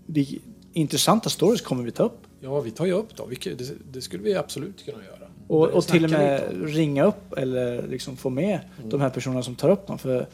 vi, 0.05 0.41
intressanta 0.73 1.29
stories 1.29 1.61
kommer 1.61 1.83
vi 1.83 1.91
ta 1.91 2.03
upp. 2.03 2.17
Ja, 2.41 2.59
vi 2.59 2.71
tar 2.71 2.85
ju 2.85 2.91
upp 2.91 3.15
dem. 3.15 3.29
Det, 3.43 3.71
det 3.91 4.01
skulle 4.01 4.23
vi 4.23 4.35
absolut 4.35 4.85
kunna 4.85 4.97
göra. 5.03 5.27
Och, 5.47 5.67
och 5.69 5.83
till 5.87 6.03
och 6.05 6.11
med 6.11 6.63
ringa 6.75 7.03
upp 7.05 7.33
eller 7.37 7.87
liksom 7.87 8.17
få 8.17 8.29
med 8.29 8.59
de 8.89 9.01
här 9.01 9.09
personerna 9.09 9.43
som 9.43 9.55
tar 9.55 9.69
upp 9.69 9.87
dem. 9.87 9.97
För 9.99 10.27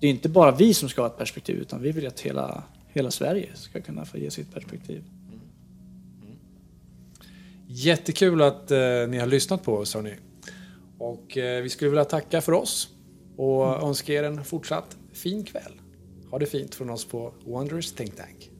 det 0.00 0.06
är 0.06 0.10
inte 0.10 0.28
bara 0.28 0.50
vi 0.50 0.74
som 0.74 0.88
ska 0.88 1.00
ha 1.02 1.06
ett 1.06 1.18
perspektiv 1.18 1.56
utan 1.56 1.82
vi 1.82 1.92
vill 1.92 2.06
att 2.06 2.20
hela, 2.20 2.62
hela 2.88 3.10
Sverige 3.10 3.48
ska 3.54 3.80
kunna 3.80 4.04
få 4.04 4.18
ge 4.18 4.30
sitt 4.30 4.54
perspektiv. 4.54 5.04
Jättekul 7.78 8.42
att 8.42 8.70
eh, 8.70 8.78
ni 9.08 9.18
har 9.18 9.26
lyssnat 9.26 9.62
på 9.62 9.74
oss 9.74 9.94
hörni. 9.94 10.14
Och 10.98 11.38
eh, 11.38 11.62
vi 11.62 11.68
skulle 11.68 11.90
vilja 11.90 12.04
tacka 12.04 12.40
för 12.40 12.52
oss 12.52 12.88
och 13.36 13.82
önska 13.88 14.12
er 14.12 14.22
en 14.22 14.44
fortsatt 14.44 14.96
fin 15.12 15.44
kväll. 15.44 15.72
Ha 16.30 16.38
det 16.38 16.46
fint 16.46 16.74
från 16.74 16.90
oss 16.90 17.04
på 17.04 17.34
Wonders 17.44 17.92
Think 17.92 18.16
Tank. 18.16 18.50